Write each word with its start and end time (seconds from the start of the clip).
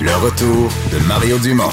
Le 0.00 0.12
retour 0.22 0.70
de 0.92 0.98
Mario 1.08 1.38
Dumont. 1.38 1.70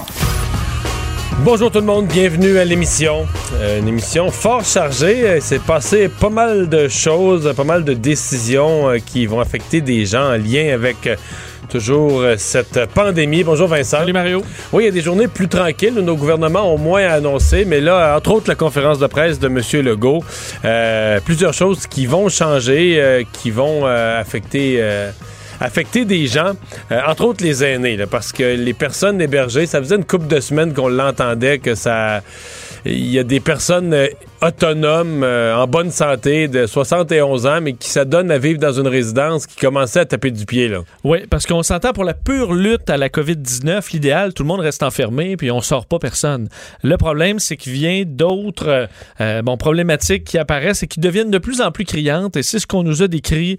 Bonjour 1.44 1.70
tout 1.72 1.80
le 1.80 1.86
monde, 1.86 2.08
bienvenue 2.08 2.58
à 2.58 2.64
l'émission. 2.64 3.26
Euh, 3.56 3.80
une 3.80 3.88
émission 3.88 4.32
fort 4.32 4.64
chargée. 4.64 5.28
Euh, 5.28 5.38
C'est 5.42 5.62
passé 5.62 6.08
pas 6.08 6.30
mal 6.30 6.70
de 6.70 6.88
choses, 6.88 7.52
pas 7.56 7.64
mal 7.64 7.84
de 7.84 7.94
décisions 7.94 8.90
euh, 8.90 8.98
qui 9.00 9.26
vont 9.26 9.40
affecter 9.40 9.82
des 9.82 10.06
gens 10.06 10.30
en 10.30 10.38
lien 10.38 10.74
avec 10.74 11.06
euh, 11.08 11.16
toujours 11.70 12.24
cette 12.38 12.86
pandémie. 12.94 13.44
Bonjour 13.44 13.68
Vincent. 13.68 13.98
Salut 13.98 14.14
Mario. 14.14 14.44
Oui, 14.72 14.84
il 14.84 14.86
y 14.86 14.90
a 14.90 14.92
des 14.92 15.02
journées 15.02 15.28
plus 15.28 15.48
tranquilles. 15.48 15.98
où 15.98 16.02
Nos 16.02 16.16
gouvernements 16.16 16.74
ont 16.74 16.78
moins 16.78 17.06
annoncé, 17.08 17.66
mais 17.66 17.82
là, 17.82 18.16
entre 18.16 18.32
autres, 18.32 18.48
la 18.48 18.56
conférence 18.56 19.00
de 19.00 19.08
presse 19.08 19.40
de 19.40 19.48
M. 19.48 19.60
Legault, 19.84 20.24
euh, 20.64 21.20
plusieurs 21.26 21.54
choses 21.54 21.88
qui 21.88 22.06
vont 22.06 22.30
changer, 22.30 22.96
euh, 23.00 23.24
qui 23.34 23.50
vont 23.52 23.82
euh, 23.86 24.22
affecter. 24.22 24.82
Euh, 25.62 25.66
affecter 25.66 26.06
des 26.06 26.28
gens, 26.28 26.54
euh, 26.92 27.00
entre 27.08 27.26
autres 27.26 27.44
les 27.44 27.64
aînés, 27.64 27.98
parce 28.10 28.32
que 28.32 28.56
les 28.56 28.74
personnes 28.74 29.22
hébergées, 29.22 29.66
ça 29.66 29.80
faisait 29.80 29.96
une 29.96 30.06
couple 30.06 30.28
de 30.28 30.40
semaines 30.40 30.74
qu'on 30.74 30.90
l'entendait 30.90 31.60
que 31.60 31.76
ça, 31.76 32.22
il 32.86 33.10
y 33.10 33.20
a 33.20 33.24
des 33.24 33.40
personnes 33.40 33.96
autonomes, 34.46 35.24
euh, 35.24 35.56
en 35.56 35.68
bonne 35.68 35.92
santé, 35.92 36.48
de 36.48 36.66
71 36.66 37.46
ans, 37.46 37.62
mais 37.62 37.74
qui 37.74 37.88
s'adonnent 37.88 38.32
à 38.32 38.38
vivre 38.38 38.60
dans 38.60 38.74
une 38.74 38.88
résidence 38.88 39.48
qui 39.48 39.56
commençait 39.56 40.02
à 40.02 40.06
taper 40.06 40.32
du 40.32 40.46
pied 40.46 40.68
là. 40.68 40.80
Oui, 41.04 41.20
parce 41.30 41.46
qu'on 41.46 41.64
s'entend 41.64 41.94
pour 41.94 42.04
la 42.04 42.14
pure 42.14 42.54
lutte 42.54 42.90
à 42.90 42.98
la 42.98 43.10
COVID-19, 43.10 43.92
l'idéal, 43.94 44.34
tout 44.34 44.44
le 44.44 44.48
monde 44.48 44.60
reste 44.60 44.84
enfermé, 44.84 45.38
puis 45.38 45.50
on 45.52 45.62
sort 45.62 45.86
pas 45.86 45.98
personne. 45.98 46.50
Le 46.84 46.98
problème, 46.98 47.40
c'est 47.40 47.56
qu'il 47.56 47.74
vient 47.74 48.04
d'autres 48.06 48.68
euh, 48.68 48.88
euh, 49.22 49.42
bon, 49.42 49.56
problématiques 49.56 50.26
qui 50.26 50.38
apparaissent 50.38 50.84
et 50.84 50.88
qui 50.88 51.00
deviennent 51.00 51.32
de 51.32 51.38
plus 51.38 51.62
en 51.62 51.72
plus 51.72 51.86
criantes, 51.86 52.36
et 52.36 52.44
c'est 52.44 52.60
ce 52.60 52.68
qu'on 52.68 52.84
nous 52.84 53.02
a 53.02 53.08
décrit 53.08 53.58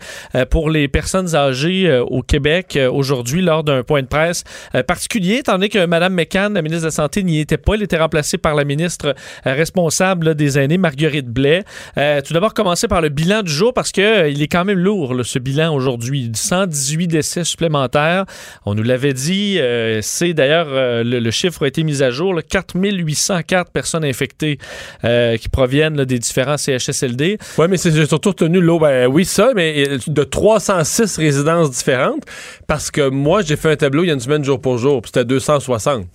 pour 0.50 0.70
les 0.70 0.88
personnes 0.88 1.34
âgées 1.34 2.02
au 2.06 2.22
Québec 2.22 2.78
aujourd'hui 2.90 3.42
lors 3.42 3.64
d'un 3.64 3.82
point 3.82 4.02
de 4.02 4.06
presse 4.06 4.44
particulier, 4.86 5.36
étant 5.36 5.52
donné 5.52 5.68
que 5.68 5.84
Mme 5.86 6.14
McCann, 6.14 6.55
la 6.55 6.62
ministre 6.62 6.82
de 6.82 6.88
la 6.88 6.90
Santé, 6.90 7.22
n'y 7.22 7.40
était 7.40 7.56
pas. 7.56 7.74
Elle 7.74 7.82
était 7.82 7.98
remplacée 7.98 8.38
par 8.38 8.55
la 8.55 8.64
ministre 8.64 9.14
responsable 9.44 10.34
des 10.34 10.58
aînés, 10.58 10.73
Marguerite 10.78 11.27
Blais. 11.27 11.64
Euh, 11.98 12.20
tout 12.20 12.33
d'abord, 12.33 12.55
commencer 12.55 12.89
par 12.89 13.01
le 13.01 13.08
bilan 13.08 13.42
du 13.42 13.52
jour, 13.52 13.73
parce 13.73 13.92
que 13.92 14.01
euh, 14.01 14.29
est 14.29 14.48
quand 14.48 14.64
même 14.64 14.79
lourd, 14.79 15.14
ce 15.24 15.39
bilan 15.39 15.74
aujourd'hui. 15.74 16.30
118 16.35 17.08
décès 17.08 17.45
supplémentaires. 17.45 18.24
On 18.67 18.74
nous 18.74 18.83
l'avait 18.83 19.13
dit. 19.13 19.58
euh, 19.58 20.01
c'est 20.02 20.34
d'ailleurs, 20.34 20.68
le, 21.05 21.30
chiffre 21.30 21.64
a 21.64 21.68
été 21.68 21.83
mis 21.83 22.02
à 22.02 22.11
jour. 22.11 22.34
là, 22.34 22.42
4804 22.42 23.70
personnes 23.70 24.05
infectées 24.05 24.58
qui 25.02 25.48
proviennent 25.48 26.05
des 26.05 26.18
différents 26.18 26.57
CHSLD. 26.57 27.39
Oui, 27.58 27.67
mais 27.68 27.77
c'est 27.77 28.07
surtout 28.07 28.30
retenu 28.30 28.61
l'eau. 28.61 28.79
Ben 28.79 29.07
oui, 29.07 29.24
ça, 29.24 29.51
mais 29.55 29.98
de 30.07 30.24
306 30.24 31.17
résidences 31.18 31.70
différentes, 31.70 32.24
parce 32.67 32.90
que 32.90 33.08
moi, 33.08 33.42
j'ai 33.42 33.57
fait 33.57 33.73
un 33.73 33.77
tableau 33.77 34.05
il 34.05 34.08
y 34.08 34.11
a 34.11 34.14
une 34.14 34.20
semaine 34.20 34.45
jour 34.45 34.61
pour 34.61 34.79
jour, 34.79 35.02
puis 35.02 35.11
c'était 35.13 35.24
260. 35.24 36.07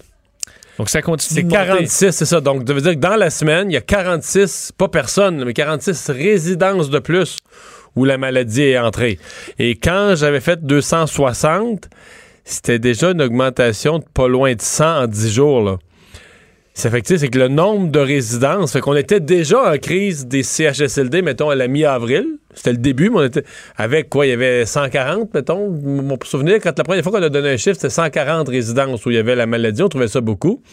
Donc, 0.78 0.90
ça 0.90 1.02
continue 1.02 1.36
C'est 1.36 1.44
de 1.44 1.50
monter. 1.50 1.68
46, 1.68 2.12
c'est 2.12 2.26
ça. 2.26 2.40
Donc, 2.40 2.64
ça 2.66 2.74
veut 2.74 2.82
dire 2.82 2.94
que 2.94 3.00
dans 3.00 3.18
la 3.18 3.30
semaine, 3.30 3.70
il 3.70 3.74
y 3.74 3.78
a 3.78 3.82
46, 3.82 4.72
pas 4.78 4.88
personne, 4.88 5.44
mais 5.44 5.54
46 5.54 6.10
résidences 6.10 6.90
de 6.90 7.00
plus 7.00 7.38
où 7.96 8.06
la 8.06 8.18
maladie 8.18 8.62
est 8.62 8.80
entrée. 8.80 9.20
Et 9.58 9.76
quand 9.76 10.14
j'avais 10.16 10.40
fait 10.40 10.66
260, 10.66 11.90
c'était 12.46 12.80
déjà 12.80 13.12
une 13.12 13.22
augmentation 13.22 14.00
de 14.00 14.06
pas 14.14 14.28
loin 14.28 14.54
de 14.54 14.62
100 14.62 15.04
en 15.04 15.08
10 15.08 15.34
jours, 15.34 15.62
là. 15.62 15.78
Ça 16.80 16.90
fait 16.90 17.02
que, 17.02 17.18
c'est 17.18 17.28
que 17.28 17.38
le 17.38 17.50
nombre 17.50 17.92
de 17.92 18.00
résidences, 18.00 18.72
fait 18.72 18.80
qu'on 18.80 18.96
était 18.96 19.20
déjà 19.20 19.74
en 19.74 19.78
crise 19.78 20.28
des 20.28 20.44
CHSLD, 20.44 21.22
mettons, 21.22 21.50
à 21.50 21.56
la 21.56 21.68
mi-avril. 21.68 22.38
C'était 22.54 22.72
le 22.72 22.78
début, 22.78 23.10
mais 23.10 23.18
on 23.18 23.24
était 23.26 23.44
avec 23.76 24.08
quoi? 24.08 24.26
Il 24.26 24.30
y 24.30 24.32
avait 24.32 24.66
140, 24.66 25.34
mettons. 25.34 25.70
Mon 25.70 26.18
souvenir, 26.24 26.60
quand 26.64 26.78
la 26.78 26.86
première 26.86 27.04
fois 27.04 27.12
qu'on 27.12 27.22
a 27.22 27.28
donné 27.28 27.50
un 27.50 27.58
chiffre, 27.58 27.76
c'était 27.76 27.90
140 27.90 28.48
résidences 28.48 29.06
où 29.06 29.12
il 29.12 29.18
y 29.18 29.20
avait 29.20 29.36
la 29.36 29.46
maladie. 29.46 29.84
On 29.84 29.90
trouvait 29.90 30.08
ça 30.08 30.22
beaucoup. 30.22 30.64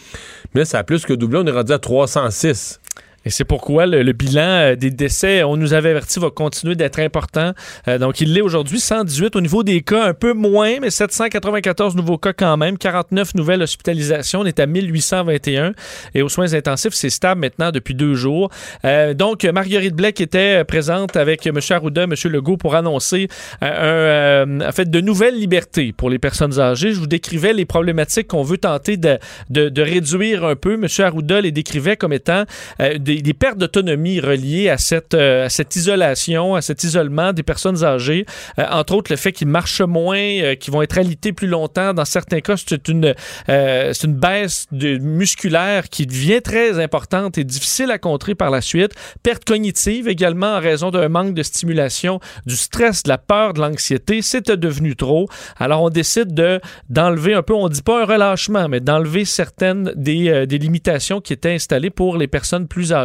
Mais 0.55 0.61
là, 0.61 0.65
ça 0.65 0.79
a 0.79 0.85
plus 0.85 1.05
que 1.05 1.11
doublé. 1.11 1.41
On 1.43 1.45
est 1.45 1.51
rendu 1.51 1.73
à 1.73 1.77
306. 1.77 2.79
Et 3.25 3.29
c'est 3.29 3.43
pourquoi 3.43 3.85
le, 3.85 4.03
le 4.03 4.13
bilan 4.13 4.41
euh, 4.41 4.75
des 4.75 4.89
décès, 4.89 5.43
on 5.43 5.57
nous 5.57 5.73
avait 5.73 5.89
averti, 5.89 6.19
va 6.19 6.29
continuer 6.29 6.75
d'être 6.75 6.99
important. 6.99 7.53
Euh, 7.87 7.97
donc, 7.97 8.21
il 8.21 8.33
l'est 8.33 8.41
aujourd'hui, 8.41 8.79
118 8.79 9.35
au 9.35 9.41
niveau 9.41 9.63
des 9.63 9.81
cas, 9.81 10.05
un 10.05 10.13
peu 10.13 10.33
moins, 10.33 10.79
mais 10.79 10.89
794 10.89 11.95
nouveaux 11.95 12.17
cas 12.17 12.33
quand 12.33 12.55
même, 12.57 12.77
49 12.77 13.35
nouvelles 13.35 13.61
hospitalisations. 13.61 14.41
On 14.41 14.45
est 14.45 14.59
à 14.59 14.65
1821. 14.65 15.73
Et 16.15 16.21
aux 16.21 16.29
soins 16.29 16.53
intensifs, 16.53 16.93
c'est 16.93 17.09
stable 17.09 17.41
maintenant 17.41 17.71
depuis 17.71 17.95
deux 17.95 18.13
jours. 18.13 18.49
Euh, 18.85 19.13
donc, 19.13 19.43
Marguerite 19.43 19.95
qui 20.13 20.23
était 20.23 20.63
présente 20.63 21.15
avec 21.17 21.45
M. 21.47 21.59
Arruda, 21.69 22.03
M. 22.03 22.13
Legault 22.25 22.57
pour 22.57 22.75
annoncer 22.75 23.27
euh, 23.63 24.45
euh, 24.45 24.67
en 24.67 24.71
fait, 24.71 24.89
de 24.89 25.01
nouvelles 25.01 25.35
libertés 25.35 25.93
pour 25.93 26.09
les 26.09 26.19
personnes 26.19 26.59
âgées. 26.59 26.93
Je 26.93 26.99
vous 26.99 27.07
décrivais 27.07 27.53
les 27.53 27.65
problématiques 27.65 28.27
qu'on 28.27 28.43
veut 28.43 28.57
tenter 28.57 28.97
de, 28.97 29.17
de, 29.49 29.69
de 29.69 29.81
réduire 29.81 30.45
un 30.45 30.55
peu. 30.55 30.73
M. 30.73 30.87
Arruda 30.99 31.41
les 31.41 31.51
décrivait 31.51 31.97
comme 31.97 32.13
étant 32.13 32.43
euh, 32.79 32.97
des, 33.17 33.21
des 33.21 33.33
pertes 33.33 33.57
d'autonomie 33.57 34.19
reliées 34.19 34.69
à 34.69 34.77
cette, 34.77 35.13
euh, 35.13 35.49
cette 35.49 35.75
isolation, 35.75 36.55
à 36.55 36.61
cet 36.61 36.83
isolement 36.83 37.33
des 37.33 37.43
personnes 37.43 37.83
âgées. 37.83 38.25
Euh, 38.59 38.65
entre 38.71 38.95
autres, 38.95 39.11
le 39.11 39.17
fait 39.17 39.31
qu'ils 39.31 39.47
marchent 39.47 39.81
moins, 39.81 40.17
euh, 40.17 40.55
qu'ils 40.55 40.73
vont 40.73 40.81
être 40.81 40.97
alités 40.97 41.33
plus 41.33 41.47
longtemps. 41.47 41.93
Dans 41.93 42.05
certains 42.05 42.41
cas, 42.41 42.55
c'est 42.57 42.87
une, 42.87 43.13
c'est 43.47 44.03
une 44.03 44.15
baisse 44.15 44.67
de, 44.71 44.97
musculaire 44.97 45.89
qui 45.89 46.05
devient 46.05 46.41
très 46.41 46.79
importante 46.81 47.37
et 47.37 47.43
difficile 47.43 47.91
à 47.91 47.97
contrer 47.97 48.35
par 48.35 48.49
la 48.49 48.61
suite. 48.61 48.93
Perte 49.23 49.45
cognitive 49.45 50.07
également 50.07 50.55
en 50.55 50.59
raison 50.59 50.91
d'un 50.91 51.09
manque 51.09 51.33
de 51.33 51.43
stimulation, 51.43 52.19
du 52.45 52.55
stress, 52.55 53.03
de 53.03 53.09
la 53.09 53.17
peur, 53.17 53.53
de 53.53 53.61
l'anxiété. 53.61 54.21
C'est 54.21 54.51
devenu 54.51 54.95
trop. 54.95 55.27
Alors, 55.57 55.81
on 55.83 55.89
décide 55.89 56.33
de, 56.33 56.59
d'enlever 56.89 57.33
un 57.33 57.43
peu, 57.43 57.53
on 57.53 57.69
dit 57.69 57.81
pas 57.81 58.03
un 58.03 58.05
relâchement, 58.05 58.67
mais 58.69 58.79
d'enlever 58.79 59.25
certaines 59.25 59.91
des, 59.95 60.45
des 60.47 60.57
limitations 60.57 61.21
qui 61.21 61.33
étaient 61.33 61.53
installées 61.53 61.89
pour 61.89 62.17
les 62.17 62.27
personnes 62.27 62.67
plus 62.67 62.93
âgées. 62.93 62.96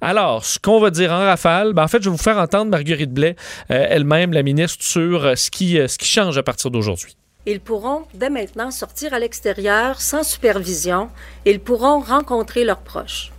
Alors, 0.00 0.44
ce 0.44 0.58
qu'on 0.58 0.80
va 0.80 0.90
dire 0.90 1.12
en 1.12 1.18
rafale, 1.18 1.72
ben, 1.72 1.84
en 1.84 1.88
fait, 1.88 2.02
je 2.02 2.04
vais 2.04 2.16
vous 2.16 2.22
faire 2.22 2.38
entendre 2.38 2.70
Marguerite 2.70 3.12
Blais, 3.12 3.36
euh, 3.70 3.86
elle-même, 3.88 4.32
la 4.32 4.42
ministre, 4.42 4.84
sur 4.84 5.24
euh, 5.24 5.34
ce, 5.34 5.50
qui, 5.50 5.78
euh, 5.78 5.88
ce 5.88 5.98
qui 5.98 6.06
change 6.06 6.38
à 6.38 6.42
partir 6.42 6.70
d'aujourd'hui. 6.70 7.16
Ils 7.46 7.60
pourront 7.60 8.04
dès 8.14 8.30
maintenant 8.30 8.70
sortir 8.70 9.14
à 9.14 9.18
l'extérieur 9.18 10.00
sans 10.00 10.22
supervision. 10.22 11.08
Ils 11.46 11.60
pourront 11.60 12.00
rencontrer 12.00 12.64
leurs 12.64 12.80
proches. 12.80 13.32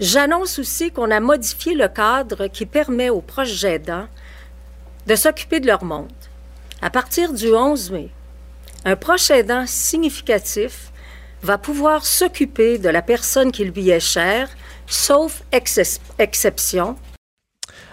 J'annonce 0.00 0.58
aussi 0.58 0.90
qu'on 0.90 1.10
a 1.10 1.20
modifié 1.20 1.74
le 1.74 1.86
cadre 1.86 2.46
qui 2.46 2.66
permet 2.66 3.10
aux 3.10 3.20
proches 3.20 3.64
aidants 3.64 4.08
de 5.06 5.14
s'occuper 5.14 5.60
de 5.60 5.66
leur 5.66 5.84
monde. 5.84 6.08
À 6.82 6.90
partir 6.90 7.32
du 7.32 7.52
11 7.52 7.90
mai, 7.90 8.08
un 8.84 8.96
proche 8.96 9.30
aidant 9.30 9.64
significatif 9.66 10.90
va 11.42 11.58
pouvoir 11.58 12.06
s'occuper 12.06 12.78
de 12.78 12.88
la 12.88 13.02
personne 13.02 13.52
qui 13.52 13.64
lui 13.64 13.90
est 13.90 14.00
chère, 14.00 14.48
sauf 14.90 15.42
excep- 15.52 16.00
exception, 16.18 16.96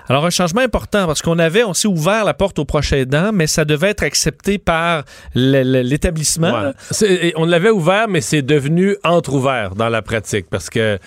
Alors, 0.10 0.26
un 0.26 0.30
changement 0.30 0.62
important 0.62 1.06
parce 1.06 1.22
qu'on 1.22 1.38
avait, 1.38 1.64
on 1.66 1.74
s'est 1.74 1.88
ouvert 1.88 2.24
la 2.26 2.34
porte 2.34 2.60
aux 2.60 2.66
proches 2.66 2.94
aidants, 2.94 3.32
mais 3.34 3.46
ça 3.46 3.66
devait 3.66 3.90
être 3.90 4.04
accepté 4.04 4.58
par 4.58 5.04
l'établissement. 5.36 6.72
Ouais. 7.02 7.34
On 7.36 7.46
l'avait 7.46 7.70
ouvert, 7.70 8.08
mais 8.08 8.22
c'est 8.22 8.42
devenu 8.42 8.96
entre-ouvert 9.04 9.76
dans 9.76 9.90
la 9.90 10.02
pratique 10.02 10.48
parce 10.50 10.70
que 10.70 10.98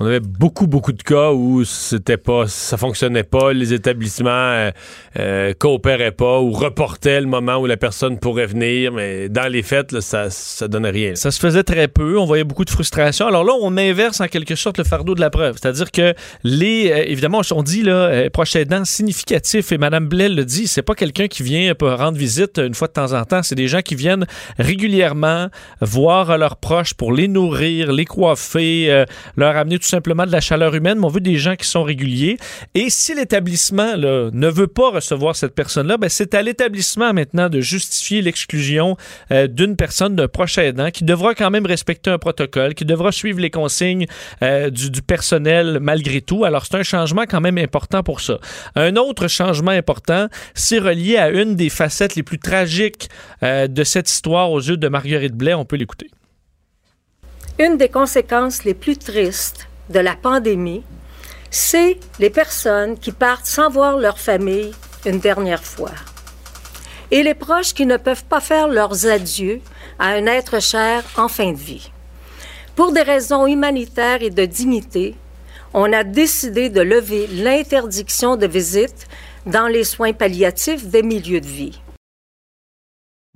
on 0.00 0.06
avait 0.06 0.20
beaucoup, 0.20 0.66
beaucoup 0.66 0.92
de 0.92 1.02
cas 1.02 1.30
où 1.30 1.62
c'était 1.64 2.16
pas, 2.16 2.46
ça 2.46 2.78
fonctionnait 2.78 3.22
pas, 3.22 3.52
les 3.52 3.74
établissements 3.74 4.30
euh, 4.30 4.70
euh, 5.18 5.52
coopéraient 5.52 6.10
pas 6.10 6.40
ou 6.40 6.52
reportaient 6.52 7.20
le 7.20 7.26
moment 7.26 7.58
où 7.58 7.66
la 7.66 7.76
personne 7.76 8.18
pourrait 8.18 8.46
venir, 8.46 8.92
mais 8.92 9.28
dans 9.28 9.46
les 9.52 9.62
faits, 9.62 9.92
là, 9.92 10.00
ça, 10.00 10.30
ça 10.30 10.68
donnait 10.68 10.88
rien. 10.88 11.14
Ça 11.16 11.30
se 11.30 11.38
faisait 11.38 11.64
très 11.64 11.86
peu, 11.86 12.18
on 12.18 12.24
voyait 12.24 12.44
beaucoup 12.44 12.64
de 12.64 12.70
frustration. 12.70 13.26
Alors 13.26 13.44
là, 13.44 13.52
on 13.60 13.76
inverse 13.76 14.22
en 14.22 14.26
quelque 14.28 14.54
sorte 14.54 14.78
le 14.78 14.84
fardeau 14.84 15.14
de 15.14 15.20
la 15.20 15.28
preuve, 15.28 15.58
c'est-à-dire 15.60 15.90
que 15.90 16.14
les, 16.44 16.90
euh, 16.90 17.04
évidemment, 17.06 17.42
on 17.50 17.62
dit 17.62 17.82
là, 17.82 17.92
euh, 17.92 18.30
proche 18.30 18.56
aidant 18.56 18.86
significatif, 18.86 19.70
et 19.70 19.76
Mme 19.76 20.08
Blais 20.08 20.30
le 20.30 20.46
dit, 20.46 20.66
c'est 20.66 20.80
pas 20.80 20.94
quelqu'un 20.94 21.28
qui 21.28 21.42
vient 21.42 21.74
rendre 21.78 22.16
visite 22.16 22.58
une 22.58 22.74
fois 22.74 22.88
de 22.88 22.94
temps 22.94 23.12
en 23.12 23.24
temps, 23.24 23.42
c'est 23.42 23.54
des 23.54 23.68
gens 23.68 23.82
qui 23.82 23.96
viennent 23.96 24.26
régulièrement 24.58 25.48
voir 25.82 26.38
leurs 26.38 26.56
proches 26.56 26.94
pour 26.94 27.12
les 27.12 27.28
nourrir, 27.28 27.92
les 27.92 28.06
coiffer, 28.06 29.04
leur 29.36 29.56
amener 29.56 29.78
tout 29.78 29.89
simplement 29.90 30.26
de 30.26 30.32
la 30.32 30.40
chaleur 30.40 30.74
humaine, 30.74 30.98
mais 30.98 31.04
on 31.04 31.08
veut 31.08 31.20
des 31.20 31.36
gens 31.36 31.56
qui 31.56 31.66
sont 31.66 31.82
réguliers. 31.82 32.38
Et 32.74 32.90
si 32.90 33.14
l'établissement 33.14 33.96
ne 33.96 34.48
veut 34.48 34.66
pas 34.66 34.90
recevoir 34.90 35.36
cette 35.36 35.54
personne-là, 35.54 35.96
ben, 35.96 36.08
c'est 36.08 36.34
à 36.34 36.42
l'établissement 36.42 37.12
maintenant 37.12 37.48
de 37.48 37.60
justifier 37.60 38.22
l'exclusion 38.22 38.96
euh, 39.30 39.46
d'une 39.46 39.76
personne, 39.76 40.16
d'un 40.16 40.28
proche 40.28 40.58
aidant, 40.58 40.90
qui 40.90 41.04
devra 41.04 41.34
quand 41.34 41.50
même 41.50 41.66
respecter 41.66 42.10
un 42.10 42.18
protocole, 42.18 42.74
qui 42.74 42.84
devra 42.84 43.12
suivre 43.12 43.40
les 43.40 43.50
consignes 43.50 44.06
euh, 44.42 44.70
du, 44.70 45.02
personnel 45.02 45.78
malgré 45.80 46.20
tout. 46.20 46.44
Alors, 46.44 46.66
c'est 46.66 46.76
un 46.76 46.82
changement 46.82 47.24
quand 47.28 47.40
même 47.40 47.58
important 47.58 48.02
pour 48.02 48.20
ça. 48.20 48.38
Un 48.76 48.96
autre 48.96 49.28
changement 49.28 49.70
important, 49.70 50.28
c'est 50.54 50.78
relié 50.78 51.16
à 51.16 51.30
une 51.30 51.56
des 51.56 51.68
facettes 51.68 52.14
les 52.14 52.22
plus 52.22 52.38
tragiques 52.38 53.08
euh, 53.42 53.66
de 53.66 53.84
cette 53.84 54.08
histoire 54.08 54.50
aux 54.50 54.60
yeux 54.60 54.76
de 54.76 54.88
Marguerite 54.88 55.34
Blais. 55.34 55.54
On 55.54 55.64
peut 55.64 55.76
l'écouter. 55.76 56.10
Une 57.58 57.76
des 57.76 57.88
conséquences 57.88 58.64
les 58.64 58.74
plus 58.74 58.96
tristes 58.96 59.69
de 59.90 60.00
la 60.00 60.14
pandémie, 60.14 60.82
c'est 61.50 61.98
les 62.18 62.30
personnes 62.30 62.96
qui 62.98 63.12
partent 63.12 63.46
sans 63.46 63.68
voir 63.68 63.98
leur 63.98 64.18
famille 64.18 64.72
une 65.04 65.18
dernière 65.18 65.64
fois. 65.64 65.90
Et 67.10 67.22
les 67.22 67.34
proches 67.34 67.74
qui 67.74 67.86
ne 67.86 67.96
peuvent 67.96 68.24
pas 68.24 68.40
faire 68.40 68.68
leurs 68.68 69.06
adieux 69.06 69.60
à 69.98 70.10
un 70.10 70.26
être 70.26 70.62
cher 70.62 71.02
en 71.16 71.28
fin 71.28 71.52
de 71.52 71.58
vie. 71.58 71.90
Pour 72.76 72.92
des 72.92 73.02
raisons 73.02 73.46
humanitaires 73.46 74.22
et 74.22 74.30
de 74.30 74.44
dignité, 74.44 75.16
on 75.74 75.92
a 75.92 76.04
décidé 76.04 76.68
de 76.68 76.80
lever 76.80 77.26
l'interdiction 77.26 78.36
de 78.36 78.46
visite 78.46 79.06
dans 79.46 79.66
les 79.66 79.84
soins 79.84 80.12
palliatifs 80.12 80.86
des 80.86 81.02
milieux 81.02 81.40
de 81.40 81.46
vie. 81.46 81.80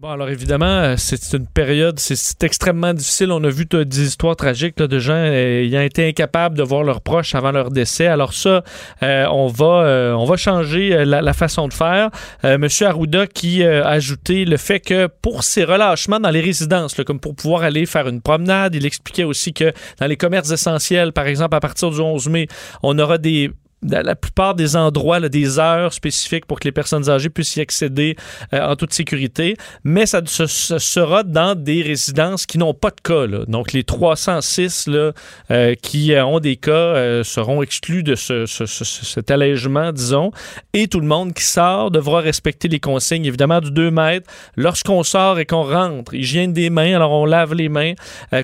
Bon, 0.00 0.10
alors 0.10 0.28
évidemment, 0.28 0.66
euh, 0.66 0.94
c'est 0.98 1.34
une 1.34 1.46
période, 1.46 2.00
c'est 2.00 2.42
extrêmement 2.42 2.92
difficile. 2.92 3.30
On 3.30 3.44
a 3.44 3.48
vu 3.48 3.64
des 3.64 4.02
histoires 4.02 4.34
tragiques 4.34 4.80
là, 4.80 4.88
de 4.88 4.98
gens 4.98 5.14
euh, 5.14 5.62
ayant 5.62 5.82
été 5.82 6.08
incapables 6.08 6.58
de 6.58 6.64
voir 6.64 6.82
leurs 6.82 7.00
proches 7.00 7.36
avant 7.36 7.52
leur 7.52 7.70
décès. 7.70 8.08
Alors 8.08 8.34
ça, 8.34 8.64
euh, 9.04 9.24
on 9.30 9.46
va 9.46 10.16
on 10.18 10.24
va 10.24 10.36
changer 10.36 11.04
la, 11.04 11.32
façon 11.32 11.68
de 11.68 11.72
faire. 11.72 12.10
Euh, 12.44 12.58
Monsieur 12.58 12.88
Arruda 12.88 13.28
qui 13.28 13.62
a 13.62 13.86
ajouté 13.86 14.44
le 14.44 14.56
fait 14.56 14.80
que 14.80 15.06
pour 15.06 15.44
ces 15.44 15.62
relâchements 15.62 16.18
dans 16.18 16.30
les 16.30 16.40
résidences, 16.40 16.94
comme 17.06 17.20
pour 17.20 17.36
pouvoir 17.36 17.62
aller 17.62 17.86
faire 17.86 18.08
une 18.08 18.20
promenade, 18.20 18.74
il 18.74 18.84
expliquait 18.86 19.22
aussi 19.22 19.52
que 19.52 19.72
dans 20.00 20.08
les 20.08 20.16
commerces 20.16 20.50
essentiels, 20.50 21.12
par 21.12 21.28
exemple, 21.28 21.54
à 21.54 21.60
partir 21.60 21.90
du 21.90 22.00
11 22.00 22.28
mai, 22.30 22.48
on 22.82 22.98
aura 22.98 23.16
des 23.16 23.52
la 23.84 24.14
plupart 24.14 24.54
des 24.54 24.76
endroits, 24.76 25.20
des 25.28 25.58
heures 25.58 25.92
spécifiques 25.92 26.46
pour 26.46 26.60
que 26.60 26.64
les 26.64 26.72
personnes 26.72 27.08
âgées 27.10 27.28
puissent 27.28 27.56
y 27.56 27.60
accéder 27.60 28.16
euh, 28.52 28.60
en 28.60 28.76
toute 28.76 28.92
sécurité, 28.92 29.56
mais 29.84 30.06
ça, 30.06 30.22
ce, 30.24 30.46
sera 30.46 31.22
dans 31.22 31.54
des 31.54 31.82
résidences 31.82 32.46
qui 32.46 32.58
n'ont 32.58 32.74
pas 32.74 32.90
de 32.90 33.00
cas. 33.02 33.44
Donc, 33.46 33.72
les 33.72 33.84
306 33.84 34.86
là, 34.88 35.12
euh, 35.50 35.74
qui 35.74 36.12
ont 36.16 36.40
des 36.40 36.56
cas 36.56 36.72
euh, 36.72 37.24
seront 37.24 37.62
exclus 37.62 38.02
de 38.02 38.14
ce, 38.14 38.46
cet 38.46 39.30
allègement, 39.30 39.92
disons, 39.92 40.32
et 40.72 40.88
tout 40.88 41.00
le 41.00 41.06
monde 41.06 41.32
qui 41.34 41.44
sort 41.44 41.90
devra 41.90 42.20
respecter 42.20 42.68
les 42.68 42.80
consignes, 42.80 43.26
évidemment, 43.26 43.60
du 43.60 43.70
2 43.70 43.90
mètres. 43.90 44.30
Lorsqu'on 44.56 45.02
sort 45.02 45.38
et 45.38 45.46
qu'on 45.46 45.62
rentre, 45.62 46.14
hygiène 46.14 46.52
des 46.52 46.70
mains, 46.70 46.96
alors 46.96 47.12
on 47.12 47.26
lave 47.26 47.54
les 47.54 47.68
mains, 47.68 47.92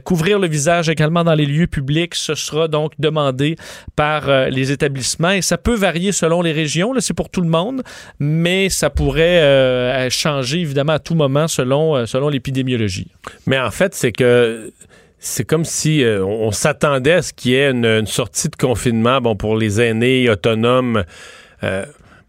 couvrir 0.04 0.38
le 0.38 0.48
visage 0.48 0.88
également 0.88 1.24
dans 1.24 1.34
les 1.34 1.46
lieux 1.46 1.66
publics, 1.66 2.14
ce 2.14 2.34
sera 2.34 2.68
donc 2.68 2.92
demandé 2.98 3.56
par 3.96 4.50
les 4.50 4.72
établissements 4.72 5.29
ça 5.40 5.58
peut 5.58 5.74
varier 5.74 6.12
selon 6.12 6.42
les 6.42 6.52
régions. 6.52 6.92
C'est 6.98 7.14
pour 7.14 7.28
tout 7.28 7.40
le 7.40 7.48
monde, 7.48 7.82
mais 8.18 8.68
ça 8.68 8.90
pourrait 8.90 9.40
euh, 9.40 10.10
changer 10.10 10.60
évidemment 10.60 10.94
à 10.94 10.98
tout 10.98 11.14
moment 11.14 11.48
selon, 11.48 11.96
euh, 11.96 12.06
selon 12.06 12.28
l'épidémiologie. 12.28 13.08
Mais 13.46 13.58
en 13.58 13.70
fait, 13.70 13.94
c'est 13.94 14.12
que 14.12 14.72
c'est 15.18 15.44
comme 15.44 15.64
si 15.64 16.02
euh, 16.02 16.24
on 16.24 16.50
s'attendait 16.50 17.12
à 17.12 17.22
ce 17.22 17.32
qu'il 17.32 17.52
y 17.52 17.54
ait 17.54 17.70
une, 17.70 18.06
sortie 18.06 18.48
de 18.48 18.56
confinement 18.56 19.20
bon, 19.20 19.36
pour 19.36 19.56
les 19.56 19.80
aînés 19.80 20.28
autonomes. 20.28 21.04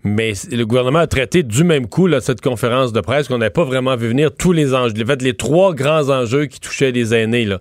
Mais 0.04 0.34
le 0.52 0.64
gouvernement 0.64 1.00
a 1.00 1.06
traité 1.06 1.44
du 1.44 1.64
même 1.64 1.88
coup 1.88 2.08
là, 2.08 2.22
cette 2.22 2.42
conférence 2.42 2.92
de 2.92 3.02
presse 3.02 3.28
qu'on 3.28 3.38
n'avait 3.38 3.52
pas 3.52 3.64
vraiment 3.64 3.96
vu 3.96 4.08
venir 4.08 4.32
tous 4.36 4.52
les 4.52 4.74
enjeux. 4.74 4.96
En 5.04 5.06
fait, 5.06 5.22
les 5.22 5.36
trois 5.36 5.76
grands 5.76 6.10
enjeux 6.10 6.48
qui 6.48 6.60
touchaient 6.60 6.92
les 6.92 7.14
aînés. 7.14 7.46
Là. 7.46 7.60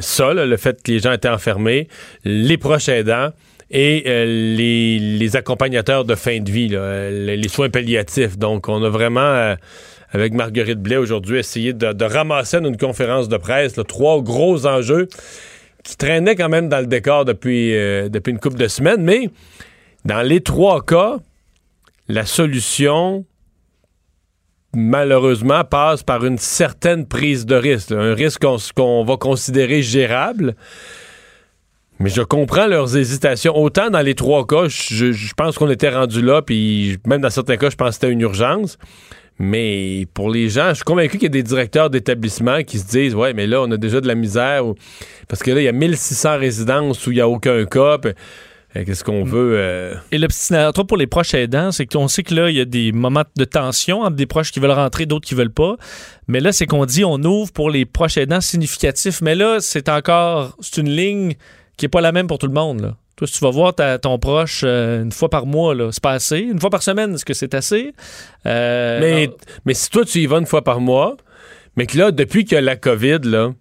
Ça, 0.00 0.34
là, 0.34 0.46
le 0.46 0.56
fait 0.56 0.82
que 0.82 0.90
les 0.90 0.98
gens 0.98 1.12
étaient 1.12 1.28
enfermés, 1.28 1.86
les 2.24 2.58
proches 2.58 2.88
aidants 2.88 3.30
et 3.70 4.04
euh, 4.06 4.24
les, 4.56 5.36
accompagnateurs 5.36 6.04
de 6.04 6.14
fin 6.14 6.40
de 6.40 6.50
vie, 6.50 6.70
euh, 6.72 7.36
les 7.36 7.48
soins 7.48 7.70
palliatifs. 7.70 8.38
Donc, 8.38 8.68
on 8.68 8.82
a 8.82 8.88
vraiment, 8.88 9.20
euh, 9.20 9.56
avec 10.12 10.34
Marguerite 10.34 10.80
Blais 10.80 10.96
aujourd'hui, 10.96 11.38
essayé 11.38 11.72
de, 11.72 12.04
ramasser 12.04 12.60
dans 12.60 12.68
une 12.68 12.76
conférence 12.76 13.28
de 13.28 13.36
presse 13.36 13.74
trois 13.88 14.20
gros 14.22 14.66
enjeux 14.66 15.08
qui 15.82 15.96
traînaient 15.96 16.36
quand 16.36 16.48
même 16.48 16.68
dans 16.68 16.80
le 16.80 16.86
décor 16.86 17.24
depuis, 17.24 17.72
depuis 18.08 18.30
une 18.30 18.38
couple 18.38 18.56
de 18.56 18.68
semaines. 18.68 19.02
Mais 19.02 19.28
dans 20.04 20.22
les 20.22 20.40
trois 20.40 20.82
cas, 20.82 21.16
la 22.08 22.24
solution 22.24 23.26
malheureusement 24.74 25.62
passe 25.64 26.02
par 26.02 26.24
une 26.24 26.38
certaine 26.38 27.06
prise 27.06 27.46
de 27.46 27.54
risque, 27.54 27.92
un 27.92 28.14
risque 28.14 28.42
qu'on 28.42 28.58
qu 29.04 29.08
va 29.08 29.16
considérer 29.16 29.82
gérable. 29.82 30.56
Mais 32.00 32.10
je 32.10 32.22
comprends 32.22 32.66
leurs 32.66 32.96
hésitations. 32.96 33.56
Autant 33.56 33.90
dans 33.90 34.00
les 34.00 34.14
trois 34.14 34.46
cas, 34.46 34.68
je, 34.68 35.12
je 35.12 35.34
pense 35.34 35.56
qu'on 35.56 35.70
était 35.70 35.90
rendu 35.90 36.22
là, 36.22 36.42
puis 36.42 36.98
même 37.06 37.20
dans 37.20 37.30
certains 37.30 37.56
cas, 37.56 37.70
je 37.70 37.76
pense 37.76 37.90
que 37.90 37.94
c'était 37.94 38.10
une 38.10 38.20
urgence. 38.20 38.78
Mais 39.38 40.06
pour 40.14 40.30
les 40.30 40.48
gens, 40.48 40.70
je 40.70 40.74
suis 40.74 40.84
convaincu 40.84 41.18
qu'il 41.18 41.24
y 41.24 41.26
a 41.26 41.28
des 41.30 41.42
directeurs 41.42 41.90
d'établissements 41.90 42.62
qui 42.62 42.78
se 42.78 42.86
disent 42.86 43.14
Ouais, 43.14 43.32
mais 43.32 43.46
là, 43.46 43.62
on 43.62 43.70
a 43.70 43.76
déjà 43.76 44.00
de 44.00 44.06
la 44.06 44.14
misère. 44.14 44.62
Parce 45.28 45.42
que 45.42 45.50
là, 45.50 45.60
il 45.60 45.64
y 45.64 45.68
a 45.68 45.72
1600 45.72 46.38
résidences 46.38 47.06
où 47.06 47.10
il 47.10 47.16
n'y 47.16 47.20
a 47.20 47.28
aucun 47.28 47.64
cas. 47.64 47.98
Puis... 47.98 48.12
Qu'est-ce 48.74 49.04
qu'on 49.04 49.22
veut? 49.22 49.54
Euh... 49.56 49.94
Et 50.10 50.18
le 50.18 50.26
petit 50.26 50.52
narrateur 50.52 50.84
pour 50.84 50.96
les 50.96 51.06
proches 51.06 51.34
aidants, 51.34 51.70
c'est 51.70 51.86
qu'on 51.86 52.08
sait 52.08 52.24
que 52.24 52.34
là, 52.34 52.50
il 52.50 52.56
y 52.56 52.60
a 52.60 52.64
des 52.64 52.90
moments 52.90 53.22
de 53.36 53.44
tension 53.44 54.00
entre 54.00 54.16
des 54.16 54.26
proches 54.26 54.50
qui 54.50 54.58
veulent 54.58 54.72
rentrer, 54.72 55.06
d'autres 55.06 55.26
qui 55.26 55.36
veulent 55.36 55.52
pas. 55.52 55.76
Mais 56.26 56.40
là, 56.40 56.50
c'est 56.50 56.66
qu'on 56.66 56.84
dit 56.84 57.04
on 57.04 57.22
ouvre 57.22 57.52
pour 57.52 57.70
les 57.70 57.84
proches 57.84 58.16
aidants 58.16 58.40
significatifs. 58.40 59.20
Mais 59.20 59.36
là, 59.36 59.58
c'est 59.60 59.88
encore, 59.88 60.56
c'est 60.60 60.80
une 60.80 60.90
ligne 60.90 61.34
qui 61.76 61.84
n'est 61.84 61.90
pas 61.90 62.00
la 62.00 62.12
même 62.12 62.26
pour 62.26 62.38
tout 62.38 62.46
le 62.46 62.52
monde. 62.52 62.80
Là. 62.80 62.96
Toi, 63.16 63.28
si 63.28 63.34
tu 63.34 63.44
vas 63.44 63.50
voir 63.50 63.74
ta, 63.74 63.98
ton 63.98 64.18
proche 64.18 64.62
euh, 64.64 65.02
une 65.02 65.12
fois 65.12 65.28
par 65.28 65.46
mois, 65.46 65.74
c'est 65.92 66.02
pas 66.02 66.12
assez. 66.12 66.38
Une 66.38 66.60
fois 66.60 66.70
par 66.70 66.82
semaine, 66.82 67.14
est-ce 67.14 67.24
que 67.24 67.34
c'est 67.34 67.54
assez? 67.54 67.94
Euh, 68.46 68.98
mais, 69.00 69.30
mais 69.64 69.74
si 69.74 69.88
toi, 69.88 70.04
tu 70.04 70.18
y 70.18 70.26
vas 70.26 70.38
une 70.38 70.46
fois 70.46 70.64
par 70.64 70.80
mois, 70.80 71.16
mais 71.76 71.86
que 71.86 71.96
là, 71.96 72.10
depuis 72.10 72.44
qu'il 72.44 72.54
y 72.54 72.58
a 72.58 72.60
la 72.60 72.76
COVID, 72.76 73.20
là, 73.24 73.52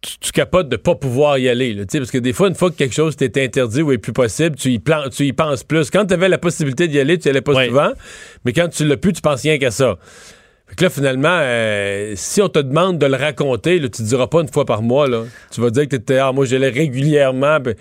tu, 0.00 0.18
tu 0.18 0.32
capotes 0.32 0.68
de 0.68 0.74
pas 0.76 0.96
pouvoir 0.96 1.38
y 1.38 1.48
aller. 1.48 1.74
Là, 1.74 1.84
parce 1.92 2.10
que 2.10 2.18
des 2.18 2.32
fois, 2.32 2.48
une 2.48 2.56
fois 2.56 2.70
que 2.72 2.76
quelque 2.76 2.94
chose 2.94 3.14
t'est 3.14 3.40
interdit 3.40 3.82
ou 3.82 3.92
est 3.92 3.98
plus 3.98 4.12
possible, 4.12 4.56
tu 4.56 4.70
y, 4.70 4.80
plan, 4.80 5.08
tu 5.08 5.26
y 5.26 5.32
penses 5.32 5.62
plus. 5.62 5.88
Quand 5.90 6.04
tu 6.06 6.14
avais 6.14 6.28
la 6.28 6.38
possibilité 6.38 6.88
d'y 6.88 6.98
aller, 6.98 7.18
tu 7.18 7.28
y 7.28 7.30
allais 7.30 7.40
pas 7.40 7.52
ouais. 7.52 7.68
souvent. 7.68 7.92
Mais 8.44 8.52
quand 8.52 8.68
tu 8.68 8.84
l'as 8.84 8.96
plus, 8.96 9.12
tu 9.12 9.22
penses 9.22 9.42
rien 9.42 9.58
qu'à 9.58 9.70
ça. 9.70 9.96
Fait 10.72 10.76
que 10.76 10.84
là, 10.84 10.90
finalement, 10.90 11.38
euh, 11.42 12.14
si 12.16 12.40
on 12.40 12.48
te 12.48 12.58
demande 12.58 12.96
de 12.96 13.04
le 13.04 13.16
raconter, 13.16 13.78
là, 13.78 13.90
tu 13.90 14.00
ne 14.00 14.06
diras 14.06 14.26
pas 14.26 14.40
une 14.40 14.48
fois 14.48 14.64
par 14.64 14.80
mois. 14.80 15.06
Là. 15.06 15.24
Tu 15.50 15.60
vas 15.60 15.68
dire 15.68 15.82
que 15.82 15.90
tu 15.90 15.96
étais, 15.96 16.16
ah, 16.16 16.32
moi, 16.32 16.46
j'allais 16.46 16.70
régulièrement. 16.70 17.60
Ben, 17.60 17.74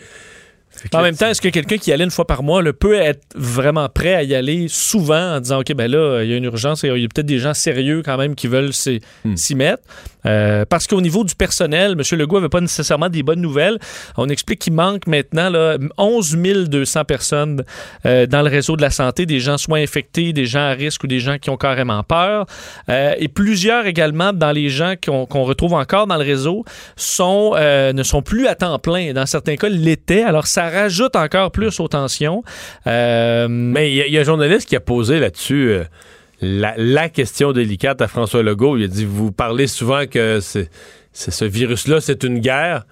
en 0.94 1.02
même 1.02 1.16
temps, 1.16 1.28
est-ce 1.28 1.42
que 1.42 1.50
quelqu'un 1.50 1.78
qui 1.78 1.92
allait 1.92 2.04
une 2.04 2.12
fois 2.12 2.26
par 2.26 2.44
mois 2.44 2.62
le 2.62 2.74
peut 2.74 2.96
être 2.96 3.24
vraiment 3.36 3.90
prêt 3.90 4.14
à 4.14 4.24
y 4.24 4.36
aller 4.36 4.68
souvent 4.68 5.36
en 5.36 5.40
disant 5.40 5.60
OK, 5.60 5.74
ben 5.74 5.90
là, 5.90 6.24
il 6.24 6.30
y 6.30 6.34
a 6.34 6.38
une 6.38 6.44
urgence 6.46 6.84
et 6.84 6.88
il 6.88 7.02
y 7.02 7.06
a 7.06 7.08
peut-être 7.08 7.26
des 7.26 7.40
gens 7.40 7.54
sérieux 7.54 8.02
quand 8.04 8.18
même 8.18 8.36
qui 8.36 8.48
veulent 8.48 8.74
s'y 8.74 9.02
hmm. 9.24 9.58
mettre? 9.58 9.84
Euh, 10.26 10.66
parce 10.66 10.88
qu'au 10.88 11.02
niveau 11.02 11.24
du 11.24 11.36
personnel, 11.36 11.94
M. 11.94 12.20
Legault 12.20 12.38
n'avait 12.38 12.50
pas 12.50 12.62
nécessairement 12.62 13.10
des 13.10 13.24
bonnes 13.24 13.42
nouvelles. 13.42 13.80
On 14.18 14.30
explique 14.30 14.60
qu'il 14.60 14.74
manque 14.74 15.08
maintenant 15.08 15.50
là, 15.50 15.78
11 15.98 16.38
200 16.68 17.06
personnes 17.06 17.64
euh, 18.06 18.26
dans 18.28 18.42
le 18.42 18.50
réseau 18.50 18.76
de 18.76 18.82
la 18.82 18.90
santé, 18.90 19.26
des 19.26 19.40
gens 19.40 19.58
soit 19.58 19.80
infectés, 19.80 20.34
des 20.34 20.46
gens 20.46 20.60
à 20.60 20.72
risque 20.72 21.04
ou 21.04 21.08
des 21.08 21.20
gens 21.20 21.38
qui 21.38 21.50
ont 21.50 21.58
carrément 21.58 22.04
peur. 22.04 22.46
Euh, 22.90 23.14
et 23.18 23.28
plusieurs 23.28 23.86
également 23.86 24.34
dans 24.34 24.52
les 24.52 24.70
gens 24.70 24.94
qu'on 25.04 25.26
qu 25.26 25.38
retrouve 25.38 25.74
encore 25.74 26.08
dans 26.08 26.18
le 26.18 26.24
réseau 26.24 26.64
sont, 26.96 27.56
ne 27.56 28.04
sont 28.04 28.22
plus 28.22 28.48
à 28.48 28.56
temps 28.56 28.78
plein. 28.80 29.14
Dans 29.14 29.26
certains 29.26 29.56
cas, 29.56 29.70
l'étaient. 29.70 30.24
Alors, 30.24 30.48
ça 30.48 30.66
rajoute 30.72 31.16
encore 31.16 31.52
plus 31.52 31.80
aux 31.80 31.88
tensions. 31.88 32.44
Euh, 32.88 33.48
Mais 33.50 33.92
il 33.92 34.12
y, 34.12 34.18
a 34.18 34.22
un 34.22 34.24
journaliste 34.24 34.68
qui 34.68 34.76
a 34.76 34.80
posé 34.80 35.20
là-dessus 35.20 35.78
la, 36.42 36.74
la, 36.78 37.10
question 37.10 37.52
délicate 37.52 38.02
à 38.02 38.08
François 38.08 38.44
Legault. 38.44 38.78
Il 38.78 38.86
a 38.86 38.88
dit, 38.88 39.06
vous 39.06 39.32
parlez 39.32 39.68
souvent 39.68 40.06
que 40.08 40.40
c'est, 40.40 40.70
ce 41.14 41.46
virus-là, 41.46 42.02
c'est 42.02 42.24
une 42.24 42.40
guerre. 42.40 42.86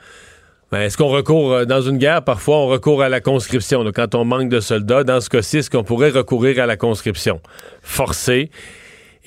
Ben, 0.72 0.82
est-ce 0.82 0.98
qu'on 0.98 1.08
recourt 1.08 1.52
euh, 1.52 1.66
dans 1.66 1.82
une 1.82 1.98
guerre? 1.98 2.24
Parfois, 2.24 2.58
on 2.58 2.68
recourt 2.68 3.02
à 3.02 3.10
la 3.10 3.22
conscription. 3.22 3.82
là, 3.82 3.92
quand 3.92 4.14
on 4.14 4.24
manque 4.24 4.50
de 4.50 4.60
soldats, 4.60 5.04
dans 5.04 5.20
ce 5.20 5.30
cas-ci, 5.30 5.58
est-ce 5.58 5.70
qu'on 5.70 5.84
pourrait 5.84 6.12
recourir 6.12 6.62
à 6.62 6.68
la 6.68 6.78
conscription? 6.78 7.42
Forcer. 7.82 8.52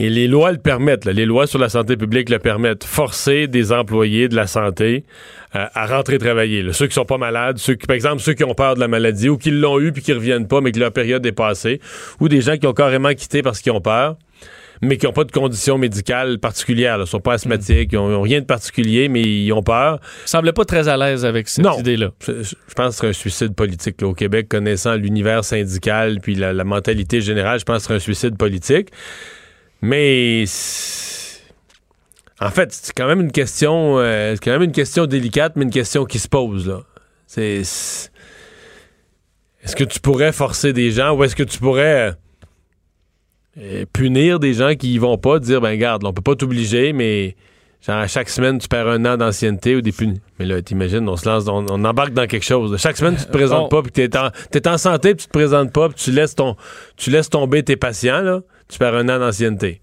Et 0.02 0.11
les 0.11 0.26
lois 0.26 0.50
le 0.50 0.59
permettent. 0.59 1.04
là. 1.04 1.12
Les 1.12 1.25
lois 1.26 1.47
sur 1.47 1.61
la 1.61 1.68
santé 1.68 1.97
publique 1.97 2.28
le 2.28 2.40
permettent. 2.40 2.82
Forcer 2.82 3.47
des 3.47 3.71
employés 3.71 4.28
de 4.28 4.35
la 4.35 4.49
santé 4.49 5.04
euh, 5.54 5.64
à 5.73 5.87
rentrer 5.87 6.18
travailler. 6.18 6.64
là. 6.64 6.73
Ceux 6.73 6.88
qui 6.88 6.94
sont 6.94 7.04
pas 7.04 7.18
malades, 7.18 7.59
ceux 7.59 7.76
qui, 7.76 7.87
par 7.87 7.94
exemple, 7.94 8.21
ceux 8.21 8.32
qui 8.32 8.42
ont 8.42 8.54
peur 8.54 8.75
de 8.75 8.80
la 8.80 8.88
maladie 8.88 9.28
ou 9.28 9.38
qui 9.38 9.52
l'ont 9.52 9.78
eu 9.78 9.92
puis 9.92 10.02
qui 10.02 10.12
reviennent 10.12 10.49
pas, 10.49 10.61
mais 10.61 10.73
que 10.73 10.80
leur 10.80 10.90
période 10.90 11.25
est 11.25 11.30
passée, 11.30 11.80
ou 12.18 12.28
des 12.28 12.40
gens 12.40 12.56
qui 12.56 12.66
ont 12.66 12.73
carrément 12.73 13.14
quitté 13.14 13.42
parce 13.42 13.61
qu'ils 13.61 13.71
ont 13.71 13.80
peur 13.80 14.16
mais 14.85 14.97
qui 14.97 15.06
n'ont 15.06 15.12
pas 15.12 15.23
de 15.23 15.30
conditions 15.30 15.78
médicales 15.78 16.40
particulières. 16.40 16.99
Ils 17.00 17.06
sont 17.06 17.21
pas 17.21 17.35
asthmatiques, 17.35 17.90
ils 17.92 17.97
n'ont 17.99 18.21
rien 18.23 18.40
de 18.40 18.44
particulier, 18.47 19.09
mais 19.09 19.23
ils 19.23 19.52
ont 19.52 19.62
peur. 19.62 20.00
semblait 20.25 20.52
pas 20.52 20.64
très 20.64 20.88
à 20.88 20.97
l'aise 20.97 21.25
avec 21.25 21.49
cette 21.49 21.64
idée-là. 21.78 22.11
Je, 22.26 22.42
je 22.42 22.75
pense 22.75 22.87
que 22.87 22.90
ce 22.90 22.97
serait 22.99 23.09
un 23.11 23.12
suicide 23.12 23.54
politique. 23.54 24.00
là, 24.00 24.09
au 24.09 24.14
Québec, 24.14 24.49
connaissant 24.49 24.97
l'univers 24.97 25.44
syndical 25.44 26.18
puis 26.21 26.35
la, 26.35 26.52
la 26.52 26.64
mentalité 26.64 27.21
générale, 27.21 27.61
je 27.61 27.64
pense 27.64 27.76
que 27.76 27.80
ce 27.82 27.85
serait 27.85 27.94
un 27.94 28.00
suicide 28.00 28.37
politique. 28.37 28.88
Mais 29.83 30.45
en 32.41 32.51
fait, 32.51 32.73
c'est 32.73 32.93
quand 32.97 33.07
même 33.07 33.21
une 33.21 33.33
question, 33.33 33.99
euh, 33.99 34.33
c'est 34.35 34.45
quand 34.45 34.53
même 34.53 34.62
une 34.62 34.73
question 34.73 35.07
délicate, 35.07 35.55
mais 35.57 35.65
une 35.65 35.71
question 35.71 36.05
qui 36.05 36.19
se 36.19 36.29
pose 36.29 36.69
là. 36.69 36.83
C'est 37.27 37.62
est-ce 39.65 39.77
que 39.77 39.85
tu 39.85 40.01
pourrais 40.01 40.33
forcer 40.33 40.73
des 40.73 40.91
gens 40.91 41.15
ou 41.15 41.25
est-ce 41.25 41.37
que 41.37 41.43
tu 41.43 41.59
pourrais 41.59 42.11
euh, 42.11 42.12
euh, 43.59 43.85
punir 43.93 44.41
des 44.41 44.55
gens 44.55 44.75
qui 44.75 44.95
y 44.95 44.99
vont 44.99 45.19
pas, 45.19 45.39
dire 45.39 45.61
ben 45.61 45.77
garde, 45.77 46.05
on 46.05 46.12
peut 46.12 46.23
pas 46.23 46.35
t'obliger, 46.35 46.93
mais 46.93 47.37
genre 47.81 47.97
à 47.97 48.07
chaque 48.09 48.29
semaine 48.29 48.59
tu 48.59 48.69
perds 48.69 48.89
un 48.89 49.05
an 49.05 49.17
d'ancienneté 49.17 49.77
ou 49.77 49.81
des 49.81 49.93
punis. 49.93 50.21
Mais 50.39 50.47
là, 50.47 50.62
t'imagines, 50.62 51.09
on 51.09 51.17
se 51.17 51.29
lance, 51.29 51.45
on, 51.49 51.85
embarque 51.85 52.12
dans 52.12 52.27
quelque 52.27 52.45
chose. 52.45 52.73
là. 52.73 52.79
Chaque 52.79 52.97
semaine 52.97 53.17
tu 53.17 53.25
te 53.25 53.33
présentes 53.33 53.71
pas, 53.71 53.83
puis 53.83 53.93
t'es 53.93 54.17
en, 54.17 54.31
t'es 54.51 54.67
en 54.69 54.79
santé, 54.79 55.15
puis 55.15 55.25
tu 55.25 55.29
te 55.29 55.33
présentes 55.33 55.73
pas, 55.73 55.89
puis 55.89 55.99
tu 56.03 56.11
laisses 56.11 56.35
ton, 56.35 56.57
tu 56.97 57.11
laisses 57.11 57.31
tomber 57.31 57.62
tes 57.62 57.77
patients 57.77 58.21
là, 58.21 58.41
tu 58.69 58.78
perds 58.78 58.95
un 58.95 59.09
an 59.09 59.19
d'ancienneté. 59.19 59.81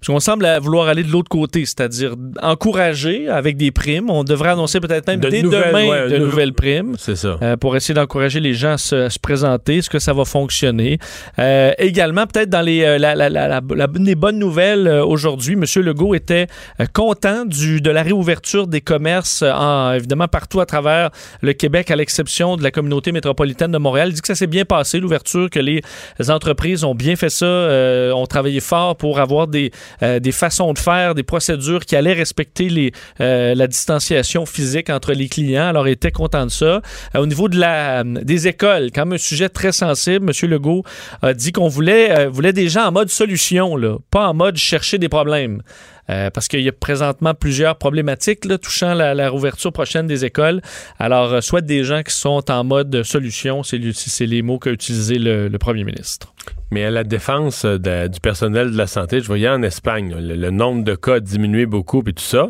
Parce 0.00 0.06
qu'on 0.06 0.20
semble 0.20 0.46
vouloir 0.62 0.86
aller 0.88 1.02
de 1.02 1.10
l'autre 1.10 1.28
côté, 1.28 1.66
c'est-à-dire 1.66 2.14
encourager 2.40 3.28
avec 3.28 3.56
des 3.56 3.70
primes. 3.70 4.10
On 4.10 4.24
devrait 4.24 4.50
annoncer 4.50 4.80
peut-être 4.80 5.06
même 5.08 5.20
De 5.20 5.28
dès 5.28 5.42
nouvelles, 5.42 5.68
demain 5.68 5.86
ouais, 5.88 6.08
de 6.08 6.18
nou- 6.18 6.26
nouvelles 6.26 6.52
primes. 6.52 6.94
C'est 6.98 7.16
ça. 7.16 7.36
euh, 7.42 7.56
pour 7.56 7.76
essayer 7.76 7.94
d'encourager 7.94 8.40
les 8.40 8.54
gens 8.54 8.72
à 8.72 8.78
se, 8.78 8.94
à 8.94 9.10
se 9.10 9.18
présenter. 9.18 9.78
Est-ce 9.78 9.90
que 9.90 9.98
ça 9.98 10.12
va 10.12 10.24
fonctionner? 10.24 10.98
Euh, 11.38 11.72
également, 11.78 12.26
peut-être 12.26 12.50
dans 12.50 12.60
les, 12.62 12.82
euh, 12.84 12.98
la, 12.98 13.14
la- 13.14 13.28
la- 13.28 13.60
les 13.98 14.14
bonnes 14.14 14.38
nouvelles 14.38 14.86
euh, 14.86 15.04
aujourd'hui, 15.04 15.54
M. 15.54 15.64
Legault 15.82 16.14
était 16.14 16.46
content 16.92 17.44
du, 17.44 17.80
de 17.80 17.90
la 17.90 18.02
réouverture 18.02 18.66
des 18.66 18.80
commerces, 18.80 19.42
en, 19.42 19.92
évidemment, 19.92 20.28
partout 20.28 20.60
à 20.60 20.66
travers 20.66 21.10
le 21.42 21.52
Québec, 21.52 21.90
à 21.90 21.96
l'exception 21.96 22.56
de 22.56 22.62
la 22.62 22.70
communauté 22.70 23.12
métropolitaine 23.12 23.72
de 23.72 23.78
Montréal. 23.78 24.08
Il 24.10 24.14
dit 24.14 24.20
que 24.20 24.26
ça 24.28 24.34
s'est 24.34 24.46
bien 24.46 24.64
passé, 24.64 24.98
l'ouverture, 25.00 25.50
que 25.50 25.60
les 25.60 25.82
entreprises 26.28 26.84
ont 26.84 26.94
bien 26.94 27.16
fait 27.16 27.30
ça, 27.30 27.46
euh, 27.46 28.12
ont 28.12 28.26
travaillé 28.26 28.60
fort 28.60 28.96
pour 28.96 29.18
avoir 29.20 29.46
des, 29.48 29.70
euh, 30.02 30.20
des 30.20 30.32
façons 30.32 30.72
de 30.72 30.78
faire, 30.78 31.14
des 31.14 31.22
procédures 31.22 31.84
qui 31.84 31.96
allaient 31.96 32.12
respecter 32.12 32.92
euh, 33.20 33.54
la 33.54 33.66
distanciation 33.66 34.46
physique 34.46 34.90
entre 34.90 35.12
les 35.12 35.28
clients. 35.28 35.68
Alors, 35.68 35.88
il 35.88 35.92
était 35.92 36.12
content 36.12 36.46
de 36.46 36.50
ça. 36.50 36.64
Euh, 36.66 36.80
au 37.16 37.26
niveau 37.26 37.48
de 37.48 37.58
la, 37.58 38.04
des 38.04 38.48
écoles, 38.48 38.90
quand 38.94 39.06
même 39.06 39.14
un 39.14 39.18
sujet 39.18 39.48
très 39.48 39.72
sensible, 39.72 40.30
M. 40.30 40.50
Legault 40.50 40.84
a 41.22 41.34
dit 41.34 41.52
qu'on 41.52 41.68
voulait, 41.68 42.26
voulait 42.26 42.52
des 42.52 42.68
gens 42.68 42.86
en 42.86 42.92
mode 42.92 43.10
solution, 43.10 43.76
pas 44.10 44.28
en 44.28 44.34
mode 44.34 44.56
chercher 44.56 44.98
des 44.98 45.08
problèmes. 45.08 45.62
Euh, 46.10 46.30
parce 46.30 46.48
qu'il 46.48 46.60
y 46.62 46.68
a 46.68 46.72
présentement 46.72 47.34
plusieurs 47.34 47.76
problématiques 47.76 48.46
là, 48.46 48.56
touchant 48.56 48.94
la, 48.94 49.14
la 49.14 49.28
rouverture 49.28 49.72
prochaine 49.72 50.06
des 50.06 50.24
écoles. 50.24 50.62
Alors, 50.98 51.34
euh, 51.34 51.40
soit 51.42 51.60
des 51.60 51.84
gens 51.84 52.02
qui 52.02 52.14
sont 52.14 52.50
en 52.50 52.64
mode 52.64 53.02
solution, 53.02 53.62
c'est 53.62 53.78
les 54.26 54.40
mots 54.42 54.58
qu'a 54.58 54.70
utilisé 54.70 55.18
le, 55.18 55.48
le 55.48 55.58
premier 55.58 55.84
ministre. 55.84 56.32
Mais 56.70 56.84
à 56.84 56.90
la 56.90 57.04
défense 57.04 57.64
euh, 57.66 57.78
de- 57.78 58.08
du 58.08 58.20
personnel 58.20 58.70
de 58.70 58.76
la 58.78 58.86
santé, 58.86 59.20
je 59.20 59.26
voyais 59.26 59.48
en 59.50 59.62
Espagne, 59.62 60.14
le, 60.18 60.34
le 60.34 60.50
nombre 60.50 60.82
de 60.82 60.94
cas 60.94 61.16
a 61.16 61.20
diminué 61.20 61.66
beaucoup 61.66 62.02
et 62.06 62.12
tout 62.14 62.22
ça. 62.24 62.48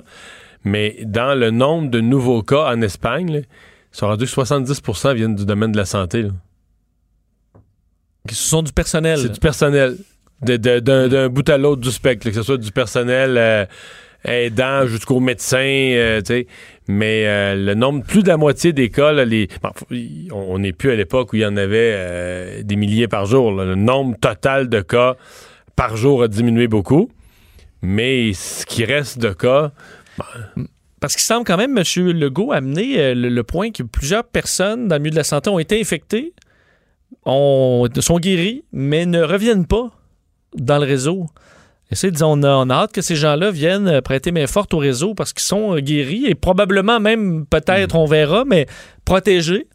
Mais 0.65 0.97
dans 1.05 1.37
le 1.39 1.51
nombre 1.51 1.91
de 1.91 2.01
nouveaux 2.01 2.43
cas 2.43 2.67
en 2.73 2.81
Espagne, 2.83 3.33
là, 3.33 3.39
ils 3.41 3.45
sont 3.97 4.07
rendus 4.07 4.27
que 4.27 4.31
70% 4.31 5.15
viennent 5.15 5.35
du 5.35 5.47
domaine 5.47 5.73
de 5.73 5.77
la 5.79 5.85
santé. 5.85 6.23
là. 6.23 6.31
Ce 8.31 8.35
sont 8.35 8.63
du 8.63 8.73
personnel. 8.73 9.19
C'est 9.19 9.33
du 9.33 9.41
personnel. 9.41 9.97
D'un 10.41 11.29
bout 11.29 11.49
à 11.49 11.59
l'autre 11.59 11.81
du 11.83 11.91
spectre, 11.91 12.29
que 12.29 12.35
ce 12.35 12.43
soit 12.43 12.59
du 12.59 12.71
personnel 12.71 13.37
euh, 13.37 13.65
aidant 14.25 14.87
jusqu'aux 14.87 15.19
médecins, 15.21 15.59
euh, 15.59 16.21
tu 16.21 16.27
sais. 16.27 16.47
Mais 16.87 17.27
euh, 17.27 17.55
le 17.57 17.75
nombre, 17.75 18.05
plus 18.05 18.23
de 18.23 18.29
la 18.29 18.37
moitié 18.37 18.73
des 18.73 18.89
cas, 18.89 19.13
les, 19.25 19.49
on 20.33 20.59
n'est 20.61 20.73
plus 20.73 20.91
à 20.93 20.95
l'époque 20.97 21.33
où 21.33 21.37
il 21.37 21.43
y 21.43 21.47
en 21.47 21.57
avait 21.57 22.63
des 22.63 22.77
milliers 22.77 23.09
par 23.09 23.27
jour. 23.27 23.51
Le 23.53 23.75
nombre 23.75 24.17
total 24.19 24.69
de 24.69 24.81
cas 24.81 25.17
par 25.77 25.97
jour 25.97 26.23
a 26.23 26.29
diminué 26.29 26.67
beaucoup. 26.69 27.11
Mais 27.83 28.33
ce 28.33 28.65
qui 28.65 28.85
reste 28.85 29.19
de 29.19 29.33
cas, 29.33 29.73
Parce 31.01 31.15
qu'il 31.15 31.23
semble 31.23 31.45
quand 31.45 31.57
même, 31.57 31.77
M. 31.79 31.85
Legault, 32.11 32.53
amener 32.53 33.15
le, 33.15 33.29
le 33.29 33.43
point 33.45 33.71
que 33.71 33.83
plusieurs 33.83 34.25
personnes 34.25 34.89
dans 34.89 34.97
le 34.97 35.01
milieu 35.03 35.13
de 35.13 35.17
la 35.17 35.25
santé 35.25 35.51
ont 35.51 35.59
été 35.61 35.81
infectées, 35.81 36.33
ont- 37.25 37.87
sont 38.01 38.19
guéries, 38.19 38.65
mais 38.73 39.07
ne 39.07 39.23
reviennent 39.23 39.67
pas 39.67 39.91
dans 40.55 40.79
le 40.79 40.87
réseau. 40.87 41.27
Et 41.91 42.23
on 42.23 42.43
a, 42.43 42.51
on 42.51 42.69
a 42.69 42.75
hâte 42.75 42.93
que 42.93 43.01
ces 43.01 43.17
gens-là 43.17 43.51
viennent 43.51 43.89
euh, 43.89 44.01
prêter 44.03 44.31
main 44.31 44.47
forte 44.47 44.75
au 44.75 44.79
réseau 44.79 45.15
parce 45.15 45.33
qu'ils 45.33 45.45
sont 45.45 45.75
euh, 45.75 45.81
guéris 45.81 46.27
et 46.27 46.35
probablement 46.35 47.01
même, 47.01 47.47
peut-être, 47.47 47.97
on 47.97 48.05
verra, 48.05 48.45
mais 48.45 48.67
protégés. 49.07 49.67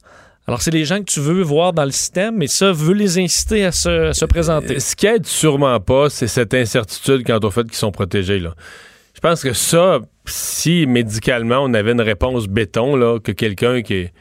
Alors, 0.45 0.61
c'est 0.61 0.71
les 0.71 0.85
gens 0.85 0.99
que 0.99 1.05
tu 1.05 1.21
veux 1.21 1.41
voir 1.41 1.73
dans 1.73 1.85
le 1.85 1.91
système, 1.91 2.35
mais 2.35 2.47
ça 2.47 2.71
veut 2.71 2.93
les 2.93 3.17
inciter 3.17 3.65
à 3.65 3.71
se, 3.71 4.09
à 4.09 4.13
se 4.13 4.25
présenter. 4.25 4.75
Euh, 4.75 4.79
ce 4.79 4.95
qui 4.95 5.07
aide 5.07 5.25
sûrement 5.25 5.79
pas, 5.79 6.09
c'est 6.09 6.27
cette 6.27 6.53
incertitude 6.53 7.25
quant 7.25 7.39
au 7.41 7.49
fait 7.49 7.63
qu'ils 7.63 7.75
sont 7.75 7.91
protégés. 7.91 8.39
Là. 8.39 8.53
Je 9.15 9.19
pense 9.19 9.41
que 9.41 9.53
ça, 9.53 9.99
si 10.25 10.85
médicalement 10.85 11.59
on 11.61 11.73
avait 11.73 11.93
une 11.93 12.01
réponse 12.01 12.47
béton, 12.47 12.95
là, 12.95 13.19
que 13.19 13.31
quelqu'un 13.31 13.81
qui 13.81 13.93
est 13.93 14.13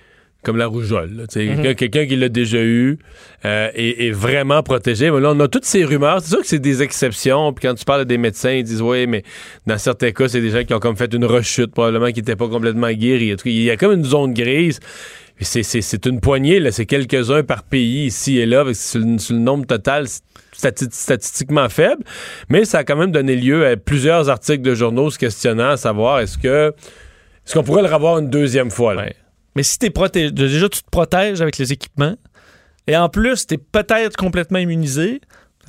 comme 0.45 0.57
la 0.57 0.67
rougeole, 0.67 1.11
Mhm. 1.37 1.75
quelqu'un, 1.77 2.07
qui 2.07 2.17
l'a 2.17 2.29
déjà 2.29 2.59
eu 2.63 2.99
euh, 3.45 3.71
vraiment 4.13 4.63
protégé. 4.63 5.11
Mais 5.11 5.21
là, 5.21 5.33
on 5.35 5.41
a 5.41 5.49
toutes 5.49 5.65
ces 5.65 5.85
rumeurs. 5.85 6.21
C'est 6.21 6.31
sûr 6.31 6.41
que 6.41 6.47
c'est 6.47 6.59
des 6.59 6.83
exceptions. 6.83 7.53
Puis 7.53 7.67
quand 7.69 7.75
tu 7.75 7.85
parles 7.85 8.01
à 8.01 8.05
des 8.05 8.19
médecins, 8.19 8.51
ils 8.53 8.65
disent 8.65 8.83
oui, 8.83 9.07
mais 9.07 9.23
dans 9.67 9.79
certains 9.79 10.11
cas, 10.11 10.29
c'est 10.29 10.41
des 10.41 10.51
gens 10.51 10.65
qui 10.65 10.75
ont 10.75 10.81
comme 10.81 10.97
fait 10.97 11.13
une 11.15 11.25
rechute, 11.25 11.71
probablement 11.73 12.09
qui 12.09 12.21
n'étaient 12.21 12.37
pas 12.37 12.49
complètement 12.49 12.91
guéris. 12.91 13.37
Il 13.45 13.63
y 13.63 13.71
a 13.71 13.77
comme 13.77 13.93
une 13.93 14.05
zone 14.05 14.35
grise. 14.35 14.81
C'est, 15.41 16.07
une 16.07 16.21
poignée, 16.21 16.61
là, 16.61 16.71
c'est 16.71 16.87
quelques-uns 16.87 17.43
par 17.43 17.65
pays 17.65 18.07
ici 18.07 18.39
et 18.39 18.47
là, 18.47 18.65
sur, 18.75 19.01
le, 19.01 19.19
sur 19.19 19.35
le 19.35 19.41
nombre 19.41 19.67
total 19.67 20.05
stati- 20.55 20.89
statistiquement 20.93 21.69
faible, 21.69 22.05
mais 22.49 22.65
ça 22.65 22.79
a 22.79 22.85
quand 22.85 22.95
même 22.97 23.11
donné 23.11 23.35
lieu 23.35 23.67
à 23.67 23.77
plusieurs 23.77 24.29
articles 24.29 24.63
de 24.63 24.75
journaux 24.75 25.11
se 25.11 25.19
questionnant 25.19 25.71
à 25.71 25.77
savoir 25.77 26.21
est-ce 26.21 26.39
que 26.39 26.69
est-ce 27.45 27.55
qu'on 27.55 27.65
pourrait 27.65 27.83
le 27.83 27.93
revoir 27.93 28.19
une 28.19 28.31
deuxième 28.31 28.71
fois. 28.71 28.95
Là? 28.95 29.03
Ouais. 29.03 29.17
Mais 29.55 29.63
si 29.63 29.79
tu 29.79 29.87
es 29.87 29.91
protégé, 29.91 30.31
déjà 30.31 30.69
tu 30.69 30.83
te 30.83 30.91
protèges 30.91 31.41
avec 31.41 31.59
les 31.59 31.73
équipements, 31.73 32.17
et 32.87 32.97
en 32.97 33.09
plus, 33.09 33.47
tu 33.47 33.55
es 33.55 33.59
peut-être 33.59 34.17
complètement 34.17 34.59
immunisé. 34.59 35.21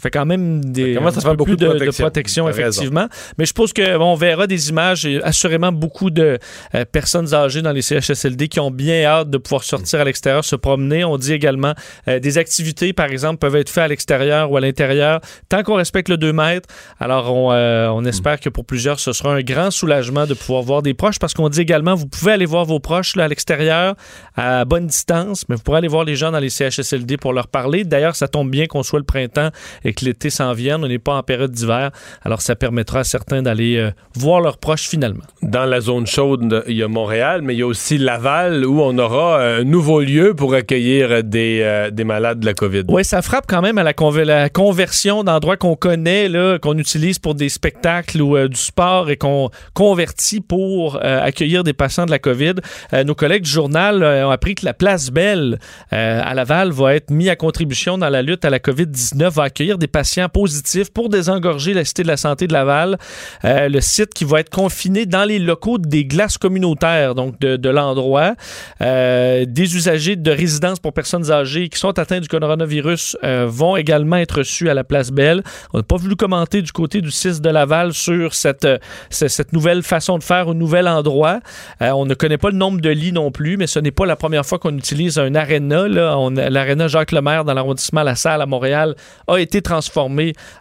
Ça 0.04 0.10
fait 0.10 0.20
quand 0.20 0.26
même 0.26 0.66
des, 0.66 0.96
Ça 0.96 1.30
peu 1.30 1.38
beaucoup 1.38 1.56
de 1.56 1.92
protection. 1.98 2.44
raison. 2.44 2.60
effectivement. 2.60 3.08
Mais 3.38 3.46
je 3.46 3.48
suppose 3.48 3.72
que 3.72 3.98
bon, 3.98 4.12
on 4.12 4.16
verra 4.16 4.48
des 4.48 4.68
images 4.68 5.06
et 5.06 5.24
assurément 5.24 5.72
beaucoup 5.72 6.10
de 6.10 6.40
euh, 6.76 6.84
personnes 6.84 7.34
âgées 7.34 7.62
dans 7.62 7.72
les 7.72 7.82
CHSLD 7.82 8.50
qui 8.50 8.60
ont 8.60 8.70
bien 8.70 9.06
hâte 9.06 9.30
de 9.30 9.38
pouvoir 9.38 9.64
sortir 9.64 10.02
à 10.02 10.04
l'extérieur, 10.04 10.44
se 10.44 10.58
promener. 10.58 11.06
On 11.06 11.18
dit 11.18 11.32
également 11.32 11.74
euh, 12.10 12.20
des 12.20 12.38
activités, 12.38 12.92
par 12.92 13.06
exemple, 13.06 13.38
peuvent 13.38 13.56
être 13.56 13.70
faites 13.70 13.86
à 13.86 13.88
l'extérieur 13.88 14.52
ou 14.52 14.58
à 14.58 14.60
l'intérieur, 14.60 15.22
tant 15.48 15.64
qu'on 15.64 15.76
respecte 15.76 16.10
le 16.10 16.18
2 16.18 16.34
mètres. 16.34 16.68
Alors, 17.00 17.34
on, 17.34 17.54
euh, 17.54 17.88
on 17.88 18.04
espère 18.04 18.42
que 18.42 18.50
pour 18.50 18.66
plusieurs, 18.66 19.00
ce 19.00 19.14
sera 19.14 19.34
un 19.34 19.42
grand 19.42 19.72
soulagement 19.72 20.26
de 20.28 20.34
pouvoir 20.34 20.64
voir 20.64 20.82
des 20.82 20.94
proches 20.94 21.18
parce 21.18 21.34
qu'on 21.34 21.48
dit 21.48 21.62
également, 21.62 21.96
vous 21.96 22.08
pouvez 22.08 22.34
aller 22.34 22.46
voir 22.46 22.66
vos 22.66 22.82
proches 22.82 23.16
là, 23.16 23.24
à 23.24 23.28
l'extérieur, 23.30 23.96
à 24.36 24.66
bonne 24.66 24.88
distance, 24.88 25.48
mais 25.48 25.56
vous 25.56 25.62
pourrez 25.62 25.78
aller 25.78 25.88
voir 25.88 26.04
les 26.04 26.18
gens 26.18 26.32
dans 26.34 26.40
les 26.40 26.50
CHSLD 26.50 27.16
pour 27.16 27.32
leur 27.32 27.48
parler. 27.48 27.86
D'ailleurs, 27.86 28.18
ça 28.18 28.28
tombe 28.28 28.52
bien 28.52 28.66
qu'on 28.66 28.84
soit 28.84 29.00
le 29.00 29.06
printemps 29.06 29.50
et 29.86 29.93
que 29.94 30.06
l'été 30.06 30.30
s'en 30.30 30.54
vienne. 30.54 30.84
On 30.84 30.88
n'est 30.88 31.00
pas 31.00 31.16
en 31.16 31.24
période 31.24 31.52
d'hiver. 31.52 31.92
Alors, 32.24 32.42
ça 32.42 32.56
permettra 32.56 33.00
à 33.00 33.04
certains 33.04 33.42
d'aller 33.42 33.78
euh, 33.78 33.92
voir 34.16 34.42
leurs 34.42 34.58
proches 34.58 34.88
finalement. 34.88 35.24
Dans 35.42 35.66
la 35.66 35.80
zone 35.82 36.06
chaude, 36.08 36.64
il 36.68 36.76
y 36.76 36.84
a 36.84 36.88
Montréal, 36.88 37.42
mais 37.42 37.56
il 37.56 37.60
y 37.60 37.62
a 37.64 37.68
aussi 37.68 37.98
Laval 37.98 38.66
où 38.66 38.82
on 38.82 38.98
aura 38.98 39.42
un 39.44 39.64
nouveau 39.64 40.02
lieu 40.02 40.34
pour 40.34 40.54
accueillir 40.54 41.24
des, 41.24 41.62
euh, 41.64 41.90
des 41.90 42.04
malades 42.04 42.40
de 42.40 42.46
la 42.46 42.54
COVID. 42.54 42.84
Oui, 42.90 43.04
ça 43.06 43.22
frappe 43.22 43.46
quand 43.48 43.62
même 43.62 43.78
à 43.78 43.84
la, 43.84 43.94
conver- 43.94 44.26
la 44.26 44.50
conversion 44.50 45.24
d'endroits 45.24 45.58
qu'on 45.58 45.76
connaît, 45.76 46.30
qu'on 46.62 46.78
utilise 46.78 47.20
pour 47.20 47.36
des 47.36 47.50
spectacles 47.50 48.22
ou 48.22 48.36
euh, 48.38 48.48
du 48.48 48.60
sport 48.60 49.10
et 49.10 49.18
qu'on 49.18 49.50
convertit 49.74 50.42
pour 50.42 50.98
euh, 51.04 51.22
accueillir 51.22 51.64
des 51.64 51.74
patients 51.74 52.06
de 52.06 52.12
la 52.12 52.20
COVID. 52.20 52.56
Euh, 52.94 53.04
nos 53.04 53.16
collègues 53.16 53.44
du 53.44 53.50
journal 53.50 54.04
euh, 54.04 54.28
ont 54.28 54.32
appris 54.32 54.56
que 54.56 54.66
la 54.66 54.74
place 54.74 55.10
Belle 55.12 55.60
euh, 55.94 56.22
à 56.24 56.34
Laval 56.34 56.72
va 56.72 56.96
être 56.96 57.10
mise 57.12 57.30
à 57.30 57.36
contribution 57.36 57.98
dans 57.98 58.10
la 58.10 58.22
lutte 58.22 58.46
à 58.46 58.50
la 58.50 58.60
COVID-19, 58.60 59.30
va 59.32 59.44
accueillir 59.44 59.54
accueillir 59.54 59.78
des 59.84 59.88
patients 59.88 60.30
positifs 60.30 60.92
pour 60.94 61.10
désengorger 61.10 61.74
la 61.74 61.84
Cité 61.84 62.04
de 62.04 62.08
la 62.08 62.16
Santé 62.16 62.48
de 62.48 62.54
Laval. 62.54 62.98
Euh, 63.44 63.68
le 63.68 63.82
site 63.82 64.14
qui 64.14 64.24
va 64.24 64.40
être 64.40 64.50
confiné 64.50 65.06
dans 65.06 65.26
les 65.26 65.40
locaux 65.40 65.78
des 65.78 66.06
glaces 66.06 66.38
communautaires, 66.38 67.16
donc 67.16 67.38
de, 67.42 67.70
l'endroit. 67.70 68.36
Euh, 68.82 69.44
des 69.46 69.76
usagers 69.76 70.16
de 70.16 70.32
résidence 70.32 70.80
pour 70.80 70.94
personnes 70.94 71.32
âgées 71.32 71.68
qui 71.68 71.78
sont 71.78 72.00
atteints 72.00 72.22
du 72.22 72.30
coronavirus 72.30 73.18
euh, 73.26 73.46
vont 73.50 73.76
également 73.76 74.16
être 74.16 74.38
reçus 74.38 74.70
à 74.70 74.74
la 74.74 74.86
place 74.86 75.12
Belle. 75.12 75.44
On 75.74 75.80
n'a 75.80 75.84
pas 75.84 75.98
voulu 75.98 76.16
commenter 76.16 76.62
du 76.62 76.72
côté 76.72 77.02
du 77.02 77.12
6 77.12 77.42
de 77.42 77.50
Laval 77.50 77.92
sur 77.92 78.34
cette, 78.36 78.66
ce- 79.10 79.28
cette 79.28 79.52
nouvelle 79.52 79.84
façon 79.84 80.18
de 80.18 80.24
faire 80.24 80.48
au 80.48 80.54
nouvel 80.54 80.88
endroit. 80.88 81.42
On 81.82 82.06
ne 82.06 82.14
connaît 82.14 82.38
pas 82.38 82.52
le 82.52 82.56
nombre 82.58 82.80
de 82.80 82.90
lits 82.90 83.12
non 83.12 83.32
plus, 83.32 83.58
mais 83.58 83.68
ce 83.68 83.80
n'est 83.80 83.92
pas 83.92 84.06
la 84.06 84.16
première 84.16 84.46
fois 84.46 84.60
qu'on 84.60 84.78
utilise 84.78 85.20
un 85.20 85.36
aréna. 85.36 85.88
L'aréna 85.90 86.88
Jacques 86.88 87.12
Lemaire 87.12 87.44
dans 87.44 87.54
l'arrondissement 87.54 88.04
La 88.04 88.16
Salle 88.16 88.42
à 88.42 88.46
Montréal 88.46 88.96
a 89.28 89.38
été 89.38 89.62
transformé 89.62 89.73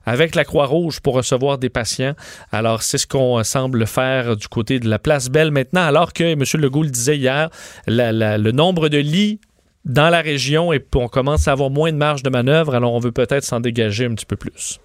avec 0.07 0.35
la 0.35 0.45
Croix-Rouge 0.45 1.01
pour 1.01 1.15
recevoir 1.15 1.59
des 1.59 1.69
patients. 1.69 2.15
Alors, 2.51 2.83
c'est 2.83 2.99
ce 2.99 3.07
qu'on 3.07 3.39
euh, 3.39 3.43
semble 3.43 3.87
faire 3.87 4.37
du 4.37 4.49
côté 4.49 4.81
de 4.81 4.89
la 4.89 4.99
place 4.99 5.29
Belle 5.29 5.51
maintenant, 5.51 5.83
alors 5.83 6.13
que 6.13 6.25
M. 6.25 6.43
Legault 6.55 6.83
le 6.83 6.91
disait 6.91 7.17
hier, 7.17 7.51
le 7.87 8.51
nombre 8.51 8.89
de 8.89 8.99
lits 8.99 9.41
dans 9.85 10.11
la 10.11 10.21
région 10.21 10.73
et 10.73 10.85
on 10.95 11.09
commence 11.09 11.49
à 11.49 11.53
avoir 11.53 11.71
moins 11.71 11.91
de 11.91 11.97
marge 11.97 12.23
de 12.23 12.31
manœuvre, 12.31 12.75
alors 12.75 12.95
on 12.95 13.01
veut 13.01 13.13
peut-être 13.13 13.45
s'en 13.45 13.61
dégager 13.61 14.05
un 14.05 14.15
petit 14.15 14.27
peu 14.27 14.37
plus. 14.37 14.79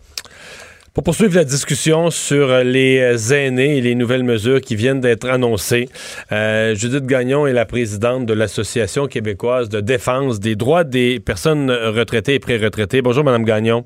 Pour 0.93 1.03
poursuivre 1.03 1.35
la 1.35 1.43
discussion 1.43 2.09
sur 2.09 2.49
euh, 2.49 2.63
les 2.63 2.99
euh, 2.99 3.33
aînés 3.35 3.77
et 3.77 3.81
les 3.81 3.93
nouvelles 3.93 4.23
mesures 4.23 4.61
qui 4.61 4.75
viennent 4.75 4.99
d'être 4.99 5.29
annoncées, 5.29 5.89
Judith 6.31 7.05
Gagnon 7.05 7.45
est 7.45 7.53
la 7.53 7.65
présidente 7.65 8.25
de 8.25 8.33
l'Association 8.33 9.05
québécoise 9.05 9.69
de 9.69 9.79
défense 9.79 10.39
des 10.39 10.55
droits 10.55 10.83
des 10.83 11.19
personnes 11.19 11.69
retraitées 11.69 12.35
et 12.35 12.39
pré-retraitées. 12.39 13.03
Bonjour, 13.03 13.23
Madame 13.23 13.45
Gagnon. 13.45 13.85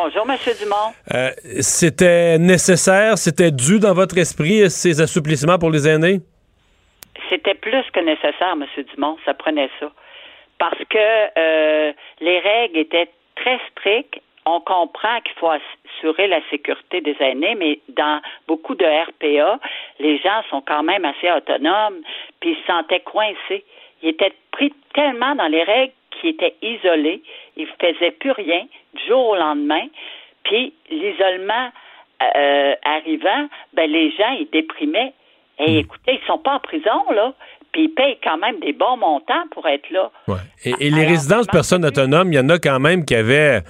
Bonjour, 0.00 0.26
Monsieur 0.26 0.52
Dumont. 0.54 0.94
Euh, 1.12 1.30
c'était 1.60 2.38
nécessaire, 2.38 3.18
c'était 3.18 3.50
dû 3.50 3.80
dans 3.80 3.94
votre 3.94 4.16
esprit 4.16 4.70
ces 4.70 5.00
assouplissements 5.00 5.58
pour 5.58 5.70
les 5.70 5.88
aînés? 5.88 6.20
C'était 7.28 7.54
plus 7.54 7.82
que 7.92 7.98
nécessaire, 7.98 8.54
Monsieur 8.54 8.84
Dumont. 8.94 9.16
Ça 9.24 9.34
prenait 9.34 9.68
ça. 9.80 9.90
Parce 10.58 10.78
que 10.88 10.98
euh, 11.36 11.92
les 12.20 12.38
règles 12.38 12.78
étaient 12.78 13.10
très 13.34 13.58
strictes. 13.72 14.22
On 14.46 14.60
comprend 14.60 15.20
qu'il 15.22 15.34
faut 15.34 15.50
assurer 15.50 16.28
la 16.28 16.42
sécurité 16.48 17.00
des 17.00 17.16
aînés, 17.18 17.56
mais 17.56 17.80
dans 17.88 18.20
beaucoup 18.46 18.76
de 18.76 18.84
RPA, 18.84 19.58
les 19.98 20.18
gens 20.18 20.42
sont 20.48 20.62
quand 20.64 20.84
même 20.84 21.04
assez 21.04 21.28
autonomes, 21.32 22.02
puis 22.38 22.52
ils 22.52 22.56
se 22.56 22.66
sentaient 22.68 23.00
coincés. 23.00 23.64
Ils 24.04 24.10
étaient 24.10 24.34
pris 24.52 24.72
tellement 24.94 25.34
dans 25.34 25.48
les 25.48 25.64
règles 25.64 25.92
qu'ils 26.20 26.30
étaient 26.30 26.56
isolés. 26.62 27.22
Ils 27.56 27.66
ne 27.66 27.92
faisaient 27.92 28.12
plus 28.12 28.32
rien 28.32 28.66
du 28.94 29.06
jour 29.06 29.28
au 29.28 29.36
lendemain. 29.36 29.86
Puis 30.44 30.72
l'isolement 30.90 31.70
euh, 32.22 32.74
arrivant, 32.84 33.48
ben 33.74 33.90
les 33.90 34.10
gens, 34.12 34.30
ils 34.38 34.48
déprimaient. 34.52 35.12
Et 35.58 35.78
écoutez, 35.78 36.20
ils 36.20 36.26
sont 36.26 36.38
pas 36.38 36.54
en 36.54 36.60
prison, 36.60 37.10
là. 37.12 37.34
Puis 37.72 37.84
ils 37.84 37.88
payent 37.88 38.18
quand 38.22 38.38
même 38.38 38.60
des 38.60 38.72
bons 38.72 38.96
montants 38.96 39.44
pour 39.50 39.66
être 39.66 39.90
là. 39.90 40.10
Ouais. 40.26 40.36
Et, 40.64 40.70
et 40.80 40.90
les 40.90 41.00
Alors, 41.00 41.10
résidences 41.10 41.46
personnes 41.46 41.84
autonomes, 41.84 42.32
il 42.32 42.36
y 42.36 42.38
en 42.38 42.48
a 42.48 42.58
quand 42.58 42.80
même 42.80 43.04
qui 43.04 43.14
avaient, 43.14 43.60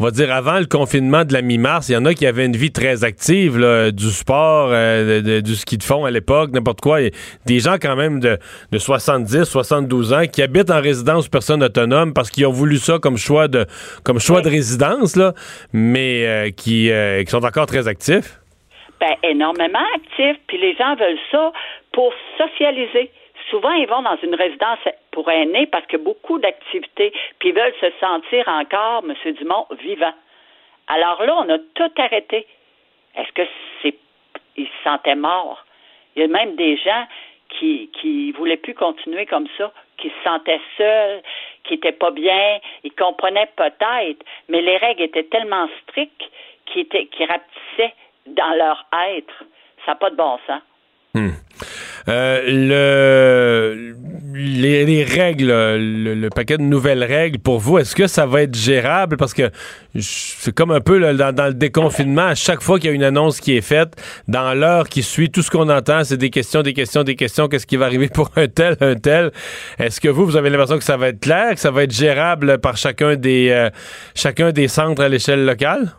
on 0.00 0.04
va 0.04 0.10
dire, 0.10 0.32
avant 0.34 0.58
le 0.58 0.66
confinement 0.66 1.24
de 1.24 1.32
la 1.32 1.40
mi-mars, 1.40 1.88
il 1.88 1.92
y 1.92 1.96
en 1.96 2.04
a 2.04 2.14
qui 2.14 2.26
avaient 2.26 2.46
une 2.46 2.56
vie 2.56 2.72
très 2.72 3.04
active, 3.04 3.58
là, 3.58 3.90
du 3.92 4.10
sport, 4.10 4.70
euh, 4.72 5.20
de- 5.22 5.26
de- 5.36 5.40
du 5.40 5.54
ski 5.54 5.78
de 5.78 5.84
fond 5.84 6.04
à 6.04 6.10
l'époque, 6.10 6.50
n'importe 6.52 6.80
quoi. 6.80 7.00
Et 7.02 7.12
des 7.46 7.60
gens 7.60 7.74
quand 7.80 7.94
même 7.94 8.18
de, 8.18 8.38
de 8.72 8.78
70, 8.78 9.44
72 9.44 10.12
ans 10.12 10.26
qui 10.30 10.42
habitent 10.42 10.70
en 10.70 10.80
résidence 10.80 11.28
personnes 11.28 11.62
autonomes 11.62 12.12
parce 12.12 12.30
qu'ils 12.30 12.46
ont 12.46 12.52
voulu 12.52 12.78
ça 12.78 12.98
comme 12.98 13.16
choix 13.16 13.46
de, 13.46 13.66
comme 14.02 14.18
choix 14.18 14.40
de 14.40 14.48
résidence, 14.48 15.14
là, 15.16 15.32
mais 15.72 16.26
euh, 16.26 16.50
qui, 16.50 16.90
euh, 16.90 17.22
qui 17.22 17.30
sont 17.30 17.44
encore 17.44 17.66
très 17.66 17.86
actifs. 17.86 18.40
Ben, 19.00 19.14
énormément 19.22 19.78
actifs, 19.96 20.40
puis 20.48 20.58
les 20.58 20.74
gens 20.76 20.96
veulent 20.96 21.18
ça 21.30 21.52
pour 21.92 22.12
socialiser. 22.38 23.10
Souvent, 23.50 23.72
ils 23.72 23.86
vont 23.86 24.02
dans 24.02 24.16
une 24.22 24.34
résidence 24.34 24.78
pour 25.10 25.30
aînés 25.30 25.66
parce 25.66 25.86
que 25.86 25.96
beaucoup 25.96 26.38
d'activités, 26.38 27.12
puis 27.38 27.50
ils 27.50 27.54
veulent 27.54 27.74
se 27.80 27.90
sentir 28.00 28.48
encore, 28.48 29.04
M. 29.04 29.32
Dumont, 29.34 29.66
vivant. 29.82 30.14
Alors 30.88 31.22
là, 31.24 31.36
on 31.36 31.48
a 31.48 31.58
tout 31.74 31.92
arrêté. 31.98 32.46
Est-ce 33.16 33.32
que 33.32 33.42
c'est. 33.82 33.94
Ils 34.56 34.66
se 34.66 34.82
sentaient 34.84 35.16
morts? 35.16 35.64
Il 36.14 36.22
y 36.22 36.24
a 36.24 36.28
même 36.28 36.56
des 36.56 36.76
gens 36.76 37.06
qui 37.50 37.90
qui 38.00 38.32
voulaient 38.32 38.56
plus 38.56 38.74
continuer 38.74 39.26
comme 39.26 39.48
ça, 39.58 39.72
qui 39.98 40.08
se 40.08 40.22
sentaient 40.24 40.60
seuls, 40.76 41.22
qui 41.64 41.74
étaient 41.74 41.92
pas 41.92 42.10
bien, 42.10 42.58
ils 42.82 42.92
comprenaient 42.92 43.50
peut-être, 43.56 44.24
mais 44.48 44.60
les 44.60 44.76
règles 44.76 45.02
étaient 45.02 45.24
tellement 45.24 45.68
strictes 45.82 46.30
qu'ils 46.66 46.82
étaient 46.82 47.06
qui 47.06 47.24
rapetissaient 47.24 47.94
dans 48.26 48.54
leur 48.54 48.86
être. 49.10 49.44
Ça 49.84 49.92
n'a 49.92 49.94
pas 49.96 50.10
de 50.10 50.16
bon 50.16 50.38
sens. 50.46 50.62
Euh, 51.16 51.30
le, 52.06 53.94
les, 54.34 54.84
les 54.84 55.04
règles, 55.04 55.46
le, 55.46 56.14
le 56.14 56.30
paquet 56.30 56.58
de 56.58 56.62
nouvelles 56.62 57.04
règles, 57.04 57.38
pour 57.38 57.58
vous, 57.58 57.78
est-ce 57.78 57.94
que 57.94 58.06
ça 58.06 58.26
va 58.26 58.42
être 58.42 58.54
gérable? 58.54 59.16
Parce 59.16 59.32
que 59.32 59.50
c'est 59.98 60.54
comme 60.54 60.70
un 60.70 60.80
peu 60.80 60.98
là, 60.98 61.14
dans, 61.14 61.34
dans 61.34 61.46
le 61.46 61.54
déconfinement, 61.54 62.26
à 62.26 62.34
chaque 62.34 62.60
fois 62.60 62.78
qu'il 62.78 62.90
y 62.90 62.92
a 62.92 62.94
une 62.94 63.04
annonce 63.04 63.40
qui 63.40 63.56
est 63.56 63.66
faite, 63.66 63.94
dans 64.28 64.52
l'heure 64.54 64.88
qui 64.88 65.02
suit, 65.02 65.30
tout 65.30 65.42
ce 65.42 65.50
qu'on 65.50 65.68
entend, 65.68 66.04
c'est 66.04 66.16
des 66.16 66.30
questions, 66.30 66.62
des 66.62 66.74
questions, 66.74 67.04
des 67.04 67.16
questions. 67.16 67.48
Qu'est-ce 67.48 67.66
qui 67.66 67.76
va 67.76 67.86
arriver 67.86 68.08
pour 68.08 68.30
un 68.36 68.48
tel, 68.48 68.76
un 68.80 68.96
tel? 68.96 69.30
Est-ce 69.78 70.00
que 70.00 70.08
vous, 70.08 70.26
vous 70.26 70.36
avez 70.36 70.50
l'impression 70.50 70.76
que 70.78 70.84
ça 70.84 70.96
va 70.96 71.08
être 71.08 71.20
clair, 71.20 71.54
que 71.54 71.60
ça 71.60 71.70
va 71.70 71.84
être 71.84 71.94
gérable 71.94 72.58
par 72.58 72.76
chacun 72.76 73.16
des, 73.16 73.50
euh, 73.50 73.70
chacun 74.14 74.52
des 74.52 74.68
centres 74.68 75.02
à 75.02 75.08
l'échelle 75.08 75.44
locale? 75.46 75.92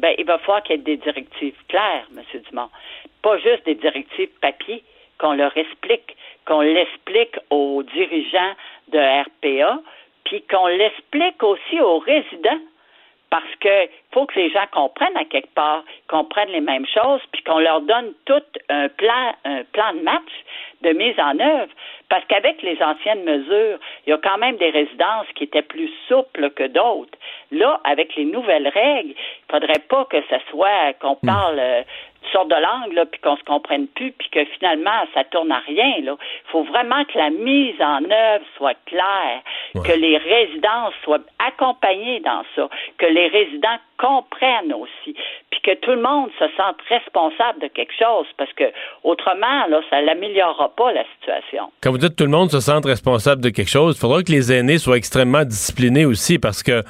Ben, 0.00 0.12
il 0.16 0.26
va 0.26 0.38
falloir 0.38 0.62
qu'il 0.62 0.76
y 0.76 0.78
ait 0.78 0.82
des 0.82 0.96
directives 0.98 1.54
claires, 1.68 2.06
M. 2.16 2.22
Dumont. 2.48 2.68
Pas 3.22 3.36
juste 3.38 3.66
des 3.66 3.74
directives 3.74 4.28
papier, 4.40 4.84
qu'on 5.18 5.32
leur 5.32 5.56
explique, 5.56 6.16
qu'on 6.46 6.60
l'explique 6.60 7.36
aux 7.50 7.82
dirigeants 7.82 8.54
de 8.88 8.98
RPA, 8.98 9.80
puis 10.24 10.42
qu'on 10.42 10.66
l'explique 10.66 11.42
aussi 11.42 11.80
aux 11.80 11.98
résidents. 11.98 12.60
Parce 13.30 13.54
que 13.60 13.88
faut 14.12 14.24
que 14.24 14.38
les 14.38 14.50
gens 14.50 14.64
comprennent 14.72 15.16
à 15.16 15.24
quelque 15.26 15.52
part, 15.54 15.84
comprennent 16.08 16.48
les 16.48 16.62
mêmes 16.62 16.86
choses, 16.86 17.20
puis 17.30 17.42
qu'on 17.42 17.58
leur 17.58 17.82
donne 17.82 18.14
tout 18.24 18.42
un 18.70 18.88
plan, 18.88 19.34
un 19.44 19.64
plan 19.64 19.92
de 19.92 20.00
match 20.00 20.32
de 20.80 20.90
mise 20.92 21.18
en 21.20 21.38
œuvre. 21.38 21.70
Parce 22.08 22.24
qu'avec 22.24 22.62
les 22.62 22.82
anciennes 22.82 23.24
mesures, 23.24 23.78
il 24.06 24.10
y 24.10 24.12
a 24.14 24.18
quand 24.18 24.38
même 24.38 24.56
des 24.56 24.70
résidences 24.70 25.26
qui 25.34 25.44
étaient 25.44 25.60
plus 25.60 25.90
souples 26.08 26.48
que 26.50 26.68
d'autres. 26.68 27.18
Là, 27.50 27.80
avec 27.84 28.16
les 28.16 28.24
nouvelles 28.24 28.68
règles, 28.68 29.10
il 29.10 29.50
faudrait 29.52 29.82
pas 29.90 30.06
que 30.06 30.22
ça 30.30 30.38
soit 30.50 30.94
qu'on 30.94 31.16
parle 31.16 31.58
euh, 31.58 31.82
sortes 32.32 32.48
de 32.48 32.54
langues, 32.54 32.92
là, 32.92 33.06
puis 33.06 33.20
qu'on 33.20 33.36
se 33.36 33.44
comprenne 33.44 33.86
plus, 33.88 34.12
puis 34.12 34.28
que 34.30 34.44
finalement, 34.56 35.06
ça 35.14 35.24
tourne 35.24 35.52
à 35.52 35.60
rien. 35.66 36.00
Là. 36.02 36.16
Il 36.20 36.50
faut 36.50 36.64
vraiment 36.64 37.04
que 37.04 37.18
la 37.18 37.30
mise 37.30 37.80
en 37.80 38.02
œuvre 38.04 38.44
soit 38.56 38.76
claire, 38.86 39.42
que 39.74 39.92
les 39.92 40.16
résidences 40.16 40.94
soient 41.04 41.20
accompagnées 41.38 42.20
dans 42.20 42.42
ça, 42.54 42.68
que 42.98 43.06
les 43.06 43.28
résidents 43.28 43.78
comprennent 43.98 44.72
aussi, 44.72 45.14
puis 45.50 45.60
que 45.62 45.74
tout 45.74 45.90
le 45.90 46.00
monde 46.00 46.30
se 46.38 46.44
sente 46.56 46.76
responsable 46.88 47.60
de 47.60 47.66
quelque 47.68 47.94
chose, 47.98 48.26
parce 48.36 48.52
que 48.52 48.64
autrement, 49.02 49.66
là, 49.68 49.80
ça 49.90 50.00
l'améliorera 50.00 50.68
pas 50.76 50.92
la 50.92 51.04
situation. 51.18 51.70
Quand 51.82 51.90
vous 51.90 51.98
dites 51.98 52.16
tout 52.16 52.24
le 52.24 52.30
monde 52.30 52.50
se 52.50 52.60
sente 52.60 52.86
responsable 52.86 53.42
de 53.42 53.50
quelque 53.50 53.70
chose, 53.70 53.96
il 53.96 54.00
faudra 54.00 54.22
que 54.22 54.30
les 54.30 54.52
aînés 54.52 54.78
soient 54.78 54.96
extrêmement 54.96 55.44
disciplinés 55.44 56.04
aussi 56.04 56.38
parce 56.38 56.62
que 56.62 56.82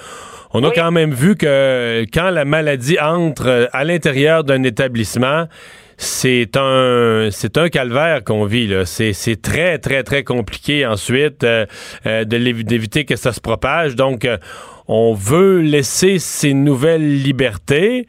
on 0.54 0.62
a 0.64 0.68
Oui. 0.68 0.72
quand 0.74 0.90
même 0.90 1.12
vu 1.12 1.36
que 1.36 2.04
quand 2.12 2.30
la 2.30 2.44
maladie 2.44 2.98
entre 3.00 3.46
euh, 3.48 3.66
à 3.72 3.84
l'intérieur 3.84 4.44
d'un 4.44 4.62
établissement, 4.62 5.46
c'est 6.00 6.56
un 6.56 7.28
c'est 7.30 7.58
un 7.58 7.68
calvaire 7.68 8.22
qu'on 8.24 8.44
vit 8.44 8.68
là. 8.68 8.84
C'est 8.86 9.12
c'est 9.12 9.40
très 9.42 9.78
très 9.78 10.04
très 10.04 10.22
compliqué 10.22 10.86
ensuite 10.86 11.42
euh, 11.44 11.66
euh, 12.06 12.24
de 12.24 12.38
d'éviter 12.62 13.04
que 13.04 13.16
ça 13.16 13.32
se 13.32 13.40
propage. 13.40 13.96
Donc 13.96 14.24
euh, 14.24 14.38
on 14.86 15.12
veut 15.12 15.58
laisser 15.60 16.18
ces 16.18 16.54
nouvelles 16.54 17.20
libertés, 17.22 18.06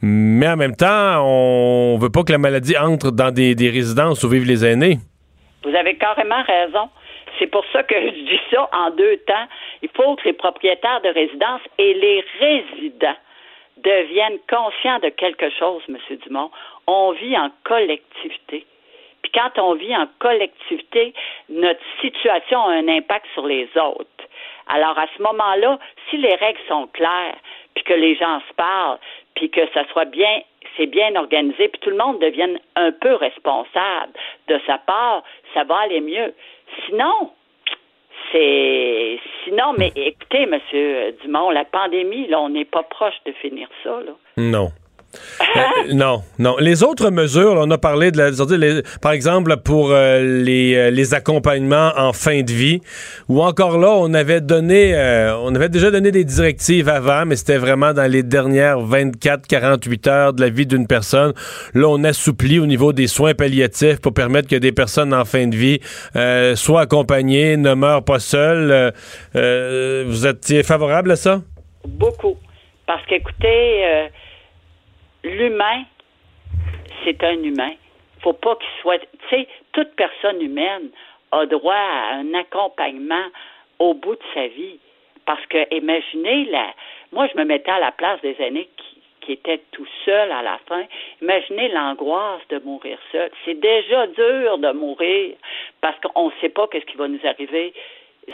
mais 0.00 0.48
en 0.48 0.56
même 0.56 0.74
temps, 0.76 1.20
on 1.26 1.98
veut 1.98 2.08
pas 2.10 2.22
que 2.22 2.32
la 2.32 2.38
maladie 2.38 2.76
entre 2.78 3.10
dans 3.10 3.30
des, 3.30 3.54
des 3.54 3.68
résidences 3.68 4.22
où 4.24 4.28
vivent 4.30 4.46
les 4.46 4.64
aînés. 4.64 4.98
Vous 5.64 5.74
avez 5.74 5.96
carrément 5.96 6.42
raison. 6.46 6.88
C'est 7.38 7.46
pour 7.46 7.64
ça 7.72 7.82
que 7.82 7.94
je 8.00 8.10
dis 8.10 8.40
ça 8.50 8.68
en 8.72 8.90
deux 8.90 9.16
temps. 9.18 9.46
Il 9.82 9.88
faut 9.90 10.16
que 10.16 10.24
les 10.24 10.32
propriétaires 10.32 11.00
de 11.02 11.08
résidences 11.08 11.62
et 11.78 11.94
les 11.94 12.24
résidents 12.40 13.16
deviennent 13.78 14.38
conscients 14.48 14.98
de 15.00 15.08
quelque 15.08 15.50
chose, 15.50 15.82
M. 15.88 15.98
Dumont. 16.24 16.50
On 16.86 17.12
vit 17.12 17.36
en 17.36 17.50
collectivité. 17.64 18.66
Puis 19.22 19.32
quand 19.32 19.58
on 19.58 19.74
vit 19.74 19.96
en 19.96 20.08
collectivité, 20.18 21.14
notre 21.48 21.80
situation 22.00 22.60
a 22.64 22.72
un 22.72 22.88
impact 22.88 23.26
sur 23.34 23.46
les 23.46 23.68
autres. 23.76 24.08
Alors 24.68 24.98
à 24.98 25.06
ce 25.16 25.22
moment-là, 25.22 25.78
si 26.10 26.16
les 26.16 26.34
règles 26.34 26.60
sont 26.68 26.86
claires, 26.88 27.36
puis 27.74 27.84
que 27.84 27.94
les 27.94 28.14
gens 28.16 28.40
se 28.48 28.54
parlent, 28.54 28.98
puis 29.34 29.50
que 29.50 29.66
ça 29.72 29.84
soit 29.92 30.04
bien, 30.04 30.42
c'est 30.76 30.86
bien 30.86 31.14
organisé, 31.16 31.68
puis 31.68 31.80
tout 31.80 31.90
le 31.90 31.96
monde 31.96 32.20
devienne 32.20 32.58
un 32.76 32.92
peu 32.92 33.14
responsable 33.14 34.12
de 34.48 34.60
sa 34.66 34.78
part, 34.78 35.22
ça 35.54 35.64
va 35.64 35.80
aller 35.80 36.00
mieux. 36.00 36.34
Sinon, 36.86 37.30
c'est 38.30 39.18
sinon, 39.44 39.74
mais 39.76 39.92
écoutez, 39.94 40.46
Monsieur 40.46 41.12
Dumont, 41.22 41.50
la 41.50 41.64
pandémie, 41.64 42.28
là, 42.28 42.40
on 42.40 42.48
n'est 42.48 42.64
pas 42.64 42.82
proche 42.82 43.14
de 43.26 43.32
finir 43.32 43.68
ça, 43.82 44.00
là. 44.00 44.12
Non. 44.36 44.68
Euh, 45.40 45.92
non, 45.92 46.22
non. 46.38 46.56
Les 46.58 46.82
autres 46.82 47.10
mesures, 47.10 47.56
on 47.58 47.70
a 47.70 47.78
parlé 47.78 48.10
de 48.10 48.18
la, 48.18 48.30
par 49.00 49.12
exemple 49.12 49.56
pour 49.58 49.90
euh, 49.90 50.42
les, 50.42 50.74
euh, 50.74 50.90
les, 50.90 51.14
accompagnements 51.14 51.92
en 51.96 52.12
fin 52.12 52.42
de 52.42 52.50
vie, 52.50 52.80
ou 53.28 53.42
encore 53.42 53.78
là, 53.78 53.90
on 53.90 54.14
avait 54.14 54.40
donné, 54.40 54.94
on 55.42 55.54
avait 55.54 55.68
déjà 55.68 55.90
donné 55.90 56.10
des 56.10 56.24
directives 56.24 56.88
avant, 56.88 57.26
mais 57.26 57.36
c'était 57.36 57.58
vraiment 57.58 57.92
dans 57.92 58.10
les 58.10 58.22
dernières 58.22 58.78
24-48 58.78 60.08
heures 60.08 60.32
de 60.32 60.40
la 60.40 60.48
vie 60.48 60.66
d'une 60.66 60.86
personne. 60.86 61.32
Là, 61.74 61.88
on 61.88 62.02
assouplit 62.04 62.58
au 62.58 62.66
niveau 62.66 62.92
des 62.92 63.06
soins 63.06 63.34
palliatifs 63.34 64.00
pour 64.00 64.14
permettre 64.14 64.48
que 64.48 64.56
des 64.56 64.72
personnes 64.72 65.12
en 65.12 65.24
fin 65.24 65.46
de 65.46 65.56
vie 65.56 65.80
soient 66.56 66.82
accompagnées, 66.82 67.56
ne 67.56 67.74
meurent 67.74 68.04
pas 68.04 68.20
seules. 68.20 68.92
vous 69.34 70.26
êtes 70.26 70.62
favorable 70.64 71.10
à 71.10 71.16
ça? 71.16 71.42
Beaucoup. 71.86 72.36
Parce 72.86 73.04
qu'écoutez, 73.06 74.08
l'humain, 75.24 75.84
c'est 77.04 77.22
un 77.24 77.42
humain. 77.42 77.72
Faut 78.20 78.32
pas 78.32 78.56
qu'il 78.56 78.80
soit. 78.80 78.98
Tu 78.98 79.28
sais, 79.30 79.48
toute 79.72 79.94
personne 79.96 80.40
humaine 80.40 80.90
a 81.32 81.46
droit 81.46 81.74
à 81.74 82.14
un 82.14 82.34
accompagnement 82.34 83.26
au 83.78 83.94
bout 83.94 84.14
de 84.14 84.22
sa 84.34 84.46
vie. 84.46 84.78
Parce 85.24 85.44
que, 85.46 85.74
imaginez, 85.74 86.46
la, 86.46 86.72
moi, 87.12 87.28
je 87.32 87.38
me 87.38 87.44
mettais 87.44 87.70
à 87.70 87.78
la 87.78 87.92
place 87.92 88.20
des 88.22 88.36
aînés 88.40 88.68
qui, 88.76 89.32
étaient 89.32 89.62
tout 89.70 89.86
seuls 90.04 90.32
à 90.32 90.42
la 90.42 90.58
fin. 90.66 90.84
Imaginez 91.20 91.68
l'angoisse 91.68 92.42
de 92.48 92.58
mourir 92.58 92.98
seul. 93.12 93.30
C'est 93.44 93.58
déjà 93.58 94.08
dur 94.08 94.58
de 94.58 94.72
mourir 94.72 95.36
parce 95.80 95.96
qu'on 96.00 96.26
ne 96.26 96.32
sait 96.40 96.48
pas 96.48 96.66
qu'est-ce 96.66 96.86
qui 96.86 96.96
va 96.96 97.06
nous 97.06 97.24
arriver. 97.24 97.72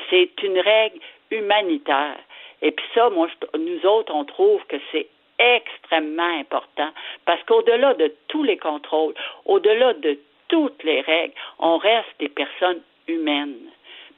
C'est 0.09 0.31
une 0.43 0.59
règle 0.59 0.99
humanitaire. 1.31 2.17
Et 2.63 2.71
puis 2.71 2.87
ça, 2.95 3.11
moi, 3.11 3.29
nous 3.59 3.87
autres, 3.87 4.15
on 4.15 4.25
trouve 4.25 4.65
que 4.67 4.77
c'est 4.91 5.09
extrêmement 5.39 6.41
important 6.41 6.91
parce 7.25 7.43
qu'au-delà 7.45 7.95
de 7.95 8.13
tous 8.29 8.45
les 8.45 8.57
contrôles, 8.57 9.15
au-delà 9.47 9.95
de 9.95 10.19
toutes 10.49 10.83
les 10.85 11.01
règles, 11.01 11.35
on 11.59 11.79
reste 11.79 12.09
des 12.19 12.29
personnes 12.29 12.81
humaines. 13.07 13.55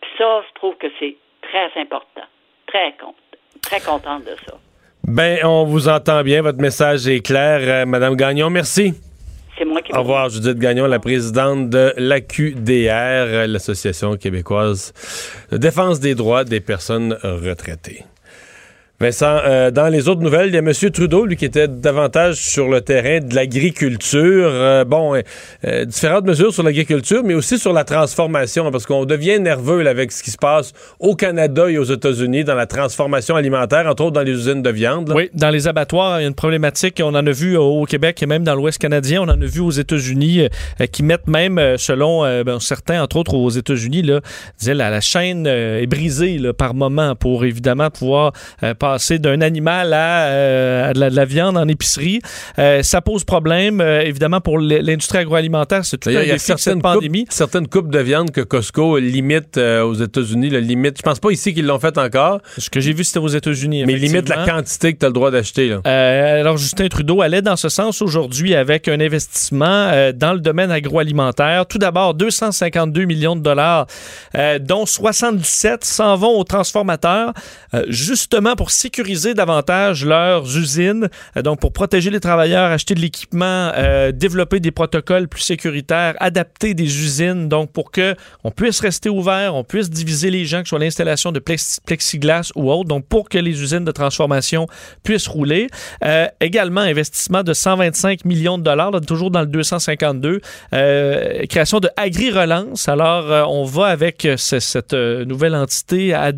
Puis 0.01 0.11
ça, 0.19 0.43
je 0.49 0.55
trouve 0.55 0.77
que 0.77 0.87
c'est 0.99 1.17
très 1.43 1.81
important. 1.81 2.23
Très, 2.67 2.95
très 3.63 3.81
contente 3.81 4.25
de 4.25 4.37
ça. 4.47 4.57
Ben, 5.05 5.39
on 5.45 5.65
vous 5.65 5.89
entend 5.89 6.23
bien. 6.23 6.43
Votre 6.43 6.61
message 6.61 7.09
est 7.09 7.25
clair. 7.25 7.61
Euh, 7.63 7.87
Madame 7.87 8.15
Gagnon, 8.15 8.49
merci. 8.49 8.95
C'est 9.59 9.65
moi 9.65 9.83
qui 9.83 9.93
Au 9.93 9.99
revoir, 9.99 10.29
Judith 10.29 10.59
Gagnon, 10.59 10.87
la 10.87 11.01
présidente 11.01 11.69
de 11.69 11.93
l'AQDR, 11.97 13.47
l'Association 13.49 14.17
québécoise 14.17 14.93
de 15.51 15.59
défense 15.59 16.01
des 16.01 16.15
droits 16.15 16.45
des 16.45 16.61
personnes 16.61 17.19
retraitées. 17.23 18.05
Vincent, 19.03 19.39
euh, 19.47 19.71
dans 19.71 19.89
les 19.89 20.11
autres 20.11 20.21
nouvelles, 20.21 20.49
il 20.49 20.55
y 20.55 20.59
a 20.59 20.61
M. 20.61 20.73
Trudeau, 20.93 21.25
lui, 21.25 21.35
qui 21.35 21.47
était 21.47 21.69
davantage 21.69 22.35
sur 22.35 22.69
le 22.69 22.83
terrain 22.83 23.21
de 23.21 23.35
l'agriculture. 23.35 24.51
Euh, 24.53 24.85
bon, 24.85 25.15
euh, 25.65 25.85
différentes 25.87 26.27
mesures 26.27 26.53
sur 26.53 26.63
l'agriculture, 26.63 27.23
mais 27.25 27.33
aussi 27.33 27.59
sur 27.59 27.73
la 27.73 27.85
transformation, 27.85 28.71
parce 28.71 28.85
qu'on 28.85 29.07
devient 29.07 29.41
nerveux 29.41 29.87
avec 29.87 30.13
ce 30.13 30.23
qui 30.23 30.31
se 30.31 30.37
passe 30.37 30.75
au 30.99 31.15
Canada 31.15 31.71
et 31.71 31.79
aux 31.79 31.85
États-Unis 31.85 32.45
dans 32.45 32.55
la 32.55 32.67
transformation 32.67 33.37
alimentaire, 33.37 33.87
entre 33.87 34.05
autres 34.05 34.13
dans 34.13 34.21
les 34.21 34.33
usines 34.33 34.61
de 34.61 34.69
viande. 34.69 35.11
Oui, 35.17 35.31
dans 35.33 35.49
les 35.49 35.67
abattoirs, 35.67 36.21
il 36.21 36.25
y 36.25 36.27
a 36.27 36.29
une 36.29 36.35
problématique. 36.35 37.01
On 37.03 37.15
en 37.15 37.27
a 37.27 37.33
vu 37.33 37.57
au 37.57 37.87
Québec 37.87 38.23
et 38.23 38.27
même 38.27 38.45
dans 38.45 38.55
l'Ouest 38.55 38.77
canadien. 38.77 39.23
On 39.23 39.31
en 39.31 39.41
a 39.41 39.47
vu 39.47 39.61
aux 39.61 39.71
États-Unis 39.71 40.47
qui 40.93 41.03
mettent 41.03 41.27
même, 41.27 41.59
selon 41.79 42.21
ben, 42.45 42.61
certains, 42.61 43.03
entre 43.03 43.17
autres 43.17 43.33
aux 43.33 43.49
États-Unis, 43.49 44.03
là, 44.03 44.21
la, 44.67 45.01
chaîne 45.01 45.47
est 45.47 45.87
brisée 45.87 46.37
là, 46.37 46.53
par 46.53 46.75
moment 46.75 47.17
pour 47.17 47.47
évidemment 47.47 47.89
pouvoir 47.89 48.33
d'un 48.99 49.41
animal 49.41 49.93
à, 49.93 50.27
euh, 50.27 50.93
de, 50.93 51.01
la, 51.01 51.25
viande 51.25 51.57
en 51.57 51.69
épicerie. 51.69 52.21
Euh, 52.59 52.83
ça 52.83 53.01
pose 53.01 53.25
problème, 53.25 53.81
euh, 53.81 54.03
évidemment, 54.03 54.41
pour 54.41 54.59
l'industrie 54.59 55.19
agroalimentaire. 55.19 55.85
C'est 55.85 55.99
tout 55.99 56.11
un 56.11 56.23
défi 56.23 56.39
certaines 56.39 56.83
pandémie. 56.83 57.25
Coupes, 57.25 57.33
certaines 57.33 57.69
coupes 57.69 57.91
de 57.91 57.99
viande 57.99 58.31
que 58.31 58.41
Costco 58.41 58.99
limite 58.99 59.59
aux 59.59 59.95
États-Unis. 59.95 60.51
limite, 60.61 60.99
je 60.99 61.03
pense 61.03 61.19
pas 61.19 61.31
ici 61.31 61.55
qu'ils 61.55 61.67
l'ont 61.67 61.79
fait 61.79 61.97
encore. 61.99 62.41
Ce 62.59 62.71
que 62.71 62.81
j'ai 62.81 62.93
vu, 62.93 63.05
c'était 63.05 63.19
aux 63.19 63.29
États-Unis. 63.29 63.85
Mais 63.87 63.97
limite 63.97 64.29
la 64.29 64.45
quantité 64.45 64.93
que 64.93 64.99
tu 64.99 65.05
as 65.05 65.09
le 65.09 65.15
droit 65.15 65.31
d'acheter. 65.31 65.77
alors, 65.85 66.57
Justin 66.57 66.89
Trudeau 66.89 67.23
allait 67.23 67.43
dans 67.43 67.57
ce 67.57 67.69
sens 67.69 68.03
aujourd'hui 68.03 68.55
avec 68.55 68.89
un 68.89 69.01
investissement 69.01 70.11
dans 70.15 70.33
le 70.33 70.41
domaine 70.41 70.71
agroalimentaire. 70.71 71.67
Tout 71.67 71.79
d'abord, 71.79 72.15
252 72.15 73.05
millions 73.05 73.37
de 73.37 73.43
dollars, 73.43 73.87
dont 74.61 74.87
77 74.87 75.85
s'en 75.85 76.17
vont 76.17 76.39
aux 76.39 76.45
transformateurs, 76.45 77.33
justement 77.89 78.57
pour 78.57 78.71
sécuriser 78.81 79.35
davantage 79.35 80.05
leurs 80.05 80.57
usines, 80.57 81.09
euh, 81.37 81.43
donc 81.43 81.61
pour 81.61 81.73
protéger 81.73 82.11
les 82.11 82.21
travailleurs, 82.21 82.71
acheter 82.71 82.95
de 82.95 83.01
l'équipement, 83.01 83.73
euh, 83.77 84.11
développer 84.11 84.59
des 84.61 84.71
protocoles 84.71 85.29
plus 85.29 85.43
sécuritaires, 85.43 86.15
adapter 86.19 86.73
des 86.75 86.85
usines, 86.85 87.49
donc 87.49 87.73
pour 87.73 87.91
que 87.91 88.15
on 88.43 88.51
puisse 88.51 88.81
rester 88.81 89.11
ouvert, 89.11 89.55
on 89.55 89.65
puisse 89.65 89.91
diviser 89.91 90.31
les 90.31 90.47
gens, 90.47 90.59
que 90.63 90.65
ce 90.65 90.71
soit 90.71 90.79
l'installation 90.79 91.31
de 91.31 91.41
plexiglas 91.41 92.53
ou 92.55 92.71
autre, 92.71 92.89
donc 92.89 93.07
pour 93.07 93.29
que 93.29 93.39
les 93.39 93.63
usines 93.63 93.85
de 93.85 93.93
transformation 93.93 94.67
puissent 95.03 95.29
rouler. 95.29 95.67
Euh, 96.05 96.27
également, 96.41 96.81
investissement 96.81 97.43
de 97.43 97.53
125 97.53 98.25
millions 98.25 98.57
de 98.57 98.63
dollars, 98.63 98.93
toujours 99.07 99.31
dans 99.31 99.41
le 99.41 99.47
252, 99.47 100.41
création 101.49 101.81
de 101.81 101.89
Agri-Relance. 101.97 102.89
Alors, 102.89 103.51
on 103.51 103.65
va 103.65 103.87
avec 103.87 104.27
cette 104.37 104.95
nouvelle 104.95 105.55
entité 105.55 106.15
à 106.15 106.33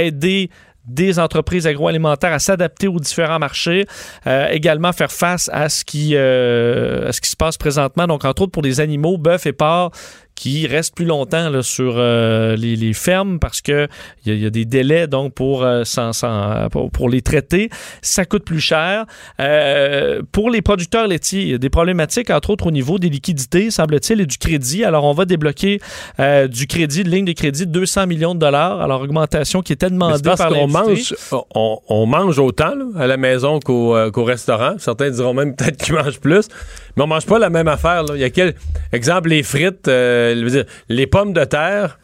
aider 0.00 0.50
des 0.86 1.18
entreprises 1.18 1.66
agroalimentaires 1.66 2.32
à 2.32 2.38
s'adapter 2.38 2.88
aux 2.88 3.00
différents 3.00 3.38
marchés, 3.38 3.86
euh, 4.26 4.48
également 4.50 4.92
faire 4.92 5.12
face 5.12 5.50
à 5.52 5.68
ce 5.68 5.84
qui 5.84 6.16
euh, 6.16 7.10
se 7.12 7.36
passe 7.36 7.56
présentement. 7.56 8.06
Donc 8.06 8.24
entre 8.24 8.42
autres 8.42 8.52
pour 8.52 8.62
les 8.62 8.80
animaux, 8.80 9.18
bœuf 9.18 9.46
et 9.46 9.52
porc 9.52 9.92
qui 10.36 10.66
restent 10.66 10.94
plus 10.94 11.06
longtemps 11.06 11.50
là, 11.50 11.62
sur 11.62 11.94
euh, 11.96 12.54
les, 12.56 12.76
les, 12.76 12.92
fermes 12.92 13.38
parce 13.38 13.60
que 13.60 13.88
il 14.24 14.34
y, 14.34 14.38
y, 14.38 14.46
a 14.46 14.50
des 14.50 14.64
délais 14.64 15.06
donc 15.06 15.34
pour, 15.34 15.64
euh, 15.64 15.82
sans, 15.84 16.12
sans, 16.12 16.68
pour, 16.70 16.90
pour, 16.90 17.08
les 17.08 17.22
traiter. 17.22 17.70
Ça 18.02 18.24
coûte 18.24 18.44
plus 18.44 18.60
cher. 18.60 19.06
Euh, 19.40 20.22
pour 20.32 20.50
les 20.50 20.62
producteurs 20.62 21.06
laitiers, 21.06 21.42
il 21.42 21.48
y 21.48 21.54
a 21.54 21.58
des 21.58 21.70
problématiques, 21.70 22.30
entre 22.30 22.50
autres 22.50 22.66
au 22.66 22.70
niveau 22.70 22.98
des 22.98 23.08
liquidités, 23.08 23.70
semble-t-il, 23.70 24.20
et 24.20 24.26
du 24.26 24.38
crédit. 24.38 24.84
Alors, 24.84 25.04
on 25.04 25.12
va 25.12 25.24
débloquer 25.24 25.80
euh, 26.20 26.48
du 26.48 26.66
crédit, 26.66 27.02
de 27.04 27.10
ligne 27.10 27.24
de 27.24 27.32
crédit 27.32 27.66
de 27.66 27.72
200 27.72 28.06
millions 28.06 28.34
de 28.34 28.40
dollars. 28.40 28.80
Alors, 28.80 29.02
augmentation 29.02 29.62
qui 29.62 29.72
était 29.72 29.90
demandée 29.90 30.22
parce 30.22 30.40
par 30.40 30.50
qu'on 30.50 30.68
mange, 30.68 31.14
on, 31.54 31.78
on, 31.88 32.06
mange 32.06 32.38
autant 32.38 32.74
là, 32.74 32.84
à 32.98 33.06
la 33.06 33.16
maison 33.16 33.58
qu'au 33.60 33.96
euh, 33.96 34.10
restaurant. 34.16 34.74
Certains 34.78 35.10
diront 35.10 35.34
même 35.34 35.56
peut-être 35.56 35.82
qu'ils 35.82 35.94
mangent 36.02 36.20
plus, 36.20 36.48
mais 36.96 37.04
on 37.04 37.06
mange 37.06 37.26
pas 37.26 37.38
la 37.38 37.50
même 37.50 37.68
affaire. 37.68 38.04
Là. 38.04 38.14
Il 38.14 38.20
y 38.20 38.24
a 38.24 38.30
quel 38.30 38.54
exemple 38.92 39.30
les 39.30 39.42
frites. 39.42 39.88
Euh, 40.34 40.64
les 40.88 41.06
pommes 41.06 41.32
de 41.32 41.44
terre, 41.44 41.98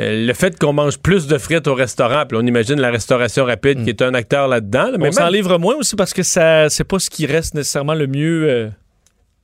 euh, 0.00 0.26
le 0.26 0.32
fait 0.32 0.58
qu'on 0.58 0.72
mange 0.72 0.98
plus 0.98 1.26
de 1.26 1.38
frites 1.38 1.66
au 1.66 1.74
restaurant, 1.74 2.24
puis 2.26 2.38
on 2.40 2.46
imagine 2.46 2.80
la 2.80 2.90
restauration 2.90 3.44
rapide 3.44 3.78
qui 3.78 3.86
mm. 3.86 3.88
est 3.88 4.02
un 4.02 4.14
acteur 4.14 4.48
là-dedans. 4.48 4.92
mais 4.98 5.08
on 5.08 5.12
s'en 5.12 5.28
livre 5.28 5.58
moins 5.58 5.74
aussi 5.76 5.96
parce 5.96 6.14
que 6.14 6.22
ça 6.22 6.68
c'est 6.68 6.84
pas 6.84 6.98
ce 6.98 7.10
qui 7.10 7.26
reste 7.26 7.54
nécessairement 7.54 7.94
le 7.94 8.06
mieux. 8.06 8.48
Euh, 8.48 8.68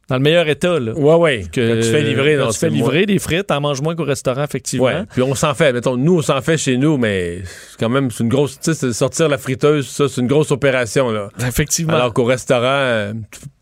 dans 0.09 0.17
le 0.17 0.23
meilleur 0.23 0.49
état, 0.49 0.79
là. 0.79 0.93
Ouais, 0.93 1.15
ouais. 1.15 1.47
Que, 1.51 1.83
tu 1.83 1.91
fais 1.91 2.03
livrer, 2.03 2.39
tu 2.51 2.59
fais 2.59 2.71
livrer 2.71 3.07
des 3.07 3.19
frites, 3.19 3.47
t'en 3.47 3.61
manges 3.61 3.81
moins 3.81 3.95
qu'au 3.95 4.05
restaurant, 4.05 4.45
effectivement. 4.45 4.87
Ouais. 4.87 5.05
Puis 5.13 5.23
on 5.23 5.35
s'en 5.35 5.55
fait. 5.55 5.73
Mettons, 5.73 5.97
nous, 5.97 6.19
on 6.19 6.23
s'en 6.23 6.41
fait 6.43 6.59
chez 6.59 6.77
nous, 6.77 6.99
mais 6.99 7.43
c'est 7.45 7.79
quand 7.79 7.89
même, 7.89 8.11
c'est 8.11 8.23
une 8.23 8.29
grosse, 8.29 8.59
tu 8.61 8.75
sais, 8.75 8.93
sortir 8.93 9.29
la 9.29 9.39
friteuse, 9.39 9.89
ça, 9.89 10.09
c'est 10.09 10.21
une 10.21 10.27
grosse 10.27 10.51
opération, 10.51 11.11
là. 11.11 11.29
Effectivement. 11.47 11.95
Alors 11.95 12.13
qu'au 12.13 12.25
restaurant, 12.25 13.13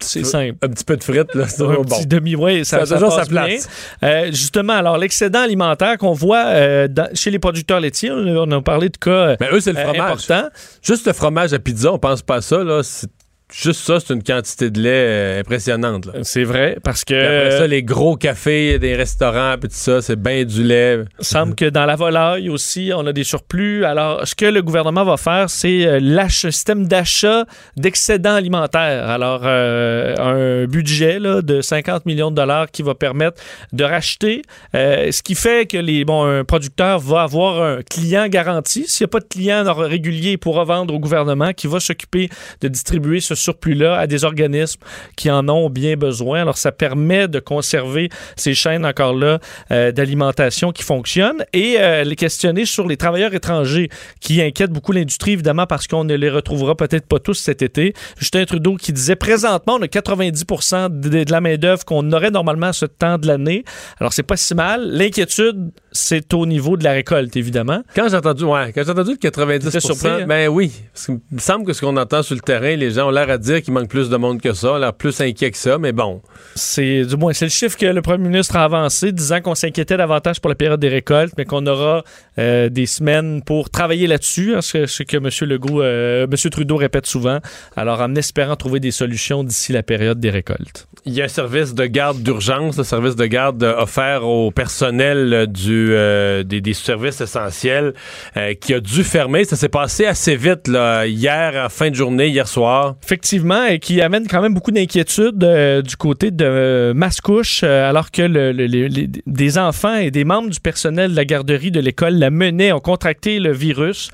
c'est 0.01 0.25
simple. 0.25 0.57
Un 0.63 0.69
petit 0.69 0.85
peu 0.85 0.97
de 0.97 1.05
frites, 1.05 1.35
là, 1.35 1.49
c'est 1.49 1.65
bon. 1.65 1.85
petit 1.85 2.07
demi, 2.07 2.35
ouais, 2.35 2.65
ça, 2.65 2.85
ça, 2.85 2.95
a 2.95 2.99
toujours 2.99 3.13
sa 3.13 3.27
place. 3.27 3.69
Euh, 4.03 4.27
justement, 4.27 4.75
alors, 4.75 4.99
l'excédent 4.99 5.41
alimentaire 5.41 5.99
qu'on 5.99 6.13
voit 6.13 6.45
euh, 6.47 6.89
chez 7.15 7.31
les 7.31 7.39
producteurs 7.39 7.81
laitiers, 7.81 8.11
on 8.11 8.51
a 8.51 8.63
parlé 8.63 8.89
de 8.89 8.97
cas. 8.97 9.37
Ben, 9.37 9.49
eux, 9.53 9.61
c'est 9.61 9.73
le 9.73 9.79
euh, 9.79 9.85
fromage. 9.85 10.31
Important. 10.31 10.49
Juste 10.83 11.07
le 11.07 11.13
fromage 11.13 11.53
à 11.53 11.59
pizza, 11.59 11.93
on 11.93 11.99
pense 11.99 12.23
pas 12.23 12.37
à 12.37 12.41
ça, 12.41 12.63
là. 12.63 12.83
C'est 12.83 13.09
juste 13.53 13.81
ça, 13.81 14.01
c'est 14.01 14.13
une 14.15 14.23
quantité 14.23 14.71
de 14.71 14.81
lait 14.81 14.91
euh, 14.91 15.41
impressionnante. 15.41 16.09
C'est 16.23 16.45
vrai, 16.45 16.79
parce 16.83 17.05
que... 17.05 17.15
après 17.15 17.59
ça, 17.59 17.67
les 17.67 17.83
gros 17.83 18.17
cafés 18.17 18.79
des 18.79 18.97
restaurants, 18.97 19.57
puis 19.59 19.69
tout 19.69 19.77
ça, 19.77 20.01
c'est 20.03 20.21
bien 20.21 20.45
du 20.45 20.63
lait. 20.65 21.01
Il 21.19 21.25
semble 21.25 21.55
que 21.55 21.67
dans 21.67 21.85
la 21.85 21.97
volaille 21.97 22.49
aussi, 22.49 22.93
on 22.95 23.07
a 23.07 23.13
des 23.13 23.25
surplus. 23.25 23.85
Alors, 23.85 24.27
ce 24.27 24.35
que 24.35 24.47
le 24.47 24.63
gouvernement 24.63 25.05
va 25.05 25.17
faire, 25.17 25.51
c'est 25.51 25.87
euh, 25.87 26.29
système 26.29 26.87
d'achat 26.87 27.45
d'excédents 27.77 28.35
alimentaires. 28.35 29.09
Alors, 29.09 29.43
euh, 29.45 30.15
un 30.19 30.67
budget 30.67 31.19
là, 31.19 31.43
de 31.43 31.61
50 31.61 32.07
millions 32.07 32.31
de 32.31 32.37
dollars 32.37 32.71
qui 32.71 32.83
va 32.83 32.95
permettre 32.95 33.43
de 33.73 33.85
racheter, 33.85 34.43
ce 34.73 35.23
qui 35.23 35.35
fait 35.35 35.69
que 35.69 35.77
les, 35.77 36.05
bon, 36.05 36.25
un 36.25 36.45
producteur 36.45 36.99
va 37.01 37.23
avoir 37.23 37.63
un 37.63 37.83
client 37.83 38.29
garanti. 38.29 38.85
S'il 38.87 39.05
n'y 39.05 39.09
a 39.11 39.13
pas 39.13 39.21
de 39.21 39.29
client 39.29 39.65
régulier, 39.75 40.33
il 40.33 40.39
pourra 40.39 40.65
vendre 40.65 40.95
au 40.95 40.99
gouvernement 40.99 41.53
qui 41.53 41.67
va 41.67 41.81
s'occuper 41.81 42.29
de 42.61 42.69
distribuer 42.69 43.21
ce 43.21 43.35
surplus-là 43.43 43.99
à 43.99 44.07
des 44.07 44.25
organismes 44.25 44.81
qui 45.17 45.31
en 45.31 45.49
ont 45.49 45.71
bien 45.71 45.97
besoin. 45.97 46.43
Alors, 46.43 46.57
ça 46.57 46.73
permet 46.73 47.29
de 47.29 47.41
conserver 47.41 48.09
ces 48.37 48.55
chaînes 48.55 48.87
encore 48.87 49.15
là 49.15 49.39
euh, 49.71 49.93
d'alimentation 49.93 50.73
qui 50.73 50.83
fonctionnent 50.83 51.45
et 51.53 51.77
euh, 51.79 52.05
les 52.05 52.17
questionner 52.17 52.65
sur 52.65 52.87
les 52.87 52.97
travailleurs 52.97 53.35
étrangers 53.35 53.89
qui 54.21 54.41
inquiètent 54.41 54.71
beaucoup 54.71 54.93
l'industrie, 54.93 55.33
évidemment, 55.33 55.67
parce 55.67 55.87
qu'on 55.87 56.05
ne 56.05 56.15
les 56.15 56.31
retrouvera 56.31 56.77
peut-être 56.77 57.07
pas 57.07 57.19
tous 57.19 57.35
cet 57.35 57.63
été. 57.63 57.95
Justin 58.19 58.45
Trudeau 58.45 58.77
qui 58.77 58.93
disait 58.93 59.17
présentement, 59.17 59.77
on 59.79 59.83
a 59.83 59.89
90 59.89 60.45
de, 60.91 61.25
de 61.25 61.33
la 61.33 61.41
main-d'œuvre 61.41 61.85
qu'on 61.85 62.13
aurait 62.13 62.31
normalement 62.31 62.69
à 62.69 62.73
ce 62.73 62.87
temps 62.87 63.19
de 63.19 63.27
l'année. 63.27 63.65
Alors, 63.99 64.13
c'est 64.13 64.23
pas 64.23 64.37
si 64.37 64.55
mal. 64.55 64.89
L'inquiétude, 64.91 65.71
c'est 65.93 66.33
au 66.35 66.47
niveau 66.47 66.77
de 66.77 66.85
la 66.85 66.93
récolte, 66.93 67.37
évidemment. 67.37 67.83
Quand 67.95 68.09
j'ai 68.09 68.17
entendu, 68.17 68.45
ouais, 68.45 68.73
quand 68.75 68.83
j'ai 68.85 68.91
entendu 68.91 69.13
le 69.13 69.17
90 69.17 69.79
surpris, 69.79 70.09
hein? 70.09 70.27
ben 70.27 70.49
oui. 70.49 70.73
Parce 70.93 71.07
qu'il 71.07 71.21
me 71.31 71.39
semble 71.39 71.67
que 71.67 71.73
ce 71.73 71.81
qu'on 71.81 71.97
entend 71.97 72.23
sur 72.23 72.35
le 72.35 72.41
terrain, 72.41 72.75
les 72.75 72.93
gens 72.93 73.09
ont 73.09 73.11
l'air 73.11 73.31
à 73.31 73.39
dire 73.39 73.63
qu'il 73.63 73.75
manque 73.75 73.89
plus 73.89 74.09
de 74.09 74.17
monde 74.17 74.41
que 74.41 74.53
ça, 74.53 74.79
l'air 74.79 74.95
plus 74.95 75.21
inquiets 75.21 75.51
que 75.51 75.59
ça, 75.59 75.79
mais 75.79 75.93
bon. 75.93 76.23
C'est 76.55 77.05
du 77.05 77.17
moins 77.17 77.33
c'est 77.33 77.47
le 77.47 77.51
chiffre 77.51 77.77
que 77.77 77.87
le 77.87 78.03
premier 78.03 78.29
ministre 78.29 78.57
a 78.57 78.65
avancé, 78.65 79.13
disant 79.13 79.41
qu'on 79.41 79.55
s'inquiétait 79.55 79.97
davantage 79.97 80.41
pour 80.41 80.49
la 80.49 80.55
période 80.55 80.81
des 80.81 80.89
récoltes, 80.89 81.35
mais 81.37 81.45
qu'on 81.45 81.67
aura 81.67 82.05
euh, 82.39 82.69
des 82.69 82.87
semaines 82.87 83.43
pour 83.43 83.71
travailler 83.71 84.07
là-dessus, 84.07 84.55
hein, 84.55 84.63
ce, 84.63 84.87
ce 84.87 85.03
que 85.03 85.19
M. 85.19 85.29
Legault, 85.49 85.83
euh, 85.83 86.25
M. 86.25 86.51
Trudeau 86.51 86.77
répète 86.77 87.07
souvent. 87.07 87.39
Alors 87.77 88.01
en 88.01 88.15
espérant 88.15 88.57
trouver 88.57 88.81
des 88.81 88.91
solutions 88.91 89.45
d'ici 89.45 89.73
la 89.73 89.83
période 89.83 90.21
des 90.21 90.31
récoltes. 90.31 90.89
Il 91.05 91.13
y 91.13 91.21
a 91.21 91.25
un 91.25 91.29
service 91.29 91.75
de 91.75 91.85
garde 91.85 92.23
d'urgence, 92.23 92.79
un 92.79 92.85
service 92.85 93.17
de 93.17 93.27
garde 93.27 93.63
offert 93.63 94.25
au 94.25 94.51
personnel 94.51 95.33
euh, 95.33 95.47
euh, 95.91 96.43
des, 96.43 96.73
services 96.75 97.21
essentiels 97.21 97.93
euh, 98.37 98.55
qui 98.55 98.75
a 98.75 98.81
dû 98.81 99.05
fermer. 99.05 99.45
Ça 99.45 99.57
s'est 99.57 99.69
passé 99.69 100.07
assez 100.07 100.37
vite 100.37 100.69
là, 100.69 101.07
hier, 101.07 101.65
en 101.65 101.69
fin 101.69 101.91
de 101.91 101.95
journée, 101.95 102.29
hier 102.29 102.47
soir. 102.49 102.95
Effectivement, 103.05 103.65
et 103.67 103.79
qui 103.79 104.01
amène 104.01 104.27
quand 104.29 104.41
même 104.43 104.55
beaucoup 104.55 104.71
d'inquiétude 104.71 105.43
euh, 105.45 105.83
du 105.83 105.97
côté 105.97 106.31
de 106.31 106.93
Mascouche, 106.95 107.63
alors 107.63 108.11
que 108.11 108.23
le- 108.23 108.53
le- 108.53 108.67
les- 108.67 109.09
des 109.27 109.59
enfants 109.59 109.97
et 109.97 110.11
des 110.11 110.25
membres 110.25 110.51
du 110.51 110.61
personnel 110.61 111.11
de 111.13 111.17
la 111.17 111.25
garderie 111.25 111.71
de 111.71 111.81
l'école 111.81 112.15
la 112.15 112.31
menaient, 112.31 112.73
ont 112.73 112.81
contracté 112.81 113.39
le 113.39 113.53
virus. 113.53 114.11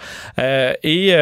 Et 0.83 1.13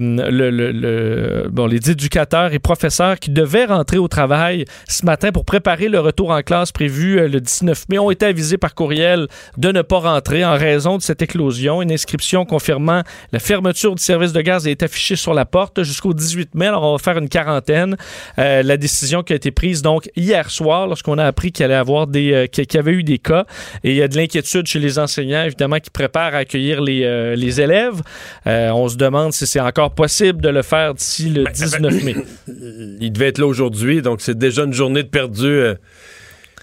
le, 0.00 1.48
bon, 1.50 1.66
les 1.66 1.90
éducateurs 1.90 2.52
et 2.52 2.58
professeurs 2.58 3.18
qui 3.18 3.30
devaient 3.30 3.64
rentrer 3.66 3.98
au 3.98 4.08
travail 4.08 4.64
ce 4.88 5.04
matin 5.04 5.32
pour 5.32 5.44
préparer 5.44 5.88
le 5.88 6.00
retour 6.00 6.30
en 6.30 6.42
classe 6.42 6.72
prévu 6.72 7.16
le 7.28 7.40
19 7.40 7.84
mai 7.88 7.98
ont 7.98 8.10
été 8.10 8.26
avisés 8.26 8.58
par 8.58 8.74
courriel 8.74 9.26
de 9.56 9.72
ne 9.72 9.77
pas 9.82 9.98
rentrer 9.98 10.44
en 10.44 10.56
raison 10.56 10.96
de 10.96 11.02
cette 11.02 11.22
éclosion. 11.22 11.82
Une 11.82 11.92
inscription 11.92 12.44
confirmant 12.44 13.02
la 13.32 13.38
fermeture 13.38 13.94
du 13.94 14.02
service 14.02 14.32
de 14.32 14.40
gaz 14.40 14.66
est 14.66 14.82
affichée 14.82 15.16
sur 15.16 15.34
la 15.34 15.44
porte 15.44 15.82
jusqu'au 15.82 16.14
18 16.14 16.54
mai. 16.54 16.66
Alors, 16.66 16.84
on 16.84 16.92
va 16.92 16.98
faire 16.98 17.18
une 17.18 17.28
quarantaine. 17.28 17.96
Euh, 18.38 18.62
la 18.62 18.76
décision 18.76 19.22
qui 19.22 19.32
a 19.32 19.36
été 19.36 19.50
prise 19.50 19.82
donc 19.82 20.10
hier 20.16 20.50
soir, 20.50 20.86
lorsqu'on 20.86 21.18
a 21.18 21.24
appris 21.24 21.52
qu'il 21.52 21.64
allait 21.64 21.74
avoir 21.74 22.06
des, 22.06 22.32
euh, 22.32 22.46
qu'il 22.46 22.66
y 22.72 22.78
avait 22.78 22.92
eu 22.92 23.02
des 23.02 23.18
cas. 23.18 23.44
Et 23.84 23.90
il 23.90 23.96
y 23.96 24.02
a 24.02 24.08
de 24.08 24.16
l'inquiétude 24.16 24.66
chez 24.66 24.78
les 24.78 24.98
enseignants, 24.98 25.44
évidemment, 25.44 25.78
qui 25.78 25.90
préparent 25.90 26.34
à 26.34 26.38
accueillir 26.38 26.80
les, 26.80 27.04
euh, 27.04 27.34
les 27.34 27.60
élèves. 27.60 28.02
On 28.46 28.88
se 28.88 28.96
demande 28.96 29.32
si 29.32 29.46
c'est 29.46 29.60
encore 29.60 29.94
possible 29.94 30.40
de 30.40 30.48
le 30.48 30.62
faire 30.62 30.94
d'ici 30.94 31.28
le 31.28 31.44
19 31.44 32.04
mai. 32.04 32.16
Il 33.00 33.12
devait 33.12 33.28
être 33.28 33.38
là 33.38 33.46
aujourd'hui, 33.46 34.02
donc 34.02 34.20
c'est 34.20 34.38
déjà 34.38 34.64
une 34.64 34.72
journée 34.72 35.02
de 35.02 35.08
perdu. 35.08 35.60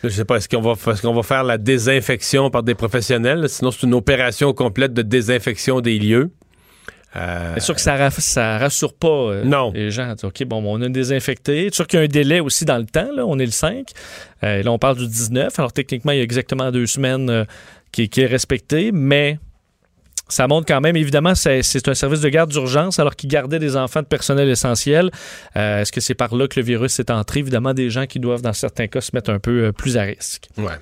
Je 0.09 0.15
sais 0.15 0.25
pas, 0.25 0.37
est-ce 0.37 0.49
qu'on 0.49 0.61
va, 0.61 0.73
qu'on 1.01 1.13
va 1.13 1.23
faire 1.23 1.43
la 1.43 1.57
désinfection 1.57 2.49
par 2.49 2.63
des 2.63 2.75
professionnels? 2.75 3.47
Sinon, 3.49 3.71
c'est 3.71 3.83
une 3.83 3.93
opération 3.93 4.53
complète 4.53 4.93
de 4.93 5.01
désinfection 5.01 5.81
des 5.81 5.97
lieux. 5.99 6.31
Euh, 7.15 7.53
C'est 7.55 7.61
sûr 7.61 7.75
que 7.75 7.81
ça, 7.81 8.09
ça 8.11 8.57
rassure 8.57 8.93
pas 8.93 9.07
euh, 9.07 9.43
Non. 9.45 9.71
les 9.73 9.89
gens. 9.89 10.13
Dire, 10.15 10.25
OK, 10.29 10.43
bon, 10.45 10.61
on 10.65 10.81
a 10.81 10.89
désinfecté. 10.89 11.65
C'est 11.69 11.75
sûr 11.75 11.87
qu'il 11.87 11.99
y 11.99 12.01
a 12.01 12.05
un 12.05 12.09
délai 12.09 12.41
aussi 12.41 12.65
dans 12.65 12.77
le 12.77 12.85
temps. 12.85 13.07
Là. 13.15 13.25
On 13.25 13.39
est 13.39 13.45
le 13.45 13.51
5. 13.51 13.87
Euh, 14.43 14.63
là, 14.63 14.71
on 14.71 14.77
parle 14.77 14.97
du 14.97 15.07
19. 15.07 15.57
Alors, 15.57 15.71
techniquement, 15.71 16.11
il 16.11 16.17
y 16.17 16.21
a 16.21 16.23
exactement 16.23 16.71
deux 16.71 16.87
semaines 16.87 17.45
qui, 17.93 18.09
qui 18.09 18.21
est 18.21 18.25
respecté, 18.25 18.91
mais 18.91 19.39
ça 20.27 20.47
montre 20.47 20.65
quand 20.67 20.81
même, 20.81 20.95
évidemment, 20.95 21.35
c'est 21.35 21.87
un 21.87 21.93
service 21.93 22.21
de 22.21 22.29
garde 22.29 22.49
d'urgence 22.51 22.99
alors 22.99 23.15
qu'ils 23.15 23.29
gardaient 23.29 23.59
des 23.59 23.77
enfants 23.77 24.01
de 24.01 24.07
personnel 24.07 24.49
essentiel. 24.49 25.11
Euh, 25.55 25.81
Est-ce 25.81 25.91
que 25.91 26.01
c'est 26.01 26.15
par 26.15 26.35
là 26.35 26.47
que 26.47 26.59
le 26.59 26.65
virus 26.65 26.99
est 26.99 27.11
entré? 27.11 27.39
Évidemment, 27.41 27.73
des 27.73 27.89
gens 27.89 28.05
qui 28.07 28.19
doivent, 28.19 28.41
dans 28.41 28.53
certains 28.53 28.87
cas, 28.87 29.01
se 29.01 29.11
mettre 29.13 29.29
un 29.29 29.39
peu 29.39 29.65
euh, 29.65 29.71
plus 29.71 29.97
à 29.97 30.03
risque. 30.03 30.47
ouais. 30.57 30.73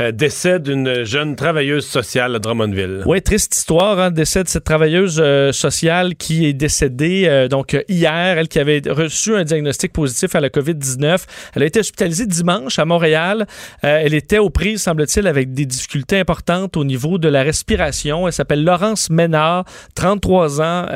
Euh, 0.00 0.12
décès 0.12 0.60
d'une 0.60 1.02
jeune 1.02 1.34
travailleuse 1.34 1.84
sociale 1.84 2.36
à 2.36 2.38
Drummondville. 2.38 3.02
Oui, 3.04 3.20
triste 3.20 3.56
histoire, 3.56 3.98
hein, 3.98 4.12
décès 4.12 4.44
de 4.44 4.48
cette 4.48 4.62
travailleuse 4.62 5.18
euh, 5.20 5.50
sociale 5.50 6.14
qui 6.14 6.46
est 6.46 6.52
décédée 6.52 7.24
euh, 7.26 7.48
donc 7.48 7.74
euh, 7.74 7.82
hier, 7.88 8.38
elle 8.38 8.46
qui 8.46 8.60
avait 8.60 8.80
reçu 8.88 9.34
un 9.34 9.42
diagnostic 9.42 9.92
positif 9.92 10.36
à 10.36 10.40
la 10.40 10.50
COVID-19. 10.50 11.24
Elle 11.56 11.64
a 11.64 11.66
été 11.66 11.80
hospitalisée 11.80 12.26
dimanche 12.26 12.78
à 12.78 12.84
Montréal. 12.84 13.48
Elle 13.82 14.14
était 14.14 14.38
aux 14.38 14.50
prises, 14.50 14.82
semble-t-il, 14.82 15.26
avec 15.26 15.52
des 15.52 15.66
difficultés 15.66 16.20
importantes 16.20 16.76
au 16.76 16.84
niveau 16.84 17.18
de 17.18 17.28
la 17.28 17.42
respiration. 17.42 18.28
Elle 18.28 18.32
s'appelle 18.32 18.62
Laurence 18.62 19.10
Ménard, 19.10 19.64
33 19.96 20.62
ans, 20.62 20.86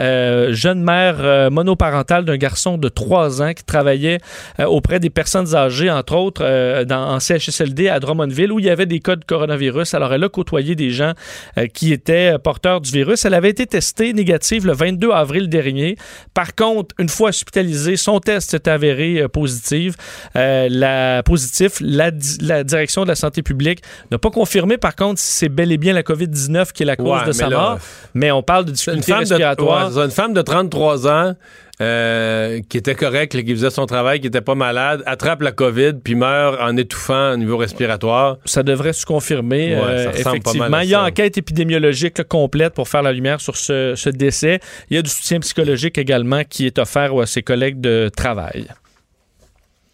jeune 0.50 0.82
mère 0.82 1.50
monoparentale 1.50 2.24
d'un 2.24 2.36
garçon 2.36 2.78
de 2.78 2.88
3 2.88 3.42
ans 3.42 3.52
qui 3.52 3.64
travaillait 3.64 4.18
auprès 4.64 5.00
des 5.00 5.10
personnes 5.10 5.54
âgées, 5.54 5.90
entre 5.90 6.14
autres 6.14 6.84
dans, 6.84 7.14
en 7.14 7.20
CHSLD 7.20 7.88
à 7.88 7.98
Drummondville, 7.98 8.52
où 8.52 8.58
il 8.58 8.66
y 8.66 8.70
avait 8.70 8.86
des 8.86 8.91
cas 9.00 9.16
de 9.16 9.24
coronavirus. 9.24 9.94
Alors, 9.94 10.12
elle 10.14 10.24
a 10.24 10.28
côtoyé 10.28 10.74
des 10.74 10.90
gens 10.90 11.12
euh, 11.58 11.66
qui 11.66 11.92
étaient 11.92 12.34
euh, 12.34 12.38
porteurs 12.38 12.80
du 12.80 12.90
virus. 12.90 13.24
Elle 13.24 13.34
avait 13.34 13.50
été 13.50 13.66
testée 13.66 14.12
négative 14.12 14.66
le 14.66 14.72
22 14.72 15.10
avril 15.10 15.48
dernier. 15.48 15.96
Par 16.34 16.54
contre, 16.54 16.94
une 16.98 17.08
fois 17.08 17.30
hospitalisée, 17.30 17.96
son 17.96 18.20
test 18.20 18.50
s'est 18.50 18.68
avéré 18.68 19.20
euh, 19.22 19.28
positif. 19.28 19.94
La, 20.34 21.22
positif. 21.24 21.78
La, 21.80 22.10
di- 22.10 22.38
la 22.40 22.64
direction 22.64 23.02
de 23.04 23.08
la 23.08 23.14
santé 23.14 23.42
publique 23.42 23.82
n'a 24.10 24.18
pas 24.18 24.30
confirmé, 24.30 24.76
par 24.78 24.96
contre, 24.96 25.20
si 25.20 25.32
c'est 25.32 25.48
bel 25.48 25.72
et 25.72 25.78
bien 25.78 25.92
la 25.92 26.02
COVID-19 26.02 26.72
qui 26.72 26.82
est 26.82 26.86
la 26.86 26.96
cause 26.96 27.20
Ouais, 27.20 27.26
de 27.26 27.32
sa 27.32 27.48
là, 27.48 27.56
mort. 27.56 27.78
Mais 28.14 28.30
on 28.30 28.42
parle 28.42 28.64
de 28.66 28.72
difficultés 28.72 29.12
de, 29.12 29.16
respiratoires. 29.18 29.94
ouais, 29.96 30.04
une 30.04 30.10
femme 30.10 30.32
de 30.32 30.42
33 30.42 31.08
ans 31.08 31.34
euh, 31.82 32.60
qui 32.68 32.78
était 32.78 32.94
correcte, 32.94 33.34
là, 33.34 33.42
qui 33.42 33.50
faisait 33.50 33.70
son 33.70 33.86
travail, 33.86 34.20
qui 34.20 34.28
était 34.28 34.40
pas 34.40 34.54
malade, 34.54 35.02
attrape 35.06 35.42
la 35.42 35.52
COVID 35.52 35.94
puis 36.04 36.14
meurt 36.14 36.60
en 36.60 36.76
étouffant 36.76 37.32
au 37.32 37.36
niveau 37.36 37.56
respiratoire. 37.56 38.38
ça 38.44 38.62
devrait 38.62 38.92
se 38.92 39.04
confirmer. 39.04 39.74
Ouais, 39.74 39.82
euh, 39.82 40.10
pas 40.10 40.18
effectivement, 40.18 40.68
mal 40.68 40.84
il 40.84 40.90
y 40.90 40.94
a 40.94 40.98
ça. 41.00 41.06
enquête 41.06 41.38
épidémiologique 41.38 42.18
là, 42.18 42.24
complète 42.24 42.74
pour 42.74 42.88
faire 42.88 43.02
la 43.02 43.12
lumière 43.12 43.40
sur 43.40 43.56
ce, 43.56 43.94
ce 43.96 44.10
décès. 44.10 44.60
Il 44.90 44.96
y 44.96 44.98
a 44.98 45.02
du 45.02 45.10
soutien 45.10 45.40
psychologique 45.40 45.98
également 45.98 46.44
qui 46.48 46.66
est 46.66 46.78
offert 46.78 47.18
à 47.18 47.26
ses 47.26 47.42
collègues 47.42 47.80
de 47.80 48.10
travail. 48.14 48.68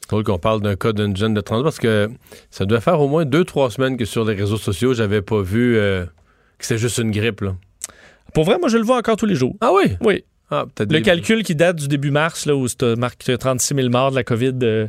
Drôle 0.08 0.24
qu'on 0.24 0.38
parle 0.38 0.62
d'un 0.62 0.76
cas 0.76 0.92
d'une 0.92 1.16
jeune 1.16 1.34
de 1.34 1.40
30 1.40 1.62
parce 1.62 1.78
que 1.78 2.10
ça 2.50 2.64
doit 2.64 2.80
faire 2.80 3.00
au 3.00 3.08
moins 3.08 3.24
deux, 3.24 3.44
trois 3.44 3.70
semaines 3.70 3.96
que 3.96 4.04
sur 4.06 4.24
les 4.24 4.34
réseaux 4.34 4.56
sociaux, 4.56 4.94
j'avais 4.94 5.20
pas 5.20 5.42
vu 5.42 5.76
euh, 5.76 6.04
que 6.58 6.64
c'était 6.64 6.78
juste 6.78 6.98
une 6.98 7.10
grippe. 7.10 7.42
Là. 7.42 7.54
Pour 8.32 8.44
vrai, 8.44 8.58
moi, 8.58 8.68
je 8.68 8.78
le 8.78 8.84
vois 8.84 8.96
encore 8.96 9.16
tous 9.16 9.26
les 9.26 9.34
jours. 9.34 9.54
Ah 9.60 9.70
oui? 9.72 9.96
Oui. 10.00 10.24
Ah, 10.50 10.64
Le 10.78 11.00
calcul 11.00 11.42
qui 11.42 11.54
date 11.54 11.76
du 11.76 11.88
début 11.88 12.10
mars, 12.10 12.46
là, 12.46 12.56
où 12.56 12.66
c'est 12.68 12.96
marqué 12.96 13.36
36 13.36 13.74
000 13.74 13.88
morts 13.90 14.10
de 14.10 14.16
la 14.16 14.24
COVID, 14.24 14.54
euh, 14.62 14.86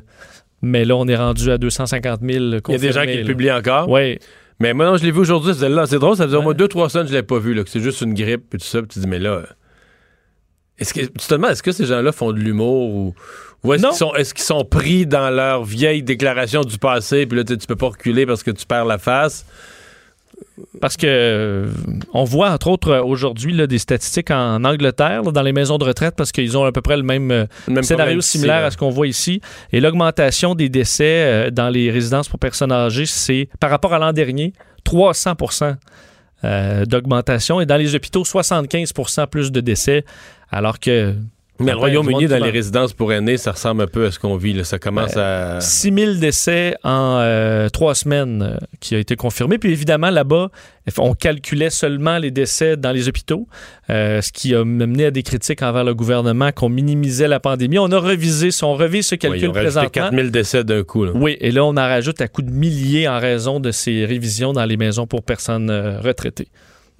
mais 0.61 0.85
là, 0.85 0.95
on 0.95 1.07
est 1.07 1.15
rendu 1.15 1.51
à 1.51 1.57
250 1.57 2.21
000 2.21 2.31
Il 2.31 2.71
y 2.71 2.75
a 2.75 2.77
des 2.77 2.91
gens 2.91 3.05
qui 3.05 3.17
le 3.17 3.25
publient 3.25 3.51
encore. 3.51 3.89
Oui. 3.89 4.19
Mais 4.59 4.73
moi, 4.73 4.85
non, 4.85 4.97
je 4.97 5.03
l'ai 5.03 5.11
vu 5.11 5.19
aujourd'hui. 5.19 5.53
C'est 5.53 5.99
drôle, 5.99 6.17
ça 6.17 6.25
faisait 6.25 6.37
au 6.37 6.41
moins 6.41 6.53
deux, 6.53 6.67
trois 6.67 6.89
semaines 6.89 7.05
que 7.05 7.11
je 7.11 7.17
l'ai 7.17 7.23
pas 7.23 7.39
vu. 7.39 7.53
Là, 7.53 7.63
que 7.63 7.69
c'est 7.69 7.79
juste 7.79 8.01
une 8.01 8.13
grippe 8.13 8.53
et 8.53 8.57
tout 8.57 8.65
ça. 8.65 8.79
Puis 8.79 8.89
tu 8.89 8.99
dis, 8.99 9.07
mais 9.07 9.19
là. 9.19 9.43
Est-ce 10.77 10.93
que, 10.93 11.01
tu 11.01 11.09
te 11.09 11.33
demandes, 11.33 11.51
est-ce 11.51 11.63
que 11.63 11.73
ces 11.73 11.85
gens-là 11.85 12.13
font 12.13 12.31
de 12.31 12.39
l'humour 12.39 12.89
ou, 12.89 13.15
ou 13.63 13.73
est-ce 13.73 13.85
qu'ils 13.85 13.95
sont, 13.95 14.15
est-ce 14.15 14.33
qu'ils 14.33 14.45
sont 14.45 14.63
pris 14.63 15.05
dans 15.05 15.29
leur 15.29 15.65
vieille 15.65 16.03
déclaration 16.03 16.61
du 16.61 16.77
passé, 16.77 17.25
puis 17.25 17.37
là, 17.37 17.43
tu 17.43 17.57
tu 17.57 17.67
peux 17.67 17.75
pas 17.75 17.87
reculer 17.87 18.25
parce 18.25 18.43
que 18.43 18.51
tu 18.51 18.65
perds 18.65 18.85
la 18.85 18.97
face? 18.97 19.45
Parce 20.81 20.97
que 20.97 21.07
euh, 21.07 21.67
on 22.13 22.23
voit 22.23 22.51
entre 22.51 22.67
autres 22.67 22.89
euh, 22.89 23.03
aujourd'hui 23.03 23.67
des 23.67 23.79
statistiques 23.79 24.31
en 24.31 24.63
Angleterre 24.63 25.23
là, 25.23 25.31
dans 25.31 25.41
les 25.41 25.53
maisons 25.53 25.77
de 25.77 25.85
retraite 25.85 26.15
parce 26.15 26.31
qu'ils 26.31 26.57
ont 26.57 26.63
à 26.63 26.71
peu 26.71 26.81
près 26.81 26.97
le 26.97 27.03
même, 27.03 27.31
euh, 27.31 27.45
même 27.67 27.83
scénario 27.83 28.19
ici, 28.19 28.37
similaire 28.37 28.65
à 28.65 28.71
ce 28.71 28.77
qu'on 28.77 28.89
voit 28.89 29.07
ici. 29.07 29.41
Et 29.71 29.79
l'augmentation 29.79 30.55
des 30.55 30.69
décès 30.69 31.23
euh, 31.23 31.51
dans 31.51 31.69
les 31.69 31.91
résidences 31.91 32.27
pour 32.29 32.39
personnes 32.39 32.71
âgées, 32.71 33.05
c'est 33.05 33.49
par 33.59 33.69
rapport 33.69 33.93
à 33.93 33.99
l'an 33.99 34.13
dernier, 34.13 34.53
300% 34.85 35.75
euh, 36.45 36.85
d'augmentation. 36.85 37.59
Et 37.59 37.65
dans 37.65 37.77
les 37.77 37.95
hôpitaux, 37.95 38.23
75% 38.23 39.27
plus 39.27 39.51
de 39.51 39.59
décès. 39.59 40.05
Alors 40.51 40.79
que 40.79 41.13
Mais 41.59 41.71
le 41.71 41.77
Royaume-Uni, 41.77 42.27
dans 42.27 42.43
les 42.43 42.51
résidences 42.51 42.93
pour 42.93 43.11
aînés, 43.11 43.37
ça 43.37 43.51
ressemble 43.51 43.83
un 43.83 43.87
peu 43.87 44.05
à 44.05 44.11
ce 44.11 44.19
qu'on 44.19 44.37
vit. 44.37 44.53
Là. 44.53 44.63
Ça 44.63 44.79
commence 44.79 45.17
à. 45.17 45.59
6 45.59 45.93
000 45.93 46.13
décès 46.15 46.75
en 46.83 47.17
euh, 47.19 47.69
trois 47.69 47.95
semaines 47.95 48.41
euh, 48.41 48.57
qui 48.79 48.95
a 48.95 48.99
été 48.99 49.15
confirmé. 49.15 49.57
Puis 49.57 49.71
évidemment, 49.71 50.09
là-bas, 50.09 50.49
on 50.97 51.13
calculait 51.13 51.69
seulement 51.69 52.17
les 52.17 52.31
décès 52.31 52.77
dans 52.77 52.91
les 52.91 53.07
hôpitaux, 53.09 53.47
euh, 53.89 54.21
ce 54.21 54.31
qui 54.31 54.55
a 54.55 54.63
mené 54.63 55.05
à 55.05 55.11
des 55.11 55.23
critiques 55.23 55.61
envers 55.61 55.83
le 55.83 55.93
gouvernement 55.93 56.51
qu'on 56.51 56.69
minimisait 56.69 57.27
la 57.27 57.39
pandémie. 57.39 57.77
On 57.77 57.91
a 57.91 57.99
revisé, 57.99 58.51
si 58.51 58.63
on 58.63 58.73
revise 58.73 59.07
ce 59.07 59.15
calcul 59.15 59.49
ont 59.49 59.53
rajouté 59.53 59.71
présentement. 59.71 59.89
4000 59.89 60.31
décès 60.31 60.63
d'un 60.63 60.83
coup. 60.83 61.05
Là. 61.05 61.11
Oui, 61.13 61.37
et 61.41 61.51
là, 61.51 61.65
on 61.65 61.71
en 61.71 61.75
rajoute 61.75 62.21
à 62.21 62.27
coups 62.27 62.47
de 62.47 62.53
milliers 62.53 63.07
en 63.07 63.19
raison 63.19 63.59
de 63.59 63.71
ces 63.71 64.05
révisions 64.05 64.53
dans 64.53 64.65
les 64.65 64.77
maisons 64.77 65.07
pour 65.07 65.23
personnes 65.23 65.69
retraitées. 66.01 66.47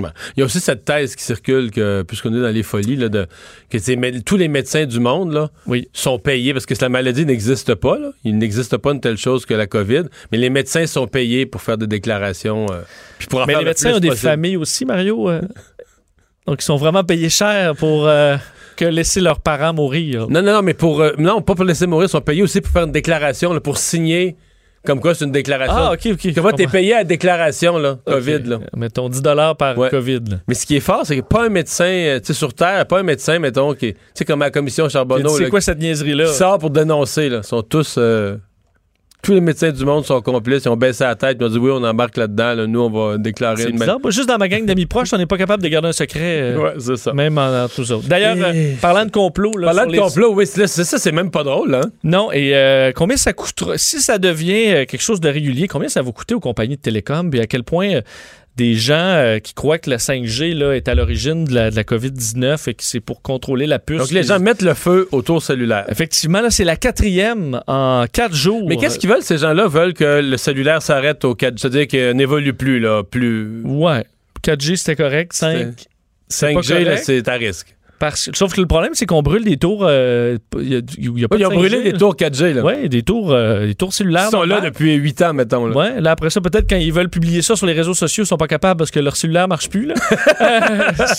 Ouais. 0.02 0.10
Il 0.38 0.40
y 0.40 0.44
a 0.44 0.46
aussi 0.46 0.60
cette 0.62 0.86
thèse 0.86 1.16
qui 1.16 1.24
circule, 1.24 1.72
que, 1.72 2.04
puisqu'on 2.04 2.34
est 2.34 2.42
dans 2.42 2.48
les 2.54 2.64
folies, 2.64 2.96
là, 2.96 3.10
de, 3.10 3.28
que 3.70 4.20
tous 4.22 4.38
les 4.38 4.48
médecins 4.48 4.86
du 4.86 5.00
monde 5.00 5.34
là, 5.34 5.50
Oui. 5.68 5.90
sont 5.92 6.18
payés 6.20 6.54
parce 6.54 6.66
que 6.66 6.74
la 6.80 6.88
maladie 6.90 7.26
n'existe 7.26 7.76
pas. 7.76 7.98
Là. 8.00 8.12
Il 8.24 8.38
n'existe 8.38 8.78
pas 8.78 8.92
une 8.92 9.02
telle 9.02 9.18
chose 9.18 9.46
que 9.46 9.54
la 9.54 9.68
COVID, 9.68 10.04
mais 10.32 10.38
les 10.38 10.50
médecins 10.50 10.86
sont 10.88 11.06
payés 11.08 11.46
pour 11.46 11.62
faire 11.62 11.78
des 11.78 11.88
déclarations. 11.88 12.66
euh, 12.72 12.82
puis 13.18 13.28
pour 13.28 13.42
en 13.42 13.46
Mais 13.46 13.54
faire 13.54 13.60
les 13.60 13.66
le 13.66 13.70
médecins 13.72 13.94
ont 13.96 14.00
des 14.00 14.16
familles 14.16 14.56
aussi, 14.58 14.86
Mario. 14.86 15.30
euh. 15.30 15.42
donc, 16.48 16.62
ils 16.62 16.66
sont 16.66 16.78
vraiment 16.78 17.04
payés 17.04 17.30
cher 17.30 17.76
pour 17.76 18.08
euh, 18.08 18.38
que 18.78 18.86
laisser 18.86 19.20
leurs 19.20 19.42
parents 19.42 19.74
mourir. 19.74 20.28
Non, 20.30 20.42
non, 20.42 20.54
non, 20.54 20.62
mais 20.62 20.74
pour. 20.74 21.04
non, 21.18 21.42
pas 21.42 21.56
pour 21.56 21.66
laisser 21.66 21.88
mourir, 21.88 22.08
ils 22.08 22.12
sont 22.12 22.22
payés 22.22 22.42
aussi 22.42 22.62
pour 22.62 22.72
faire 22.72 22.86
une 22.86 22.94
déclaration, 22.94 23.52
là, 23.54 23.60
pour 23.60 23.78
signer. 23.78 24.38
Comme 24.86 25.02
quoi, 25.02 25.14
c'est 25.14 25.26
une 25.26 25.32
déclaration. 25.32 25.76
Ah, 25.76 25.92
OK, 25.94 26.08
OK. 26.14 26.34
Comment 26.34 26.52
t'es 26.52 26.66
payé 26.68 26.94
à 26.94 26.98
la 27.00 27.04
déclaration, 27.04 27.78
là. 27.78 27.98
COVID, 28.06 28.40
là. 28.46 28.60
Mettons 28.76 29.10
10 29.10 29.22
par 29.58 29.78
Ouais. 29.78 29.90
COVID. 29.90 30.22
là. 30.30 30.38
Mais 30.48 30.54
ce 30.54 30.66
qui 30.66 30.78
est 30.78 30.80
fort, 30.82 31.02
c'est 31.06 31.18
que 31.18 31.22
pas 31.22 31.46
un 31.46 31.50
médecin, 31.50 31.84
euh, 31.86 32.20
tu 32.20 32.28
sais, 32.28 32.34
sur 32.34 32.54
Terre, 32.54 32.86
pas 32.88 33.00
un 33.00 33.04
médecin, 33.04 33.40
mettons, 33.40 33.74
qui. 33.74 33.94
Tu 33.94 34.00
sais, 34.14 34.26
comme 34.26 34.42
à 34.42 34.46
la 34.46 34.52
commission 34.52 34.88
Charbonneau, 34.88 35.38
là, 35.38 35.44
C'est 35.44 35.50
quoi 35.50 35.62
cette 35.62 35.80
niaiserie-là? 35.80 36.26
qui 36.26 36.34
sort 36.34 36.58
pour 36.60 36.70
dénoncer, 36.70 37.28
là. 37.30 37.38
Ils 37.44 37.48
sont 37.48 37.62
tous. 37.62 37.96
euh, 37.98 38.38
tous 39.22 39.34
les 39.34 39.42
médecins 39.42 39.72
du 39.72 39.84
monde 39.86 40.06
sont 40.06 40.22
complices, 40.22 40.64
ils 40.66 40.70
ont 40.70 40.78
baissé 40.78 41.04
la 41.04 41.16
tête, 41.16 41.38
ils 41.40 41.46
ont 41.46 41.50
dit 41.50 41.58
oui, 41.58 41.72
on 41.74 41.84
embarque 41.84 42.16
là-dedans, 42.18 42.54
là, 42.56 42.68
nous, 42.68 42.80
on 42.80 42.90
va 42.90 43.18
déclarer 43.18 43.64
une 43.64 43.72
bizarre. 43.78 43.98
Juste 44.08 44.30
dans 44.30 44.38
ma 44.38 44.48
gang 44.48 44.66
d'amis 44.66 44.86
proches, 44.88 45.12
on 45.14 45.18
n'est 45.18 45.26
pas 45.26 45.38
capable 45.38 45.62
de 45.62 45.68
garder 45.68 45.90
un 45.90 45.94
secret. 45.94 46.42
euh, 46.42 46.58
Ouais, 46.58 46.74
c'est 46.80 46.96
ça. 46.96 47.14
Même 47.14 47.38
en, 47.38 47.64
en 47.66 47.68
tous 47.68 47.92
autres. 47.92 48.08
D'ailleurs, 48.08 48.38
Et- 48.38 48.74
euh, 48.74 48.74
parlant 48.82 49.06
de 49.06 49.12
complot, 49.12 49.52
là, 49.58 49.68
Parlant 49.68 49.86
de 49.88 49.92
les- 49.92 49.98
complot, 50.00 50.34
oui, 50.34 50.46
c'est 50.48 50.68
c'est 50.68 50.84
ça, 50.86 50.98
c'est 50.98 51.12
même 51.12 51.32
pas 51.32 51.44
drôle, 51.44 51.76
hein. 51.76 51.82
Non, 52.04 52.32
et 52.32 52.56
euh, 52.56 52.92
combien 52.96 53.18
ça 53.18 53.34
coûtera 53.34 53.78
si 53.78 54.00
ça 54.02 54.18
devient 54.18 54.68
euh, 54.70 54.86
quelque 54.86 55.02
chose 55.02 55.20
de 55.20 55.30
régulier, 55.30 55.68
combien 55.68 55.90
ça 55.90 56.02
va 56.02 56.12
coûter 56.12 56.34
aux 56.34 56.40
compagnies 56.40 56.78
de 56.78 56.82
télécom 56.82 57.30
et 57.34 57.42
à 57.42 57.46
quel 57.46 57.64
point 57.64 57.90
euh, 57.96 58.02
des 58.56 58.76
gens 58.76 58.96
euh, 58.96 59.40
qui 59.40 59.54
croient 59.54 59.78
que 59.78 59.90
la 59.90 59.98
5G 59.98 60.54
là, 60.54 60.74
est 60.74 60.88
à 60.88 60.96
l'origine 60.96 61.46
de 61.46 61.54
la, 61.54 61.72
de 61.72 61.76
la 61.76 61.84
COVID-19 61.84 62.70
et 62.70 62.74
que 62.74 62.84
c'est 62.84 63.00
pour 63.00 63.22
contrôler 63.22 63.68
la 63.68 63.80
puce. 63.80 64.00
Donc 64.00 64.12
les 64.12 64.24
gens 64.24 64.40
mettent 64.40 64.62
le 64.62 64.74
feu 64.74 65.08
au 65.12 65.22
tour 65.22 65.42
cellulaire. 65.42 65.86
Effectivement, 65.88 66.42
là, 66.42 66.50
c'est 66.50 66.66
la 66.66 66.76
quatrième 66.76 67.62
en 67.68 68.06
quatre 68.12 68.36
jours. 68.36 68.68
Mais 68.68 68.78
qu'est-ce 68.78 69.00
qu'ils 69.00 69.10
veulent, 69.10 69.24
ces 69.24 69.38
gens-là? 69.38 69.68
veulent 69.68 69.94
que 69.94 70.22
le 70.22 70.38
cellulaire 70.38 70.82
s'arrête 70.82 71.24
au 71.24 71.36
4 71.36 71.58
C'est-à-dire 71.60 71.88
qu'il 71.88 72.12
n'évolue 72.12 72.54
plus, 72.54 72.80
là. 72.80 73.04
Plus. 73.04 73.62
Ouais. 73.64 74.04
4G, 74.44 74.76
c'était 74.76 74.96
correct. 74.96 75.34
5. 75.34 75.74
c'est 76.28 76.54
pas 76.54 76.62
5G, 76.62 76.84
là, 76.84 76.98
c'est 76.98 77.28
à 77.28 77.34
risque. 77.34 77.76
Parce... 78.00 78.30
Sauf 78.34 78.54
que 78.54 78.62
le 78.62 78.68
problème, 78.68 78.92
c'est 78.94 79.06
qu'on 79.06 79.22
brûle 79.22 79.44
des 79.44 79.58
tours. 79.58 79.86
euh, 79.88 80.38
Il 80.60 80.70
y 80.70 80.76
a, 80.76 80.80
il 80.98 81.20
y 81.20 81.26
a 81.26 81.28
pas 81.28 81.36
ils 81.38 81.42
de 81.42 81.46
ont 81.48 81.54
brûlé 81.54 81.78
5G, 81.80 81.84
des 81.84 81.94
tours 81.94 82.16
4G, 82.16 82.54
là. 82.54 82.62
Ouais, 82.64 82.88
des 82.90 83.04
tours, 83.04 83.32
euh, 83.32 83.66
des 83.68 83.76
tours 83.76 83.94
cellulaires. 83.94 84.28
Ils 84.28 84.32
sont 84.32 84.44
là 84.44 84.62
depuis 84.62 84.94
8 84.96 85.22
ans, 85.24 85.34
mettons. 85.34 85.68
Là. 85.68 85.76
Ouais, 85.76 86.02
là 86.02 86.12
après 86.12 86.30
ça, 86.30 86.42
peut-être 86.42 86.70
quand 86.70 86.78
ils 86.78 86.94
veulent 86.94 87.10
publier 87.10 87.42
ça 87.42 87.56
sur 87.56 87.66
les 87.68 87.74
réseaux 87.74 87.94
sociaux, 87.94 88.24
ils 88.24 88.28
sont 88.28 88.38
pas 88.38 88.48
capables 88.48 88.78
parce 88.78 88.92
que 88.92 89.00
leur 89.00 89.16
cellulaire 89.16 89.48
marche 89.48 89.70
plus. 89.70 89.86
Là. 89.86 89.96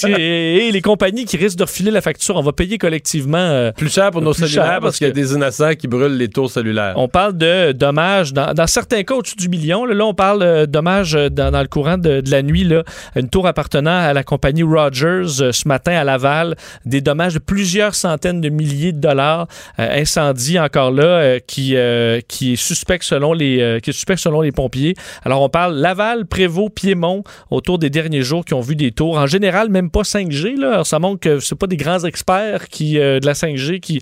Euh, 0.04 0.08
et 0.08 0.70
les 0.72 0.80
compagnies 0.80 1.24
qui 1.24 1.36
risquent 1.36 1.58
de 1.58 1.64
refiler 1.64 1.90
la 1.90 2.00
facture, 2.00 2.36
on 2.36 2.42
va 2.42 2.52
payer 2.52 2.78
collectivement. 2.78 3.38
euh, 3.38 3.72
Plus 3.72 3.92
cher 3.92 4.10
pour 4.10 4.22
nos 4.22 4.32
cellulaires 4.32 4.80
parce, 4.80 4.98
qu'il 4.98 5.06
y 5.06 5.10
a 5.10 5.12
des 5.12 5.32
innocents 5.34 5.74
qui 5.74 5.88
brûlent 5.88 6.16
les 6.16 6.28
tours 6.28 6.50
cellulaires. 6.50 6.94
on 6.96 7.08
parle 7.08 7.36
de 7.36 7.72
dommages, 7.72 8.32
dans, 8.32 8.52
dans 8.54 8.66
certains 8.66 9.02
cas 9.02 9.14
au-dessus 9.14 9.36
du 9.36 9.48
million. 9.48 9.84
Là, 9.84 9.94
Là, 9.94 10.04
on 10.06 10.14
parle 10.14 10.40
de 10.40 10.64
dommages 10.66 11.14
euh, 11.14 11.28
dans, 11.28 11.50
dans 11.50 11.60
le 11.60 11.66
courant 11.68 11.98
de, 11.98 12.20
de 12.20 12.30
la 12.30 12.42
nuit. 12.42 12.64
Là, 12.64 12.82
une 13.16 13.28
tour 13.28 13.46
appartenant 13.46 13.98
à 13.98 14.12
la 14.12 14.22
compagnie 14.24 14.62
Rogers 14.62 15.26
ce 15.52 15.68
matin 15.68 15.92
à 15.92 16.04
Laval. 16.04 16.56
Des 16.84 17.00
dommages 17.00 17.34
de 17.34 17.38
plusieurs 17.38 17.94
centaines 17.94 18.40
de 18.40 18.48
milliers 18.48 18.92
de 18.92 19.00
dollars. 19.00 19.46
Euh, 19.78 20.00
incendie 20.00 20.58
encore 20.58 20.90
là 20.90 21.04
euh, 21.04 21.38
qui, 21.44 21.76
euh, 21.76 22.20
qui 22.26 22.54
est 22.54 22.56
suspect 22.56 22.98
selon 23.00 23.32
les 23.32 23.60
euh, 23.60 23.80
qui 23.80 23.90
est 23.90 23.92
suspect 23.92 24.16
selon 24.16 24.40
les 24.40 24.52
pompiers. 24.52 24.94
Alors 25.24 25.42
on 25.42 25.48
parle 25.48 25.76
Laval, 25.76 26.26
Prévost, 26.26 26.72
Piémont 26.74 27.22
autour 27.50 27.78
des 27.78 27.90
derniers 27.90 28.22
jours 28.22 28.44
qui 28.44 28.54
ont 28.54 28.60
vu 28.60 28.76
des 28.76 28.92
tours. 28.92 29.18
En 29.18 29.26
général, 29.26 29.68
même 29.68 29.90
pas 29.90 30.02
5G. 30.02 30.58
Là. 30.58 30.72
Alors, 30.72 30.86
ça 30.86 30.98
montre 30.98 31.20
que 31.20 31.40
c'est 31.40 31.54
pas 31.54 31.66
des 31.66 31.76
grands 31.76 32.04
experts 32.04 32.68
qui 32.68 32.98
euh, 32.98 33.20
de 33.20 33.26
la 33.26 33.32
5G 33.32 33.80
qui, 33.80 34.00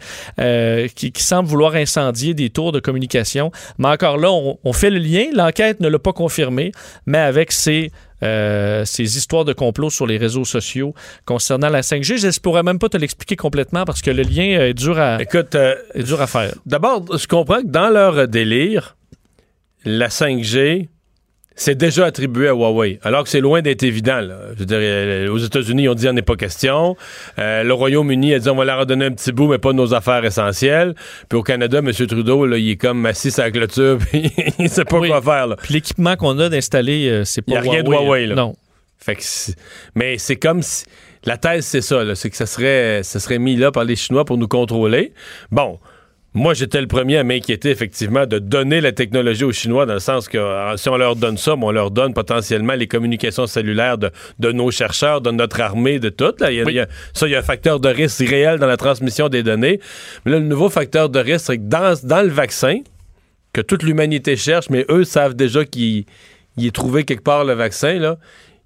qui 0.94 1.22
semblent 1.22 1.48
vouloir 1.48 1.74
incendier 1.74 2.35
des 2.35 2.50
tours 2.50 2.72
de 2.72 2.81
communication. 2.81 3.50
Mais 3.78 3.88
encore 3.88 4.18
là, 4.18 4.31
on, 4.33 4.59
on 4.64 4.72
fait 4.72 4.90
le 4.90 4.98
lien. 4.98 5.26
L'enquête 5.35 5.81
ne 5.81 5.88
l'a 5.88 5.98
pas 5.98 6.12
confirmé, 6.12 6.72
mais 7.07 7.18
avec 7.18 7.52
ces 7.52 7.90
euh, 8.22 8.85
ces 8.85 9.16
histoires 9.16 9.44
de 9.44 9.52
complot 9.52 9.90
sur 9.90 10.07
les 10.07 10.16
réseaux 10.16 10.44
sociaux 10.44 10.94
concernant 11.24 11.68
la 11.68 11.83
5G, 11.83 12.18
je 12.18 12.26
ne 12.26 12.40
pourrais 12.40 12.62
même 12.62 12.78
pas 12.78 12.88
te 12.88 12.96
l'expliquer 12.96 13.37
complètement 13.37 13.85
parce 13.85 14.02
que 14.02 14.11
le 14.11 14.22
lien 14.22 14.44
est 14.61 14.74
dur 14.74 14.98
à, 14.98 15.22
Écoute, 15.22 15.54
euh, 15.54 15.74
est 15.94 16.02
dur 16.02 16.20
à 16.20 16.26
faire. 16.26 16.54
d'abord, 16.66 17.04
je 17.16 17.26
comprends 17.26 17.62
que 17.62 17.68
dans 17.68 17.90
leur 17.90 18.28
délire, 18.28 18.96
la 19.85 20.09
5G, 20.09 20.88
c'est 21.60 21.74
déjà 21.74 22.06
attribué 22.06 22.46
à 22.48 22.52
Huawei, 22.52 23.00
alors 23.02 23.24
que 23.24 23.28
c'est 23.28 23.40
loin 23.40 23.62
d'être 23.62 23.82
évident. 23.82 24.20
là. 24.20 24.36
Je 24.54 24.60
veux 24.60 24.64
dire, 24.64 24.78
euh, 24.80 25.28
aux 25.28 25.38
États-Unis, 25.38 25.82
ils 25.82 25.88
ont 25.88 25.94
dit 25.94 26.08
on 26.08 26.12
n'est 26.12 26.22
pas 26.22 26.36
question. 26.36 26.96
Euh, 27.38 27.64
le 27.64 27.74
Royaume-Uni 27.74 28.32
a 28.32 28.38
dit 28.38 28.48
on 28.48 28.54
va 28.54 28.64
leur 28.64 28.78
redonner 28.78 29.06
un 29.06 29.10
petit 29.10 29.32
bout, 29.32 29.48
mais 29.48 29.58
pas 29.58 29.72
nos 29.72 29.92
affaires 29.92 30.24
essentielles. 30.24 30.94
Puis 31.28 31.36
au 31.36 31.42
Canada, 31.42 31.78
M. 31.78 31.92
Trudeau, 31.92 32.46
là, 32.46 32.58
il 32.58 32.70
est 32.70 32.76
comme 32.76 33.04
assis 33.06 33.32
sur 33.32 33.42
la 33.42 33.50
clôture, 33.50 33.98
puis 34.10 34.30
il 34.60 34.70
sait 34.70 34.84
pas 34.84 34.98
Oui. 35.00 35.08
quoi 35.08 35.20
faire. 35.20 35.48
Là. 35.48 35.56
Puis 35.56 35.74
l'équipement 35.74 36.14
qu'on 36.16 36.38
a 36.38 36.48
d'installer, 36.48 37.08
euh, 37.08 37.24
c'est 37.24 37.42
pas 37.42 37.52
Y 37.52 37.56
a 37.56 37.60
rien 37.60 37.82
de 37.82 37.88
Huawei, 37.90 38.26
là. 38.26 38.34
Non. 38.36 38.54
Fait 39.00 39.16
que 39.16 39.22
mais 39.94 40.16
c'est 40.18 40.36
comme 40.36 40.62
si 40.62 40.84
la 41.24 41.36
thèse 41.38 41.64
c'est 41.66 41.80
ça, 41.80 42.04
là, 42.04 42.14
c'est 42.14 42.30
que 42.30 42.36
ça 42.36 42.46
serait, 42.46 43.02
ça 43.02 43.18
serait 43.20 43.38
mis 43.38 43.56
là 43.56 43.72
par 43.72 43.84
les 43.84 43.96
Chinois 43.96 44.24
pour 44.24 44.38
nous 44.38 44.48
contrôler. 44.48 45.12
Bon. 45.50 45.78
Moi, 46.34 46.52
j'étais 46.54 46.80
le 46.80 46.86
premier 46.86 47.16
à 47.16 47.24
m'inquiéter, 47.24 47.70
effectivement, 47.70 48.26
de 48.26 48.38
donner 48.38 48.80
la 48.82 48.92
technologie 48.92 49.44
aux 49.44 49.52
Chinois, 49.52 49.86
dans 49.86 49.94
le 49.94 49.98
sens 49.98 50.28
que 50.28 50.36
euh, 50.38 50.76
si 50.76 50.88
on 50.90 50.96
leur 50.96 51.16
donne 51.16 51.38
ça, 51.38 51.54
on 51.60 51.70
leur 51.72 51.90
donne 51.90 52.12
potentiellement 52.12 52.74
les 52.74 52.86
communications 52.86 53.46
cellulaires 53.46 53.96
de, 53.96 54.10
de 54.38 54.52
nos 54.52 54.70
chercheurs, 54.70 55.20
de 55.22 55.30
notre 55.30 55.60
armée, 55.60 55.98
de 55.98 56.10
tout. 56.10 56.34
Là. 56.38 56.52
Il 56.52 56.58
y 56.58 56.60
a- 56.60 56.64
Oui. 56.64 56.72
il 56.74 56.76
y 56.76 56.80
a- 56.80 56.88
ça, 57.14 57.26
il 57.26 57.30
y 57.32 57.34
a 57.34 57.38
un 57.38 57.42
facteur 57.42 57.80
de 57.80 57.88
risque 57.88 58.20
réel 58.28 58.58
dans 58.58 58.66
la 58.66 58.76
transmission 58.76 59.28
des 59.30 59.42
données. 59.42 59.80
Mais 60.26 60.32
là, 60.32 60.38
le 60.38 60.44
nouveau 60.44 60.68
facteur 60.68 61.08
de 61.08 61.18
risque, 61.18 61.46
c'est 61.46 61.56
que 61.58 61.62
dans, 61.62 61.94
dans 62.04 62.22
le 62.22 62.28
vaccin, 62.28 62.80
que 63.54 63.62
toute 63.62 63.82
l'humanité 63.82 64.36
cherche, 64.36 64.68
mais 64.68 64.84
eux 64.90 65.04
savent 65.04 65.34
déjà 65.34 65.64
qu'il 65.64 66.04
il 66.58 66.66
est 66.66 66.74
trouvé 66.74 67.04
quelque 67.04 67.22
part 67.24 67.44
le 67.44 67.54
vaccin, 67.54 67.94
là. 67.98 68.18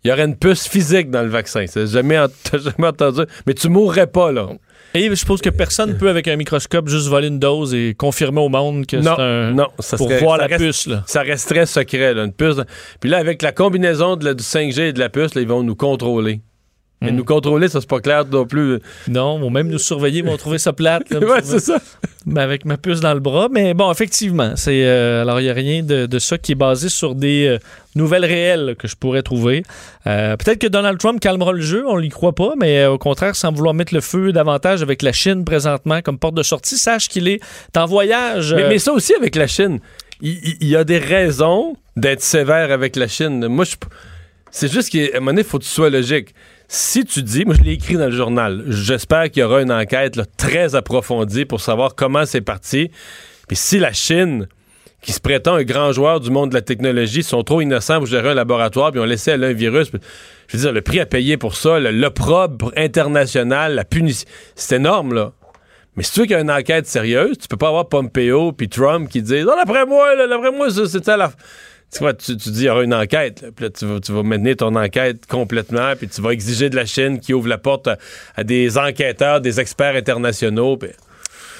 Il 0.04 0.08
y 0.08 0.12
aurait 0.12 0.24
une 0.24 0.36
puce 0.36 0.66
physique 0.66 1.10
dans 1.10 1.22
le 1.22 1.28
vaccin. 1.28 1.64
Jamais, 1.86 2.16
t'as 2.50 2.58
jamais 2.58 2.88
entendu. 2.88 3.20
Mais 3.46 3.54
tu 3.54 3.68
mourrais 3.68 4.08
pas, 4.08 4.32
là. 4.32 4.48
Et 4.94 5.08
je 5.08 5.14
suppose 5.14 5.40
que 5.40 5.48
personne 5.50 5.96
peut, 5.96 6.08
avec 6.10 6.28
un 6.28 6.36
microscope, 6.36 6.88
juste 6.88 7.08
voler 7.08 7.28
une 7.28 7.38
dose 7.38 7.74
et 7.74 7.94
confirmer 7.96 8.40
au 8.40 8.48
monde 8.50 8.86
que 8.86 9.00
c'est 9.00 9.08
un. 9.08 9.50
non, 9.52 9.68
ça 9.78 9.96
pour 9.96 10.08
serait- 10.08 10.20
voir 10.20 10.36
ça 10.38 10.42
la 10.48 10.56
reste- 10.56 10.64
puce, 10.66 10.86
là. 10.86 11.02
Ça 11.06 11.22
resterait 11.22 11.64
secret, 11.66 12.12
là, 12.14 12.24
une 12.24 12.32
puce. 12.32 12.56
Puis 13.00 13.08
là, 13.08 13.18
avec 13.18 13.40
la 13.42 13.52
combinaison 13.52 14.16
de 14.16 14.24
la- 14.26 14.34
du 14.34 14.44
5G 14.44 14.88
et 14.88 14.92
de 14.92 14.98
la 14.98 15.08
puce, 15.08 15.34
là, 15.34 15.40
ils 15.40 15.48
vont 15.48 15.62
nous 15.62 15.76
contrôler. 15.76 16.40
Mais 17.02 17.10
Hmm. 17.12 17.16
nous 17.16 17.24
contrôler, 17.24 17.68
ça, 17.68 17.80
c'est 17.80 17.88
pas 17.90 18.00
clair 18.00 18.24
non 18.30 18.46
plus. 18.46 18.78
Non, 19.08 19.38
vont 19.38 19.50
même 19.50 19.68
nous 19.68 19.78
surveiller, 19.78 20.20
ils 20.20 20.24
vont 20.24 20.36
trouver 20.36 20.58
ça 20.58 20.72
plate. 20.72 21.10
là, 21.10 21.18
ouais, 21.20 21.40
c'est 21.42 21.58
ça. 21.60 21.78
Ben, 22.24 22.40
avec 22.42 22.64
ma 22.64 22.76
puce 22.76 23.00
dans 23.00 23.12
le 23.14 23.20
bras. 23.20 23.48
Mais 23.50 23.74
bon, 23.74 23.90
effectivement, 23.90 24.52
c'est 24.54 24.84
euh, 24.86 25.22
alors 25.22 25.40
il 25.40 25.44
n'y 25.44 25.50
a 25.50 25.54
rien 25.54 25.82
de, 25.82 26.06
de 26.06 26.18
ça 26.20 26.38
qui 26.38 26.52
est 26.52 26.56
basé 26.56 26.88
sur 26.88 27.14
des 27.16 27.46
euh, 27.46 27.58
nouvelles 27.96 28.24
réelles 28.24 28.76
que 28.78 28.86
je 28.86 28.94
pourrais 28.94 29.22
trouver. 29.22 29.64
Euh, 30.06 30.36
Peut-être 30.36 30.58
que 30.60 30.68
Donald 30.68 30.98
Trump 30.98 31.18
calmera 31.18 31.52
le 31.52 31.60
jeu, 31.60 31.84
on 31.88 32.00
n'y 32.00 32.08
croit 32.10 32.34
pas, 32.34 32.52
mais 32.56 32.82
euh, 32.84 32.92
au 32.92 32.98
contraire, 32.98 33.34
sans 33.34 33.52
vouloir 33.52 33.74
mettre 33.74 33.92
le 33.92 34.00
feu 34.00 34.30
davantage 34.32 34.82
avec 34.82 35.02
la 35.02 35.12
Chine 35.12 35.44
présentement 35.44 36.00
comme 36.00 36.18
porte 36.18 36.34
de 36.36 36.42
sortie, 36.44 36.78
sache 36.78 37.08
qu'il 37.08 37.26
est 37.26 37.40
en 37.76 37.86
voyage. 37.86 38.54
Mais, 38.54 38.68
mais 38.68 38.78
ça 38.78 38.92
aussi 38.92 39.14
avec 39.14 39.34
la 39.34 39.48
Chine. 39.48 39.80
Il, 40.20 40.30
il- 40.44 40.56
il 40.60 40.68
y 40.68 40.76
a 40.76 40.84
des 40.84 40.98
raisons 40.98 41.74
d'être 41.96 42.22
sévère 42.22 42.70
avec 42.70 42.94
la 42.94 43.08
Chine. 43.08 43.48
Moi, 43.48 43.64
je. 43.64 43.74
C'est 44.54 44.70
juste 44.70 44.90
qu'à 44.90 45.16
un 45.16 45.20
moment 45.20 45.30
donné, 45.32 45.40
il 45.40 45.46
faut 45.46 45.58
que 45.58 45.64
tu 45.64 45.70
sois 45.70 45.88
logique. 45.90 46.34
Si 46.74 47.04
tu 47.04 47.22
dis, 47.22 47.44
moi 47.44 47.54
je 47.54 47.60
l'ai 47.60 47.72
écrit 47.72 47.96
dans 47.96 48.06
le 48.06 48.16
journal, 48.16 48.64
j'espère 48.66 49.30
qu'il 49.30 49.42
y 49.42 49.44
aura 49.44 49.60
une 49.60 49.70
enquête 49.70 50.18
très 50.38 50.74
approfondie 50.74 51.44
pour 51.44 51.60
savoir 51.60 51.94
comment 51.94 52.24
c'est 52.24 52.40
parti. 52.40 52.90
Puis 53.46 53.58
si 53.58 53.78
la 53.78 53.92
Chine, 53.92 54.48
qui 55.02 55.12
se 55.12 55.20
prétend 55.20 55.56
un 55.56 55.64
grand 55.64 55.92
joueur 55.92 56.18
du 56.18 56.30
monde 56.30 56.48
de 56.48 56.54
la 56.54 56.62
technologie, 56.62 57.22
sont 57.22 57.42
trop 57.42 57.60
innocents 57.60 57.98
pour 57.98 58.06
gérer 58.06 58.30
un 58.30 58.34
laboratoire, 58.34 58.90
puis 58.90 59.00
ont 59.00 59.04
laissé 59.04 59.32
aller 59.32 59.48
un 59.48 59.52
virus, 59.52 59.90
je 60.46 60.56
veux 60.56 60.62
dire, 60.62 60.72
le 60.72 60.80
prix 60.80 60.98
à 60.98 61.04
payer 61.04 61.36
pour 61.36 61.56
ça, 61.56 61.78
l'opprobre 61.78 62.72
international, 62.74 63.74
la 63.74 63.84
punition, 63.84 64.26
c'est 64.54 64.76
énorme, 64.76 65.12
là. 65.12 65.32
Mais 65.96 66.04
si 66.04 66.12
tu 66.12 66.20
veux 66.20 66.26
qu'il 66.26 66.36
y 66.36 66.38
ait 66.38 66.42
une 66.42 66.50
enquête 66.50 66.86
sérieuse, 66.86 67.36
tu 67.36 67.48
peux 67.48 67.58
pas 67.58 67.68
avoir 67.68 67.90
Pompeo 67.90 68.52
puis 68.52 68.70
Trump 68.70 69.10
qui 69.10 69.20
disent 69.20 69.44
oh, 69.46 69.54
d'après 69.54 69.84
moi, 69.84 70.16
d'après 70.26 70.50
moi, 70.50 70.68
c'était 70.70 71.18
la. 71.18 71.32
Tu, 71.92 71.98
vois, 71.98 72.14
tu, 72.14 72.36
tu 72.38 72.50
dis 72.50 72.62
il 72.62 72.66
y 72.66 72.68
aura 72.70 72.82
une 72.82 72.94
enquête. 72.94 73.44
Puis 73.54 73.66
là, 73.66 73.70
tu 73.70 73.84
vas, 73.84 74.00
tu 74.00 74.12
mener 74.12 74.56
ton 74.56 74.74
enquête 74.76 75.26
complètement, 75.26 75.94
puis 75.96 76.08
tu 76.08 76.22
vas 76.22 76.30
exiger 76.30 76.70
de 76.70 76.76
la 76.76 76.86
Chine 76.86 77.20
qui 77.20 77.34
ouvre 77.34 77.48
la 77.48 77.58
porte 77.58 77.88
à, 78.34 78.44
des 78.44 78.78
enquêteurs, 78.78 79.40
des 79.40 79.60
experts 79.60 79.94
internationaux. 79.94 80.78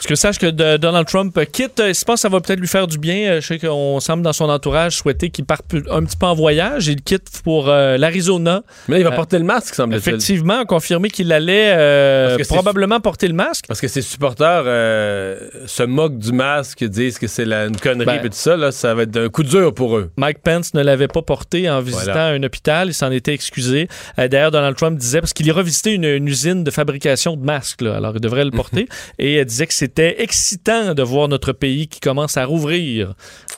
Parce 0.03 0.09
que 0.09 0.15
sache 0.17 0.39
que 0.39 0.47
de- 0.47 0.79
Donald 0.79 1.07
Trump 1.07 1.39
quitte, 1.53 1.79
euh, 1.79 1.95
je 1.95 2.05
pense 2.05 2.17
que 2.17 2.21
ça 2.23 2.29
va 2.29 2.41
peut-être 2.41 2.59
lui 2.59 2.67
faire 2.67 2.89
du 2.89 2.99
bien. 2.99 3.31
Euh, 3.35 3.41
Je 3.41 3.47
sais 3.47 3.59
qu'on 3.61 4.01
semble 4.01 4.25
dans 4.25 4.33
son 4.33 4.49
entourage 4.49 4.97
souhaiter 4.97 5.31
qu'il 5.31 5.45
parte 5.45 5.63
un 5.91 6.03
petit 6.05 6.17
peu 6.17 6.27
en 6.27 6.35
voyage. 6.35 6.89
Il 6.89 7.03
quitte 7.03 7.29
pour 7.45 7.69
euh, 7.69 7.97
l'Arizona. 7.97 8.63
Mais 8.89 8.97
là, 8.97 9.01
il 9.01 9.05
va 9.05 9.13
Euh, 9.13 9.17
porter 9.17 9.39
le 9.39 9.45
masque, 9.45 9.75
semble-t-il. 9.75 9.99
Effectivement, 10.15 10.61
a 10.61 10.65
confirmé 10.65 11.09
qu'il 11.09 11.31
allait 11.33 11.73
euh, 11.77 12.37
probablement 12.49 12.99
porter 12.99 13.29
le 13.29 13.35
masque. 13.35 13.67
Parce 13.69 13.81
que 13.81 13.87
ses 13.87 14.03
supporters 14.03 14.65
euh, 14.67 15.39
se 15.67 15.85
moquent 15.85 16.19
du 16.19 16.33
masque, 16.33 16.83
disent 16.83 17.19
que 17.21 17.29
c'est 17.29 17.45
une 17.45 17.77
connerie 17.77 18.07
Ben- 18.07 18.25
et 18.25 18.29
tout 18.29 18.31
ça. 18.33 18.57
Là, 18.57 18.73
ça 18.73 18.95
va 18.95 19.03
être 19.03 19.17
un 19.17 19.29
coup 19.29 19.45
dur 19.45 19.73
pour 19.73 19.97
eux. 19.97 20.11
Mike 20.17 20.39
Pence 20.43 20.75
ne 20.75 20.83
l'avait 20.83 21.07
pas 21.09 21.23
porté 21.23 21.71
en 21.71 21.81
visitant 21.81 22.05
Voilà. 22.13 22.27
un 22.31 22.43
hôpital. 22.43 22.89
Il 22.89 22.95
s'en 22.95 23.13
était 23.13 23.35
excusé. 23.35 23.87
Euh, 24.19 24.27
D'ailleurs, 24.27 24.51
Donald 24.51 24.75
Trump 24.77 24.99
disait, 24.99 25.21
parce 25.21 25.33
qu'il 25.33 25.47
ira 25.47 25.63
visiter 25.63 25.93
une, 25.93 26.05
une 26.07 26.27
usine 26.27 26.65
de 26.65 26.71
fabrication 26.73 27.37
de 27.37 27.45
masques, 27.45 27.83
là, 27.83 27.97
alors 27.97 28.15
il 28.17 28.21
devrait 28.21 28.45
le 28.45 28.51
porter, 28.51 28.89
et 29.19 29.39
il 29.39 29.45
disait 29.45 29.67
que 29.67 29.75
c'était 29.75 29.92
excitant 29.99 30.95
de 30.95 31.03
voir 31.03 31.29
notre 31.29 31.53
pays 31.53 31.89
qui 31.89 32.01
commence 32.01 32.37
à 32.37 32.45
rouvrir. 32.45 33.15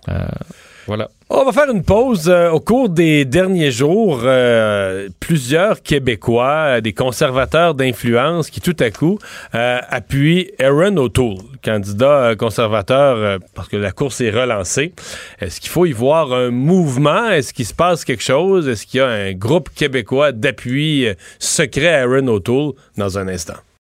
Euh, 0.09 0.27
voilà. 0.87 1.09
On 1.31 1.45
va 1.45 1.53
faire 1.53 1.71
une 1.71 1.83
pause. 1.83 2.29
Euh, 2.29 2.51
au 2.51 2.61
cours 2.61 2.91
des 2.91 3.25
derniers 3.25 3.71
jours, 3.71 4.21
euh, 4.25 5.09
plusieurs 5.19 5.83
Québécois, 5.83 6.81
des 6.83 6.93
conservateurs 6.93 7.75
d'influence 7.75 8.51
qui 8.51 8.61
tout 8.61 8.77
à 8.81 8.91
coup 8.91 9.19
appuient 9.53 10.51
Aaron 10.61 10.97
O'Toole, 10.99 11.39
candidat 11.65 12.35
conservateur, 12.37 13.41
parce 13.55 13.69
que 13.69 13.77
la 13.77 13.93
course 13.93 14.21
est 14.21 14.31
relancée. 14.31 14.93
Est-ce 15.41 15.61
qu'il 15.61 15.71
faut 15.71 15.87
y 15.87 15.93
voir 15.93 16.33
un 16.33 16.51
mouvement? 16.51 17.31
Est-ce 17.31 17.55
qu'il 17.55 17.67
se 17.67 17.75
passe 17.75 18.05
quelque 18.05 18.23
chose? 18.23 18.69
Est-ce 18.69 18.87
qu'il 18.87 18.99
y 18.99 19.03
a 19.03 19.09
un 19.09 19.33
groupe 19.33 19.71
québécois 19.75 20.33
d'appui 20.33 21.07
secret 21.39 21.95
à 21.95 22.03
Aaron 22.03 22.29
O'Toole? 22.29 22.73
Dans 22.97 23.19
un 23.19 23.29
instant? 23.29 23.55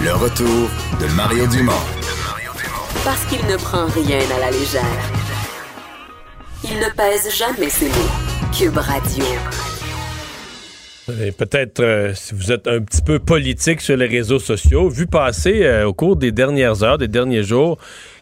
Le 0.00 0.12
retour 0.12 0.70
de 1.00 1.12
Mario 1.16 1.44
Dumont. 1.48 1.72
Parce 3.04 3.24
qu'il 3.24 3.44
ne 3.46 3.56
prend 3.56 3.86
rien 3.86 4.20
à 4.36 4.38
la 4.38 4.50
légère. 4.52 4.84
Il 6.62 6.78
ne 6.78 6.88
pèse 6.94 7.36
jamais 7.36 7.68
ses 7.68 7.88
mots. 7.88 8.54
Cube 8.56 8.76
Radio. 8.76 9.24
Et 11.20 11.32
peut-être 11.32 11.80
euh, 11.80 12.12
si 12.14 12.32
vous 12.34 12.52
êtes 12.52 12.68
un 12.68 12.80
petit 12.80 13.02
peu 13.02 13.18
politique 13.18 13.80
sur 13.80 13.96
les 13.96 14.06
réseaux 14.06 14.38
sociaux, 14.38 14.88
vu 14.88 15.08
passer 15.08 15.64
euh, 15.64 15.88
au 15.88 15.94
cours 15.94 16.14
des 16.14 16.30
dernières 16.30 16.84
heures, 16.84 16.98
des 16.98 17.08
derniers 17.08 17.42
jours, 17.42 17.78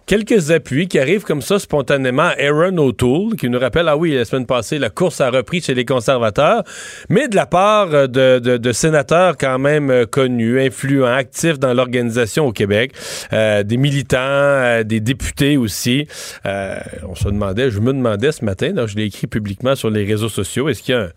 quelques 0.06 0.50
appuis 0.50 0.88
qui 0.88 0.98
arrivent 0.98 1.24
comme 1.24 1.42
ça 1.42 1.58
spontanément. 1.58 2.30
Aaron 2.38 2.76
O'Toole, 2.78 3.36
qui 3.36 3.48
nous 3.50 3.58
rappelle, 3.58 3.88
ah 3.88 3.96
oui, 3.96 4.14
la 4.14 4.24
semaine 4.24 4.46
passée, 4.46 4.78
la 4.78 4.90
course 4.90 5.20
a 5.20 5.30
repris 5.30 5.60
chez 5.60 5.74
les 5.74 5.84
conservateurs, 5.84 6.62
mais 7.08 7.28
de 7.28 7.36
la 7.36 7.46
part 7.46 7.92
euh, 7.92 8.06
de, 8.06 8.38
de- 8.38 8.56
de 8.56 8.72
sénateurs 8.72 9.36
quand 9.36 9.58
même 9.58 9.90
euh, 9.90 10.06
connus, 10.06 10.60
influents, 10.60 11.06
actifs 11.12 11.58
dans 11.58 11.74
l'organisation 11.74 12.46
au 12.46 12.52
Québec, 12.52 12.92
euh, 13.32 13.62
des 13.62 13.76
militants, 13.76 14.16
euh, 14.20 14.82
des 14.84 15.00
députés 15.00 15.56
aussi. 15.56 16.06
Euh, 16.46 16.78
on 17.08 17.14
se 17.14 17.28
demandait, 17.28 17.70
je 17.70 17.80
me 17.80 17.92
demandais 17.92 18.32
ce 18.32 18.44
matin, 18.44 18.70
donc 18.72 18.88
je 18.88 18.96
l'ai 18.96 19.04
écrit 19.04 19.26
publiquement 19.26 19.74
sur 19.74 19.90
les 19.90 20.04
réseaux 20.04 20.28
sociaux, 20.28 20.68
est-ce 20.68 20.82
qu'il 20.82 20.94
y 20.94 20.98
a 20.98 21.02
un 21.02 21.10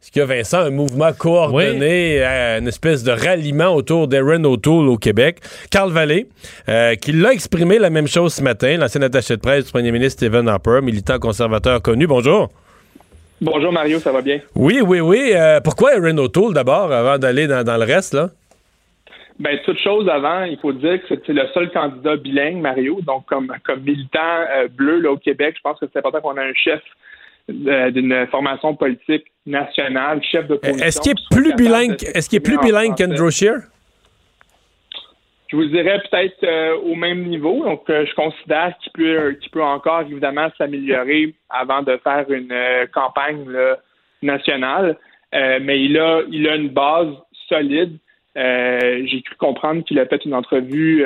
est-ce 0.00 0.12
qu'il 0.12 0.20
y 0.20 0.22
a, 0.22 0.26
Vincent, 0.26 0.58
un 0.58 0.70
mouvement 0.70 1.12
coordonné, 1.12 2.24
euh, 2.24 2.58
une 2.60 2.68
espèce 2.68 3.02
de 3.02 3.10
ralliement 3.10 3.74
autour 3.74 4.08
d'Aaron 4.08 4.44
O'Toole 4.44 4.88
au 4.88 4.96
Québec? 4.98 5.38
Carl 5.70 5.90
Vallée, 5.90 6.26
euh, 6.68 6.94
qui 6.94 7.12
l'a 7.12 7.32
exprimé 7.32 7.78
la 7.78 7.90
même 7.90 8.06
chose 8.06 8.34
ce 8.34 8.42
matin, 8.42 8.76
l'ancien 8.76 9.02
attaché 9.02 9.36
de 9.36 9.40
presse 9.40 9.66
du 9.66 9.72
premier 9.72 9.92
ministre 9.92 10.24
Stephen 10.24 10.48
Harper, 10.48 10.80
militant 10.82 11.18
conservateur 11.18 11.82
connu. 11.82 12.06
Bonjour. 12.06 12.50
Bonjour 13.40 13.72
Mario, 13.72 13.98
ça 13.98 14.12
va 14.12 14.22
bien? 14.22 14.40
Oui, 14.54 14.80
oui, 14.80 15.00
oui. 15.00 15.32
Euh, 15.34 15.60
pourquoi 15.60 15.92
Aaron 15.94 16.16
O'Toole 16.18 16.54
d'abord, 16.54 16.92
avant 16.92 17.18
d'aller 17.18 17.46
dans, 17.46 17.64
dans 17.64 17.76
le 17.76 17.84
reste, 17.84 18.14
là? 18.14 18.28
Ben, 19.38 19.58
toute 19.64 19.78
chose 19.80 20.08
avant, 20.08 20.44
il 20.44 20.58
faut 20.58 20.72
dire 20.72 20.98
que 21.02 21.14
c'est 21.26 21.32
le 21.32 21.46
seul 21.52 21.70
candidat 21.70 22.16
bilingue, 22.16 22.56
Mario. 22.56 23.00
Donc, 23.02 23.26
comme, 23.26 23.52
comme 23.64 23.80
militant 23.80 24.18
euh, 24.56 24.68
bleu 24.68 25.00
là, 25.00 25.10
au 25.12 25.18
Québec, 25.18 25.54
je 25.58 25.62
pense 25.62 25.78
que 25.78 25.86
c'est 25.92 25.98
important 25.98 26.20
qu'on 26.22 26.36
ait 26.38 26.48
un 26.48 26.54
chef 26.54 26.80
euh, 26.80 26.84
d'une 27.48 28.26
formation 28.30 28.74
politique 28.74 29.26
nationale, 29.46 30.20
chef 30.22 30.48
d'opposition. 30.48 30.84
Est-ce 30.84 31.00
qu'il 31.00 31.12
est 31.12 31.28
plus 31.30 31.52
de 31.52 31.56
bilingue, 31.56 31.96
est-ce 32.14 32.28
qu'il 32.28 32.38
est 32.38 32.40
plus 32.40 32.58
bilingue 32.58 32.96
qu'Andrew 32.96 33.30
Scheer? 33.30 33.58
Je 35.48 35.56
vous 35.56 35.66
dirais 35.66 36.02
peut-être 36.10 36.42
euh, 36.42 36.74
au 36.78 36.96
même 36.96 37.22
niveau. 37.24 37.62
Donc, 37.62 37.88
euh, 37.88 38.04
je 38.04 38.14
considère 38.16 38.74
qu'il 38.78 38.90
peut, 38.90 39.36
qu'il 39.40 39.50
peut 39.52 39.62
encore 39.62 40.00
évidemment 40.00 40.48
s'améliorer 40.58 41.34
avant 41.48 41.82
de 41.82 41.96
faire 42.02 42.28
une 42.30 42.50
euh, 42.50 42.86
campagne 42.92 43.48
là, 43.48 43.78
nationale. 44.22 44.96
Euh, 45.34 45.60
mais 45.62 45.84
il 45.84 45.96
a, 45.98 46.22
il 46.32 46.48
a 46.48 46.56
une 46.56 46.70
base 46.70 47.14
solide. 47.48 47.96
Euh, 48.36 49.02
J'ai 49.06 49.22
cru 49.22 49.36
comprendre 49.36 49.84
qu'il 49.84 50.00
a 50.00 50.06
fait 50.06 50.24
une 50.24 50.34
entrevue 50.34 51.04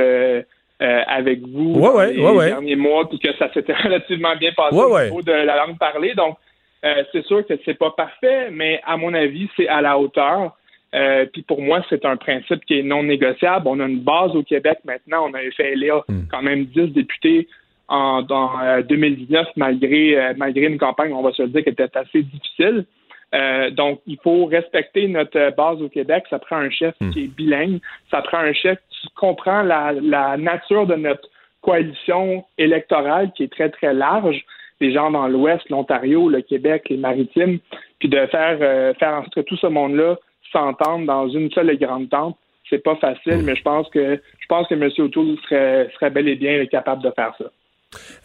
euh, 0.83 1.03
avec 1.07 1.41
vous 1.41 1.74
Ouais, 1.74 2.12
les 2.12 2.22
ouais, 2.22 2.47
derniers 2.47 2.76
mois, 2.76 3.09
puis 3.09 3.18
que 3.18 3.33
ça 3.37 3.53
s'était 3.53 3.74
relativement 3.85 4.35
bien 4.37 4.53
passé 4.53 4.76
au 4.76 5.01
niveau 5.01 5.22
de 5.22 5.33
la 5.33 5.57
langue 5.57 5.78
parlée. 5.78 6.14
Donc, 6.14 6.37
euh, 6.85 7.03
c'est 7.12 7.24
sûr 7.26 7.47
que 7.47 7.55
c'est 7.64 7.78
pas 7.78 7.91
parfait, 7.91 8.49
mais 8.51 8.81
à 8.87 8.97
mon 8.97 9.12
avis, 9.12 9.49
c'est 9.57 9.68
à 9.68 9.83
la 9.83 9.99
hauteur. 9.99 10.57
Euh, 10.95 11.26
puis 11.33 11.43
pour 11.43 11.61
moi, 11.61 11.85
c'est 11.89 12.05
un 12.05 12.16
principe 12.16 12.64
qui 12.64 12.78
est 12.78 12.83
non 12.83 13.03
négociable. 13.03 13.68
On 13.68 13.78
a 13.78 13.87
une 13.87 14.01
base 14.01 14.35
au 14.35 14.43
Québec 14.43 14.78
maintenant. 14.85 15.28
On 15.28 15.35
avait 15.35 15.53
fait 15.53 15.72
élire 15.72 16.03
quand 16.31 16.43
même 16.43 16.64
10 16.64 16.89
députés 16.89 17.47
en, 17.89 18.22
dans, 18.22 18.59
euh, 18.61 18.83
2019, 18.83 19.49
malgré, 19.57 20.33
malgré 20.37 20.66
une 20.66 20.78
campagne, 20.78 21.12
on 21.12 21.22
va 21.22 21.33
se 21.33 21.43
le 21.43 21.49
dire, 21.49 21.62
qui 21.62 21.70
était 21.70 21.97
assez 21.97 22.22
difficile. 22.22 22.87
Euh, 23.35 23.70
donc, 23.70 24.01
il 24.07 24.18
faut 24.22 24.47
respecter 24.47 25.07
notre 25.07 25.55
base 25.57 25.81
au 25.81 25.89
Québec. 25.89 26.24
Ça 26.31 26.39
prend 26.39 26.57
un 26.57 26.70
chef 26.70 26.95
qui 27.12 27.24
est 27.24 27.28
bilingue. 27.28 27.81
Ça 28.11 28.22
prend 28.22 28.39
un 28.39 28.53
chef 28.53 28.78
qui 28.89 28.89
comprend 29.16 29.62
la, 29.62 29.92
la 29.92 30.36
nature 30.36 30.86
de 30.86 30.94
notre 30.94 31.28
coalition 31.61 32.44
électorale 32.59 33.32
qui 33.36 33.44
est 33.44 33.53
très, 33.53 33.70
très 33.70 33.92
large. 33.92 34.44
Les 34.80 34.92
gens 34.92 35.11
dans 35.11 35.28
l'Ouest, 35.28 35.68
l'Ontario, 35.68 36.28
le 36.28 36.40
Québec, 36.40 36.86
les 36.88 36.96
Maritimes, 36.96 37.59
puis 37.98 38.09
de 38.09 38.26
faire, 38.26 38.59
euh, 38.61 38.94
faire 38.94 39.14
en 39.14 39.22
sorte 39.22 39.34
que 39.34 39.40
tout 39.40 39.57
ce 39.57 39.66
monde-là 39.66 40.16
s'entende 40.53 41.07
dans 41.07 41.28
une 41.28 41.51
seule 41.51 41.70
et 41.70 41.76
grande 41.76 42.09
tente. 42.09 42.36
C'est 42.68 42.82
pas 42.82 42.96
facile, 42.96 43.42
mais 43.44 43.57
je 43.57 43.62
pense 43.62 43.88
que 43.90 44.20
je 44.38 44.46
pense 44.48 44.66
que 44.68 44.74
M. 44.74 44.88
O'Toole 44.98 45.36
serait, 45.48 45.90
serait 45.94 46.11
bel 46.11 46.28
et 46.28 46.36
bien 46.36 46.64
capable 46.66 47.03
de 47.03 47.11
faire 47.11 47.34
ça. 47.36 47.44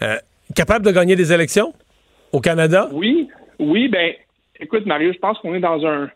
Euh, 0.03 0.17
capable 0.55 0.86
de 0.86 0.91
gagner 0.91 1.15
des 1.15 1.34
élections 1.34 1.73
au 2.32 2.39
Canada? 2.39 2.88
Oui, 2.91 3.28
oui, 3.59 3.88
ben, 3.88 4.13
écoute, 4.59 4.86
Mario, 4.86 5.11
je 5.13 5.17
pense 5.17 5.39
qu'on 5.39 5.55
est 5.55 5.59
dans 5.59 5.86
un 5.86 6.09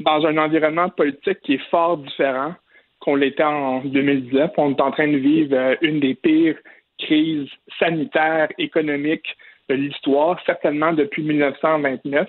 dans 0.00 0.24
un 0.26 0.36
environnement 0.38 0.88
politique 0.88 1.40
qui 1.42 1.54
est 1.54 1.70
fort 1.70 1.98
différent 1.98 2.54
qu'on 3.02 3.16
l'était 3.16 3.42
en 3.42 3.80
2019. 3.80 4.52
On 4.56 4.70
est 4.70 4.80
en 4.80 4.92
train 4.92 5.08
de 5.08 5.18
vivre 5.18 5.54
euh, 5.56 5.74
une 5.82 6.00
des 6.00 6.14
pires 6.14 6.56
crises 6.98 7.50
sanitaires, 7.78 8.48
économiques 8.58 9.36
de 9.68 9.74
l'histoire, 9.74 10.40
certainement 10.46 10.92
depuis 10.92 11.22
1929. 11.22 12.28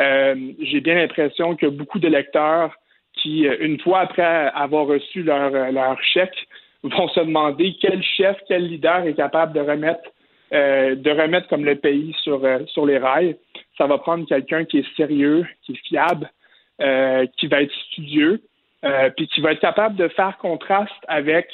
Euh, 0.00 0.34
J'ai 0.60 0.80
bien 0.80 0.96
l'impression 0.96 1.54
que 1.54 1.66
beaucoup 1.66 2.00
d'électeurs 2.00 2.74
qui, 3.14 3.46
euh, 3.46 3.56
une 3.60 3.80
fois 3.80 4.00
après 4.00 4.50
avoir 4.54 4.86
reçu 4.86 5.22
leur, 5.22 5.54
euh, 5.54 5.70
leur 5.70 6.02
chèque, 6.02 6.48
vont 6.82 7.08
se 7.08 7.20
demander 7.20 7.76
quel 7.80 8.02
chef, 8.02 8.36
quel 8.48 8.66
leader 8.66 9.06
est 9.06 9.14
capable 9.14 9.52
de 9.52 9.60
remettre 9.60 10.10
euh, 10.52 10.96
de 10.96 11.10
remettre 11.10 11.48
comme 11.48 11.64
le 11.64 11.76
pays 11.76 12.14
sur, 12.22 12.42
sur 12.66 12.84
les 12.84 12.98
rails. 12.98 13.36
Ça 13.78 13.86
va 13.86 13.96
prendre 13.96 14.26
quelqu'un 14.26 14.66
qui 14.66 14.80
est 14.80 14.96
sérieux, 14.96 15.46
qui 15.62 15.72
est 15.72 15.88
fiable, 15.88 16.30
euh, 16.82 17.26
qui 17.38 17.46
va 17.46 17.62
être 17.62 17.72
studieux, 17.90 18.42
euh, 18.84 19.10
puis 19.16 19.28
qui 19.28 19.40
va 19.40 19.52
être 19.52 19.60
capable 19.60 19.96
de 19.96 20.08
faire 20.08 20.38
contraste 20.38 20.92
avec 21.08 21.48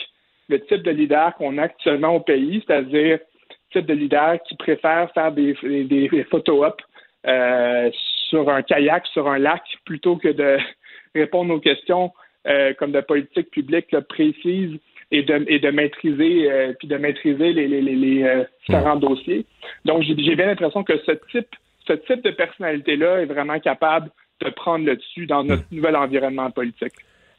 le 0.49 0.61
type 0.65 0.83
de 0.83 0.91
leader 0.91 1.35
qu'on 1.37 1.59
a 1.59 1.65
actuellement 1.65 2.15
au 2.15 2.21
pays, 2.21 2.63
c'est-à-dire 2.67 3.19
le 3.19 3.73
type 3.73 3.87
de 3.87 3.95
leader 3.95 4.43
qui 4.49 4.57
préfère 4.57 5.11
faire 5.13 5.33
des, 5.33 5.55
des, 5.63 5.85
des 5.85 6.25
photo-op 6.25 6.81
euh, 7.27 7.91
sur 8.29 8.49
un 8.49 8.63
kayak, 8.63 9.07
sur 9.09 9.29
un 9.29 9.39
lac, 9.39 9.63
plutôt 9.85 10.17
que 10.17 10.29
de 10.29 10.59
répondre 11.15 11.53
aux 11.53 11.61
questions 11.61 12.13
euh, 12.47 12.73
comme 12.75 12.93
de 12.93 13.01
politique 13.01 13.51
publique 13.51 13.93
là, 13.93 14.01
précise 14.01 14.79
et 15.11 15.23
de, 15.23 15.45
et 15.49 15.59
de 15.59 15.71
maîtriser 15.71 16.51
euh, 16.51 16.73
puis 16.79 16.89
de 16.89 16.97
maîtriser 16.97 17.53
les, 17.53 17.69
les, 17.69 17.83
les, 17.83 17.97
les, 17.97 18.45
différents 18.67 18.97
dossiers. 18.97 19.45
Donc 19.85 20.03
j'ai 20.03 20.15
bien 20.15 20.47
l'impression 20.47 20.83
que 20.83 20.99
ce 21.05 21.13
type 21.31 21.49
ce 21.87 21.95
type 21.95 22.23
de 22.23 22.31
personnalité 22.31 22.97
là 22.97 23.21
est 23.21 23.27
vraiment 23.27 23.59
capable 23.59 24.11
de 24.41 24.51
prendre 24.51 24.85
le 24.85 24.97
dessus 24.97 25.27
dans 25.27 25.43
notre 25.43 25.65
nouvel 25.73 25.97
environnement 25.97 26.51
politique. 26.51 26.93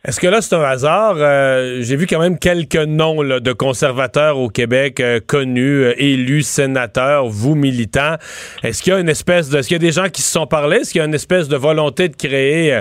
Est-ce 0.05 0.21
que 0.21 0.27
là, 0.27 0.39
c'est 0.39 0.55
un 0.55 0.61
hasard? 0.61 1.15
Euh, 1.17 1.81
j'ai 1.81 1.97
vu 1.97 2.07
quand 2.07 2.21
même 2.21 2.39
quelques 2.39 2.77
noms 2.77 3.21
de 3.21 3.51
conservateurs 3.51 4.37
au 4.37 4.47
Québec 4.47 5.01
euh, 5.01 5.19
connus, 5.19 5.83
euh, 5.83 5.93
élus, 5.97 6.43
sénateurs, 6.43 7.25
vous 7.25 7.53
militants. 7.53 8.15
Est-ce 8.63 8.81
qu'il 8.81 8.93
y 8.93 8.95
a 8.95 8.99
une 9.01 9.09
espèce 9.09 9.49
de. 9.49 9.57
Est-ce 9.57 9.67
qu'il 9.67 9.75
y 9.75 9.83
a 9.83 9.85
des 9.85 9.91
gens 9.91 10.07
qui 10.07 10.21
se 10.21 10.31
sont 10.31 10.47
parlé? 10.47 10.77
Est-ce 10.77 10.93
qu'il 10.93 10.99
y 10.99 11.01
a 11.01 11.05
une 11.05 11.13
espèce 11.13 11.49
de 11.49 11.57
volonté 11.57 12.07
de 12.07 12.15
créer, 12.15 12.79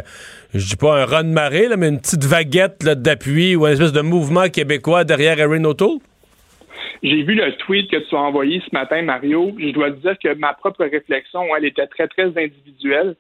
je 0.55 0.64
dis 0.64 0.77
pas 0.77 1.03
un 1.03 1.07
run 1.07 1.25
de 1.25 1.31
marée, 1.31 1.66
mais 1.77 1.89
une 1.89 1.99
petite 1.99 2.23
vaguette 2.23 2.85
d'appui 2.85 3.57
ou 3.57 3.66
une 3.66 3.73
espèce 3.73 3.93
de 3.93 4.01
mouvement 4.01 4.49
québécois 4.49 5.03
derrière 5.03 5.41
Erin 5.41 5.64
O'Toole? 5.64 5.99
J'ai 7.03 7.23
vu 7.25 7.35
le 7.35 7.53
tweet 7.57 7.91
que 7.91 7.97
tu 7.97 8.14
as 8.14 8.21
envoyé 8.21 8.61
ce 8.61 8.73
matin, 8.73 9.03
Mario. 9.03 9.51
Je 9.59 9.71
dois 9.73 9.91
te 9.91 9.97
dire 9.97 10.14
que 10.23 10.35
ma 10.35 10.53
propre 10.53 10.85
réflexion, 10.85 11.41
elle 11.57 11.64
était 11.64 11.89
très, 11.89 12.07
très 12.07 12.27
individuelle 12.27 13.16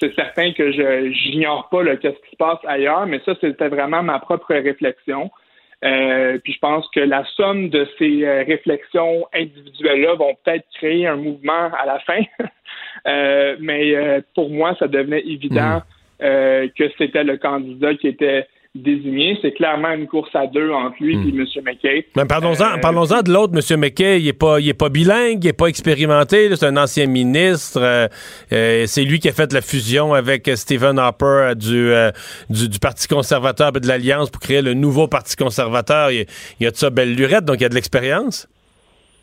c'est 0.00 0.14
certain 0.14 0.52
que 0.52 0.72
je 0.72 1.30
n'ignore 1.30 1.68
pas 1.68 1.84
ce 1.84 2.08
qui 2.08 2.30
se 2.30 2.36
passe 2.36 2.58
ailleurs, 2.64 3.06
mais 3.06 3.20
ça, 3.24 3.34
c'était 3.40 3.68
vraiment 3.68 4.02
ma 4.02 4.18
propre 4.18 4.54
réflexion. 4.54 5.30
Euh, 5.84 6.38
puis 6.42 6.52
je 6.52 6.58
pense 6.60 6.88
que 6.94 7.00
la 7.00 7.24
somme 7.36 7.68
de 7.68 7.88
ces 7.98 8.24
euh, 8.24 8.44
réflexions 8.46 9.26
individuelles-là 9.34 10.14
vont 10.14 10.36
peut-être 10.44 10.64
créer 10.74 11.08
un 11.08 11.16
mouvement 11.16 11.70
à 11.78 11.86
la 11.86 11.98
fin. 12.00 12.20
Euh, 13.06 13.56
mais 13.58 14.22
pour 14.34 14.48
moi, 14.48 14.76
ça 14.78 14.86
devenait 14.86 15.22
évident 15.26 15.82
mmh. 16.20 16.68
que 16.76 16.88
c'était 16.96 17.24
le 17.24 17.36
candidat 17.36 17.94
qui 17.94 18.06
était 18.06 18.46
désigné. 18.74 19.38
C'est 19.42 19.52
clairement 19.52 19.92
une 19.92 20.06
course 20.06 20.34
à 20.34 20.46
deux 20.46 20.70
entre 20.70 20.96
lui 21.00 21.14
et 21.14 21.28
M. 21.28 21.44
McKay. 21.64 22.06
Mais 22.16 22.24
parlons-en, 22.24 22.76
euh, 22.76 22.80
parlons-en 22.80 23.22
de 23.22 23.30
l'autre, 23.30 23.52
M. 23.54 23.80
McKay. 23.80 24.20
Il 24.20 24.26
n'est 24.26 24.32
pas, 24.32 24.60
il 24.60 24.68
est 24.68 24.78
pas 24.78 24.88
bilingue, 24.88 25.44
il 25.44 25.46
n'est 25.46 25.52
pas 25.52 25.66
expérimenté. 25.66 26.54
C'est 26.56 26.66
un 26.66 26.76
ancien 26.76 27.06
ministre. 27.06 27.80
Euh, 27.82 28.08
euh, 28.52 28.84
c'est 28.86 29.04
lui 29.04 29.18
qui 29.18 29.28
a 29.28 29.32
fait 29.32 29.52
la 29.52 29.60
fusion 29.60 30.14
avec 30.14 30.50
Stephen 30.54 30.98
Harper 30.98 31.52
du, 31.54 31.92
du, 32.48 32.78
Parti 32.80 33.06
conservateur 33.06 33.72
et 33.76 33.80
de 33.80 33.86
l'Alliance 33.86 34.30
pour 34.30 34.40
créer 34.40 34.62
le 34.62 34.74
nouveau 34.74 35.06
Parti 35.06 35.36
conservateur. 35.36 36.10
Il, 36.10 36.26
y 36.60 36.66
a 36.66 36.70
de 36.70 36.76
ça 36.76 36.90
belle 36.90 37.14
lurette, 37.14 37.44
donc 37.44 37.56
il 37.56 37.62
y 37.62 37.66
a 37.66 37.68
de 37.68 37.74
l'expérience. 37.74 38.48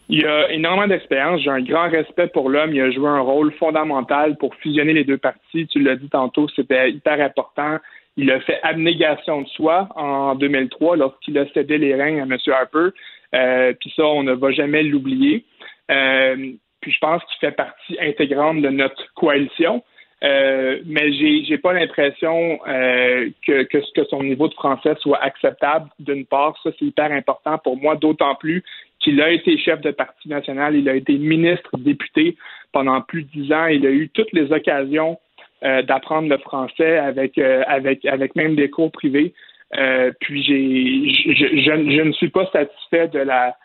Il 0.09 0.25
a 0.25 0.51
énormément 0.51 0.87
d'expérience. 0.87 1.41
J'ai 1.41 1.51
un 1.51 1.61
grand 1.61 1.89
respect 1.89 2.27
pour 2.27 2.49
l'homme. 2.49 2.73
Il 2.73 2.81
a 2.81 2.91
joué 2.91 3.07
un 3.07 3.19
rôle 3.19 3.51
fondamental 3.53 4.37
pour 4.37 4.55
fusionner 4.55 4.93
les 4.93 5.03
deux 5.03 5.17
partis. 5.17 5.67
Tu 5.67 5.79
l'as 5.81 5.95
dit 5.95 6.09
tantôt, 6.09 6.47
c'était 6.55 6.89
hyper 6.91 7.21
important. 7.21 7.77
Il 8.17 8.31
a 8.31 8.39
fait 8.41 8.59
abnégation 8.63 9.41
de 9.41 9.47
soi 9.49 9.87
en 9.95 10.35
2003 10.35 10.97
lorsqu'il 10.97 11.37
a 11.37 11.45
cédé 11.53 11.77
les 11.77 11.95
règnes 11.95 12.19
à 12.19 12.23
M. 12.23 12.37
Harper. 12.47 12.89
Euh, 13.33 13.73
puis 13.79 13.93
ça, 13.95 14.05
on 14.05 14.23
ne 14.23 14.33
va 14.33 14.51
jamais 14.51 14.83
l'oublier. 14.83 15.45
Euh, 15.91 16.51
puis 16.81 16.91
je 16.91 16.99
pense 16.99 17.23
qu'il 17.25 17.37
fait 17.39 17.55
partie 17.55 17.97
intégrante 17.99 18.61
de 18.61 18.69
notre 18.69 19.13
coalition. 19.13 19.83
Euh, 20.21 20.81
mais 20.85 21.13
j'ai 21.13 21.45
j'ai 21.45 21.57
pas 21.57 21.71
l'impression 21.71 22.59
que, 22.65 23.63
que, 23.63 23.77
que 23.95 24.03
son 24.09 24.21
niveau 24.21 24.49
de 24.49 24.53
français 24.53 24.95
soit 24.99 25.23
acceptable. 25.23 25.89
D'une 25.99 26.25
part, 26.25 26.59
ça 26.61 26.71
c'est 26.77 26.85
hyper 26.85 27.11
important 27.11 27.57
pour 27.57 27.77
moi, 27.77 27.95
d'autant 27.95 28.35
plus 28.35 28.63
qu'il 28.99 29.21
a 29.21 29.31
été 29.31 29.57
chef 29.57 29.81
de 29.81 29.91
parti 29.91 30.27
national, 30.27 30.75
il 30.75 30.89
a 30.89 30.95
été 30.95 31.17
ministre, 31.17 31.77
député 31.77 32.35
pendant 32.71 33.01
plus 33.01 33.23
de 33.23 33.29
dix 33.29 33.53
ans, 33.53 33.67
il 33.67 33.85
a 33.85 33.89
eu 33.89 34.09
toutes 34.09 34.31
les 34.33 34.51
occasions 34.51 35.13
euh, 35.13 35.19
d'apprendre 35.61 36.29
le 36.29 36.37
français 36.37 36.97
avec, 36.97 37.37
euh, 37.37 37.63
avec, 37.67 38.05
avec 38.05 38.35
même 38.35 38.55
des 38.55 38.69
cours 38.69 38.91
privés. 38.91 39.33
Euh, 39.77 40.11
puis 40.19 40.43
j'ai, 40.43 41.33
je, 41.33 41.61
je, 41.61 42.01
ne 42.01 42.11
suis 42.13 42.29
pas 42.29 42.49
satisfait 42.51 43.07
de 43.09 43.19
la 43.19 43.55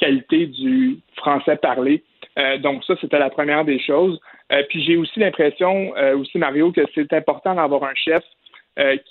qualité 0.00 0.46
du 0.46 0.96
français 1.16 1.56
parlé. 1.56 2.02
donc 2.60 2.82
ça, 2.84 2.94
c'était 2.98 3.18
la 3.18 3.28
première 3.28 3.66
des 3.66 3.78
choses. 3.78 4.18
puis 4.70 4.82
j'ai 4.82 4.96
aussi 4.96 5.20
l'impression, 5.20 5.92
aussi 6.16 6.38
Mario, 6.38 6.72
que 6.72 6.80
c'est 6.94 7.12
important 7.12 7.54
d'avoir 7.54 7.84
un 7.84 7.94
chef 7.94 8.22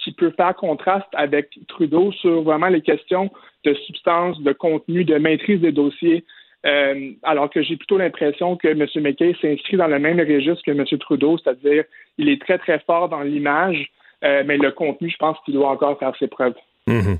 qui 0.03 0.11
peut 0.13 0.33
faire 0.35 0.55
contraste 0.55 1.07
avec 1.13 1.49
Trudeau 1.67 2.11
sur 2.13 2.41
vraiment 2.41 2.69
les 2.69 2.81
questions 2.81 3.29
de 3.63 3.75
substance, 3.85 4.41
de 4.41 4.53
contenu, 4.53 5.03
de 5.03 5.19
maîtrise 5.19 5.61
des 5.61 5.71
dossiers. 5.71 6.23
Euh, 6.65 7.11
alors 7.23 7.49
que 7.49 7.61
j'ai 7.61 7.75
plutôt 7.75 7.97
l'impression 7.97 8.55
que 8.55 8.69
M. 8.69 8.87
McKay 9.03 9.35
s'inscrit 9.41 9.75
dans 9.75 9.87
le 9.87 9.99
même 9.99 10.19
registre 10.19 10.63
que 10.65 10.71
M. 10.71 10.85
Trudeau, 10.99 11.37
c'est-à-dire 11.37 11.83
il 12.17 12.29
est 12.29 12.41
très, 12.41 12.57
très 12.57 12.79
fort 12.79 13.09
dans 13.09 13.21
l'image, 13.21 13.91
euh, 14.23 14.43
mais 14.45 14.57
le 14.57 14.71
contenu, 14.71 15.09
je 15.09 15.17
pense 15.17 15.37
qu'il 15.43 15.55
doit 15.55 15.71
encore 15.71 15.99
faire 15.99 16.13
ses 16.17 16.27
preuves. 16.27 16.53
Mhm. 16.87 17.17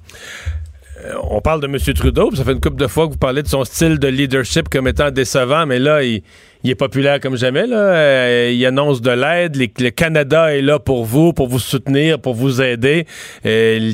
Euh, 1.05 1.13
on 1.29 1.41
parle 1.41 1.59
de 1.59 1.67
M. 1.67 1.77
Trudeau, 1.93 2.31
ça 2.33 2.45
fait 2.45 2.53
une 2.53 2.61
couple 2.61 2.77
de 2.77 2.87
fois 2.87 3.07
que 3.07 3.13
vous 3.13 3.17
parlez 3.17 3.41
de 3.41 3.47
son 3.47 3.65
style 3.65 3.99
de 3.99 4.07
leadership 4.07 4.69
comme 4.69 4.87
étant 4.87 5.11
décevant, 5.11 5.65
mais 5.65 5.79
là, 5.79 6.03
il, 6.03 6.21
est 6.63 6.75
populaire 6.75 7.19
comme 7.19 7.35
jamais. 7.35 7.67
Là. 7.67 8.49
il 8.49 8.65
annonce 8.65 9.01
de 9.01 9.11
l'aide. 9.11 9.57
Le 9.57 9.89
Canada 9.89 10.55
est 10.55 10.61
là 10.61 10.79
pour 10.79 11.03
vous, 11.03 11.33
pour 11.33 11.47
vous 11.47 11.59
soutenir, 11.59 12.21
pour 12.21 12.35
vous 12.35 12.61
aider. 12.61 13.05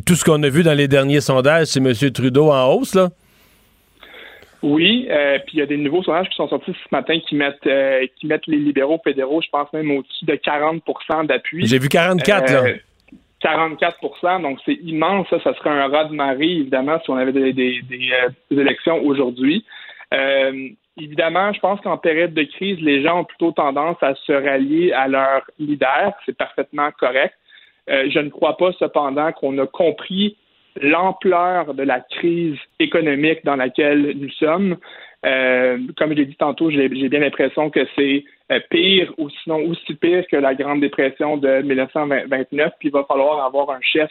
tout 0.05 0.15
ce 0.15 0.23
qu'on 0.23 0.43
a 0.43 0.49
vu 0.49 0.61
dans 0.61 0.75
les 0.75 0.87
derniers 0.87 1.21
sondages, 1.21 1.67
c'est 1.67 1.79
M. 1.79 1.93
Trudeau 2.11 2.51
en 2.51 2.71
hausse. 2.73 2.93
Là. 2.93 3.09
Oui, 4.61 5.07
euh, 5.09 5.39
puis 5.39 5.57
il 5.57 5.59
y 5.59 5.63
a 5.63 5.65
des 5.65 5.77
nouveaux 5.77 6.03
sondages 6.03 6.29
qui 6.29 6.35
sont 6.35 6.49
sortis 6.49 6.71
ce 6.71 6.95
matin 6.95 7.17
qui 7.19 7.35
mettent 7.35 7.65
euh, 7.65 8.05
qui 8.17 8.27
mettent 8.27 8.47
les 8.47 8.57
libéraux 8.57 8.99
fédéraux, 9.03 9.41
je 9.41 9.49
pense 9.49 9.71
même 9.71 9.89
au-dessus 9.91 10.25
de 10.25 10.33
40% 10.33 11.27
d'appui. 11.27 11.65
J'ai 11.65 11.79
vu 11.79 11.87
44 11.87 12.51
là. 12.51 12.63
44% 13.41 13.91
euh, 14.01 14.39
donc 14.39 14.59
c'est 14.65 14.73
immense. 14.83 15.27
Ça, 15.29 15.39
ça 15.41 15.53
serait 15.55 15.69
un 15.69 15.87
rat 15.87 16.05
de 16.05 16.13
marée, 16.13 16.57
évidemment, 16.57 16.99
si 17.03 17.09
on 17.09 17.15
avait 17.15 17.31
des, 17.31 17.53
des, 17.53 17.81
élections 18.51 19.01
aujourd'hui. 19.01 19.65
évidemment, 20.97 21.53
je 21.53 21.59
pense 21.61 21.79
qu'en 21.79 21.97
période 21.97 22.33
de 22.33 22.43
crise, 22.43 22.81
les 22.81 23.01
gens 23.01 23.21
ont 23.21 23.23
plutôt 23.23 23.53
tendance 23.53 23.97
à 24.01 24.13
se 24.15 24.33
rallier 24.33 24.91
à 24.91 25.07
leur 25.07 25.43
leader. 25.57 26.11
C'est 26.25 26.35
parfaitement 26.35 26.89
correct. 26.99 27.33
je 27.87 28.19
ne 28.19 28.29
crois 28.29 28.57
pas 28.57 28.73
cependant 28.73 29.31
qu'on 29.31 29.57
a 29.59 29.67
compris 29.67 30.35
l'ampleur 30.81 31.73
de 31.73 31.83
la 31.83 31.99
crise 31.99 32.57
économique 32.79 33.43
dans 33.43 33.55
laquelle 33.55 34.13
nous 34.17 34.29
sommes. 34.31 34.77
Euh, 35.25 35.77
comme 35.97 36.11
je 36.11 36.15
l'ai 36.15 36.25
dit 36.25 36.35
tantôt, 36.35 36.69
j'ai 36.69 36.87
bien 36.87 37.19
l'impression 37.19 37.69
que 37.69 37.85
c'est 37.95 38.23
euh, 38.51 38.59
pire 38.69 39.13
ou 39.17 39.29
sinon 39.29 39.57
aussi 39.67 39.95
pire 39.95 40.25
que 40.27 40.37
la 40.37 40.55
Grande 40.55 40.81
Dépression 40.81 41.37
de 41.37 41.61
1929. 41.61 42.73
Puis 42.79 42.89
il 42.89 42.91
va 42.91 43.03
falloir 43.03 43.45
avoir 43.45 43.69
un 43.71 43.81
chef 43.81 44.09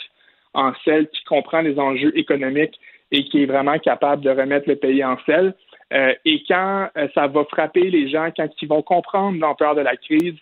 en 0.55 0.73
selle 0.85 1.09
qui 1.09 1.25
comprend 1.25 1.61
les 1.61 1.79
enjeux 1.79 2.17
économiques 2.17 2.79
et 3.11 3.25
qui 3.25 3.43
est 3.43 3.47
vraiment 3.47 3.79
capable 3.79 4.23
de 4.23 4.31
remettre 4.31 4.69
le 4.69 4.77
pays 4.77 5.03
en 5.03 5.17
selle. 5.25 5.55
Euh, 5.95 6.13
et 6.27 6.43
quand 6.47 6.89
ça 7.15 7.27
va 7.27 7.45
frapper 7.45 7.91
les 7.91 8.11
gens, 8.11 8.29
quand 8.37 8.49
ils 8.61 8.69
vont 8.69 8.83
comprendre 8.83 9.39
l'ampleur 9.41 9.75
de 9.75 9.81
la 9.81 9.97
crise, 9.97 10.35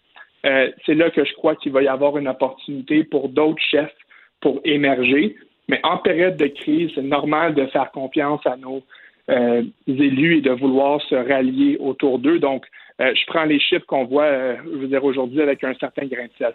c'est 0.85 0.95
là 0.95 1.11
que 1.11 1.25
je 1.25 1.33
crois 1.33 1.57
qu'il 1.57 1.73
va 1.73 1.83
y 1.83 1.89
avoir 1.89 2.17
une 2.19 2.29
opportunité 2.29 3.03
pour 3.03 3.29
d'autres 3.29 3.63
chefs 3.69 3.97
pour 4.41 4.61
émerger. 4.65 5.35
Mais 5.69 5.81
en 5.83 5.99
période 5.99 6.37
de 6.37 6.47
crise, 6.47 6.91
c'est 6.95 7.03
normal 7.03 7.55
de 7.55 7.67
faire 7.67 7.91
confiance 7.91 8.41
à 8.47 8.57
nos 8.57 8.83
euh, 9.29 9.63
élus 9.89 10.39
et 10.39 10.41
de 10.41 10.53
vouloir 10.53 11.01
se 11.03 11.17
rallier 11.17 11.77
autour 11.81 12.21
d'eux. 12.21 12.39
Donc, 12.39 12.65
euh, 13.01 13.13
je 13.13 13.27
prends 13.27 13.45
les 13.45 13.59
chiffres 13.59 13.85
qu'on 13.87 14.05
voit, 14.05 14.25
euh, 14.25 14.57
je 14.65 14.79
veux 14.79 14.87
dire, 14.87 15.03
aujourd'hui 15.03 15.43
avec 15.43 15.65
un 15.65 15.75
certain 15.75 16.07
grain 16.07 16.27
de 16.27 16.31
sel. 16.39 16.55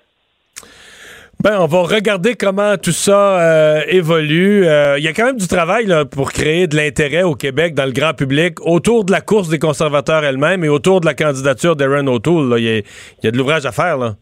Ben, 1.44 1.60
on 1.60 1.66
va 1.66 1.82
regarder 1.82 2.36
comment 2.36 2.78
tout 2.78 2.92
ça 2.92 3.84
évolue. 3.88 4.64
Il 4.98 5.04
y 5.04 5.08
a 5.08 5.14
quand 5.14 5.26
même 5.26 5.38
du 5.38 5.48
travail 5.48 5.88
pour 6.12 6.32
créer 6.32 6.68
de 6.68 6.76
l'intérêt 6.76 7.24
au 7.24 7.34
Québec 7.34 7.74
dans 7.74 7.86
le 7.86 7.92
grand 7.92 8.14
public 8.14 8.62
autour 8.62 9.06
de 9.06 9.12
la 9.12 9.22
course 9.22 9.50
des 9.50 9.58
conservateurs 9.58 10.24
elle-même 10.24 10.64
et 10.64 10.70
autour 10.70 11.02
de 11.02 11.08
la 11.08 11.16
candidature 11.16 11.76
d'Aaron 11.76 12.06
O'Toole. 12.08 12.60
Il 12.60 12.68
y, 12.68 12.84
y, 13.24 13.28
a 13.28 13.32
de 13.32 13.38
l'ouvrage 13.38 13.66
à 13.66 13.72
faire. 13.72 13.98
Là. 13.98 14.16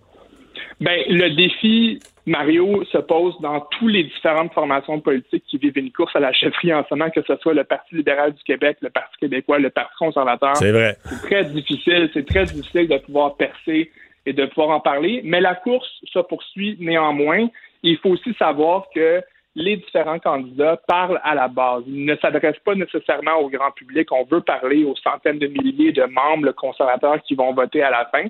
Ben, 0.79 0.97
le 1.09 1.35
défi, 1.35 1.99
Mario 2.29 2.83
se 2.85 2.99
pose 2.99 3.33
dans 3.41 3.59
toutes 3.61 3.91
les 3.91 4.03
différentes 4.03 4.53
formations 4.53 4.99
politiques 4.99 5.43
qui 5.47 5.57
vivent 5.57 5.77
une 5.77 5.91
course 5.91 6.15
à 6.15 6.19
la 6.19 6.31
chefferie 6.31 6.71
en 6.73 6.85
ce 6.87 6.93
moment, 6.93 7.09
que 7.09 7.23
ce 7.23 7.35
soit 7.37 7.55
le 7.55 7.63
Parti 7.63 7.95
libéral 7.95 8.33
du 8.33 8.43
Québec, 8.43 8.77
le 8.81 8.91
Parti 8.91 9.17
québécois, 9.19 9.57
le 9.57 9.71
Parti 9.71 9.95
conservateur. 9.97 10.55
C'est 10.55 10.71
vrai. 10.71 10.95
C'est 11.05 11.27
très 11.27 11.45
difficile, 11.45 12.09
c'est 12.13 12.27
très 12.27 12.45
difficile 12.45 12.87
de 12.87 12.97
pouvoir 12.99 13.35
percer 13.35 13.91
et 14.27 14.33
de 14.33 14.45
pouvoir 14.45 14.69
en 14.69 14.79
parler, 14.79 15.21
mais 15.23 15.41
la 15.41 15.55
course 15.55 15.89
se 16.05 16.19
poursuit 16.19 16.77
néanmoins. 16.79 17.47
Il 17.81 17.97
faut 17.97 18.09
aussi 18.09 18.33
savoir 18.35 18.85
que 18.93 19.23
les 19.55 19.77
différents 19.77 20.19
candidats 20.19 20.79
parlent 20.87 21.19
à 21.23 21.33
la 21.33 21.47
base. 21.47 21.83
Ils 21.87 22.05
ne 22.05 22.15
s'adressent 22.17 22.63
pas 22.63 22.75
nécessairement 22.75 23.37
au 23.37 23.49
grand 23.49 23.71
public. 23.71 24.11
On 24.11 24.23
veut 24.25 24.41
parler 24.41 24.83
aux 24.83 24.95
centaines 24.97 25.39
de 25.39 25.47
milliers 25.47 25.91
de 25.91 26.03
membres 26.03 26.51
conservateurs 26.51 27.21
qui 27.23 27.33
vont 27.33 27.53
voter 27.53 27.81
à 27.81 27.89
la 27.89 28.05
fin. 28.05 28.25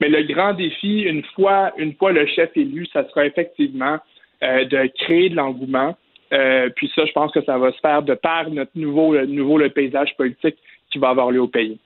Mais 0.00 0.08
le 0.08 0.22
grand 0.22 0.54
défi, 0.54 1.02
une 1.02 1.22
fois, 1.34 1.72
une 1.76 1.94
fois 1.94 2.12
le 2.12 2.26
chef 2.26 2.50
élu, 2.56 2.86
ça 2.92 3.06
sera 3.08 3.26
effectivement 3.26 3.98
euh, 4.42 4.64
de 4.64 4.90
créer 5.04 5.28
de 5.28 5.36
l'engouement. 5.36 5.96
Euh, 6.32 6.70
puis 6.74 6.90
ça, 6.94 7.04
je 7.04 7.12
pense 7.12 7.32
que 7.32 7.44
ça 7.44 7.58
va 7.58 7.72
se 7.72 7.78
faire 7.80 8.02
de 8.02 8.14
par 8.14 8.48
notre 8.50 8.70
nouveau, 8.74 9.14
le, 9.14 9.26
nouveau 9.26 9.58
le 9.58 9.68
paysage 9.68 10.16
politique 10.16 10.56
qui 10.90 10.98
va 10.98 11.10
avoir 11.10 11.30
lieu 11.30 11.42
au 11.42 11.48
pays. 11.48 11.78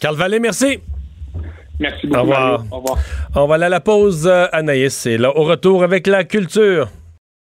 Carl 0.00 0.16
Vallée, 0.16 0.38
merci. 0.38 0.78
Merci 1.80 2.06
beaucoup. 2.06 2.20
Au 2.20 2.22
revoir. 2.22 2.64
Au 2.70 2.76
revoir. 2.78 2.98
On 3.34 3.46
va 3.46 3.54
aller 3.56 3.64
à 3.64 3.68
la 3.68 3.80
pause, 3.80 4.26
euh, 4.26 4.46
Anaïs. 4.52 4.94
C'est 4.94 5.18
là 5.18 5.36
au 5.36 5.44
retour 5.44 5.82
avec 5.82 6.06
la 6.06 6.24
culture. 6.24 6.88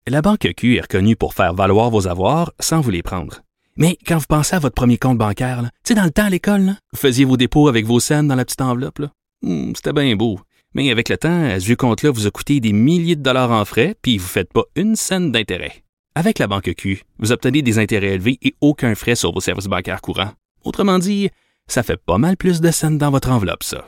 La 0.08 0.22
Banque 0.22 0.48
Q 0.56 0.78
est 0.78 0.82
reconnue 0.82 1.16
pour 1.16 1.34
faire 1.34 1.54
valoir 1.54 1.90
vos 1.90 2.08
avoirs 2.08 2.52
sans 2.60 2.82
vous 2.82 2.92
les 2.92 3.04
prendre. 3.04 3.42
Mais 3.78 3.98
quand 4.08 4.18
vous 4.18 4.26
pensez 4.28 4.56
à 4.56 4.60
votre 4.60 4.76
premier 4.76 4.98
compte 4.98 5.18
bancaire, 5.18 5.62
tu 5.62 5.70
sais, 5.84 5.96
dans 5.96 6.04
le 6.04 6.12
temps 6.12 6.26
à 6.26 6.30
l'école, 6.30 6.74
vous 6.94 7.00
faisiez 7.00 7.26
vos 7.26 7.38
dépôts 7.38 7.68
avec 7.68 7.86
vos 7.86 8.00
scènes 8.00 8.28
dans 8.28 8.36
la 8.36 8.46
petite 8.46 8.62
enveloppe. 8.62 9.02
Hmm, 9.42 9.74
c'était 9.76 9.94
bien 9.94 10.16
beau. 10.16 10.40
Mais 10.74 10.92
avec 10.92 11.10
le 11.10 11.18
temps, 11.18 11.46
à 11.46 11.60
ce 11.60 11.74
compte-là 11.74 12.12
vous 12.12 12.28
a 12.28 12.32
coûté 12.32 12.60
des 12.60 12.74
milliers 12.74 13.16
de 13.16 13.24
dollars 13.24 13.52
en 13.52 13.66
frais, 13.66 13.96
puis 14.02 14.18
vous 14.18 14.26
ne 14.26 14.30
faites 14.30 14.52
pas 14.52 14.64
une 14.76 14.96
scène 14.96 15.32
d'intérêt. 15.32 15.84
Avec 16.16 16.40
la 16.40 16.48
banque 16.48 16.74
Q, 16.76 17.04
vous 17.20 17.32
obtenez 17.32 17.62
des 17.62 17.80
intérêts 17.80 18.16
élevés 18.16 18.40
et 18.42 18.56
aucun 18.62 18.96
frais 18.96 19.16
sur 19.16 19.32
vos 19.34 19.40
services 19.40 19.68
bancaires 19.68 20.02
courants. 20.02 20.32
Autrement 20.64 21.00
dit, 21.00 21.30
ça 21.68 21.84
fait 21.84 21.98
pas 21.98 22.18
mal 22.18 22.38
plus 22.38 22.60
de 22.62 22.72
scènes 22.72 22.98
dans 22.98 23.12
votre 23.12 23.30
enveloppe, 23.30 23.64
ça. 23.64 23.88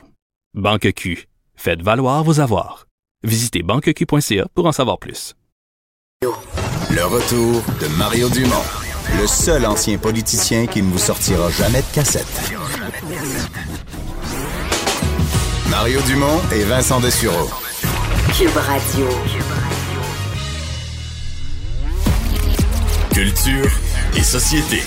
Banque 0.54 0.92
Q, 0.94 1.26
faites 1.54 1.82
valoir 1.82 2.24
vos 2.24 2.40
avoirs. 2.40 2.86
Visitez 3.22 3.62
banqueq.ca 3.62 4.46
pour 4.54 4.66
en 4.66 4.72
savoir 4.72 4.98
plus. 4.98 5.34
Le 6.22 7.04
retour 7.04 7.62
de 7.80 7.98
Mario 7.98 8.28
Dumont, 8.30 8.64
le 9.20 9.26
seul 9.26 9.66
ancien 9.66 9.98
politicien 9.98 10.66
qui 10.66 10.82
ne 10.82 10.90
vous 10.90 10.98
sortira 10.98 11.50
jamais 11.50 11.82
de 11.82 11.94
cassette. 11.94 12.52
Mario 15.70 16.00
Dumont 16.02 16.40
et 16.52 16.64
Vincent 16.64 17.00
Dessureau. 17.00 17.48
Cube 18.36 18.56
Radio. 18.56 19.06
Culture 23.14 23.70
et 24.16 24.22
société. 24.22 24.82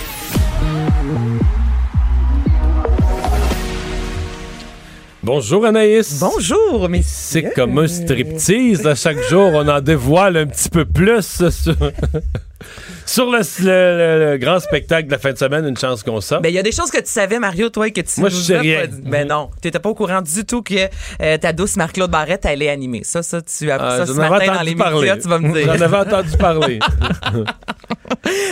Bonjour 5.23 5.65
Anaïs. 5.65 6.19
Bonjour, 6.19 6.89
mais 6.89 7.01
C'est 7.01 7.53
comme 7.53 7.77
un 7.79 7.87
striptease. 7.87 8.83
là. 8.83 8.93
chaque 8.93 9.21
jour, 9.29 9.51
on 9.53 9.67
en 9.69 9.79
dévoile 9.79 10.35
un 10.35 10.47
petit 10.47 10.69
peu 10.69 10.83
plus 10.83 11.49
sur, 11.49 11.75
sur 13.05 13.29
le, 13.31 13.39
le- 13.61 14.31
le 14.31 14.37
grand 14.37 14.59
spectacle 14.59 15.07
de 15.07 15.11
la 15.11 15.19
fin 15.19 15.31
de 15.33 15.37
semaine, 15.37 15.65
une 15.67 15.77
chance 15.77 16.03
qu'on 16.03 16.21
sort. 16.21 16.41
Ben, 16.41 16.49
il 16.49 16.55
y 16.55 16.59
a 16.59 16.63
des 16.63 16.71
choses 16.71 16.89
que 16.91 16.99
tu 16.99 17.09
savais, 17.09 17.39
Mario, 17.39 17.69
toi, 17.69 17.89
que 17.89 18.01
tu 18.01 18.19
Moi, 18.19 18.29
je 18.29 18.35
sais 18.35 18.57
rien. 18.57 18.87
dit. 18.87 19.01
Ben 19.03 19.27
non, 19.27 19.49
tu 19.61 19.67
n'étais 19.67 19.79
pas 19.79 19.89
au 19.89 19.95
courant 19.95 20.21
du 20.21 20.45
tout 20.45 20.61
que 20.61 20.73
euh, 21.21 21.37
ta 21.37 21.53
douce 21.53 21.75
Marc-Claude 21.75 22.11
Barrette 22.11 22.45
allait 22.45 22.69
animer. 22.69 23.03
Ça, 23.03 23.23
ça, 23.23 23.41
tu 23.41 23.69
as 23.71 23.77
Ah, 23.79 23.97
ça 23.99 24.05
ce 24.07 24.11
matin 24.13 24.53
dans 24.53 24.61
les 24.61 24.75
parler. 24.75 24.99
médias, 25.01 25.17
tu 25.17 25.27
vas 25.27 25.39
me 25.39 25.53
dire. 25.53 25.65
J'en 25.75 25.81
avais 25.81 25.97
entendu 25.97 26.37
parler. 26.37 26.79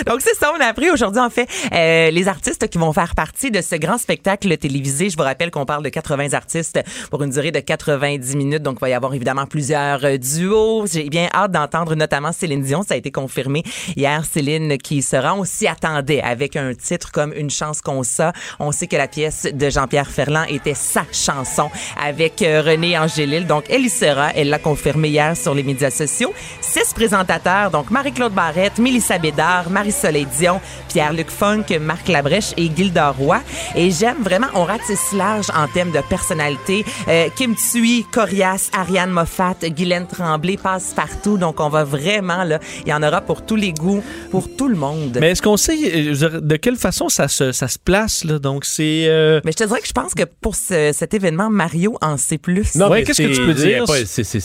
Donc, 0.08 0.20
c'est 0.22 0.36
ça, 0.36 0.52
on 0.58 0.62
a 0.62 0.66
appris 0.66 0.90
aujourd'hui, 0.90 1.22
en 1.22 1.30
fait, 1.30 1.48
euh, 1.74 2.10
les 2.12 2.28
artistes 2.28 2.68
qui 2.68 2.78
vont 2.78 2.92
faire 2.94 3.16
partie 3.16 3.52
de 3.52 3.62
ce 3.62 3.76
grand 3.76 3.98
spectacle 3.98 4.56
télévisé. 4.58 5.10
Je 5.10 5.18
vous 5.18 5.24
rappelle 5.24 5.52
qu'on 5.52 5.66
parle 5.66 5.84
de 5.84 5.90
80 5.90 6.34
artistes 6.34 6.80
pour 7.10 7.24
une 7.24 7.30
durée 7.30 7.52
de 7.52 7.60
90 7.60 8.36
minutes. 8.36 8.64
Donc, 8.64 8.78
il 8.80 8.82
va 8.82 8.90
y 8.90 8.94
avoir 8.94 9.14
évidemment 9.14 9.46
plusieurs 9.46 10.04
euh, 10.04 10.18
duos. 10.18 10.86
J'ai 10.92 11.10
bien 11.10 11.28
hâte 11.34 11.52
d'entendre 11.52 11.96
notamment 11.96 12.32
Céline 12.32 12.62
Dion. 12.62 12.84
Ça 12.88 12.96
a 12.96 12.98
été 12.98 13.12
confirmé 13.12 13.64
hier. 13.96 14.24
Céline 14.26 14.51
qui 14.82 15.02
sera, 15.02 15.36
on 15.36 15.46
s'y 15.46 15.68
attendait 15.68 16.22
avec 16.22 16.56
un 16.56 16.74
titre 16.74 17.12
comme 17.12 17.34
Une 17.34 17.50
chance 17.50 17.82
qu'on 17.82 18.04
ça. 18.04 18.34
On 18.60 18.72
sait 18.72 18.88
que 18.88 18.96
la 18.96 19.08
pièce 19.08 19.48
de 19.52 19.70
Jean-Pierre 19.70 20.10
Ferland 20.10 20.46
était 20.50 20.74
sa 20.74 21.04
chanson 21.12 21.70
avec 22.02 22.42
euh, 22.42 22.62
René 22.66 22.98
Angélil. 22.98 23.48
Donc, 23.48 23.66
elle 23.70 23.86
y 23.86 23.90
sera. 23.90 24.32
Elle 24.36 24.50
l'a 24.50 24.60
confirmé 24.60 25.10
hier 25.10 25.38
sur 25.38 25.54
les 25.54 25.64
médias 25.64 25.92
sociaux. 25.92 26.34
Six 26.62 26.94
présentateurs, 26.94 27.72
donc 27.72 27.92
Marie-Claude 27.92 28.34
Barrette, 28.34 28.78
Mélissa 28.78 29.18
Bédard, 29.18 29.70
Marie-Soleil 29.70 30.28
Dion, 30.38 30.60
Pierre-Luc 30.90 31.30
Funk, 31.30 31.66
Marc 31.80 32.08
Labrèche 32.08 32.54
et 32.58 32.70
Gilda 32.76 33.12
Roy. 33.12 33.42
Et 33.76 33.92
j'aime 33.92 34.22
vraiment, 34.22 34.48
on 34.54 34.64
ratisse 34.64 35.12
large 35.14 35.48
en 35.56 35.68
termes 35.68 35.92
de 35.92 36.02
personnalité. 36.10 36.86
Euh, 37.08 37.30
Kim 37.36 37.56
Thuy, 37.56 38.06
Corias, 38.12 38.70
Ariane 38.74 39.12
Moffat, 39.12 39.56
Guylaine 39.64 40.08
Tremblay 40.08 40.58
passent 40.58 40.94
partout. 40.94 41.38
Donc, 41.38 41.60
on 41.60 41.70
va 41.70 41.84
vraiment, 41.84 42.44
là, 42.44 42.60
il 42.86 42.90
y 42.90 42.94
en 42.94 43.04
aura 43.04 43.22
pour 43.22 43.46
tous 43.46 43.56
les 43.56 43.74
goûts, 43.74 44.04
pour 44.32 44.50
tout 44.56 44.68
le 44.70 44.76
monde. 44.76 45.18
Mais 45.20 45.32
est-ce 45.32 45.42
qu'on 45.42 45.58
sait 45.58 45.78
euh, 46.14 46.40
de 46.42 46.56
quelle 46.56 46.78
façon 46.78 47.10
ça 47.10 47.28
se, 47.28 47.52
ça 47.52 47.68
se 47.68 47.78
place, 47.78 48.24
là? 48.24 48.40
Donc, 48.40 48.66
c'est. 48.66 49.06
euh, 49.08 49.42
Mais 49.44 49.52
je 49.52 49.58
te 49.58 49.64
dirais 49.66 49.82
que 49.82 49.88
je 49.88 49.92
pense 49.92 50.14
que 50.14 50.24
pour 50.42 50.56
ce- 50.56 50.92
cet 50.94 51.14
événement, 51.14 51.50
Mario 51.50 51.98
en 52.02 52.18
sait 52.18 52.38
plus. 52.38 52.76
Non, 52.76 52.90
Ouais, 52.90 53.00
mais 53.00 53.04
qu'est-ce 53.04 53.22
que 53.22 53.28
tu 53.36 53.46
peux 53.46 53.54
dire? 53.54 53.84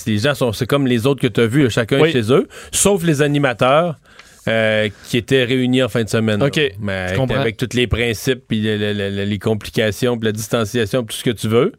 les 0.06 0.18
gens 0.18 0.34
sont 0.34 0.52
c'est 0.52 0.66
comme 0.66 0.86
les 0.86 1.06
autres 1.06 1.22
que 1.22 1.26
tu 1.28 1.40
as 1.40 1.46
vus, 1.46 1.70
chacun 1.70 2.00
Oui. 2.00 2.12
chez 2.12 2.32
eux, 2.32 2.48
sauf 2.72 3.02
les 3.04 3.22
animateurs. 3.22 3.96
euh, 4.48 4.88
qui 5.08 5.16
étaient 5.16 5.42
réunis 5.42 5.82
en 5.82 5.88
fin 5.88 6.04
de 6.04 6.08
semaine. 6.08 6.40
OK, 6.40 6.54
là. 6.54 6.62
Mais 6.78 6.92
avec, 6.92 7.16
comprends. 7.16 7.36
avec 7.40 7.56
tous 7.56 7.74
les 7.74 7.88
principes, 7.88 8.42
puis 8.46 8.60
le- 8.60 8.76
le- 8.76 8.92
le- 9.10 9.24
les 9.24 9.38
complications, 9.40 10.16
puis 10.16 10.26
la 10.26 10.30
distanciation, 10.30 11.02
puis 11.02 11.16
tout 11.16 11.18
ce 11.18 11.24
que 11.24 11.36
tu 11.36 11.48
veux. 11.48 11.72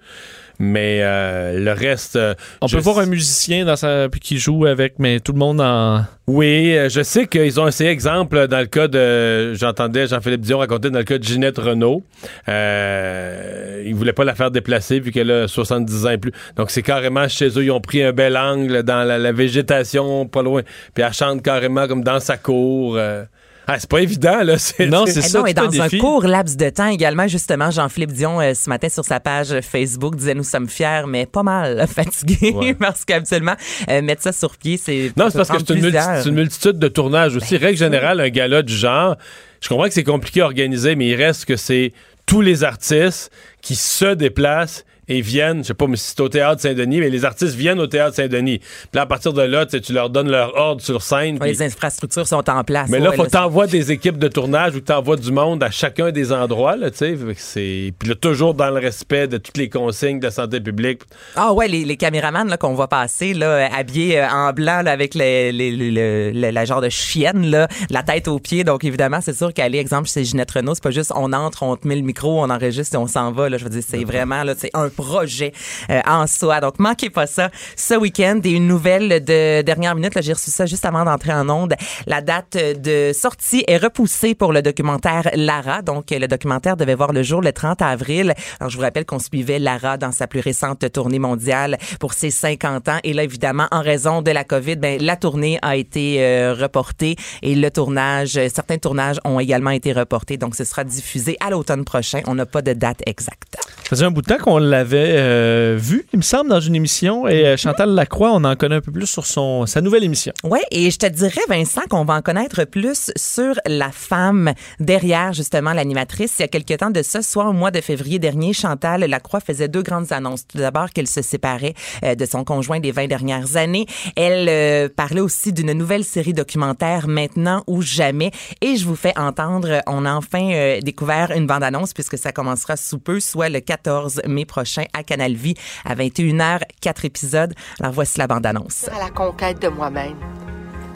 Mais 0.60 1.02
euh, 1.04 1.60
le 1.60 1.72
reste. 1.72 2.16
euh, 2.16 2.34
on 2.62 2.68
peut 2.68 2.80
voir 2.80 3.00
un 3.00 3.06
musicien 3.06 3.64
dans 3.66 3.76
sa, 3.76 4.10
puis 4.10 4.20
qui 4.20 4.40
joue 4.40 4.66
avec, 4.66 4.96
mais 4.98 5.20
tout 5.20 5.32
le 5.34 5.38
monde 5.38 5.62
en. 5.62 6.04
Oui, 6.26 6.76
euh, 6.76 6.90
je 6.90 7.04
sais 7.04 7.28
qu'ils 7.28 7.60
ont 7.60 7.68
essayé, 7.68 7.90
exemple, 7.92 8.48
dans 8.48 8.60
le 8.60 8.66
cas 8.66 8.88
de. 8.88 9.54
J'entendais 9.54 10.08
Jean-Philippe 10.08 10.42
Dion 10.42 10.58
raconter 10.58 10.90
dans 10.90 10.98
le 11.00 11.06
cas 11.06 11.18
de 11.20 11.24
Ginette 11.24 11.58
Renault. 11.60 12.04
Euh, 12.50 13.84
ils 13.86 13.96
voulaient 13.96 14.14
pas 14.14 14.24
la 14.24 14.36
faire 14.36 14.52
déplacer 14.52 15.00
vu 15.00 15.12
qu'elle 15.12 15.32
a 15.32 15.48
70 15.48 16.06
ans 16.06 16.10
et 16.10 16.18
plus. 16.18 16.32
Donc, 16.56 16.72
c'est 16.72 16.82
carrément 16.82 17.28
chez 17.28 17.48
eux. 17.58 17.64
Ils 17.64 17.72
ont 17.72 17.82
pris 17.82 18.04
un 18.04 18.12
bel 18.12 18.36
angle 18.38 18.84
dans 18.84 19.04
la, 19.04 19.18
la 19.18 19.32
végétation, 19.32 20.26
pas 20.28 20.42
loin. 20.44 20.62
Puis 20.94 21.04
elle 21.04 21.14
chante 21.14 21.42
carrément 21.44 21.88
comme 21.88 22.04
dans 22.04 22.20
sa 22.20 22.38
cour. 22.38 22.96
euh. 22.98 23.24
Ah, 23.70 23.78
c'est 23.80 23.90
pas 23.90 24.00
évident, 24.02 24.44
là. 24.44 24.56
Non, 24.88 25.04
Eh 25.06 25.12
c'est 25.12 25.22
ça. 25.22 25.40
non, 25.40 25.46
et 25.46 25.54
dans 25.54 25.82
un 25.82 25.90
court 25.90 26.26
laps 26.26 26.56
de 26.56 26.70
temps 26.70 26.88
également, 26.88 27.28
justement, 27.28 27.70
Jean-Philippe 27.70 28.14
Dion, 28.14 28.40
euh, 28.40 28.54
ce 28.54 28.70
matin 28.70 28.88
sur 28.88 29.04
sa 29.04 29.20
page 29.20 29.60
Facebook, 29.62 30.16
disait 30.16 30.34
Nous 30.36 30.44
sommes 30.46 30.70
fiers, 30.70 31.02
mais 31.08 31.26
pas 31.26 31.44
mal 31.44 31.86
fatigués, 31.94 32.54
Ouais. 32.54 32.74
parce 32.74 33.04
qu'habituellement, 33.04 33.56
euh, 33.90 34.02
mettre 34.02 34.22
ça 34.24 34.32
sur 34.32 34.56
pied, 34.58 34.78
c'est. 34.78 35.12
Non, 35.18 35.26
ça 35.26 35.32
c'est 35.32 35.38
parce 35.38 35.50
que 35.50 35.58
c'est 35.68 35.74
une, 35.74 35.82
multi- 35.82 35.98
plusieurs. 35.98 36.24
c'est 36.24 36.30
une 36.30 36.36
multitude 36.36 36.80
de 36.80 36.88
tournages 36.88 37.36
aussi. 37.36 37.58
Règle 37.58 37.78
générale, 37.78 38.22
un 38.22 38.30
gala 38.30 38.62
du 38.62 38.74
genre, 38.74 39.18
je 39.62 39.68
comprends 39.68 39.88
que 39.88 39.94
c'est 39.94 40.04
compliqué 40.06 40.42
à 40.42 40.46
organiser, 40.46 40.96
mais 40.96 41.08
il 41.08 41.16
reste 41.16 41.44
que 41.46 41.58
c'est 41.58 41.92
tous 42.26 42.40
les 42.42 42.64
artistes 42.64 43.32
qui 43.62 43.76
se 43.76 44.14
déplacent 44.14 44.86
et 45.10 45.22
viennent, 45.22 45.64
je 45.64 45.68
sais 45.70 45.74
pas 45.74 45.88
mais 45.88 45.96
si 45.98 46.10
c'est 46.12 46.22
au 46.22 46.30
Théâtre 46.30 46.62
Saint-Denis, 46.62 47.00
mais 47.00 47.10
les 47.10 47.26
artistes 47.26 47.56
viennent 47.56 47.80
au 47.80 47.88
Théâtre 47.88 48.16
Saint-Denis. 48.16 48.60
Puis 48.60 48.68
là, 48.94 49.02
à 49.02 49.06
partir 49.06 49.34
de 49.34 49.42
là, 49.42 49.66
tu 49.66 49.94
leur 49.94 50.10
donnes 50.10 50.30
leur 50.30 50.56
ordre 50.56 50.82
sur 50.82 51.02
scène. 51.02 51.38
Ouais, 51.42 51.48
les 51.50 51.62
infrastructures 51.62 52.28
sont 52.28 52.50
en 52.50 52.64
place. 52.64 52.90
mais 52.90 53.00
là, 53.00 53.10
Ouais, 53.12 53.16
faut 53.16 53.26
t'envoyer 53.28 53.72
des 53.72 53.92
équipes 53.92 54.18
de 54.18 54.28
tournage 54.28 54.76
ou 54.76 54.80
t'envoies 54.82 55.16
du 55.18 55.32
monde 55.32 55.64
à 55.64 55.72
chacun 55.72 56.12
des 56.12 56.32
endroits, 56.32 56.76
là, 56.76 56.92
tu 56.92 56.98
sais. 56.98 57.18
C'est- 57.38 57.94
Puis 58.00 58.10
là, 58.10 58.16
toujours 58.16 58.54
dans 58.54 58.70
le 58.70 58.80
respect 58.80 59.28
de 59.28 59.38
toutes 59.38 59.58
les 59.58 59.70
consignes 59.70 60.20
de 60.20 60.26
la 60.26 60.32
santé 60.32 60.60
publique. 60.60 61.02
Ah 61.36 61.54
ouais, 61.54 61.68
les, 61.68 61.86
les 61.86 61.98
caméramans 61.98 62.48
là, 62.48 62.58
qu'on 62.58 62.74
voit 62.74 62.88
passer, 62.88 63.34
là, 63.34 63.70
habillés 63.74 64.20
euh, 64.20 64.28
en 64.30 64.52
blanc 64.54 64.82
là, 64.84 64.92
avec 64.92 65.16
les, 65.16 65.52
les, 65.52 65.72
les- 65.72 65.92
le- 65.92 66.32
le- 66.40 66.50
la 66.52 66.66
genre 66.66 66.82
de 66.82 66.90
chienne, 66.90 67.50
là, 67.50 67.68
la 67.90 68.04
tête 68.04 68.28
aux 68.28 68.40
pieds. 68.40 68.64
Donc 68.64 68.84
évidemment, 68.84 69.20
c'est 69.22 69.36
sûr 69.36 69.54
qu'aller, 69.54 69.78
exemple, 69.78 70.10
chez 70.10 70.24
Ginette 70.24 70.52
Renault, 70.52 70.76
c'est 70.76 70.84
pas 70.84 70.92
juste 70.92 71.12
on 71.16 71.32
entre, 71.34 71.64
on 71.64 71.76
te 71.76 71.88
met 71.88 71.96
le 71.96 72.02
micro, 72.02 72.42
on 72.42 72.50
enregistre 72.50 72.96
et 72.96 72.98
on 72.98 73.08
s'en 73.08 73.32
va. 73.32 73.50
Là, 73.50 73.58
je 73.58 73.64
veux 73.64 73.70
dire, 73.70 73.84
c'est 73.88 74.04
vraiment 74.04 74.44
là, 74.44 74.54
c'est 74.58 74.72
un 74.74 74.90
projet 74.98 75.54
euh, 75.90 76.02
en 76.06 76.28
soi. 76.28 76.60
Donc 76.60 76.80
manquez 76.80 77.10
pas 77.10 77.28
ça 77.28 77.50
ce 77.78 77.94
week-end. 77.94 78.42
Et 78.44 78.52
une 78.52 78.68
nouvelle 78.68 79.24
de 79.24 79.62
dernière 79.62 79.96
minute, 79.96 80.14
j'ai 80.22 80.34
reçu 80.34 80.52
ça 80.52 80.66
juste 80.66 80.86
avant 80.86 81.06
d'entrer 81.06 81.34
en 81.34 81.48
onde. 81.50 81.76
La 82.06 82.22
date 82.22 82.58
de 82.58 83.12
sortie 83.14 83.64
est 83.68 83.78
repoussée 83.78 84.36
pour 84.36 84.52
le 84.52 84.62
documentaire 84.62 85.30
Lara. 85.36 85.82
Donc 85.82 86.12
le 86.12 86.28
documentaire 86.28 86.76
devait 86.76 86.96
voir 86.96 87.14
le 87.14 87.24
jour 87.24 87.42
le 87.42 87.54
30 87.54 87.82
avril. 87.82 88.34
Alors 88.60 88.70
je 88.70 88.76
vous 88.76 88.84
rappelle 88.84 89.06
qu'on 89.06 89.20
suivait 89.20 89.60
Lara 89.60 89.98
dans 89.98 90.12
sa 90.12 90.28
plus 90.28 90.40
récente 90.40 90.92
tournée 90.92 91.20
mondiale 91.20 91.78
pour 92.00 92.14
ses 92.14 92.32
50 92.32 92.90
ans. 92.90 93.00
Et 93.04 93.14
là, 93.14 93.24
évidemment, 93.24 93.68
en 93.72 93.82
raison 93.82 94.22
de 94.22 94.32
la 94.32 94.44
COVID, 94.44 94.78
ben, 94.78 95.00
la 95.02 95.16
tournée 95.16 95.60
a 95.62 95.76
été 95.76 96.18
euh, 96.24 96.56
reportée 96.60 97.16
et 97.44 97.56
le 97.56 97.70
tournage, 97.70 98.40
certains 98.50 98.78
tournages 98.78 99.18
ont 99.24 99.40
également 99.40 99.72
été 99.72 99.94
reportés. 99.94 100.38
Donc 100.38 100.56
ce 100.56 100.64
sera 100.64 100.84
diffusé 100.84 101.38
à 101.40 101.52
l'automne 101.52 101.86
prochain. 101.86 102.22
On 102.26 102.36
n'a 102.36 102.46
pas 102.46 102.62
de 102.62 102.74
date 102.74 103.02
exacte. 103.06 103.58
Ça 103.58 103.90
faisait 103.92 104.06
un 104.06 104.12
bout 104.12 104.22
de 104.22 104.28
temps 104.28 104.38
qu'on 104.38 104.58
l'avait 104.58 104.87
euh, 104.96 105.78
vu, 105.80 106.06
il 106.14 106.18
me 106.18 106.24
semble, 106.24 106.50
dans 106.50 106.60
une 106.60 106.76
émission. 106.76 107.28
Et 107.28 107.46
euh, 107.46 107.58
Chantal 107.58 107.90
Lacroix, 107.90 108.32
on 108.34 108.44
en 108.44 108.56
connaît 108.56 108.76
un 108.76 108.82
peu 108.82 108.92
plus 108.92 109.06
sur 109.06 109.26
son, 109.26 109.66
sa 109.66 109.82
nouvelle 109.82 110.04
émission. 110.04 110.34
Ouais, 110.44 110.62
et 110.72 110.90
je 110.92 110.98
te 110.98 111.06
dirais, 111.06 111.42
Vincent, 111.50 111.82
qu'on 111.90 112.06
va 112.06 112.16
en 112.16 112.22
connaître 112.22 112.64
plus 112.64 113.12
sur 113.16 113.56
la 113.66 113.92
femme 113.92 114.54
derrière, 114.80 115.34
justement, 115.34 115.74
l'animatrice. 115.74 116.36
Il 116.40 116.44
y 116.44 116.46
a 116.46 116.48
quelque 116.48 116.74
temps 116.74 116.90
de 116.90 117.02
ça, 117.02 117.22
soit 117.22 117.48
au 117.48 117.54
mois 117.54 117.72
de 117.72 117.82
février 117.82 118.20
dernier, 118.20 118.54
Chantal 118.54 119.02
Lacroix 119.02 119.40
faisait 119.40 119.68
deux 119.68 119.82
grandes 119.82 120.12
annonces. 120.12 120.48
Tout 120.48 120.58
d'abord, 120.58 120.92
qu'elle 120.92 121.08
se 121.08 121.22
séparait 121.22 121.74
euh, 122.04 122.16
de 122.16 122.26
son 122.26 122.44
conjoint 122.44 122.80
des 122.80 122.92
20 122.92 123.08
dernières 123.08 123.58
années. 123.58 123.86
Elle 124.16 124.90
parlait 124.92 125.22
aussi 125.22 125.54
d'une 125.54 125.74
nouvelle 125.74 126.04
série 126.04 126.34
documentaire, 126.34 127.08
Maintenant 127.08 127.64
ou 127.68 127.82
jamais. 127.82 128.32
Et 128.62 128.78
je 128.78 128.86
vous 128.86 128.96
fais 128.96 129.18
entendre, 129.18 129.82
on 129.88 130.06
a 130.06 130.14
enfin 130.14 130.80
découvert 130.84 131.32
une 131.32 131.48
bande-annonce, 131.48 131.94
puisque 131.94 132.18
ça 132.18 132.32
commencera 132.32 132.78
sous 132.78 133.00
peu, 133.00 133.20
soit 133.20 133.50
le 133.50 133.60
14 133.60 134.22
mai 134.28 134.46
prochain 134.46 134.77
à 134.94 135.04
Canal 135.04 135.34
Vie, 135.34 135.56
à 135.86 135.96
21h, 135.96 136.62
quatre 136.82 137.06
épisodes. 137.06 137.54
Alors 137.80 137.94
voici 137.94 138.18
la 138.20 138.28
bande-annonce. 138.28 138.90
à 138.90 139.00
la 139.00 139.10
conquête 139.10 139.62
de 139.62 139.68
moi-même, 139.68 140.18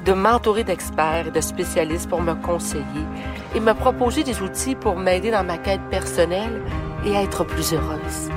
de 0.05 0.13
m'entourer 0.13 0.63
d'experts 0.63 1.27
et 1.27 1.31
de 1.31 1.41
spécialistes 1.41 2.09
pour 2.09 2.21
me 2.21 2.33
conseiller 2.33 3.05
et 3.55 3.59
me 3.59 3.73
proposer 3.73 4.23
des 4.23 4.41
outils 4.41 4.75
pour 4.75 4.95
m'aider 4.95 5.31
dans 5.31 5.43
ma 5.43 5.57
quête 5.57 5.81
personnelle 5.89 6.61
et 7.05 7.13
être 7.13 7.43
plus 7.43 7.73
heureuse. 7.73 8.29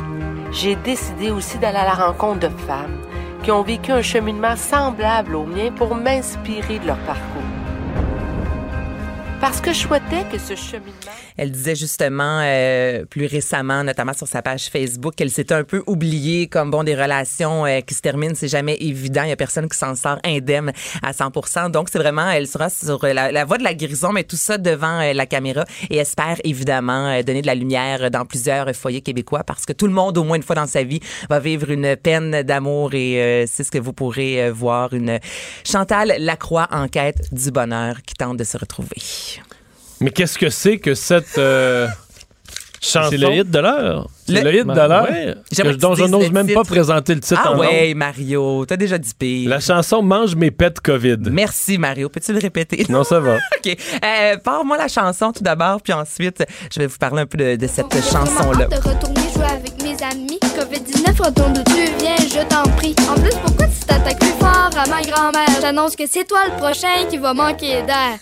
J'ai 0.52 0.76
décidé 0.76 1.30
aussi 1.30 1.58
d'aller 1.58 1.78
à 1.78 1.84
la 1.84 1.94
rencontre 1.94 2.48
de 2.48 2.56
femmes 2.66 3.00
qui 3.42 3.50
ont 3.50 3.62
vécu 3.62 3.92
un 3.92 4.02
cheminement 4.02 4.56
semblable 4.56 5.34
au 5.34 5.44
mien 5.44 5.70
pour 5.76 5.94
m'inspirer 5.94 6.78
de 6.78 6.86
leur 6.86 6.98
parcours. 7.00 7.42
Parce 9.40 9.60
que 9.60 9.72
je 9.72 9.80
souhaitais 9.80 10.24
que 10.32 10.38
ce 10.38 10.54
cheminement... 10.54 10.92
Elle 11.36 11.50
disait 11.50 11.74
justement 11.74 12.40
euh, 12.42 13.04
plus 13.04 13.26
récemment, 13.26 13.84
notamment 13.84 14.12
sur 14.12 14.28
sa 14.28 14.42
page 14.42 14.68
Facebook, 14.68 15.14
qu'elle 15.16 15.30
s'était 15.30 15.54
un 15.54 15.64
peu 15.64 15.82
oubliée 15.86 16.46
comme 16.46 16.70
bon 16.70 16.84
des 16.84 16.94
relations 16.94 17.66
euh, 17.66 17.80
qui 17.80 17.94
se 17.94 18.00
terminent, 18.00 18.34
c'est 18.34 18.48
jamais 18.48 18.76
évident. 18.80 19.22
Il 19.24 19.30
y 19.30 19.32
a 19.32 19.36
personne 19.36 19.68
qui 19.68 19.78
s'en 19.78 19.94
sort 19.94 20.18
indemne 20.24 20.72
à 21.02 21.12
100%. 21.12 21.70
Donc 21.70 21.88
c'est 21.90 21.98
vraiment, 21.98 22.30
elle 22.30 22.46
sera 22.46 22.70
sur 22.70 23.04
la, 23.04 23.32
la 23.32 23.44
voie 23.44 23.58
de 23.58 23.64
la 23.64 23.74
guérison, 23.74 24.12
mais 24.12 24.24
tout 24.24 24.36
ça 24.36 24.58
devant 24.58 25.00
euh, 25.00 25.12
la 25.12 25.26
caméra 25.26 25.64
et 25.90 25.96
espère 25.96 26.38
évidemment 26.44 27.08
euh, 27.08 27.22
donner 27.22 27.42
de 27.42 27.46
la 27.46 27.54
lumière 27.54 28.10
dans 28.10 28.24
plusieurs 28.24 28.74
foyers 28.74 29.00
québécois 29.00 29.44
parce 29.44 29.66
que 29.66 29.72
tout 29.72 29.86
le 29.86 29.92
monde, 29.92 30.16
au 30.18 30.24
moins 30.24 30.36
une 30.36 30.42
fois 30.42 30.56
dans 30.56 30.66
sa 30.66 30.82
vie, 30.82 31.00
va 31.28 31.40
vivre 31.40 31.70
une 31.70 31.96
peine 31.96 32.42
d'amour 32.42 32.94
et 32.94 33.22
euh, 33.22 33.44
c'est 33.46 33.64
ce 33.64 33.70
que 33.70 33.78
vous 33.78 33.92
pourrez 33.92 34.44
euh, 34.44 34.52
voir 34.52 34.92
une 34.92 35.18
Chantal 35.64 36.14
Lacroix 36.18 36.68
en 36.70 36.88
quête 36.88 37.32
du 37.32 37.50
bonheur 37.50 38.02
qui 38.02 38.14
tente 38.14 38.36
de 38.36 38.44
se 38.44 38.58
retrouver. 38.58 38.96
Mais 40.04 40.10
qu'est-ce 40.10 40.36
que 40.38 40.50
c'est 40.50 40.76
que 40.78 40.94
cette 40.94 41.38
euh, 41.38 41.88
chanson? 42.80 43.08
C'est 43.10 43.16
le 43.16 43.32
hit 43.36 43.50
de 43.50 43.58
l'heure. 43.58 44.06
C'est 44.26 44.42
le 44.44 44.54
hit 44.54 44.66
de 44.66 44.72
l'heure? 44.74 45.08
Ouais. 45.10 45.34
Que- 45.56 45.74
dont 45.76 45.94
je 45.94 46.04
n'ose 46.04 46.24
le 46.26 46.30
même 46.30 46.46
titre. 46.46 46.60
pas 46.60 46.68
présenter 46.68 47.14
le 47.14 47.20
titre 47.20 47.40
Ah 47.42 47.52
en 47.52 47.58
ouais. 47.58 47.94
Mario, 47.94 48.66
t'as 48.66 48.76
déjà 48.76 48.98
dit 48.98 49.12
pire. 49.18 49.48
La 49.48 49.60
chanson 49.60 50.02
Mange 50.02 50.34
mes 50.36 50.50
pets 50.50 50.78
COVID. 50.78 51.16
Merci 51.30 51.78
Mario, 51.78 52.10
peux-tu 52.10 52.34
le 52.34 52.38
répéter? 52.38 52.84
Non, 52.90 53.02
ça 53.02 53.18
va. 53.18 53.36
OK. 53.56 53.74
Euh, 54.04 54.36
Parle-moi 54.44 54.76
la 54.76 54.88
chanson 54.88 55.32
tout 55.32 55.42
d'abord, 55.42 55.80
puis 55.80 55.94
ensuite, 55.94 56.44
je 56.70 56.80
vais 56.80 56.86
vous 56.86 56.98
parler 56.98 57.22
un 57.22 57.26
peu 57.26 57.38
de, 57.38 57.56
de 57.56 57.66
cette 57.66 57.94
chanson-là. 57.94 58.66
de 58.66 58.76
retourner 58.76 59.22
jouer 59.34 59.44
avec 59.50 59.82
mes 59.82 59.96
amis. 60.04 60.38
COVID-19, 60.42 61.24
retourne 61.26 61.54
d'où 61.54 61.62
tu 61.64 61.82
viens, 61.98 62.16
je 62.18 62.46
t'en 62.46 62.62
prie. 62.76 62.94
En 63.10 63.14
plus, 63.14 63.34
pourquoi 63.42 63.66
tu 63.68 63.86
t'attaques 63.86 64.18
plus 64.20 64.28
fort 64.38 64.70
à 64.76 64.86
ma 64.90 65.00
grand-mère? 65.00 65.48
J'annonce 65.62 65.96
que 65.96 66.04
c'est 66.06 66.24
toi 66.24 66.40
le 66.50 66.58
prochain 66.58 67.06
qui 67.10 67.16
va 67.16 67.32
manquer 67.32 67.82
d'air. 67.86 68.18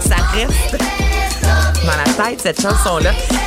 Ça 0.00 0.16
reste 0.32 0.76
dans 1.84 1.96
la 1.96 2.24
tête, 2.30 2.40
cette 2.40 2.60
chanson-là. 2.60 3.41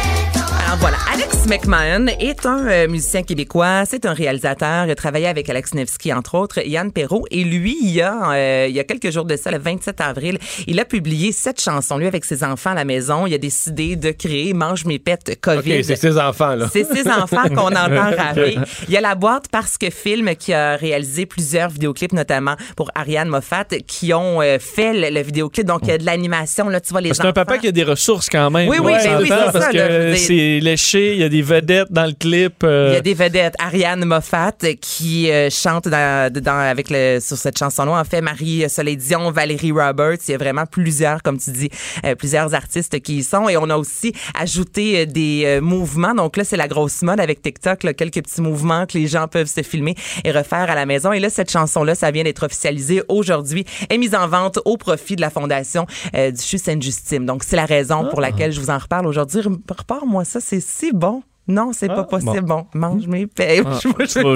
Voilà, 0.80 0.98
Alex 1.12 1.48
McMahon 1.48 2.08
est 2.20 2.46
un 2.46 2.68
euh, 2.68 2.88
musicien 2.88 3.24
québécois, 3.24 3.84
c'est 3.86 4.06
un 4.06 4.14
réalisateur, 4.14 4.86
il 4.86 4.92
a 4.92 4.96
travaillé 4.96 5.28
avec 5.28 5.50
Alex 5.50 5.74
Nevsky, 5.74 6.12
entre 6.12 6.36
autres, 6.36 6.60
Yann 6.66 6.92
Perrault, 6.92 7.26
et 7.32 7.44
lui, 7.44 7.78
il 7.82 7.92
y 7.92 8.02
a, 8.02 8.32
euh, 8.32 8.66
il 8.70 8.76
y 8.76 8.80
a 8.80 8.84
quelques 8.84 9.12
jours 9.12 9.26
de 9.26 9.36
ça, 9.36 9.52
le 9.52 9.58
27 9.58 10.02
avril, 10.02 10.38
il 10.68 10.80
a 10.80 10.86
publié 10.86 11.32
cette 11.32 11.62
chanson, 11.62 11.98
lui, 11.98 12.08
avec 12.08 12.26
ses 12.26 12.44
enfants 12.44 12.72
à 12.72 12.76
la 12.76 12.86
maison, 12.86 13.26
il 13.26 13.34
a 13.34 13.38
décidé 13.38 13.96
de 13.96 14.12
créer 14.12 14.54
Mange 14.54 14.86
mes 14.86 15.00
pets 15.00 15.40
COVID. 15.40 15.78
OK, 15.78 15.84
c'est 15.84 15.96
ses 15.96 16.18
enfants, 16.18 16.56
là. 16.56 16.68
C'est 16.72 16.86
ses 16.86 17.08
enfants 17.10 17.48
qu'on 17.50 17.68
entend 17.76 18.12
raver. 18.18 18.58
Il 18.88 18.94
y 18.94 18.98
a 18.98 19.02
la 19.02 19.16
boîte 19.16 19.46
Parce 19.52 19.78
que 19.78 19.90
Film 19.90 20.36
qui 20.36 20.54
a 20.54 20.76
réalisé 20.76 21.26
plusieurs 21.26 21.70
vidéoclips, 21.70 22.14
notamment 22.14 22.56
pour 22.76 22.92
Ariane 22.96 23.30
Moffat, 23.30 23.66
qui 23.88 24.14
ont 24.14 24.42
euh, 24.42 24.58
fait 24.60 24.94
le, 24.94 25.14
le 25.14 25.22
vidéoclip. 25.22 25.66
Donc, 25.66 25.82
il 25.84 25.90
y 25.90 25.92
a 25.92 25.98
de 25.98 26.06
l'animation, 26.06 26.70
là, 26.70 26.82
tu 26.82 26.90
vois, 26.92 27.02
les 27.02 27.14
C'est 27.14 27.26
un 27.26 27.34
papa 27.34 27.58
qui 27.58 27.68
a 27.68 27.72
des 27.72 27.84
ressources 27.84 28.30
quand 28.30 28.52
même. 28.52 28.68
Oui, 28.68 28.78
oui, 28.82 28.94
ben 28.94 29.20
oui, 29.22 29.28
s'entend 29.28 29.46
c'est 29.46 29.52
parce 29.54 29.66
ça, 29.66 29.72
que 29.72 29.78
là, 29.78 30.16
c'est 30.16 30.60
léché, 30.66 31.14
il 31.14 31.20
y 31.20 31.24
a 31.24 31.30
des 31.30 31.42
vedettes 31.42 31.92
dans 31.92 32.06
le 32.06 32.14
clip. 32.14 32.64
euh, 32.64 32.90
Il 32.92 32.94
y 32.96 32.98
a 32.98 33.02
des 33.02 33.14
vedettes. 33.14 33.54
Ariane 33.60 34.04
Moffat 34.04 34.52
qui 34.82 35.32
euh, 35.32 35.50
chante 35.50 35.88
dans, 35.88 36.32
dans- 36.34 36.52
avec 36.60 36.90
le, 36.90 37.20
sur 37.22 37.38
cette 37.38 37.58
chanson-là. 37.58 37.92
En 38.00 38.04
fait, 38.04 38.22
Marie 38.22 38.70
Soleil 38.70 38.98
Dion, 38.98 39.32
Valérie 39.32 39.72
Roberts. 39.72 40.18
Il 40.28 40.32
y 40.32 40.34
a 40.36 40.38
vraiment 40.38 40.66
plusieurs, 40.66 41.22
comme 41.24 41.38
tu 41.38 41.52
dis, 41.52 41.70
euh, 42.06 42.16
plusieurs 42.16 42.54
artistes 42.54 43.00
qui 43.02 43.18
y 43.20 43.24
sont. 43.24 43.48
Et 43.48 43.56
on 43.58 43.70
a 43.70 43.78
aussi 43.78 44.14
ajouté 44.40 45.02
euh, 45.02 45.06
des 45.06 45.44
euh, 45.46 45.62
mouvements. 45.62 46.14
Donc 46.16 46.36
là, 46.38 46.44
c'est 46.44 46.58
la 46.58 46.68
grosse 46.68 47.02
mode 47.04 47.20
avec 47.20 47.42
TikTok. 47.42 47.84
là, 47.84 47.94
quelques 47.94 48.24
petits 48.24 48.42
mouvements 48.42 48.86
que 48.86 48.98
les 48.98 49.08
gens 49.08 49.28
peuvent 49.28 49.48
se 49.48 49.62
filmer 49.64 49.96
et 50.24 50.32
refaire 50.32 50.70
à 50.70 50.76
la 50.76 50.86
maison. 50.86 51.14
Et 51.14 51.20
là, 51.20 51.30
cette 51.30 51.52
chanson-là, 51.52 51.96
ça 51.96 52.12
vient 52.12 52.24
d'être 52.24 52.44
officialisé 52.44 53.04
aujourd'hui, 53.08 53.66
est 53.90 53.98
mise 53.98 54.16
en 54.16 54.28
vente 54.28 54.60
au 54.66 54.78
profit 54.78 55.16
de 55.16 55.22
la 55.22 55.30
fondation 55.30 55.86
euh, 56.16 56.32
du 56.32 56.42
CHU 56.42 56.58
Sainte-Justine. 56.58 57.26
Donc, 57.26 57.44
c'est 57.44 57.56
la 57.56 57.66
raison 57.66 58.06
pour 58.10 58.20
laquelle 58.22 58.52
je 58.52 58.60
vous 58.60 58.70
en 58.72 58.78
reparle 58.78 59.06
aujourd'hui. 59.08 59.42
Repars-moi 59.42 60.26
ça, 60.26 60.40
c'est 60.46 60.62
si 60.62 60.92
bon. 60.94 61.24
Non, 61.48 61.72
c'est 61.74 61.88
pas 61.88 62.04
possible. 62.06 62.42
Bon, 62.42 62.66
mange 62.74 63.06
mes 63.08 63.28
paix. 63.28 63.62
Ah. 63.66 63.80
Dans 64.24 64.36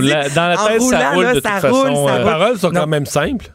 la 0.49 0.61
en 0.61 0.67
tête, 0.67 0.81
ça 0.81 1.09
roule 1.11 1.23
là, 1.23 1.33
de 1.33 1.41
ça 1.41 1.49
toute 1.61 1.69
roule, 1.71 1.87
façon, 1.89 2.07
ça 2.07 2.13
euh, 2.13 2.17
Les 2.19 2.23
paroles 2.23 2.59
sont 2.59 2.71
Non. 2.71 2.79
quand 2.81 2.87
même 2.87 3.05
simples. 3.07 3.51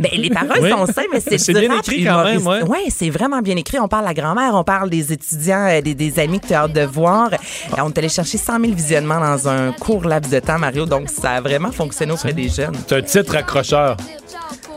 Ben, 0.00 0.08
les 0.14 0.30
paroles 0.30 0.58
Oui. 0.62 0.70
sont 0.70 0.86
simples, 0.86 1.08
mais 1.12 1.20
c'est 1.20 1.52
bien 1.52 1.76
écrit 1.78 2.02
quand 2.04 2.24
même, 2.24 2.40
humoriste. 2.40 2.66
ouais. 2.68 2.84
C'est 2.88 3.10
vraiment 3.10 3.42
bien 3.42 3.56
écrit. 3.56 3.78
On 3.78 3.88
parle 3.88 4.04
de 4.04 4.08
la 4.08 4.14
grand-mère, 4.14 4.54
on 4.54 4.64
parle 4.64 4.88
des 4.88 5.12
étudiants, 5.12 5.66
euh, 5.68 5.82
des, 5.82 5.94
des 5.94 6.18
amis 6.18 6.40
que 6.40 6.46
tu 6.46 6.54
as 6.54 6.62
hâte 6.62 6.72
de 6.72 6.80
voir. 6.86 7.28
On 7.76 7.90
est 7.90 7.98
allé 7.98 8.08
chercher 8.08 8.38
100 8.38 8.60
000 8.60 8.72
visionnements 8.72 9.20
dans 9.20 9.46
un 9.46 9.72
court 9.72 10.04
laps 10.06 10.32
de 10.32 10.40
temps, 10.40 10.58
Mario. 10.58 10.86
Donc, 10.86 11.10
ça 11.10 11.32
a 11.32 11.40
vraiment 11.42 11.72
fonctionné 11.72 12.12
auprès 12.12 12.32
des 12.32 12.48
jeunes. 12.48 12.74
C'est 12.88 12.96
un 12.96 13.02
titre 13.02 13.36
accrocheur. 13.36 13.98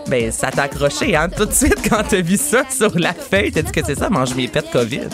Ben, 0.08 0.30
ça 0.34 0.52
t'a 0.52 0.64
accroché, 0.64 1.16
hein, 1.16 1.30
tout 1.30 1.46
de 1.46 1.54
suite 1.54 1.78
quand 1.90 2.04
t'as 2.10 2.20
vu 2.22 2.36
ça 2.36 2.64
sur 2.70 2.92
la 3.00 3.14
feuille. 3.14 3.52
T'as 3.54 3.62
dit 3.62 3.72
que 3.72 3.86
c'est 3.86 3.96
ça, 3.98 4.10
mange 4.10 4.36
mes 4.36 4.50
pets 4.50 4.70
COVID. 4.72 5.08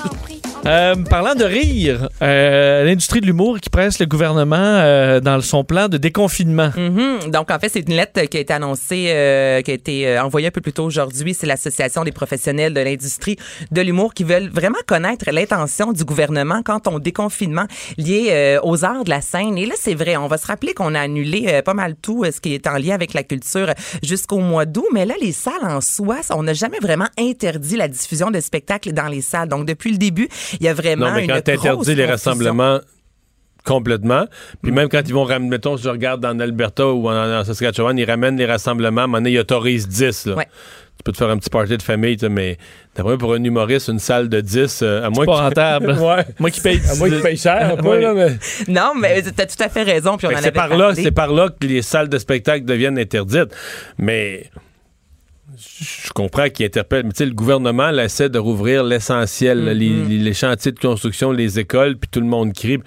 Euh, 0.68 0.96
parlant 0.96 1.36
de 1.36 1.44
rire, 1.44 2.10
euh, 2.24 2.86
l'industrie 2.86 3.22
de 3.22 3.28
l'humour 3.28 3.60
qui 3.60 3.70
presse 3.70 4.00
le 4.00 4.08
gouvernement 4.08 4.56
euh, 4.58 5.20
dans 5.20 5.40
son 5.42 5.64
plan 5.64 5.90
de 5.90 5.98
déconfinement. 5.98 6.72
Mhm. 6.76 7.30
Donc, 7.30 7.52
en 7.52 7.60
fait, 7.60 7.70
c'est 7.70 7.88
une 7.88 7.96
lettre 7.96 8.20
qui 8.22 8.38
a 8.38 8.40
été 8.40 8.52
annoncée, 8.52 9.10
euh, 9.10 9.62
qui 9.62 9.70
a 9.70 9.74
été 9.76 10.08
euh, 10.08 10.24
envoyée 10.24 10.48
un 10.48 10.52
peu 10.52 10.62
plus 10.62 10.74
tôt 10.74 10.86
aujourd'hui. 10.86 11.36
C'est 11.36 11.46
l'Association 11.46 12.04
des 12.04 12.12
professionnels 12.12 12.74
de 12.74 12.82
l'industrie 12.82 13.38
de 13.72 13.82
l'humour 13.82 14.16
qui 14.16 14.24
veulent 14.24 14.50
vraiment 14.50 14.80
connaître 14.88 15.30
l'intention 15.32 15.92
du 15.94 16.04
gouvernement 16.04 16.64
quant 16.64 16.82
au 16.88 17.00
déconfinement 17.00 17.66
lié 17.98 18.58
aux 18.64 18.84
arts 18.84 19.04
de 19.04 19.10
la 19.12 19.22
scène. 19.22 19.60
Et 19.60 19.68
là, 19.68 19.76
c'est 19.78 19.94
vrai, 19.94 20.18
on 20.18 20.28
va 20.28 20.40
se 20.40 20.48
rappeler 20.48 20.74
qu'on 20.74 20.96
a 20.96 21.00
annulé 21.00 21.62
pas 21.64 21.74
mal 21.76 21.96
tout 22.02 22.26
ce 22.26 22.42
qui 22.42 22.54
est 22.56 22.66
en 22.68 22.78
lien 22.78 22.96
avec 22.96 23.14
la 23.14 23.24
culture 23.24 23.72
jusqu'au 24.02 24.40
mois 24.40 24.66
d'août. 24.66 24.86
Mais 24.94 25.06
là, 25.06 25.14
les 25.22 25.32
salles 25.32 25.54
en 25.64 25.82
soi, 25.82 26.18
on 26.32 26.44
n'a 26.44 26.54
jamais 26.54 26.80
vraiment 26.80 27.08
interdit 27.20 27.76
la 27.76 27.88
diffusion 27.88 28.32
de 28.32 28.40
spectacles 28.40 28.94
dans 28.94 29.08
les 29.08 29.22
salles. 29.22 29.50
Donc, 29.50 29.66
depuis 29.66 29.92
le 29.92 29.98
début, 29.98 30.28
il 30.60 30.66
y 30.66 30.70
a 30.70 30.74
vraiment 30.74 31.08
Non, 31.08 31.14
mais 31.16 31.26
une 31.26 31.32
quand 31.32 31.42
tu 31.44 31.52
grosse 31.54 31.66
interdis 31.66 31.96
les 31.96 32.06
rassemblements 32.06 32.80
complètement, 33.66 34.26
puis 34.62 34.72
même 34.72 34.90
quand 34.90 35.02
ils 35.08 35.14
vont 35.14 35.24
ramener, 35.24 35.50
mettons, 35.50 35.76
si 35.78 35.84
je 35.84 35.90
regarde 35.90 36.24
en 36.24 36.40
Alberta 36.40 36.88
ou 36.88 37.10
en, 37.10 37.40
en 37.40 37.44
Saskatchewan, 37.44 37.98
ils 37.98 38.06
ramènent 38.10 38.38
les 38.38 38.46
rassemblements, 38.46 39.02
à 39.02 39.04
un 39.06 39.08
moment 39.08 39.18
donné, 39.18 39.32
ils 39.32 39.40
autorisent 39.40 39.88
10. 39.88 40.28
Là. 40.28 40.36
Ouais. 40.36 40.46
Tu 40.98 41.04
peux 41.04 41.12
te 41.12 41.18
faire 41.18 41.30
un 41.30 41.38
petit 41.38 41.50
party 41.50 41.76
de 41.76 41.82
famille, 41.82 42.18
mais 42.30 42.58
d'après 42.96 43.12
moi, 43.14 43.18
pour 43.18 43.34
un 43.34 43.44
humoriste, 43.44 43.88
une 43.90 44.00
salle 44.00 44.30
de 44.30 44.40
10, 44.40 44.82
euh, 44.84 45.04
à 45.04 45.10
moins 45.10 45.26
pas 45.26 45.32
que- 45.34 45.38
rentable. 45.40 45.92
ouais. 46.00 46.26
Moi 46.40 46.52
qui 46.52 46.62
paye. 46.62 46.80
À 46.90 46.96
moins 46.96 47.10
qu'il 47.10 47.22
paye 47.22 47.38
cher, 47.38 47.76
Ouais. 47.84 48.02
là, 48.02 48.14
mais- 48.14 48.38
Non, 48.68 48.94
mais 48.96 49.22
t'as 49.24 49.46
tout 49.48 49.62
à 49.62 49.68
fait 49.70 49.84
raison. 49.84 50.16
Puis 50.18 50.28
on 50.28 50.30
Fait 50.30 50.36
en 50.36 50.38
que 50.38 50.44
c'est 50.44 50.48
avait 50.50 50.56
par 50.56 50.70
là, 50.70 50.86
parlé. 50.88 51.04
c'est 51.04 51.12
par 51.12 51.34
là 51.34 51.50
que 51.50 51.66
les 51.68 51.82
salles 51.82 52.08
de 52.08 52.18
spectacle 52.20 52.66
deviennent 52.66 52.98
interdites. 53.00 53.54
Mais 53.98 54.50
je 55.58 56.12
comprends 56.14 56.50
qu'ils 56.50 56.66
interpellent. 56.66 57.04
Mais 57.06 57.12
tu 57.12 57.18
sais, 57.20 57.26
le 57.26 57.34
gouvernement 57.34 57.92
là, 57.92 58.06
essaie 58.06 58.30
de 58.30 58.40
rouvrir 58.40 58.84
l'essentiel, 58.84 59.60
Mm-hmm. 59.66 60.08
les- 60.10 60.18
les 60.20 60.34
chantiers 60.34 60.72
de 60.72 60.80
construction, 60.80 61.32
les 61.32 61.60
écoles, 61.60 61.98
puis 61.98 62.10
tout 62.12 62.20
le 62.22 62.28
monde 62.28 62.54
crie. 62.54 62.80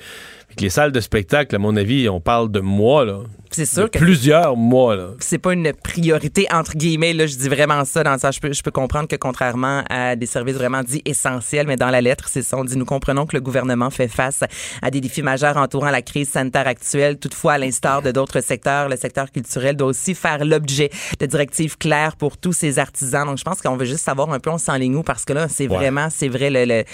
Les 0.60 0.70
salles 0.70 0.90
de 0.92 1.00
spectacle, 1.00 1.54
à 1.54 1.58
mon 1.58 1.76
avis, 1.76 2.08
on 2.08 2.20
parle 2.20 2.50
de 2.50 2.60
mois, 2.60 3.04
là. 3.04 3.20
C'est 3.50 3.66
sûr 3.66 3.84
De 3.84 3.88
que 3.88 3.98
Plusieurs 3.98 4.56
mois, 4.56 4.94
là. 4.96 5.08
c'est 5.20 5.38
pas 5.38 5.52
une 5.52 5.72
priorité 5.72 6.46
entre 6.52 6.76
guillemets 6.76 7.12
là 7.12 7.26
je 7.26 7.36
dis 7.36 7.48
vraiment 7.48 7.84
ça 7.84 8.02
dans 8.04 8.18
ça 8.18 8.30
je 8.30 8.40
peux 8.40 8.52
je 8.52 8.62
peux 8.62 8.70
comprendre 8.70 9.08
que 9.08 9.16
contrairement 9.16 9.82
à 9.90 10.16
des 10.16 10.26
services 10.26 10.54
vraiment 10.56 10.82
dits 10.82 11.02
essentiels 11.04 11.66
mais 11.66 11.76
dans 11.76 11.90
la 11.90 12.00
lettre 12.00 12.26
c'est 12.28 12.42
ça 12.42 12.56
on 12.56 12.64
dit 12.64 12.76
nous 12.76 12.84
comprenons 12.84 13.26
que 13.26 13.36
le 13.36 13.40
gouvernement 13.40 13.90
fait 13.90 14.08
face 14.08 14.40
à 14.82 14.90
des 14.90 15.00
défis 15.00 15.22
majeurs 15.22 15.56
entourant 15.56 15.90
la 15.90 16.02
crise 16.02 16.28
sanitaire 16.30 16.66
actuelle 16.66 17.18
toutefois 17.18 17.54
à 17.54 17.58
l'instar 17.58 18.02
de 18.02 18.10
d'autres 18.10 18.40
secteurs 18.40 18.88
le 18.88 18.96
secteur 18.96 19.30
culturel 19.30 19.76
doit 19.76 19.88
aussi 19.88 20.14
faire 20.14 20.44
l'objet 20.44 20.90
de 21.18 21.26
directives 21.26 21.76
claires 21.78 22.16
pour 22.16 22.36
tous 22.36 22.52
ces 22.52 22.78
artisans 22.78 23.26
donc 23.26 23.38
je 23.38 23.44
pense 23.44 23.60
qu'on 23.62 23.76
veut 23.76 23.86
juste 23.86 24.04
savoir 24.04 24.30
un 24.32 24.40
peu 24.40 24.50
on 24.50 24.58
s'enligne 24.58 24.96
où 24.96 25.02
parce 25.02 25.24
que 25.24 25.32
là 25.32 25.46
c'est 25.48 25.68
Ouais. 25.68 25.76
vraiment 25.76 26.08
c'est 26.10 26.28
vrai 26.28 26.50
le, 26.50 26.64
le- 26.64 26.84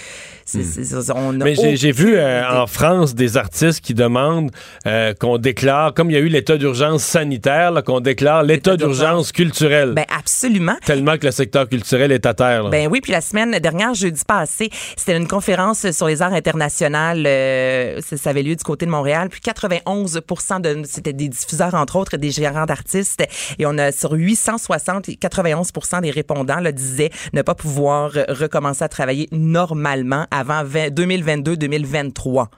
c'est- 0.45 0.63
c'est- 0.63 1.11
on 1.15 1.39
a 1.39 1.43
Mais 1.43 1.55
j'ai 1.55 1.75
j'ai 1.77 1.91
vu 1.91 2.15
euh, 2.17 2.43
en 2.49 2.67
France 2.67 3.15
des 3.15 3.37
artistes 3.37 3.81
qui 3.81 3.93
demandent 3.93 4.51
euh, 4.85 5.13
qu'on 5.13 5.37
déclare, 5.37 5.93
comme 5.93 6.09
il 6.11 6.13
y 6.13 6.17
a 6.17 6.19
eu 6.19 6.29
l'état 6.45 6.57
d'urgence 6.59 7.03
sanitaire, 7.03 7.83
qu'on 7.83 8.01
déclare 8.01 8.43
l'état 8.43 8.77
d'urgence 8.77 9.31
culturelle. 9.31 9.93
Ben 9.95 10.05
absolument. 10.15 10.75
Tellement 10.85 11.17
que 11.17 11.25
le 11.25 11.31
secteur 11.31 11.67
culturel 11.67 12.11
est 12.11 12.27
à 12.27 12.35
terre. 12.35 12.61
là. 12.65 12.69
Ben 12.69 12.87
oui, 12.87 13.01
puis 13.01 13.11
la 13.11 13.21
semaine 13.21 13.57
dernière, 13.57 13.95
jeudi 13.95 14.21
passé, 14.27 14.69
c'était 14.95 15.17
une 15.17 15.27
conférence 15.27 15.89
sur 15.89 16.05
les 16.05 16.21
arts 16.21 16.33
internationaux. 16.33 17.17
euh, 17.25 17.99
ça, 17.99 18.29
avait 18.29 18.43
lieu 18.43 18.55
du 18.55 18.63
côté 18.63 18.85
de 18.85 18.91
Montréal. 18.91 19.29
Puis 19.29 19.41
91 19.41 20.13
de 20.13 20.83
c'était 20.83 21.13
des 21.13 21.29
diffuseurs 21.29 21.73
entre 21.73 21.95
autres, 21.95 22.17
des 22.17 22.29
gérants 22.29 22.67
d'artistes. 22.67 23.23
Et 23.57 23.65
on 23.65 23.75
a 23.79 23.91
sur 23.91 24.11
860, 24.11 25.17
91 25.19 25.71
des 26.03 26.11
répondants 26.11 26.59
là, 26.59 26.71
disaient 26.71 27.09
ne 27.33 27.41
pas 27.41 27.55
pouvoir 27.55 28.11
recommencer 28.29 28.83
à 28.83 28.87
travailler 28.87 29.27
normalement 29.31 30.27
avant 30.29 30.63
2022-2023. 30.63 32.49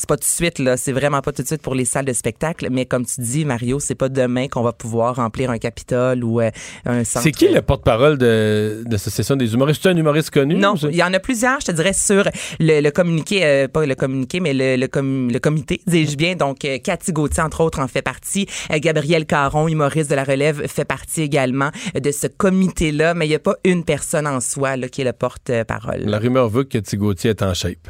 C'est 0.00 0.08
pas 0.08 0.16
tout 0.16 0.22
de 0.22 0.24
suite 0.24 0.58
là, 0.58 0.78
c'est 0.78 0.92
vraiment 0.92 1.20
pas 1.20 1.30
tout 1.30 1.42
de 1.42 1.46
suite 1.46 1.60
pour 1.60 1.74
les 1.74 1.84
salles 1.84 2.06
de 2.06 2.12
spectacle, 2.14 2.68
mais 2.70 2.86
comme 2.86 3.04
tu 3.04 3.20
dis 3.20 3.44
Mario, 3.44 3.78
c'est 3.80 3.94
pas 3.94 4.08
demain 4.08 4.48
qu'on 4.48 4.62
va 4.62 4.72
pouvoir 4.72 5.16
remplir 5.16 5.50
un 5.50 5.58
Capitole 5.58 6.24
ou 6.24 6.40
euh, 6.40 6.50
un 6.86 7.04
centre. 7.04 7.24
C'est 7.24 7.32
qui 7.32 7.48
le 7.48 7.60
porte-parole 7.60 8.16
de, 8.16 8.82
de 8.86 8.90
l'association 8.90 9.36
des 9.36 9.52
humoristes? 9.52 9.82
C'est 9.82 9.90
un 9.90 9.96
humoriste 9.96 10.30
connu? 10.30 10.54
Non, 10.54 10.74
il 10.74 10.96
y 10.96 11.02
en 11.02 11.12
a 11.12 11.20
plusieurs, 11.20 11.60
je 11.60 11.66
te 11.66 11.72
dirais, 11.72 11.92
sur 11.92 12.24
le, 12.58 12.80
le 12.80 12.90
communiqué, 12.90 13.44
euh, 13.44 13.68
pas 13.68 13.84
le 13.84 13.94
communiqué, 13.94 14.40
mais 14.40 14.54
le, 14.54 14.76
le, 14.76 14.88
com- 14.88 15.30
le 15.30 15.38
comité, 15.38 15.82
dis-je 15.86 16.16
bien. 16.16 16.34
Donc, 16.34 16.64
euh, 16.64 16.78
Cathy 16.78 17.12
Gauthier, 17.12 17.42
entre 17.42 17.60
autres, 17.60 17.80
en 17.80 17.88
fait 17.88 18.02
partie. 18.02 18.46
Euh, 18.72 18.78
Gabriel 18.78 19.26
Caron, 19.26 19.68
humoriste 19.68 20.08
de 20.08 20.14
la 20.14 20.24
relève, 20.24 20.66
fait 20.66 20.86
partie 20.86 21.22
également 21.22 21.70
euh, 21.94 22.00
de 22.00 22.10
ce 22.10 22.26
comité-là, 22.26 23.12
mais 23.12 23.26
il 23.26 23.28
n'y 23.28 23.34
a 23.34 23.40
pas 23.40 23.56
une 23.64 23.84
personne 23.84 24.26
en 24.26 24.40
soi 24.40 24.78
là, 24.78 24.88
qui 24.88 25.02
est 25.02 25.04
le 25.04 25.12
porte-parole. 25.12 26.04
La 26.06 26.18
rumeur 26.18 26.48
veut 26.48 26.64
que 26.64 26.78
Cathy 26.78 26.96
Gauthier 26.96 27.30
est 27.30 27.42
en 27.42 27.52
shape. 27.52 27.88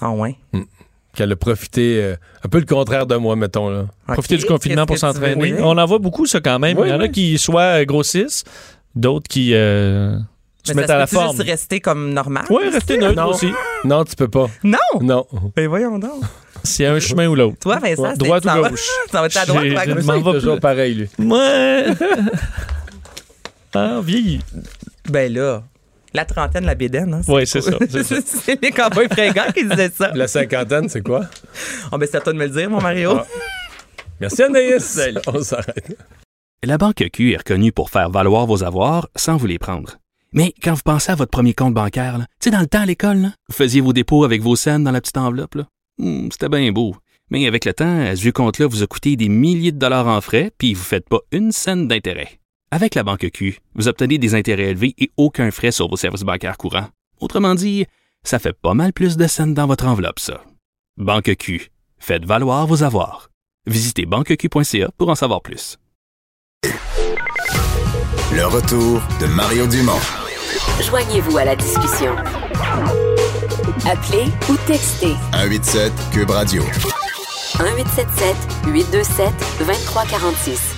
Ah 0.00 0.12
ouais? 0.12 0.36
Hmm. 0.54 0.62
Qu'elle 1.14 1.32
a 1.32 1.36
profité, 1.36 2.00
euh, 2.02 2.14
un 2.44 2.48
peu 2.48 2.58
le 2.60 2.64
contraire 2.66 3.04
de 3.06 3.16
moi, 3.16 3.34
mettons. 3.34 3.68
Là. 3.68 3.86
Profiter 4.06 4.36
du 4.36 4.44
confinement 4.46 4.86
pour 4.86 4.96
s'entraîner. 4.96 5.56
On 5.60 5.76
en 5.76 5.84
voit 5.86 5.98
beaucoup, 5.98 6.26
ça, 6.26 6.40
quand 6.40 6.58
même. 6.60 6.78
Oui, 6.78 6.86
Il 6.88 6.90
y 6.90 6.94
en 6.94 7.00
a 7.00 7.08
qui 7.08 7.36
soit 7.36 7.80
euh, 7.80 7.84
grossissent, 7.84 8.44
d'autres 8.94 9.26
qui 9.28 9.52
euh, 9.54 10.16
se 10.62 10.72
Mais 10.72 10.74
mettent 10.82 10.86
ça 10.86 10.94
à 10.94 10.98
la 10.98 11.06
forme. 11.08 11.36
juste 11.36 11.48
rester 11.48 11.80
comme 11.80 12.12
normal? 12.12 12.44
Oui, 12.48 12.68
rester 12.72 12.96
neutre 12.96 13.16
Non. 13.16 13.30
aussi. 13.30 13.48
Non, 13.84 14.04
tu 14.04 14.14
peux 14.14 14.28
pas. 14.28 14.46
Non! 14.62 14.78
Non. 15.00 15.26
Ben 15.56 15.66
voyons 15.68 15.98
donc. 15.98 16.22
C'est 16.62 16.86
un 16.86 17.00
chemin 17.00 17.26
ou 17.26 17.34
l'autre. 17.34 17.56
Toi, 17.60 17.78
Vincent, 17.78 18.10
c'est- 18.10 18.18
Droite 18.18 18.44
ça 18.44 18.60
ou 18.60 18.68
gauche? 18.68 18.86
Ça 19.10 19.20
va 19.20 19.26
être 19.26 19.36
à 19.36 19.46
droite 19.46 19.64
ou 19.64 19.76
à 19.78 19.84
je 19.86 19.90
gauche? 19.92 20.04
m'en 20.04 20.14
Il 20.16 20.22
toujours 20.40 20.60
pareil, 20.60 20.94
lui. 20.94 21.08
Ouais. 21.18 21.86
ah, 23.74 24.00
vieilli. 24.02 24.40
Ben 25.08 25.32
là, 25.32 25.62
la 26.14 26.24
trentaine, 26.24 26.64
la 26.64 26.74
bédaine. 26.74 27.14
Hein, 27.14 27.20
Oui, 27.28 27.46
c'est 27.46 27.60
ça. 27.60 27.72
c'est 28.24 28.60
les 28.62 28.70
cowboys 28.70 29.08
fringants 29.10 29.52
qui 29.54 29.64
disaient 29.66 29.90
ça. 29.90 30.10
La 30.14 30.26
cinquantaine, 30.28 30.88
c'est 30.88 31.02
quoi? 31.02 31.22
Oh, 31.92 31.98
ben 31.98 32.06
c'est 32.10 32.16
à 32.18 32.20
toi 32.20 32.32
de 32.32 32.38
me 32.38 32.44
le 32.46 32.50
dire, 32.50 32.68
mon 32.70 32.80
Mario. 32.80 33.12
Ah. 33.18 33.26
Merci, 34.20 34.42
Anaïs. 34.42 35.00
On 35.26 35.42
s'arrête. 35.42 35.96
La 36.62 36.76
Banque 36.76 37.04
Q 37.12 37.32
est 37.32 37.38
reconnue 37.38 37.72
pour 37.72 37.88
faire 37.90 38.10
valoir 38.10 38.46
vos 38.46 38.62
avoirs 38.64 39.08
sans 39.16 39.36
vous 39.36 39.46
les 39.46 39.58
prendre. 39.58 39.96
Mais 40.32 40.52
quand 40.62 40.74
vous 40.74 40.82
pensez 40.84 41.10
à 41.10 41.14
votre 41.14 41.30
premier 41.30 41.54
compte 41.54 41.74
bancaire, 41.74 42.18
tu 42.18 42.24
sais, 42.44 42.50
dans 42.50 42.60
le 42.60 42.66
temps 42.66 42.82
à 42.82 42.86
l'école, 42.86 43.16
là, 43.16 43.28
vous 43.48 43.54
faisiez 43.54 43.80
vos 43.80 43.92
dépôts 43.92 44.24
avec 44.24 44.42
vos 44.42 44.56
scènes 44.56 44.84
dans 44.84 44.92
la 44.92 45.00
petite 45.00 45.16
enveloppe. 45.16 45.56
Hmm, 45.98 46.28
C'était 46.30 46.48
bien 46.48 46.70
beau. 46.70 46.94
Mais 47.30 47.46
avec 47.46 47.64
le 47.64 47.72
temps, 47.72 48.04
ce 48.14 48.20
vieux 48.20 48.32
compte-là 48.32 48.66
vous 48.66 48.82
a 48.82 48.86
coûté 48.86 49.16
des 49.16 49.28
milliers 49.28 49.72
de 49.72 49.78
dollars 49.78 50.06
en 50.08 50.20
frais, 50.20 50.50
puis 50.58 50.74
vous 50.74 50.80
ne 50.80 50.84
faites 50.84 51.08
pas 51.08 51.20
une 51.32 51.50
scène 51.52 51.88
d'intérêt. 51.88 52.39
Avec 52.72 52.94
la 52.94 53.02
Banque 53.02 53.30
Q, 53.32 53.58
vous 53.74 53.88
obtenez 53.88 54.18
des 54.18 54.36
intérêts 54.36 54.70
élevés 54.70 54.94
et 54.96 55.10
aucun 55.16 55.50
frais 55.50 55.72
sur 55.72 55.88
vos 55.88 55.96
services 55.96 56.22
bancaires 56.22 56.56
courants. 56.56 56.86
Autrement 57.20 57.56
dit, 57.56 57.84
ça 58.22 58.38
fait 58.38 58.52
pas 58.52 58.74
mal 58.74 58.92
plus 58.92 59.16
de 59.16 59.26
scènes 59.26 59.54
dans 59.54 59.66
votre 59.66 59.86
enveloppe, 59.86 60.20
ça. 60.20 60.44
Banque 60.96 61.34
Q, 61.36 61.72
faites 61.98 62.24
valoir 62.24 62.68
vos 62.68 62.84
avoirs. 62.84 63.28
Visitez 63.66 64.06
banqueq.ca 64.06 64.88
pour 64.96 65.08
en 65.08 65.16
savoir 65.16 65.42
plus. 65.42 65.78
Le 68.32 68.46
retour 68.46 69.02
de 69.20 69.26
Mario 69.26 69.66
Dumont. 69.66 69.98
Joignez-vous 70.80 71.38
à 71.38 71.46
la 71.46 71.56
discussion. 71.56 72.14
Appelez 73.84 74.26
ou 74.48 74.56
textez 74.68 75.16
187 75.32 75.92
Cube 76.12 76.30
Radio. 76.30 76.62
1877 76.62 78.36
827 78.68 79.32
2346. 79.58 80.76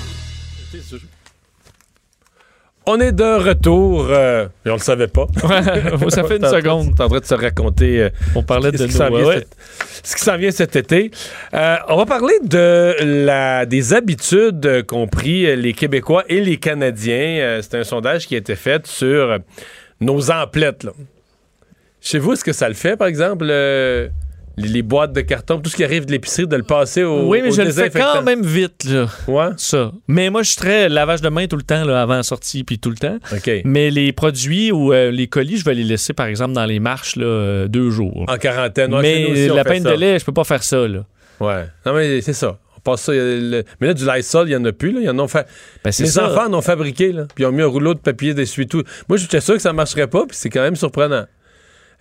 On 2.84 2.98
est 3.00 3.12
de 3.12 3.22
retour. 3.48 4.06
euh, 4.10 4.46
et 4.66 4.70
on 4.70 4.74
le 4.74 4.78
savait 4.80 5.06
pas. 5.06 5.26
Ça 6.10 6.24
fait 6.24 6.36
une 6.38 6.46
seconde. 6.48 6.96
T'es 6.96 7.02
en 7.02 7.08
train 7.08 7.20
de 7.20 7.24
se 7.24 7.34
raconter. 7.34 8.02
euh, 8.02 8.08
On 8.34 8.42
parlait 8.42 8.72
de 8.72 8.76
ce 8.76 8.84
qui 8.84 8.92
s'en 8.92 9.08
vient 9.08 9.24
ouais. 9.24 9.34
cet- 9.38 9.56
ce 10.04 10.16
qui 10.16 10.22
s'en 10.22 10.36
vient 10.36 10.50
cet 10.50 10.74
été. 10.74 11.10
Euh, 11.54 11.76
on 11.88 11.96
va 11.96 12.06
parler 12.06 12.34
de 12.42 12.94
la, 13.24 13.66
des 13.66 13.94
habitudes 13.94 14.84
qu'ont 14.86 15.06
pris 15.06 15.54
les 15.56 15.72
Québécois 15.74 16.24
et 16.28 16.40
les 16.40 16.56
Canadiens. 16.56 17.60
C'est 17.62 17.76
un 17.76 17.84
sondage 17.84 18.26
qui 18.26 18.34
a 18.34 18.38
été 18.38 18.56
fait 18.56 18.84
sur 18.86 19.38
nos 20.00 20.30
emplettes. 20.32 20.82
là. 20.82 20.90
Chez 22.00 22.18
vous, 22.18 22.32
est-ce 22.32 22.44
que 22.44 22.52
ça 22.52 22.66
le 22.68 22.74
fait, 22.74 22.96
par 22.96 23.06
exemple, 23.06 23.46
les, 24.56 24.82
boîtes 24.82 25.12
de 25.12 25.20
carton, 25.20 25.58
tout 25.60 25.70
ce 25.70 25.76
qui 25.76 25.84
arrive 25.84 26.06
de 26.06 26.12
l'épicerie, 26.12 26.46
de 26.46 26.56
le 26.56 26.62
passer 26.62 27.02
au 27.02 27.28
Oui, 27.28 27.40
mais 27.42 27.48
au 27.50 27.52
je 27.52 27.62
le 27.62 27.72
fais 27.72 27.90
quand 27.90 28.22
même 28.22 28.44
vite, 28.44 28.84
là. 28.84 29.06
Ouais? 29.28 29.50
Ça. 29.56 29.92
Mais 30.08 30.30
moi, 30.30 30.42
je 30.42 30.48
suis 30.48 30.56
très 30.56 30.88
lavage 30.88 31.20
de 31.20 31.28
main 31.28 31.46
tout 31.46 31.56
le 31.56 31.62
temps, 31.62 31.84
là, 31.84 32.02
avant 32.02 32.16
la 32.16 32.22
sortie, 32.22 32.64
puis 32.64 32.78
tout 32.78 32.90
le 32.90 32.96
temps. 32.96 33.18
OK. 33.32 33.50
Mais 33.64 33.90
les 33.90 34.12
produits 34.12 34.72
ou 34.72 34.92
euh, 34.92 35.10
les 35.10 35.26
colis, 35.26 35.58
je 35.58 35.64
vais 35.64 35.74
les 35.74 35.84
laisser, 35.84 36.12
par 36.12 36.26
exemple, 36.26 36.52
dans 36.52 36.64
les 36.66 36.80
marches, 36.80 37.16
là, 37.16 37.24
euh, 37.24 37.68
deux 37.68 37.90
jours. 37.90 38.24
En 38.28 38.36
quarantaine. 38.36 38.92
Ouais, 38.94 39.02
mais 39.02 39.24
aussi, 39.30 39.48
la 39.48 39.64
peine 39.64 39.82
de 39.82 39.90
lait, 39.90 40.18
je 40.18 40.24
peux 40.24 40.32
pas 40.32 40.44
faire 40.44 40.62
ça, 40.62 40.86
là. 40.86 41.04
Ouais. 41.40 41.64
Non, 41.84 41.94
mais 41.94 42.20
c'est 42.20 42.32
ça. 42.32 42.58
On 42.76 42.80
passe 42.80 43.02
ça. 43.02 43.14
y 43.14 43.18
le- 43.18 43.64
Mais 43.80 43.88
là, 43.88 43.94
du 43.94 44.04
Lysol, 44.06 44.48
il 44.48 44.50
n'y 44.50 44.56
en 44.56 44.64
a 44.64 44.72
plus. 44.72 44.92
Là. 44.92 45.00
Ils 45.02 45.10
en 45.10 45.18
ont. 45.18 45.26
Ben, 45.26 45.44
Les 45.84 45.92
ça. 45.92 46.30
enfants 46.30 46.46
en 46.46 46.54
ont 46.54 46.62
fabriqué. 46.62 47.12
Là. 47.12 47.26
Puis 47.34 47.44
ils 47.44 47.46
ont 47.46 47.52
mis 47.52 47.62
un 47.62 47.66
rouleau 47.66 47.94
de 47.94 47.98
papier 48.00 48.34
d'essuie-tout. 48.34 48.82
Moi, 49.08 49.18
j'étais 49.18 49.40
sûr 49.40 49.54
que 49.54 49.62
ça 49.62 49.70
ne 49.70 49.76
marcherait 49.76 50.06
pas. 50.06 50.24
Puis 50.26 50.36
c'est 50.36 50.50
quand 50.50 50.62
même 50.62 50.76
surprenant. 50.76 51.24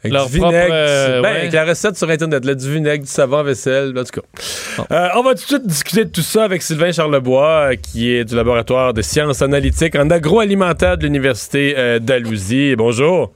Avec 0.04 0.14
Leur 0.14 0.28
du 0.28 0.34
vinaigre. 0.36 0.52
propre, 0.58 0.72
euh, 0.74 1.16
du- 1.18 1.22
ben, 1.22 1.32
ouais. 1.32 1.38
Avec 1.39 1.52
la 1.54 1.66
recette 1.66 1.95
sur 1.97 2.10
Internet. 2.10 2.43
Là, 2.45 2.56
du 2.56 2.72
vinaigre, 2.74 3.04
du 3.04 3.10
savon 3.10 3.38
à 3.38 3.43
vaisselle. 3.43 3.93
En 3.97 4.04
tout 4.04 4.20
cas. 4.22 4.86
Euh, 4.91 5.08
on 5.16 5.22
va 5.24 5.30
tout 5.32 5.36
de 5.36 5.47
suite 5.47 5.68
discuter 5.68 6.06
de 6.06 6.10
tout 6.10 6.22
ça 6.22 6.43
avec 6.43 6.62
Sylvain 6.64 6.91
Charlebois, 6.91 7.72
euh, 7.72 7.76
qui 7.76 8.12
est 8.16 8.26
du 8.26 8.36
laboratoire 8.36 8.93
de 8.93 9.02
sciences 9.02 9.41
analytiques 9.41 9.95
en 9.95 10.10
agroalimentaire 10.10 10.97
de 10.97 11.04
l'Université 11.04 11.76
euh, 11.78 11.99
d'Alousie. 11.99 12.76
Bonjour. 12.76 13.32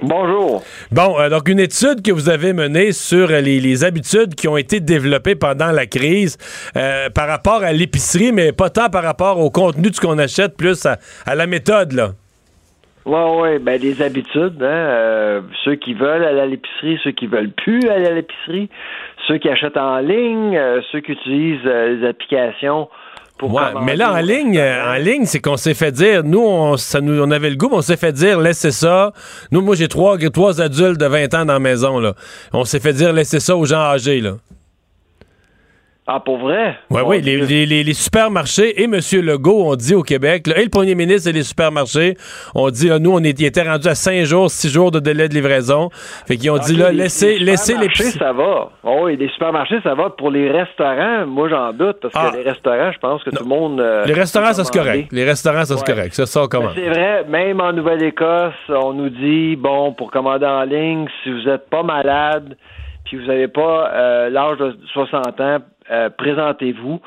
Bonjour. 0.00 0.62
Bon, 0.92 1.18
euh, 1.18 1.28
donc 1.28 1.48
une 1.48 1.58
étude 1.58 2.02
que 2.02 2.12
vous 2.12 2.28
avez 2.28 2.52
menée 2.52 2.92
sur 2.92 3.26
les, 3.26 3.58
les 3.58 3.82
habitudes 3.82 4.36
qui 4.36 4.46
ont 4.46 4.56
été 4.56 4.78
développées 4.78 5.34
pendant 5.34 5.72
la 5.72 5.86
crise 5.86 6.38
euh, 6.76 7.10
par 7.10 7.26
rapport 7.26 7.64
à 7.64 7.72
l'épicerie, 7.72 8.30
mais 8.30 8.52
pas 8.52 8.70
tant 8.70 8.90
par 8.90 9.02
rapport 9.02 9.40
au 9.40 9.50
contenu 9.50 9.90
de 9.90 9.94
ce 9.96 10.00
qu'on 10.00 10.18
achète, 10.18 10.56
plus 10.56 10.86
à, 10.86 10.98
à 11.26 11.34
la 11.34 11.48
méthode, 11.48 11.92
là. 11.92 12.12
Ouais, 13.08 13.40
ouais, 13.40 13.58
ben 13.58 13.80
des 13.80 14.02
habitudes, 14.02 14.62
hein. 14.62 14.66
euh, 14.66 15.40
ceux 15.64 15.76
qui 15.76 15.94
veulent 15.94 16.24
aller 16.24 16.40
à 16.40 16.46
l'épicerie, 16.46 17.00
ceux 17.02 17.12
qui 17.12 17.26
veulent 17.26 17.52
plus 17.52 17.88
aller 17.88 18.06
à 18.06 18.12
l'épicerie, 18.12 18.68
ceux 19.26 19.38
qui 19.38 19.48
achètent 19.48 19.78
en 19.78 19.98
ligne, 20.00 20.54
euh, 20.54 20.82
ceux 20.92 21.00
qui 21.00 21.12
utilisent 21.12 21.64
euh, 21.64 21.96
les 21.96 22.06
applications 22.06 22.88
pour 23.38 23.54
Ouais, 23.54 23.62
commander 23.68 23.86
mais 23.86 23.96
là, 23.96 24.12
en 24.12 24.18
ligne, 24.18 24.58
euh, 24.58 24.94
en 24.94 24.98
ligne, 24.98 25.24
c'est 25.24 25.40
qu'on 25.40 25.56
s'est 25.56 25.72
fait 25.72 25.90
dire, 25.92 26.22
nous, 26.22 26.44
on, 26.44 26.76
ça 26.76 27.00
nous, 27.00 27.18
on 27.22 27.30
avait 27.30 27.48
le 27.48 27.56
goût, 27.56 27.68
mais 27.70 27.76
on 27.76 27.82
s'est 27.82 27.96
fait 27.96 28.12
dire, 28.12 28.40
laissez 28.40 28.72
ça. 28.72 29.12
Nous, 29.52 29.62
moi, 29.62 29.74
j'ai 29.74 29.88
trois, 29.88 30.18
trois 30.18 30.60
adultes 30.60 31.00
de 31.00 31.06
20 31.06 31.32
ans 31.34 31.44
dans 31.46 31.54
la 31.54 31.58
maison, 31.60 32.00
là. 32.00 32.12
On 32.52 32.64
s'est 32.64 32.80
fait 32.80 32.92
dire, 32.92 33.14
laissez 33.14 33.40
ça 33.40 33.56
aux 33.56 33.64
gens 33.64 33.80
âgés, 33.80 34.20
là. 34.20 34.32
Ah, 36.10 36.20
pour 36.20 36.38
vrai? 36.38 36.74
Oui, 36.88 37.02
Mon 37.02 37.08
oui, 37.10 37.20
les, 37.20 37.36
les- 37.36 37.66
les- 37.66 37.84
les 37.84 37.92
supermarchés 37.92 38.80
et 38.80 38.84
M. 38.84 38.94
Legault 39.22 39.64
ont 39.70 39.76
dit 39.76 39.94
au 39.94 40.02
Québec, 40.02 40.46
là, 40.46 40.58
et 40.58 40.64
le 40.64 40.70
premier 40.70 40.94
ministre 40.94 41.28
et 41.28 41.32
les 41.34 41.42
supermarchés 41.42 42.16
ont 42.54 42.70
dit, 42.70 42.90
ah, 42.90 42.98
nous, 42.98 43.12
on 43.12 43.18
est- 43.22 43.38
étaient 43.42 43.68
rendus 43.68 43.88
à 43.88 43.94
5 43.94 44.24
jours, 44.24 44.50
6 44.50 44.70
jours 44.72 44.90
de 44.90 45.00
délai 45.00 45.28
de 45.28 45.34
livraison. 45.34 45.90
Fait 46.26 46.38
qu'ils 46.38 46.50
ont 46.50 46.56
dit, 46.56 46.72
Ok, 46.72 46.78
là, 46.78 46.92
laissez, 46.92 47.38
les 47.38 47.44
laissez 47.44 47.74
les 47.76 47.90
supermarchés, 47.90 48.18
ça 48.18 48.32
va. 48.32 48.70
Oh, 48.84 49.00
oui, 49.02 49.18
les 49.18 49.28
supermarchés, 49.28 49.80
ça 49.82 49.94
va. 49.94 50.08
Pour 50.08 50.30
les 50.30 50.50
restaurants, 50.50 51.26
moi, 51.26 51.50
j'en 51.50 51.74
doute, 51.74 51.98
parce 52.00 52.14
Ah. 52.16 52.30
que 52.32 52.38
les 52.38 52.42
restaurants, 52.42 52.90
je 52.90 52.98
pense 52.98 53.22
que 53.22 53.28
tout 53.28 53.42
le 53.44 53.48
monde... 53.48 53.78
euh, 53.78 54.06
Les 54.06 54.14
restaurants, 54.14 54.54
ça, 54.54 54.64
c'est 54.64 54.72
commander. 54.72 54.90
correct. 54.92 55.12
Les 55.12 55.24
restaurants, 55.24 55.64
ça, 55.66 55.76
c'est 55.76 55.86
Ouais. 55.90 55.94
correct. 55.94 56.14
Ça, 56.14 56.40
commence. 56.50 56.72
Mais 56.74 56.84
C'est 56.84 56.88
vrai, 56.90 57.24
même 57.28 57.60
en 57.60 57.74
Nouvelle-Écosse, 57.74 58.54
on 58.70 58.94
nous 58.94 59.10
dit, 59.10 59.56
bon, 59.56 59.92
pour 59.92 60.10
commander 60.10 60.46
en 60.46 60.62
ligne, 60.62 61.06
si 61.22 61.30
vous 61.30 61.42
n'êtes 61.50 61.68
pas 61.68 61.82
malade, 61.82 62.56
puis 63.04 63.18
vous 63.18 63.26
n'avez 63.26 63.48
pas 63.48 63.90
euh, 63.92 64.30
l'âge 64.30 64.58
de 64.58 64.76
60 64.92 65.40
ans, 65.40 65.58
euh, 65.90 66.08
présentez-vous. 66.16 67.00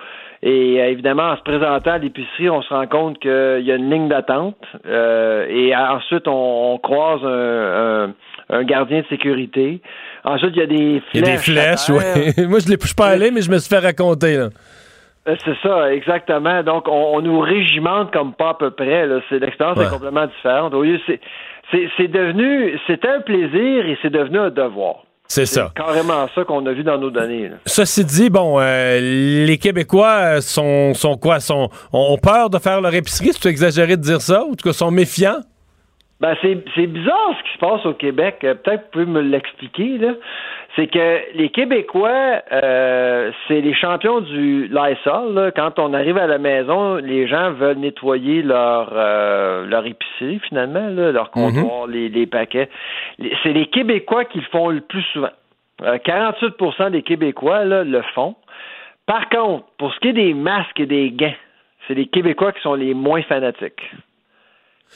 Et 0.44 0.82
euh, 0.82 0.88
évidemment, 0.90 1.30
en 1.32 1.38
se 1.38 1.44
présentant 1.44 1.92
à 1.92 1.98
l'épicerie, 2.00 2.50
on 2.50 2.62
se 2.64 2.74
rend 2.74 2.88
compte 2.88 3.20
qu'il 3.20 3.30
y 3.64 3.72
a 3.72 3.76
une 3.76 3.90
ligne 3.92 4.08
d'attente. 4.10 4.58
euh, 4.88 5.46
et 5.50 5.76
ensuite, 5.76 6.28
on, 6.28 6.74
on 6.74 6.78
croise 6.80 7.22
un, 7.24 8.06
un- 8.08 8.14
un 8.54 8.64
gardien 8.64 9.00
de 9.02 9.06
sécurité. 9.08 9.82
Ensuite, 10.26 10.52
il 10.56 10.60
y 10.60 10.64
a 10.64 10.66
des 10.66 10.76
Il 11.14 11.22
y 11.22 11.24
flèches. 11.24 11.28
a 11.28 11.32
des 11.32 11.38
flèches, 11.38 11.90
oui. 11.90 12.46
moi, 12.50 12.60
je 12.60 12.72
ne 12.72 12.78
suis 12.78 12.96
pas 12.96 13.08
allé, 13.08 13.32
mais 13.32 13.42
je 13.42 13.50
me 13.52 13.58
suis 13.60 13.70
fait 13.74 13.80
raconter, 13.86 14.36
là. 14.38 14.50
C'est 15.46 15.56
ça, 15.62 15.94
exactement. 15.94 16.64
Donc, 16.64 16.88
on, 16.88 17.18
on 17.18 17.22
nous 17.22 17.40
régimente 17.40 18.12
comme 18.12 18.34
pas 18.34 18.50
à 18.50 18.54
peu 18.56 18.72
près. 18.72 19.06
L'expérience 19.32 19.78
Ouais. 19.78 19.86
est 19.86 19.90
complètement 19.90 20.26
différente. 20.26 20.74
Au 20.74 20.82
lieu, 20.82 21.00
c'est, 21.06 21.20
c'est, 21.72 21.88
c'est 21.96 22.08
devenu, 22.08 22.78
c'était 22.88 23.08
un 23.08 23.22
plaisir 23.22 23.86
et 23.86 23.98
c'est 24.02 24.10
devenu 24.10 24.40
un 24.40 24.50
devoir. 24.50 25.04
C'est 25.34 25.46
ça. 25.46 25.72
Carrément 25.74 26.28
ça 26.36 26.44
qu'on 26.44 26.66
a 26.66 26.74
vu 26.74 26.84
dans 26.84 26.98
nos 26.98 27.10
données. 27.10 27.48
là. 27.48 27.56
Ceci 27.66 28.04
dit, 28.04 28.30
bon, 28.30 28.60
euh, 28.60 29.00
les 29.00 29.58
Québécois 29.58 30.36
euh, 30.36 30.42
sont, 30.42 30.94
sont 30.94 31.16
quoi? 31.16 31.40
Sont, 31.40 31.70
ont 31.94 32.18
peur 32.18 32.50
de 32.50 32.60
faire 32.60 32.82
leur 32.82 32.94
épicerie? 32.94 33.30
C'est 33.32 33.48
exagéré 33.48 33.96
de 33.96 34.02
dire 34.02 34.20
ça? 34.20 34.44
Ou 34.44 34.52
en 34.52 34.56
tout 34.56 34.68
cas, 34.68 34.74
sont 34.74 34.92
méfiants? 34.92 35.40
Ben, 36.20 36.36
c'est, 36.42 36.62
c'est 36.76 36.86
bizarre 36.86 37.34
ce 37.40 37.44
qui 37.50 37.54
se 37.54 37.60
passe 37.60 37.86
au 37.86 37.94
Québec. 37.94 38.40
Euh, 38.44 38.56
Peut-être 38.56 38.82
vous 38.82 38.92
pouvez 38.92 39.06
me 39.06 39.22
l'expliquer. 39.22 39.98
Là. 40.00 40.16
C'est 40.76 40.88
que 40.88 41.36
les 41.36 41.50
Québécois, 41.50 42.42
euh, 42.52 43.32
c'est 43.48 43.60
les 43.60 43.74
champions 43.74 44.22
du 44.22 44.68
Lysol. 44.68 45.34
Là. 45.34 45.52
Quand 45.52 45.80
on 45.80 45.94
arrive 45.94 46.18
à 46.18 46.28
la 46.28 46.38
maison, 46.38 46.96
les 46.96 47.28
gens 47.28 47.52
veulent 47.52 47.78
nettoyer 47.78 48.42
leur 48.42 48.90
euh, 48.94 49.66
leur 49.66 49.86
épicerie 49.86 50.40
finalement, 50.48 50.88
là, 50.88 51.12
leur 51.12 51.32
comptoir, 51.32 51.88
les, 51.88 52.08
les 52.08 52.26
paquets. 52.26 52.70
C'est 53.44 53.52
les 53.54 53.66
Québécois 53.68 54.24
qui 54.26 54.40
le 54.40 54.46
font 54.46 54.70
le 54.70 54.82
plus 54.82 55.04
souvent. 55.14 55.32
Euh, 55.84 55.98
48% 55.98 56.92
des 56.92 57.02
Québécois 57.02 57.66
là, 57.66 57.84
le 57.84 58.02
font. 58.14 58.36
Par 59.06 59.28
contre, 59.30 59.66
pour 59.78 59.94
ce 59.94 60.00
qui 60.00 60.10
est 60.10 60.14
des 60.14 60.34
masques 60.34 60.80
et 60.80 60.86
des 60.86 61.12
gants, 61.12 61.34
c'est 61.88 61.96
les 61.96 62.06
Québécois 62.06 62.54
qui 62.54 62.62
sont 62.62 62.76
les 62.76 62.94
moins 62.94 63.24
fanatiques. 63.24 63.92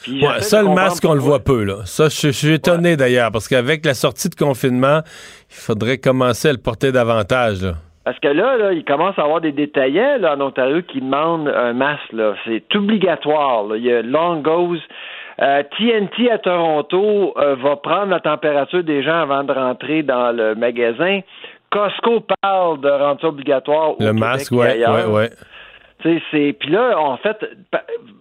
Ouais, 0.07 0.41
ça, 0.41 0.61
le 0.61 0.69
masque, 0.69 1.03
on 1.07 1.13
le 1.13 1.19
voit 1.19 1.39
peu, 1.39 1.63
là. 1.63 1.77
Ça, 1.85 2.09
je, 2.09 2.27
je 2.27 2.31
suis 2.31 2.53
étonné 2.53 2.95
d'ailleurs, 2.95 3.31
parce 3.31 3.47
qu'avec 3.47 3.85
la 3.85 3.93
sortie 3.93 4.29
de 4.29 4.35
confinement, 4.35 5.01
il 5.49 5.55
faudrait 5.55 5.97
commencer 5.97 6.49
à 6.49 6.51
le 6.51 6.59
porter 6.59 6.91
davantage, 6.91 7.63
là. 7.63 7.73
Parce 8.03 8.19
que 8.19 8.27
là, 8.27 8.55
là, 8.55 8.71
il 8.71 8.85
commence 8.85 9.17
à 9.17 9.23
avoir 9.23 9.41
des 9.41 9.51
détaillants 9.51 10.17
là, 10.19 10.35
en 10.35 10.41
Ontario 10.41 10.83
qui 10.83 11.01
demandent 11.01 11.47
un 11.47 11.73
masque. 11.73 12.13
C'est 12.45 12.63
obligatoire. 12.75 13.63
là. 13.63 13.77
Il 13.77 13.83
y 13.83 13.91
a 13.91 14.03
Longo's. 14.03 14.79
Euh, 15.41 15.63
TNT 15.77 16.31
à 16.31 16.37
Toronto 16.37 17.33
euh, 17.37 17.55
va 17.55 17.75
prendre 17.75 18.11
la 18.11 18.21
température 18.21 18.83
des 18.83 19.03
gens 19.03 19.21
avant 19.23 19.43
de 19.43 19.51
rentrer 19.51 20.03
dans 20.03 20.31
le 20.31 20.55
magasin. 20.55 21.21
Costco 21.71 22.23
parle 22.41 22.79
de 22.79 22.89
rendre 22.89 23.19
ça 23.19 23.27
obligatoire 23.27 23.89
au 23.89 23.97
Le 23.99 24.05
Québec 24.05 24.19
masque, 24.19 24.51
et 24.53 24.55
ouais, 24.55 24.67
ailleurs. 24.67 25.09
C'est 26.32 26.56
puis 26.60 26.70
là 26.70 26.99
en 26.99 27.18
fait 27.18 27.45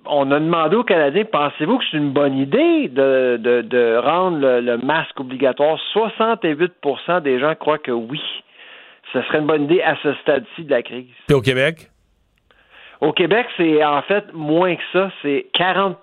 on 0.07 0.31
a 0.31 0.41
demandé 0.41 0.77
aux 0.77 0.85
Canadiens 0.85 1.25
pensez-vous 1.25 1.79
que 1.79 1.85
c'est 1.91 1.97
une 1.97 2.13
bonne 2.13 2.37
idée 2.37 2.89
de, 2.89 3.37
de, 3.41 3.63
de 3.63 3.97
rendre 3.97 4.39
le, 4.39 4.61
le 4.61 4.79
masque 4.79 5.19
obligatoire? 5.21 5.79
68% 5.95 7.23
des 7.23 7.39
gens 7.39 7.55
croient 7.55 7.79
que 7.79 7.93
oui 7.93 8.21
ce 9.13 9.23
serait 9.23 9.39
une 9.39 9.47
bonne 9.47 9.65
idée 9.65 9.83
à 9.83 9.97
ce 10.03 10.15
stade-ci 10.15 10.65
de 10.65 10.71
la 10.71 10.83
crise 10.83 11.07
Puis 11.27 11.37
au 11.37 11.41
Québec? 11.41 11.91
au 13.01 13.13
Québec, 13.13 13.47
c'est 13.57 13.85
en 13.85 14.01
fait 14.03 14.25
moins 14.33 14.75
que 14.77 14.83
ça, 14.93 15.11
c'est 15.23 15.47
40% 15.55 15.95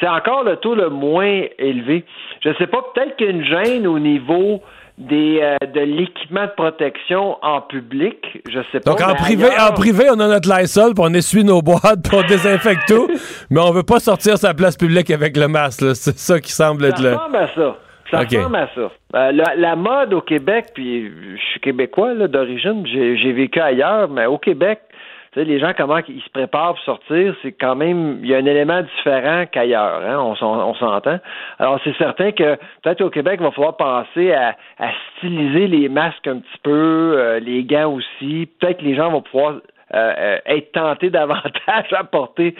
C'est 0.00 0.08
encore 0.08 0.44
le 0.44 0.56
taux 0.56 0.74
le 0.74 0.90
moins 0.90 1.44
élevé. 1.58 2.04
Je 2.42 2.50
ne 2.50 2.54
sais 2.54 2.66
pas, 2.66 2.84
peut-être 2.94 3.16
qu'il 3.16 3.26
y 3.26 3.30
a 3.30 3.32
une 3.32 3.44
gêne 3.44 3.86
au 3.86 3.98
niveau 3.98 4.62
des, 5.00 5.40
euh, 5.42 5.56
de 5.66 5.80
l'équipement 5.80 6.44
de 6.44 6.50
protection 6.56 7.36
en 7.42 7.62
public. 7.62 8.16
Je 8.48 8.60
sais 8.70 8.80
pas. 8.80 8.90
Donc, 8.90 9.00
en 9.00 9.14
privé, 9.14 9.46
ailleurs- 9.46 9.70
en 9.70 9.72
privé, 9.74 10.04
on 10.10 10.20
a 10.20 10.28
notre 10.28 10.48
Lysol, 10.54 10.94
puis 10.94 11.04
on 11.06 11.14
essuie 11.14 11.42
nos 11.44 11.62
boîtes, 11.62 12.02
puis 12.08 12.16
on 12.16 12.22
désinfecte 12.26 12.82
tout, 12.86 13.08
mais 13.50 13.60
on 13.60 13.72
veut 13.72 13.82
pas 13.82 13.98
sortir 13.98 14.36
sa 14.38 14.52
place 14.54 14.76
publique 14.76 15.10
avec 15.10 15.36
le 15.36 15.48
masque. 15.48 15.80
C'est 15.94 16.18
ça 16.18 16.38
qui 16.38 16.52
semble 16.52 16.84
être 16.84 16.98
Ça 16.98 17.02
le... 17.10 17.16
ressemble 17.16 17.36
à 17.36 17.48
ça. 17.54 17.76
Ça 18.10 18.18
ressemble 18.20 18.56
à 18.56 18.68
ça. 18.74 18.90
Euh, 19.14 19.32
la, 19.32 19.54
la 19.56 19.76
mode 19.76 20.12
au 20.14 20.20
Québec, 20.20 20.66
puis 20.74 21.08
je 21.36 21.40
suis 21.52 21.60
québécois 21.60 22.12
là, 22.14 22.26
d'origine, 22.28 22.84
j'ai 22.86 23.16
j'ai 23.16 23.32
vécu 23.32 23.60
ailleurs, 23.60 24.08
mais 24.08 24.26
au 24.26 24.36
Québec, 24.38 24.80
tu 25.32 25.38
sais, 25.38 25.44
les 25.44 25.60
gens, 25.60 25.72
comment 25.76 25.98
ils 26.08 26.20
se 26.22 26.30
préparent 26.30 26.74
pour 26.74 26.82
sortir, 26.84 27.36
c'est 27.42 27.52
quand 27.52 27.76
même, 27.76 28.18
il 28.22 28.28
y 28.30 28.34
a 28.34 28.38
un 28.38 28.46
élément 28.46 28.82
différent 28.82 29.44
qu'ailleurs, 29.50 30.02
hein, 30.02 30.18
on, 30.18 30.34
s'en- 30.34 30.68
on 30.68 30.74
s'entend. 30.74 31.18
Alors, 31.60 31.78
c'est 31.84 31.96
certain 31.96 32.32
que 32.32 32.56
peut-être 32.82 33.00
au 33.02 33.10
Québec, 33.10 33.36
il 33.40 33.44
va 33.44 33.52
falloir 33.52 33.76
penser 33.76 34.32
à, 34.32 34.56
à 34.80 34.88
styliser 35.16 35.68
les 35.68 35.88
masques 35.88 36.26
un 36.26 36.38
petit 36.38 36.58
peu, 36.64 37.14
euh, 37.16 37.38
les 37.38 37.62
gants 37.62 37.92
aussi. 37.92 38.48
Peut-être 38.58 38.78
que 38.78 38.84
les 38.84 38.96
gens 38.96 39.10
vont 39.10 39.22
pouvoir 39.22 39.52
euh, 39.94 40.12
euh, 40.18 40.38
être 40.46 40.72
tentés 40.72 41.10
davantage 41.18 41.92
à 41.92 42.04
porter 42.04 42.54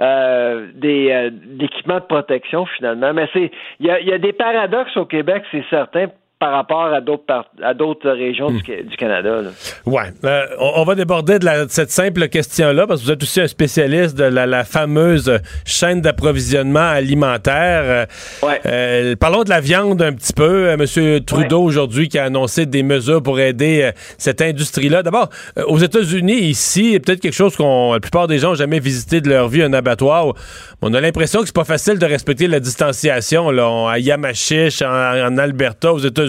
euh, 0.00 0.66
des 0.74 1.10
euh, 1.12 1.30
d'équipements 1.32 2.00
de 2.00 2.04
protection 2.06 2.66
finalement. 2.66 3.12
Mais 3.12 3.28
c'est 3.32 3.50
il 3.80 3.86
y 3.86 3.90
a, 3.90 4.00
il 4.00 4.08
y 4.08 4.12
a 4.12 4.18
des 4.18 4.32
paradoxes 4.32 4.96
au 4.96 5.04
Québec, 5.04 5.44
c'est 5.52 5.64
certain, 5.70 6.06
par 6.38 6.52
rapport 6.52 6.92
à 6.92 7.00
d'autres 7.00 7.24
par- 7.24 7.46
à 7.62 7.72
d'autres 7.72 8.10
régions 8.10 8.50
du, 8.50 8.62
Ca- 8.64 8.82
du 8.82 8.94
Canada. 8.96 9.40
là. 9.42 9.50
Ouais. 9.86 10.02
Euh, 10.24 10.44
on, 10.58 10.84
va 10.84 10.94
déborder 10.94 11.38
de, 11.38 11.46
la- 11.46 11.64
de 11.64 11.70
cette 11.70 11.90
simple 11.90 12.28
question-là, 12.28 12.86
parce 12.86 13.00
que 13.00 13.06
vous 13.06 13.12
êtes 13.12 13.22
aussi 13.22 13.40
un 13.40 13.46
spécialiste 13.48 14.16
de 14.18 14.24
la, 14.24 14.44
la 14.44 14.64
fameuse 14.64 15.38
chaîne 15.64 16.02
d'approvisionnement 16.02 16.80
alimentaire. 16.90 18.06
Euh, 18.44 18.54
euh, 18.66 19.16
parlons 19.16 19.44
de 19.44 19.48
la 19.48 19.60
viande 19.60 20.02
un 20.02 20.12
petit 20.12 20.34
peu. 20.34 20.68
Euh, 20.68 20.76
Monsieur 20.76 21.20
Trudeau, 21.24 21.62
aujourd'hui, 21.62 22.08
qui 22.08 22.18
a 22.18 22.24
annoncé 22.24 22.66
des 22.66 22.82
mesures 22.82 23.22
pour 23.22 23.40
aider 23.40 23.90
cette 24.18 24.42
industrie-là. 24.42 25.02
D'abord, 25.02 25.30
aux 25.66 25.78
États-Unis, 25.78 26.34
ici, 26.40 27.00
peut-être 27.00 27.20
quelque 27.20 27.32
chose 27.34 27.56
qu'on 27.56 27.94
la 27.94 28.00
plupart 28.00 28.26
des 28.26 28.38
gens 28.38 28.48
n'ont 28.50 28.54
jamais 28.56 28.78
visité 28.80 29.22
de 29.22 29.30
leur 29.30 29.48
vie, 29.48 29.62
un 29.62 29.72
abattoir. 29.72 30.34
On 30.82 30.92
a 30.92 31.00
l'impression 31.00 31.40
que 31.40 31.46
c'est 31.46 31.54
pas 31.54 31.64
facile 31.64 31.98
de 31.98 32.04
respecter 32.04 32.46
la 32.46 32.60
distanciation. 32.60 33.50
Là, 33.50 33.70
On- 33.70 33.86
à 33.88 33.98
Yamachiche, 33.98 34.82
en, 34.82 34.88
en 34.88 35.38
Alberta, 35.38 35.92
aux 35.94 35.98
États-Unis, 35.98 36.25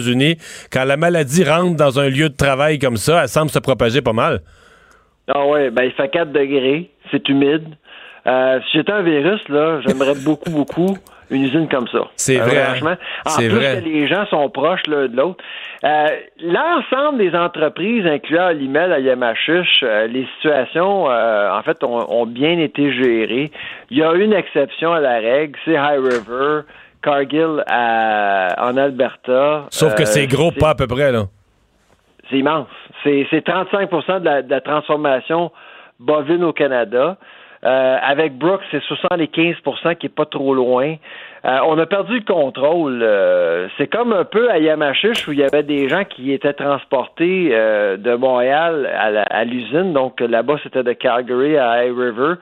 quand 0.72 0.84
la 0.84 0.96
maladie 0.96 1.44
rentre 1.44 1.76
dans 1.76 1.98
un 2.00 2.08
lieu 2.08 2.28
de 2.28 2.36
travail 2.36 2.78
comme 2.78 2.96
ça, 2.96 3.22
elle 3.22 3.28
semble 3.28 3.50
se 3.50 3.58
propager 3.58 4.00
pas 4.02 4.12
mal. 4.12 4.40
Ah 5.32 5.46
ouais, 5.46 5.70
ben 5.70 5.84
il 5.84 5.92
fait 5.92 6.08
4 6.08 6.32
degrés, 6.32 6.90
c'est 7.10 7.28
humide. 7.28 7.64
Euh, 8.26 8.58
si 8.70 8.78
j'étais 8.78 8.92
un 8.92 9.02
virus, 9.02 9.40
là, 9.48 9.80
j'aimerais 9.86 10.14
beaucoup, 10.24 10.50
beaucoup 10.50 10.96
une 11.30 11.42
usine 11.44 11.68
comme 11.68 11.86
ça. 11.88 11.98
C'est 12.16 12.40
Euh, 12.40 12.44
vrai, 12.44 12.64
Franchement. 12.64 12.94
En 13.26 13.36
plus 13.36 13.48
vrai. 13.50 13.82
que 13.82 13.88
les 13.88 14.08
gens 14.08 14.24
sont 14.26 14.48
proches 14.48 14.80
l'un 14.86 15.08
de 15.08 15.14
l'autre. 15.16 15.44
Euh, 15.84 16.06
L'ensemble 16.42 17.18
des 17.18 17.34
entreprises, 17.36 18.06
incluant 18.06 18.48
l'email 18.48 18.90
à 18.92 18.98
Yamachiche, 18.98 19.80
euh, 19.82 20.06
les 20.06 20.26
situations, 20.36 21.04
en 21.04 21.62
fait, 21.64 21.84
ont, 21.84 22.10
ont 22.10 22.24
bien 22.26 22.58
été 22.58 22.90
gérées. 22.92 23.50
Il 23.90 23.98
y 23.98 24.02
a 24.02 24.14
une 24.14 24.32
exception 24.32 24.92
à 24.94 25.00
la 25.00 25.18
règle, 25.18 25.58
c'est 25.66 25.72
High 25.74 26.00
River, 26.02 26.60
Cargill 27.08 27.64
à- 27.66 28.54
en 28.68 28.76
Alberta. 28.76 29.64
Sauf 29.70 29.94
que 29.94 30.02
Euh, 30.02 30.06
c'est 30.06 30.26
gros 30.26 30.50
pas 30.52 30.70
à 30.70 30.74
peu 30.74 30.86
près, 30.86 31.10
là. 31.12 31.24
c'est 32.30 32.38
immense. 32.38 32.68
C'est 33.02 33.26
c'est 33.30 33.42
35 33.44 34.20
de 34.20 34.24
la, 34.24 34.42
de 34.42 34.50
la 34.50 34.60
transformation 34.60 35.50
bovine 35.98 36.44
au 36.44 36.52
Canada. 36.52 37.16
Euh, 37.64 37.96
avec 38.00 38.38
Brooks, 38.38 38.60
c'est 38.70 38.80
75% 38.84 39.96
qui 39.96 40.06
est 40.06 40.14
pas 40.14 40.26
trop 40.26 40.54
loin. 40.54 40.94
Euh, 41.44 41.58
on 41.66 41.76
a 41.78 41.86
perdu 41.86 42.20
le 42.20 42.24
contrôle. 42.24 43.00
Euh, 43.02 43.66
c'est 43.76 43.88
comme 43.88 44.12
un 44.12 44.24
peu 44.24 44.48
à 44.48 44.58
Yamachiche 44.58 45.26
où 45.26 45.32
il 45.32 45.38
y 45.38 45.42
avait 45.42 45.64
des 45.64 45.88
gens 45.88 46.04
qui 46.04 46.32
étaient 46.32 46.52
transportés 46.52 47.48
euh, 47.52 47.96
de 47.96 48.14
Montréal 48.14 48.88
à 49.30 49.44
l'usine. 49.44 49.92
Donc 49.92 50.20
là-bas, 50.20 50.56
c'était 50.62 50.84
de 50.84 50.92
Calgary 50.92 51.58
à 51.58 51.84
High 51.84 51.96
River. 51.98 52.34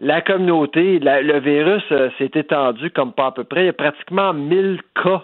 La 0.00 0.20
communauté, 0.20 0.98
la- 0.98 1.22
le 1.22 1.40
virus 1.40 1.82
euh, 1.90 2.10
s'est 2.18 2.30
étendu 2.34 2.90
comme 2.90 3.12
pas 3.12 3.26
à 3.26 3.32
peu 3.32 3.44
près. 3.44 3.62
Il 3.62 3.66
y 3.66 3.70
a 3.70 3.72
pratiquement 3.72 4.32
1000 4.34 4.80
cas 5.02 5.22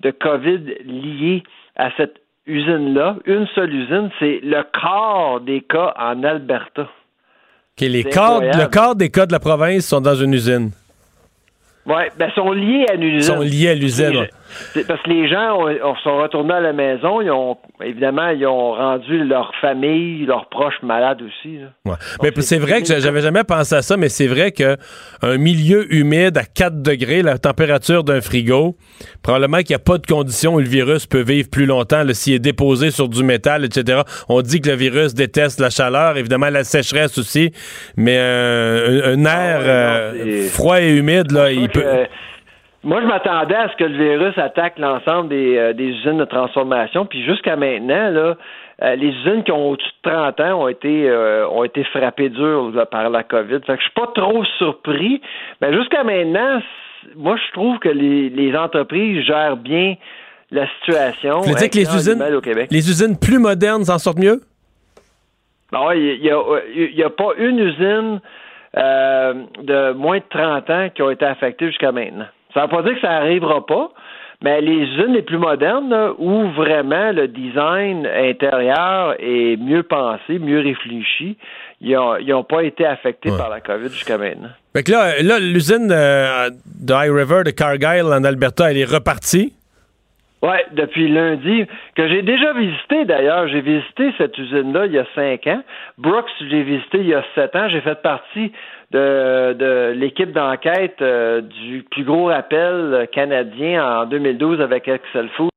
de 0.00 0.10
COVID 0.12 0.58
liés 0.84 1.42
à 1.76 1.90
cette 1.96 2.16
usine-là. 2.46 3.16
Une 3.26 3.46
seule 3.54 3.74
usine, 3.74 4.10
c'est 4.18 4.40
le 4.42 4.62
quart 4.78 5.40
des 5.40 5.60
cas 5.62 5.92
en 5.98 6.22
Alberta. 6.22 6.82
OK, 6.82 7.80
les 7.80 8.06
incroyable. 8.06 8.58
le 8.62 8.68
quart 8.68 8.94
des 8.94 9.10
cas 9.10 9.26
de 9.26 9.32
la 9.32 9.40
province 9.40 9.86
sont 9.86 10.00
dans 10.00 10.14
une 10.14 10.34
usine. 10.34 10.70
Oui, 11.86 12.02
ben, 12.16 12.30
sont 12.36 12.52
liés 12.52 12.86
à 12.90 12.94
une 12.94 13.02
Ils 13.02 13.14
usine. 13.16 13.34
sont 13.34 13.40
liés 13.40 13.68
à 13.70 13.74
l'usine. 13.74 14.26
Parce 14.86 15.02
que 15.02 15.10
les 15.10 15.28
gens 15.28 15.56
ont, 15.58 15.68
ont- 15.68 15.96
sont 16.02 16.18
retournés 16.18 16.54
à 16.54 16.60
la 16.60 16.72
maison, 16.72 17.20
ils 17.20 17.30
ont 17.30 17.56
évidemment 17.82 18.28
ils 18.28 18.46
ont 18.46 18.72
rendu 18.72 19.24
leur 19.24 19.52
famille, 19.60 20.24
leurs 20.26 20.48
proches 20.48 20.80
malades 20.82 21.22
aussi. 21.22 21.58
là. 21.58 21.68
Ouais. 21.84 21.96
Mais 22.22 22.30
c'est 22.42 22.58
vrai 22.58 22.82
que 22.82 22.88
j'avais 23.00 23.20
jamais 23.22 23.44
pensé 23.44 23.74
à 23.74 23.82
ça, 23.82 23.96
mais 23.96 24.08
c'est 24.08 24.26
vrai 24.26 24.52
que 24.52 24.76
un 25.22 25.36
milieu 25.38 25.92
humide 25.94 26.36
à 26.38 26.44
4 26.44 26.82
degrés, 26.82 27.22
la 27.22 27.38
température 27.38 28.04
d'un 28.04 28.20
frigo, 28.20 28.76
probablement 29.22 29.58
qu'il 29.58 29.70
n'y 29.70 29.76
a 29.76 29.78
pas 29.78 29.98
de 29.98 30.06
conditions 30.06 30.54
où 30.54 30.58
le 30.58 30.64
virus 30.68 31.06
peut 31.06 31.22
vivre 31.22 31.48
plus 31.50 31.66
longtemps 31.66 32.02
s'il 32.12 32.34
est 32.34 32.38
déposé 32.38 32.90
sur 32.90 33.08
du 33.08 33.22
métal, 33.24 33.64
etc. 33.64 34.02
On 34.28 34.42
dit 34.42 34.60
que 34.60 34.68
le 34.70 34.76
virus 34.76 35.14
déteste 35.14 35.60
la 35.60 35.70
chaleur, 35.70 36.16
évidemment 36.16 36.50
la 36.50 36.64
sécheresse 36.64 37.16
aussi, 37.18 37.52
mais 37.96 38.16
euh, 38.18 39.14
un, 39.14 39.24
un 39.24 39.24
air 39.24 39.60
euh, 39.62 40.48
froid 40.48 40.80
et 40.80 40.90
humide, 40.96 41.30
là, 41.32 41.50
il 41.52 41.68
peut... 41.68 41.84
moi, 42.84 43.00
je 43.00 43.06
m'attendais 43.06 43.54
à 43.54 43.68
ce 43.70 43.76
que 43.76 43.84
le 43.84 43.96
virus 43.96 44.36
attaque 44.38 44.78
l'ensemble 44.78 45.28
des, 45.28 45.56
euh, 45.56 45.72
des 45.72 45.84
usines 45.84 46.18
de 46.18 46.24
transformation. 46.24 47.06
Puis 47.06 47.24
jusqu'à 47.24 47.56
maintenant, 47.56 48.10
là, 48.10 48.36
euh, 48.82 48.96
les 48.96 49.08
usines 49.08 49.44
qui 49.44 49.52
ont 49.52 49.70
au-dessus 49.70 49.90
de 50.04 50.10
30 50.10 50.40
ans 50.40 50.62
ont 50.62 50.68
été 50.68 51.08
euh, 51.08 51.46
ont 51.48 51.62
été 51.62 51.84
frappées 51.84 52.28
dur 52.28 52.72
là, 52.74 52.84
par 52.86 53.08
la 53.10 53.22
COVID. 53.22 53.60
Fait 53.66 53.74
que 53.74 53.78
je 53.78 53.82
suis 53.82 53.94
pas 53.94 54.10
trop 54.14 54.44
surpris. 54.58 55.20
Mais 55.60 55.72
jusqu'à 55.72 56.02
maintenant, 56.02 56.60
moi, 57.14 57.36
je 57.36 57.52
trouve 57.52 57.78
que 57.78 57.88
les, 57.88 58.30
les 58.30 58.56
entreprises 58.56 59.24
gèrent 59.24 59.56
bien 59.56 59.94
la 60.50 60.66
situation. 60.80 61.38
Vous 61.38 61.44
voulez 61.44 61.68
dire 61.68 61.70
que 61.70 61.78
les 61.78 61.96
usines, 61.96 62.18
l'email 62.18 62.34
au 62.34 62.40
Québec. 62.40 62.68
les 62.70 62.90
usines 62.90 63.16
plus 63.18 63.38
modernes 63.38 63.84
s'en 63.84 63.98
sortent 63.98 64.18
mieux? 64.18 64.40
Ben 65.70 65.86
ouais, 65.86 66.00
il 66.00 66.20
n'y 66.20 66.30
a, 66.30 66.42
y 66.74 67.02
a 67.02 67.10
pas 67.10 67.30
une 67.38 67.58
usine 67.58 68.20
euh, 68.76 69.34
de 69.62 69.92
moins 69.92 70.18
de 70.18 70.24
30 70.30 70.70
ans 70.70 70.88
qui 70.94 71.02
a 71.02 71.10
été 71.10 71.24
affectée 71.24 71.66
jusqu'à 71.66 71.92
maintenant. 71.92 72.26
Ça 72.54 72.60
ne 72.60 72.66
veut 72.66 72.70
pas 72.70 72.82
dire 72.82 72.94
que 72.94 73.00
ça 73.00 73.08
n'arrivera 73.08 73.64
pas, 73.66 73.90
mais 74.42 74.60
les 74.60 74.72
usines 74.72 75.12
les 75.14 75.22
plus 75.22 75.38
modernes, 75.38 75.88
là, 75.88 76.12
où 76.18 76.48
vraiment 76.50 77.12
le 77.12 77.28
design 77.28 78.06
intérieur 78.06 79.14
est 79.18 79.56
mieux 79.56 79.82
pensé, 79.82 80.38
mieux 80.38 80.60
réfléchi, 80.60 81.36
ils 81.80 81.96
n'ont 82.28 82.44
pas 82.44 82.62
été 82.62 82.84
affectés 82.84 83.30
par 83.36 83.48
la 83.48 83.60
COVID 83.60 83.88
jusqu'à 83.88 84.18
maintenant. 84.18 84.50
Fait 84.74 84.82
que 84.82 84.92
là, 84.92 85.22
là 85.22 85.38
l'usine 85.38 85.90
euh, 85.90 86.50
de 86.80 86.92
High 86.92 87.12
River 87.12 87.42
de 87.44 87.50
Cargill 87.50 88.06
en 88.06 88.24
Alberta, 88.24 88.70
elle 88.70 88.78
est 88.78 88.84
repartie? 88.84 89.52
Oui, 90.42 90.56
depuis 90.72 91.08
lundi, 91.08 91.66
que 91.94 92.08
j'ai 92.08 92.22
déjà 92.22 92.52
visité 92.52 93.04
d'ailleurs. 93.04 93.46
J'ai 93.46 93.60
visité 93.60 94.12
cette 94.18 94.36
usine-là 94.36 94.86
il 94.86 94.92
y 94.92 94.98
a 94.98 95.06
cinq 95.14 95.46
ans. 95.46 95.62
Brooks, 95.98 96.30
j'ai 96.40 96.64
visité 96.64 96.98
il 96.98 97.06
y 97.06 97.14
a 97.14 97.22
sept 97.36 97.54
ans. 97.54 97.68
J'ai 97.68 97.80
fait 97.80 98.02
partie 98.02 98.50
de, 98.92 99.54
de 99.54 99.92
l'équipe 99.96 100.32
d'enquête 100.32 101.00
euh, 101.00 101.40
du 101.40 101.84
plus 101.90 102.04
gros 102.04 102.26
rappel 102.26 103.08
canadien 103.12 104.02
en 104.02 104.06
2012 104.06 104.60
avec 104.60 104.86
Excel 104.86 105.28
Food. 105.30 105.50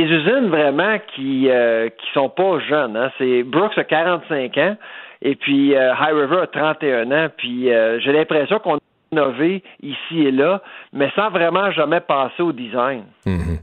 usines 0.00 0.48
vraiment 0.48 0.98
qui 1.14 1.48
euh, 1.48 1.88
qui 1.88 2.12
sont 2.12 2.28
pas 2.28 2.58
jeunes. 2.68 2.96
Hein. 2.96 3.10
C'est 3.18 3.44
Brooks 3.44 3.78
a 3.78 3.84
45 3.84 4.58
ans 4.58 4.76
et 5.22 5.36
puis 5.36 5.76
euh, 5.76 5.92
High 5.94 6.14
River 6.14 6.40
a 6.42 6.46
31 6.48 7.12
ans. 7.12 7.28
Puis 7.36 7.72
euh, 7.72 8.00
j'ai 8.00 8.12
l'impression 8.12 8.58
qu'on 8.58 8.76
a 8.76 8.80
innové 9.12 9.62
ici 9.82 10.22
et 10.22 10.32
là, 10.32 10.62
mais 10.92 11.10
sans 11.14 11.30
vraiment 11.30 11.70
jamais 11.70 12.00
passer 12.00 12.42
au 12.42 12.52
design. 12.52 13.04
Mhm. 13.24 13.58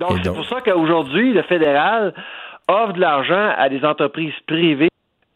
Donc 0.00 0.18
c'est 0.22 0.34
pour 0.34 0.46
ça 0.46 0.60
qu'aujourd'hui 0.60 1.32
le 1.32 1.42
fédéral 1.42 2.14
offre 2.68 2.94
de 2.94 3.00
l'argent 3.00 3.52
à 3.56 3.68
des 3.68 3.84
entreprises 3.84 4.34
privées 4.46 4.88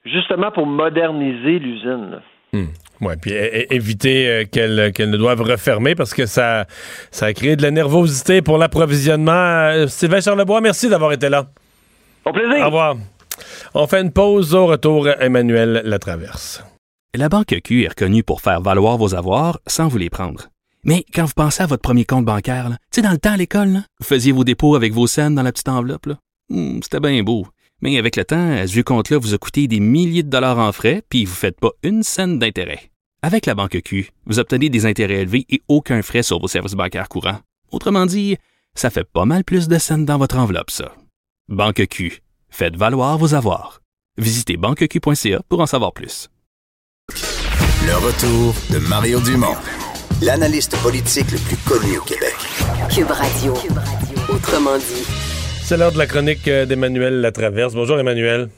justement 0.05 0.51
pour 0.51 0.66
moderniser 0.66 1.59
l'usine. 1.59 2.20
Hmm. 2.53 2.66
Ouais, 3.01 3.16
puis 3.16 3.32
éviter 3.32 4.28
euh, 4.28 4.44
qu'elles 4.44 4.92
qu'elles 4.92 5.11
ne 5.11 5.16
doivent 5.16 5.40
refermer 5.40 5.94
parce 5.94 6.12
que 6.12 6.26
ça, 6.26 6.66
ça 7.11 7.26
a 7.26 7.32
créé 7.32 7.57
de 7.57 7.62
la 7.62 7.70
nervosité 7.70 8.42
pour 8.42 8.59
l'approvisionnement. 8.59 9.32
Euh, 9.32 9.86
Sylvain 9.86 10.20
Charlebois, 10.20 10.61
merci 10.61 10.88
d'avoir 10.88 11.12
été 11.12 11.28
là. 11.28 11.46
Au 12.26 12.32
plaisir. 12.32 12.61
Au 12.62 12.66
revoir. 12.66 12.96
On 13.72 13.86
fait 13.86 14.03
une 14.03 14.12
pause 14.12 14.55
au 14.55 14.66
retour. 14.66 15.09
Emmanuel 15.09 15.80
Latraverse. 15.84 16.62
La 17.14 17.28
Banque 17.28 17.57
Q 17.64 17.84
est 17.84 17.88
reconnue 17.88 18.22
pour 18.22 18.40
faire 18.42 18.61
valoir 18.61 18.98
vos 18.98 19.14
avoirs 19.14 19.59
sans 19.66 19.88
vous 19.88 19.98
les 19.98 20.11
prendre. 20.11 20.48
Mais 20.84 21.05
quand 21.14 21.24
vous 21.24 21.32
pensez 21.34 21.62
à 21.62 21.66
votre 21.66 21.82
premier 21.82 22.05
compte 22.05 22.24
bancaire, 22.24 22.68
tu 22.70 22.76
sais, 22.96 23.03
dans 23.03 23.11
le 23.11 23.18
temps 23.18 23.32
à 23.32 23.36
l'école, 23.36 23.80
vous 23.98 24.07
faisiez 24.07 24.32
vos 24.32 24.44
dépôts 24.44 24.76
avec 24.76 24.92
vos 24.92 25.07
scènes 25.07 25.34
dans 25.34 25.42
la 25.42 25.53
petite 25.53 25.68
enveloppe. 25.68 26.09
Hmm, 26.51 26.80
C'était 26.82 27.01
bien 27.01 27.22
beau. 27.22 27.46
Mais 27.83 27.99
avec 27.99 28.16
le 28.16 28.24
temps, 28.24 28.51
à 28.53 28.66
ce 28.66 28.72
vieux 28.72 28.83
compte-là 28.83 29.18
vous 29.18 29.35
a 29.35 29.39
coûté 29.39 29.66
des 29.66 29.81
milliers 29.81 30.22
de 30.22 30.28
dollars 30.28 30.59
en 30.59 30.72
frais, 30.72 31.03
puis 31.09 31.24
vous 31.24 31.33
ne 31.33 31.37
faites 31.37 31.59
pas 31.59 31.70
une 31.83 32.03
scène 32.03 32.39
d'intérêt. 32.39 32.91
Avec 33.22 33.47
la 33.47 33.55
Banque 33.55 33.81
Q, 33.85 34.11
vous 34.26 34.39
obtenez 34.39 34.68
des 34.70 34.87
intérêts 34.87 35.20
élevés 35.22 35.47
et 35.51 35.61
aucun 35.68 36.03
frais 36.03 36.22
sur 36.22 36.41
vos 36.41 36.49
services 36.49 36.72
bancaires 36.74 37.09
courants. 37.09 37.41
Autrement 37.70 38.07
dit, 38.07 38.37
ça 38.74 38.91
fait 38.91 39.05
pas 39.05 39.24
mal 39.24 39.45
plus 39.45 39.68
de 39.68 39.78
scènes 39.78 40.05
dans 40.05 40.18
votre 40.18 40.39
enveloppe, 40.39 40.70
ça. 40.70 40.95
Banque 41.49 41.87
Q. 41.89 42.22
Faites 42.49 42.76
valoir 42.76 43.18
vos 43.18 43.35
avoirs. 43.35 43.81
Visitez 44.16 44.57
banqueq.ca 44.57 45.43
pour 45.49 45.61
en 45.61 45.66
savoir 45.66 45.93
plus. 45.93 46.28
Le 47.87 47.97
retour 47.97 48.55
de 48.70 48.78
Mario 48.89 49.20
Dumont, 49.20 49.57
l'analyste 50.20 50.76
politique 50.83 51.31
le 51.31 51.39
plus 51.39 51.57
connu 51.59 51.99
au 51.99 52.03
Québec. 52.03 52.37
Cube 52.91 53.11
Radio. 53.11 53.55
Autrement 54.28 54.78
dit. 54.78 55.30
C'est 55.71 55.77
l'heure 55.77 55.93
de 55.93 55.99
la 55.99 56.07
chronique 56.09 56.49
euh, 56.49 56.66
d'Emmanuel 56.66 57.21
Latraverse. 57.21 57.77
Bonjour 57.77 57.97
Emmanuel. 57.97 58.49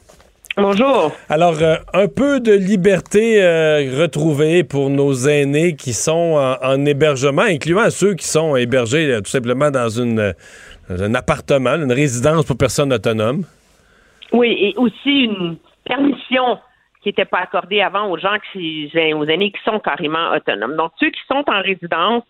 Bonjour. 0.57 1.13
Alors, 1.29 1.61
euh, 1.61 1.77
un 1.93 2.09
peu 2.09 2.41
de 2.41 2.55
liberté 2.55 3.45
euh, 3.45 4.01
retrouvée 4.01 4.65
pour 4.65 4.89
nos 4.89 5.13
aînés 5.13 5.77
qui 5.77 5.93
sont 5.93 6.39
en, 6.41 6.57
en 6.67 6.87
hébergement, 6.87 7.43
incluant 7.43 7.91
ceux 7.91 8.15
qui 8.15 8.27
sont 8.27 8.57
hébergés 8.57 9.13
euh, 9.13 9.21
tout 9.21 9.29
simplement 9.29 9.71
dans, 9.71 9.91
une, 9.91 10.33
un 10.89 11.15
appartement, 11.15 11.75
une 11.75 11.93
résidence 11.93 12.47
pour 12.47 12.57
personnes 12.57 12.95
autonomes. 12.95 13.45
Oui, 14.33 14.57
et 14.59 14.75
aussi 14.79 15.25
une 15.25 15.59
permission 15.85 16.57
qui 17.03 17.11
n'était 17.11 17.27
pas 17.27 17.41
accordée 17.41 17.83
avant 17.83 18.09
aux 18.09 18.17
gens 18.17 18.39
qui, 18.55 18.91
aux 19.15 19.25
aînés 19.27 19.51
qui 19.51 19.61
sont 19.67 19.81
carrément 19.81 20.31
autonomes. 20.35 20.77
Donc, 20.77 20.93
ceux 20.99 21.11
qui 21.11 21.21
sont 21.29 21.45
en 21.47 21.61
résidence 21.61 22.25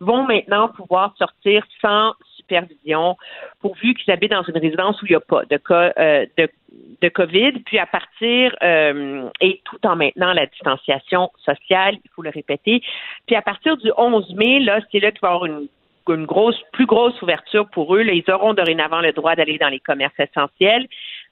vont 0.00 0.26
maintenant 0.26 0.68
pouvoir 0.68 1.14
sortir 1.16 1.64
sans 1.80 2.12
supervision, 2.48 3.16
pourvu 3.60 3.94
qu'ils 3.94 4.12
habitent 4.12 4.30
dans 4.30 4.42
une 4.42 4.58
résidence 4.58 5.00
où 5.02 5.06
il 5.06 5.10
n'y 5.10 5.16
a 5.16 5.20
pas 5.20 5.44
de 5.44 5.56
cas 5.56 5.92
euh, 5.98 6.26
de, 6.36 7.08
COVID, 7.08 7.52
puis 7.64 7.78
à 7.78 7.86
partir, 7.86 8.54
euh, 8.62 9.28
et 9.40 9.60
tout 9.64 9.78
en 9.86 9.96
maintenant 9.96 10.32
la 10.32 10.46
distanciation 10.46 11.30
sociale, 11.44 11.96
il 12.04 12.10
faut 12.14 12.22
le 12.22 12.30
répéter, 12.30 12.82
puis 13.26 13.36
à 13.36 13.42
partir 13.42 13.76
du 13.76 13.90
11 13.96 14.34
mai, 14.34 14.60
là, 14.60 14.80
c'est 14.90 15.00
là 15.00 15.10
qu'il 15.10 15.20
va 15.20 15.28
y 15.28 15.34
avoir 15.34 15.46
une 15.46 15.68
une 16.10 16.24
grosse, 16.24 16.58
plus 16.72 16.86
grosse 16.86 17.20
ouverture 17.20 17.68
pour 17.68 17.94
eux. 17.94 18.02
Là, 18.02 18.12
ils 18.12 18.24
auront 18.30 18.54
dorénavant 18.54 19.02
le 19.02 19.12
droit 19.12 19.36
d'aller 19.36 19.58
dans 19.58 19.68
les 19.68 19.80
commerces 19.80 20.18
essentiels. 20.18 20.86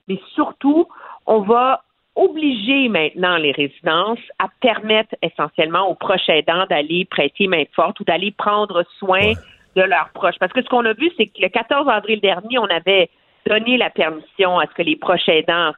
Mais 0.08 0.20
surtout, 0.34 0.86
on 1.26 1.40
va 1.40 1.82
obliger 2.14 2.88
maintenant 2.88 3.36
les 3.36 3.52
résidences 3.52 4.20
à 4.38 4.48
permettre 4.60 5.14
essentiellement 5.22 5.88
aux 5.88 5.94
proches 5.94 6.28
aidants 6.28 6.64
d'aller 6.68 7.04
prêter 7.04 7.46
main 7.46 7.64
forte 7.74 8.00
ou 8.00 8.04
d'aller 8.04 8.32
prendre 8.32 8.84
soin 8.98 9.32
de 9.76 9.82
leurs 9.82 10.10
proches. 10.14 10.38
Parce 10.40 10.52
que 10.52 10.62
ce 10.62 10.68
qu'on 10.68 10.84
a 10.84 10.94
vu, 10.94 11.10
c'est 11.16 11.26
que 11.26 11.40
le 11.40 11.48
14 11.48 11.88
avril 11.88 12.20
dernier, 12.20 12.58
on 12.58 12.64
avait 12.64 13.10
donné 13.46 13.76
la 13.76 13.90
permission 13.90 14.58
à 14.58 14.66
ce 14.66 14.74
que 14.74 14.82
les 14.82 14.96
proches 14.96 15.28
aidants 15.28 15.72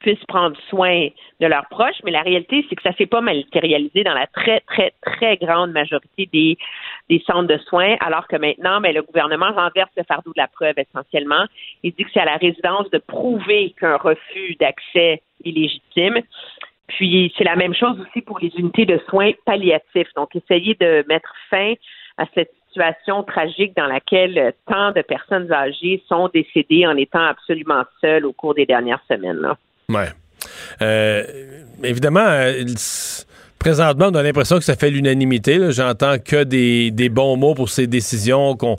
puissent 0.00 0.24
prendre 0.26 0.56
soin 0.70 1.08
de 1.40 1.46
leurs 1.46 1.66
proches, 1.68 1.98
mais 2.04 2.10
la 2.10 2.22
réalité, 2.22 2.64
c'est 2.68 2.76
que 2.76 2.82
ça 2.82 2.92
s'est 2.94 3.06
pas 3.06 3.20
matérialisé 3.20 4.02
dans 4.02 4.14
la 4.14 4.26
très, 4.28 4.60
très, 4.60 4.94
très 5.02 5.36
grande 5.36 5.72
majorité 5.72 6.26
des, 6.32 6.56
des 7.10 7.22
centres 7.26 7.48
de 7.48 7.58
soins, 7.58 7.96
alors 8.00 8.26
que 8.26 8.36
maintenant, 8.36 8.80
mais 8.80 8.94
le 8.94 9.02
gouvernement 9.02 9.52
renverse 9.52 9.90
le 9.98 10.04
fardeau 10.04 10.32
de 10.34 10.40
la 10.40 10.48
preuve 10.48 10.78
essentiellement. 10.78 11.44
Il 11.82 11.92
dit 11.92 12.04
que 12.04 12.10
c'est 12.14 12.20
à 12.20 12.24
la 12.24 12.36
résidence 12.36 12.88
de 12.90 12.98
prouver 12.98 13.74
qu'un 13.78 13.96
refus 13.96 14.56
d'accès 14.58 15.22
est 15.44 15.50
légitime. 15.50 16.20
Puis 16.88 17.32
c'est 17.36 17.44
la 17.44 17.56
même 17.56 17.74
chose 17.74 18.00
aussi 18.00 18.22
pour 18.22 18.38
les 18.38 18.52
unités 18.56 18.86
de 18.86 18.98
soins 19.08 19.32
palliatifs. 19.44 20.12
Donc, 20.16 20.34
essayer 20.34 20.74
de 20.80 21.04
mettre 21.08 21.32
fin 21.50 21.74
à 22.16 22.24
cette 22.34 22.52
tragique 23.26 23.76
dans 23.76 23.86
laquelle 23.86 24.52
tant 24.68 24.92
de 24.92 25.02
personnes 25.02 25.52
âgées 25.52 26.02
sont 26.08 26.28
décédées 26.32 26.86
en 26.86 26.96
étant 26.96 27.24
absolument 27.24 27.84
seules 28.00 28.26
au 28.26 28.32
cours 28.32 28.54
des 28.54 28.66
dernières 28.66 29.02
semaines. 29.08 29.38
Là. 29.38 29.56
Ouais. 29.88 30.08
Euh, 30.82 31.24
évidemment, 31.82 32.26
euh, 32.26 32.64
présentement, 33.58 34.08
on 34.10 34.14
a 34.14 34.22
l'impression 34.22 34.56
que 34.58 34.64
ça 34.64 34.76
fait 34.76 34.90
l'unanimité. 34.90 35.72
J'entends 35.72 36.18
que 36.18 36.44
des, 36.44 36.90
des 36.90 37.08
bons 37.08 37.36
mots 37.36 37.54
pour 37.54 37.68
ces 37.68 37.86
décisions 37.86 38.56
qu'on 38.56 38.76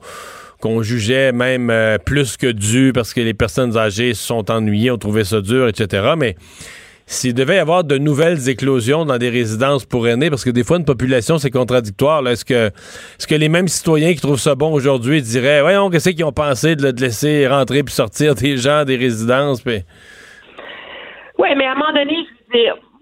qu'on 0.62 0.84
jugeait 0.84 1.32
même 1.32 1.72
euh, 1.72 1.98
plus 1.98 2.38
que 2.38 2.46
dû 2.46 2.92
parce 2.94 3.16
que 3.16 3.20
les 3.20 3.34
personnes 3.34 3.76
âgées 3.78 4.14
se 4.14 4.24
sont 4.24 4.52
ennuyées, 4.52 4.92
ont 4.92 4.98
trouvé 5.00 5.24
ça 5.24 5.42
dur, 5.42 5.68
etc. 5.68 6.14
Mais 6.16 6.36
s'il 7.06 7.34
devait 7.34 7.56
y 7.56 7.60
avoir 7.60 7.84
de 7.84 7.98
nouvelles 7.98 8.50
éclosions 8.50 9.06
dans 9.06 9.18
des 9.18 9.30
résidences 9.30 9.86
pour 9.86 10.08
aînés, 10.08 10.30
parce 10.30 10.44
que 10.44 10.50
des 10.50 10.64
fois, 10.64 10.78
une 10.78 10.86
population, 10.86 11.38
c'est 11.38 11.52
contradictoire. 11.52 12.28
Est-ce 12.28 12.46
que, 12.46 13.36
les 13.36 13.50
mêmes 13.50 13.68
citoyens 13.68 14.14
qui 14.14 14.22
trouvent 14.22 14.40
ça 14.40 14.56
bon 14.56 14.72
aujourd'hui 14.72 15.22
diraient 15.22 15.62
Voyons, 15.62 15.90
qu'est-ce 15.90 16.10
qu'ils 16.10 16.26
ont 16.26 16.32
pensé 16.32 16.76
de, 16.76 16.92
laisser 17.02 17.48
rentrer 17.48 17.84
puis 17.84 17.94
sortir 17.94 18.36
des 18.36 18.58
gens 18.58 18.86
des 18.86 18.98
résidences? 18.98 19.62
Puis... 19.62 19.82
Oui, 21.38 21.50
mais 21.58 21.66
à 21.66 21.72
un 21.72 21.76
moment 21.76 21.94
donné, 21.94 22.16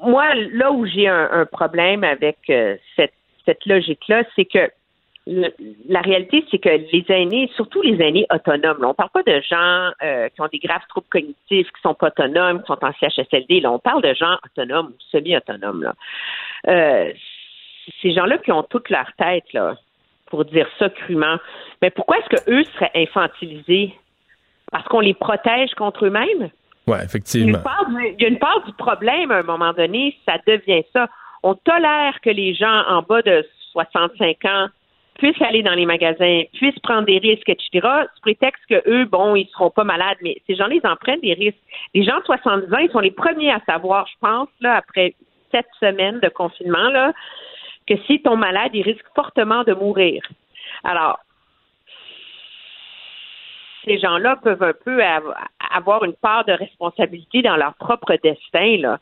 moi, 0.02 0.26
là 0.54 0.72
où 0.72 0.86
j'ai 0.86 1.08
un, 1.08 1.46
problème 1.52 2.04
avec 2.04 2.38
euh, 2.50 2.76
cette 2.96 3.66
logique-là, 3.66 4.24
c'est 4.36 4.46
que 4.46 4.70
le- 5.30 5.54
la 5.88 6.02
réalité, 6.02 6.44
c'est 6.50 6.58
que 6.58 6.70
les 6.70 7.06
aînés, 7.10 7.50
surtout 7.56 7.82
les 7.82 8.02
aînés 8.02 8.26
autonomes, 8.34 8.82
là, 8.82 8.88
on 8.90 8.94
parle 8.94 9.12
pas 9.12 9.24
de 9.24 9.40
gens 9.42 9.92
euh, 10.04 10.28
qui 10.30 10.42
ont 10.42 10.48
des 10.52 10.60
graves 10.60 10.82
troubles 10.90 11.08
cognitifs, 11.10 11.68
qui 11.72 11.82
sont 11.82 11.94
pas 11.94 12.08
autonomes, 12.08 12.62
qui 12.62 12.68
sont 12.68 12.84
en 12.84 12.92
CHSLD. 13.00 13.62
Là, 13.62 13.72
on 13.72 13.80
parle 13.80 14.02
de 14.02 14.14
gens 14.14 14.36
autonomes 14.46 14.88
ou 14.88 14.96
semi-autonomes. 15.12 15.84
Là. 15.84 15.94
Euh, 16.68 17.12
ces 18.02 18.14
gens-là 18.14 18.38
qui 18.40 18.52
ont 18.52 18.64
toute 18.64 18.90
leur 18.90 19.12
tête, 19.18 19.52
là, 19.54 19.76
pour 20.28 20.46
dire 20.46 20.68
ça 20.78 20.90
crûment. 20.90 21.38
Mais 21.82 21.90
pourquoi 21.92 22.18
est-ce 22.18 22.42
que 22.42 22.52
eux 22.52 22.64
seraient 22.76 22.92
infantilisés? 22.96 23.94
Parce 24.72 24.88
qu'on 24.88 25.00
les 25.00 25.14
protège 25.16 25.72
contre 25.76 26.06
eux-mêmes? 26.06 26.50
A 26.92 27.04
effectivement. 27.04 27.60
il 28.18 28.22
y 28.22 28.26
a 28.26 28.30
une 28.30 28.40
part 28.40 28.64
du 28.66 28.74
problème 28.74 29.30
à 29.30 29.38
un 29.38 29.44
moment 29.44 29.74
donné, 29.74 30.18
ça 30.28 30.38
devient 30.48 30.84
ça. 30.92 31.08
On 31.44 31.54
tolère 31.54 32.20
que 32.22 32.32
les 32.32 32.56
gens 32.56 32.84
en 32.88 33.04
bas 33.04 33.22
de 33.22 33.46
65 33.74 34.46
ans 34.46 34.68
puissent 35.20 35.42
aller 35.42 35.62
dans 35.62 35.74
les 35.74 35.86
magasins, 35.86 36.44
puissent 36.54 36.80
prendre 36.80 37.06
des 37.06 37.20
risques, 37.20 37.50
etc., 37.50 37.88
sous 38.16 38.22
prétexte 38.22 38.64
que 38.70 38.82
eux, 38.90 39.06
bon, 39.06 39.36
ils 39.36 39.48
seront 39.50 39.70
pas 39.70 39.84
malades, 39.84 40.18
mais 40.22 40.38
ces 40.48 40.56
gens-là, 40.56 40.76
ils 40.76 40.88
en 40.88 40.96
prennent 40.96 41.20
des 41.20 41.34
risques. 41.34 41.60
Les 41.94 42.04
gens 42.04 42.18
de 42.20 42.26
70 42.26 42.74
ans, 42.74 42.78
ils 42.78 42.92
sont 42.92 43.00
les 43.00 43.12
premiers 43.12 43.52
à 43.52 43.62
savoir, 43.66 44.08
je 44.08 44.18
pense, 44.20 44.50
là, 44.62 44.76
après 44.78 45.14
sept 45.52 45.68
semaines 45.80 46.20
de 46.22 46.30
confinement, 46.30 46.90
là, 46.90 47.14
que 47.88 47.98
s'ils 48.06 48.22
tombent 48.22 48.40
malades, 48.40 48.72
ils 48.74 48.84
risquent 48.84 49.14
fortement 49.16 49.64
de 49.64 49.74
mourir. 49.74 50.24
Alors, 50.84 51.20
ces 53.86 54.00
gens-là 54.00 54.38
peuvent 54.44 54.64
un 54.64 54.74
peu 54.86 55.02
av- 55.04 55.34
avoir 55.76 56.04
une 56.04 56.14
part 56.14 56.46
de 56.46 56.54
responsabilité 56.54 57.42
dans 57.42 57.56
leur 57.56 57.74
propre 57.76 58.16
destin. 58.24 58.78
Là. 58.80 59.00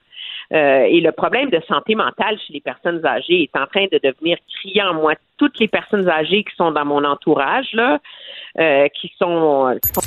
Euh, 0.53 0.83
et 0.89 1.01
le 1.01 1.11
problème 1.11 1.49
de 1.49 1.61
santé 1.67 1.95
mentale 1.95 2.37
chez 2.45 2.53
les 2.53 2.61
personnes 2.61 3.05
âgées 3.05 3.43
est 3.43 3.59
en 3.59 3.65
train 3.67 3.85
de 3.91 3.99
devenir 4.03 4.37
criant. 4.59 4.93
Moi, 4.93 5.13
toutes 5.37 5.59
les 5.59 5.67
personnes 5.67 6.07
âgées 6.09 6.43
qui 6.43 6.55
sont 6.55 6.71
dans 6.71 6.85
mon 6.85 7.03
entourage, 7.03 7.67
là, 7.73 7.99
euh, 8.59 8.87
qui 8.89 9.11
sont, 9.19 9.77
qui 9.83 9.93
sont 9.93 10.01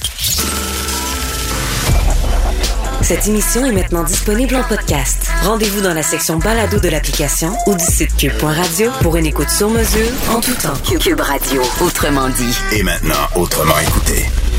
Cette 3.03 3.27
émission 3.27 3.65
est 3.65 3.73
maintenant 3.73 4.05
disponible 4.05 4.55
en 4.55 4.63
podcast. 4.63 5.31
Rendez-vous 5.45 5.83
dans 5.83 5.95
la 5.95 6.03
section 6.03 6.39
balado 6.39 6.79
de 6.79 6.89
l'application 6.89 7.49
ou 7.67 7.73
du 7.75 7.85
site 7.85 8.15
cube.radio 8.17 8.91
pour 9.03 9.17
une 9.17 9.27
écoute 9.27 9.49
sur 9.49 9.69
mesure 9.69 10.11
en 10.31 10.41
tout 10.41 10.55
temps. 10.63 10.79
Cube 11.01 11.21
Radio, 11.21 11.61
autrement 11.85 12.29
dit. 12.29 12.55
Et 12.79 12.83
maintenant, 12.85 13.27
autrement 13.35 13.79
écouté. 13.81 14.50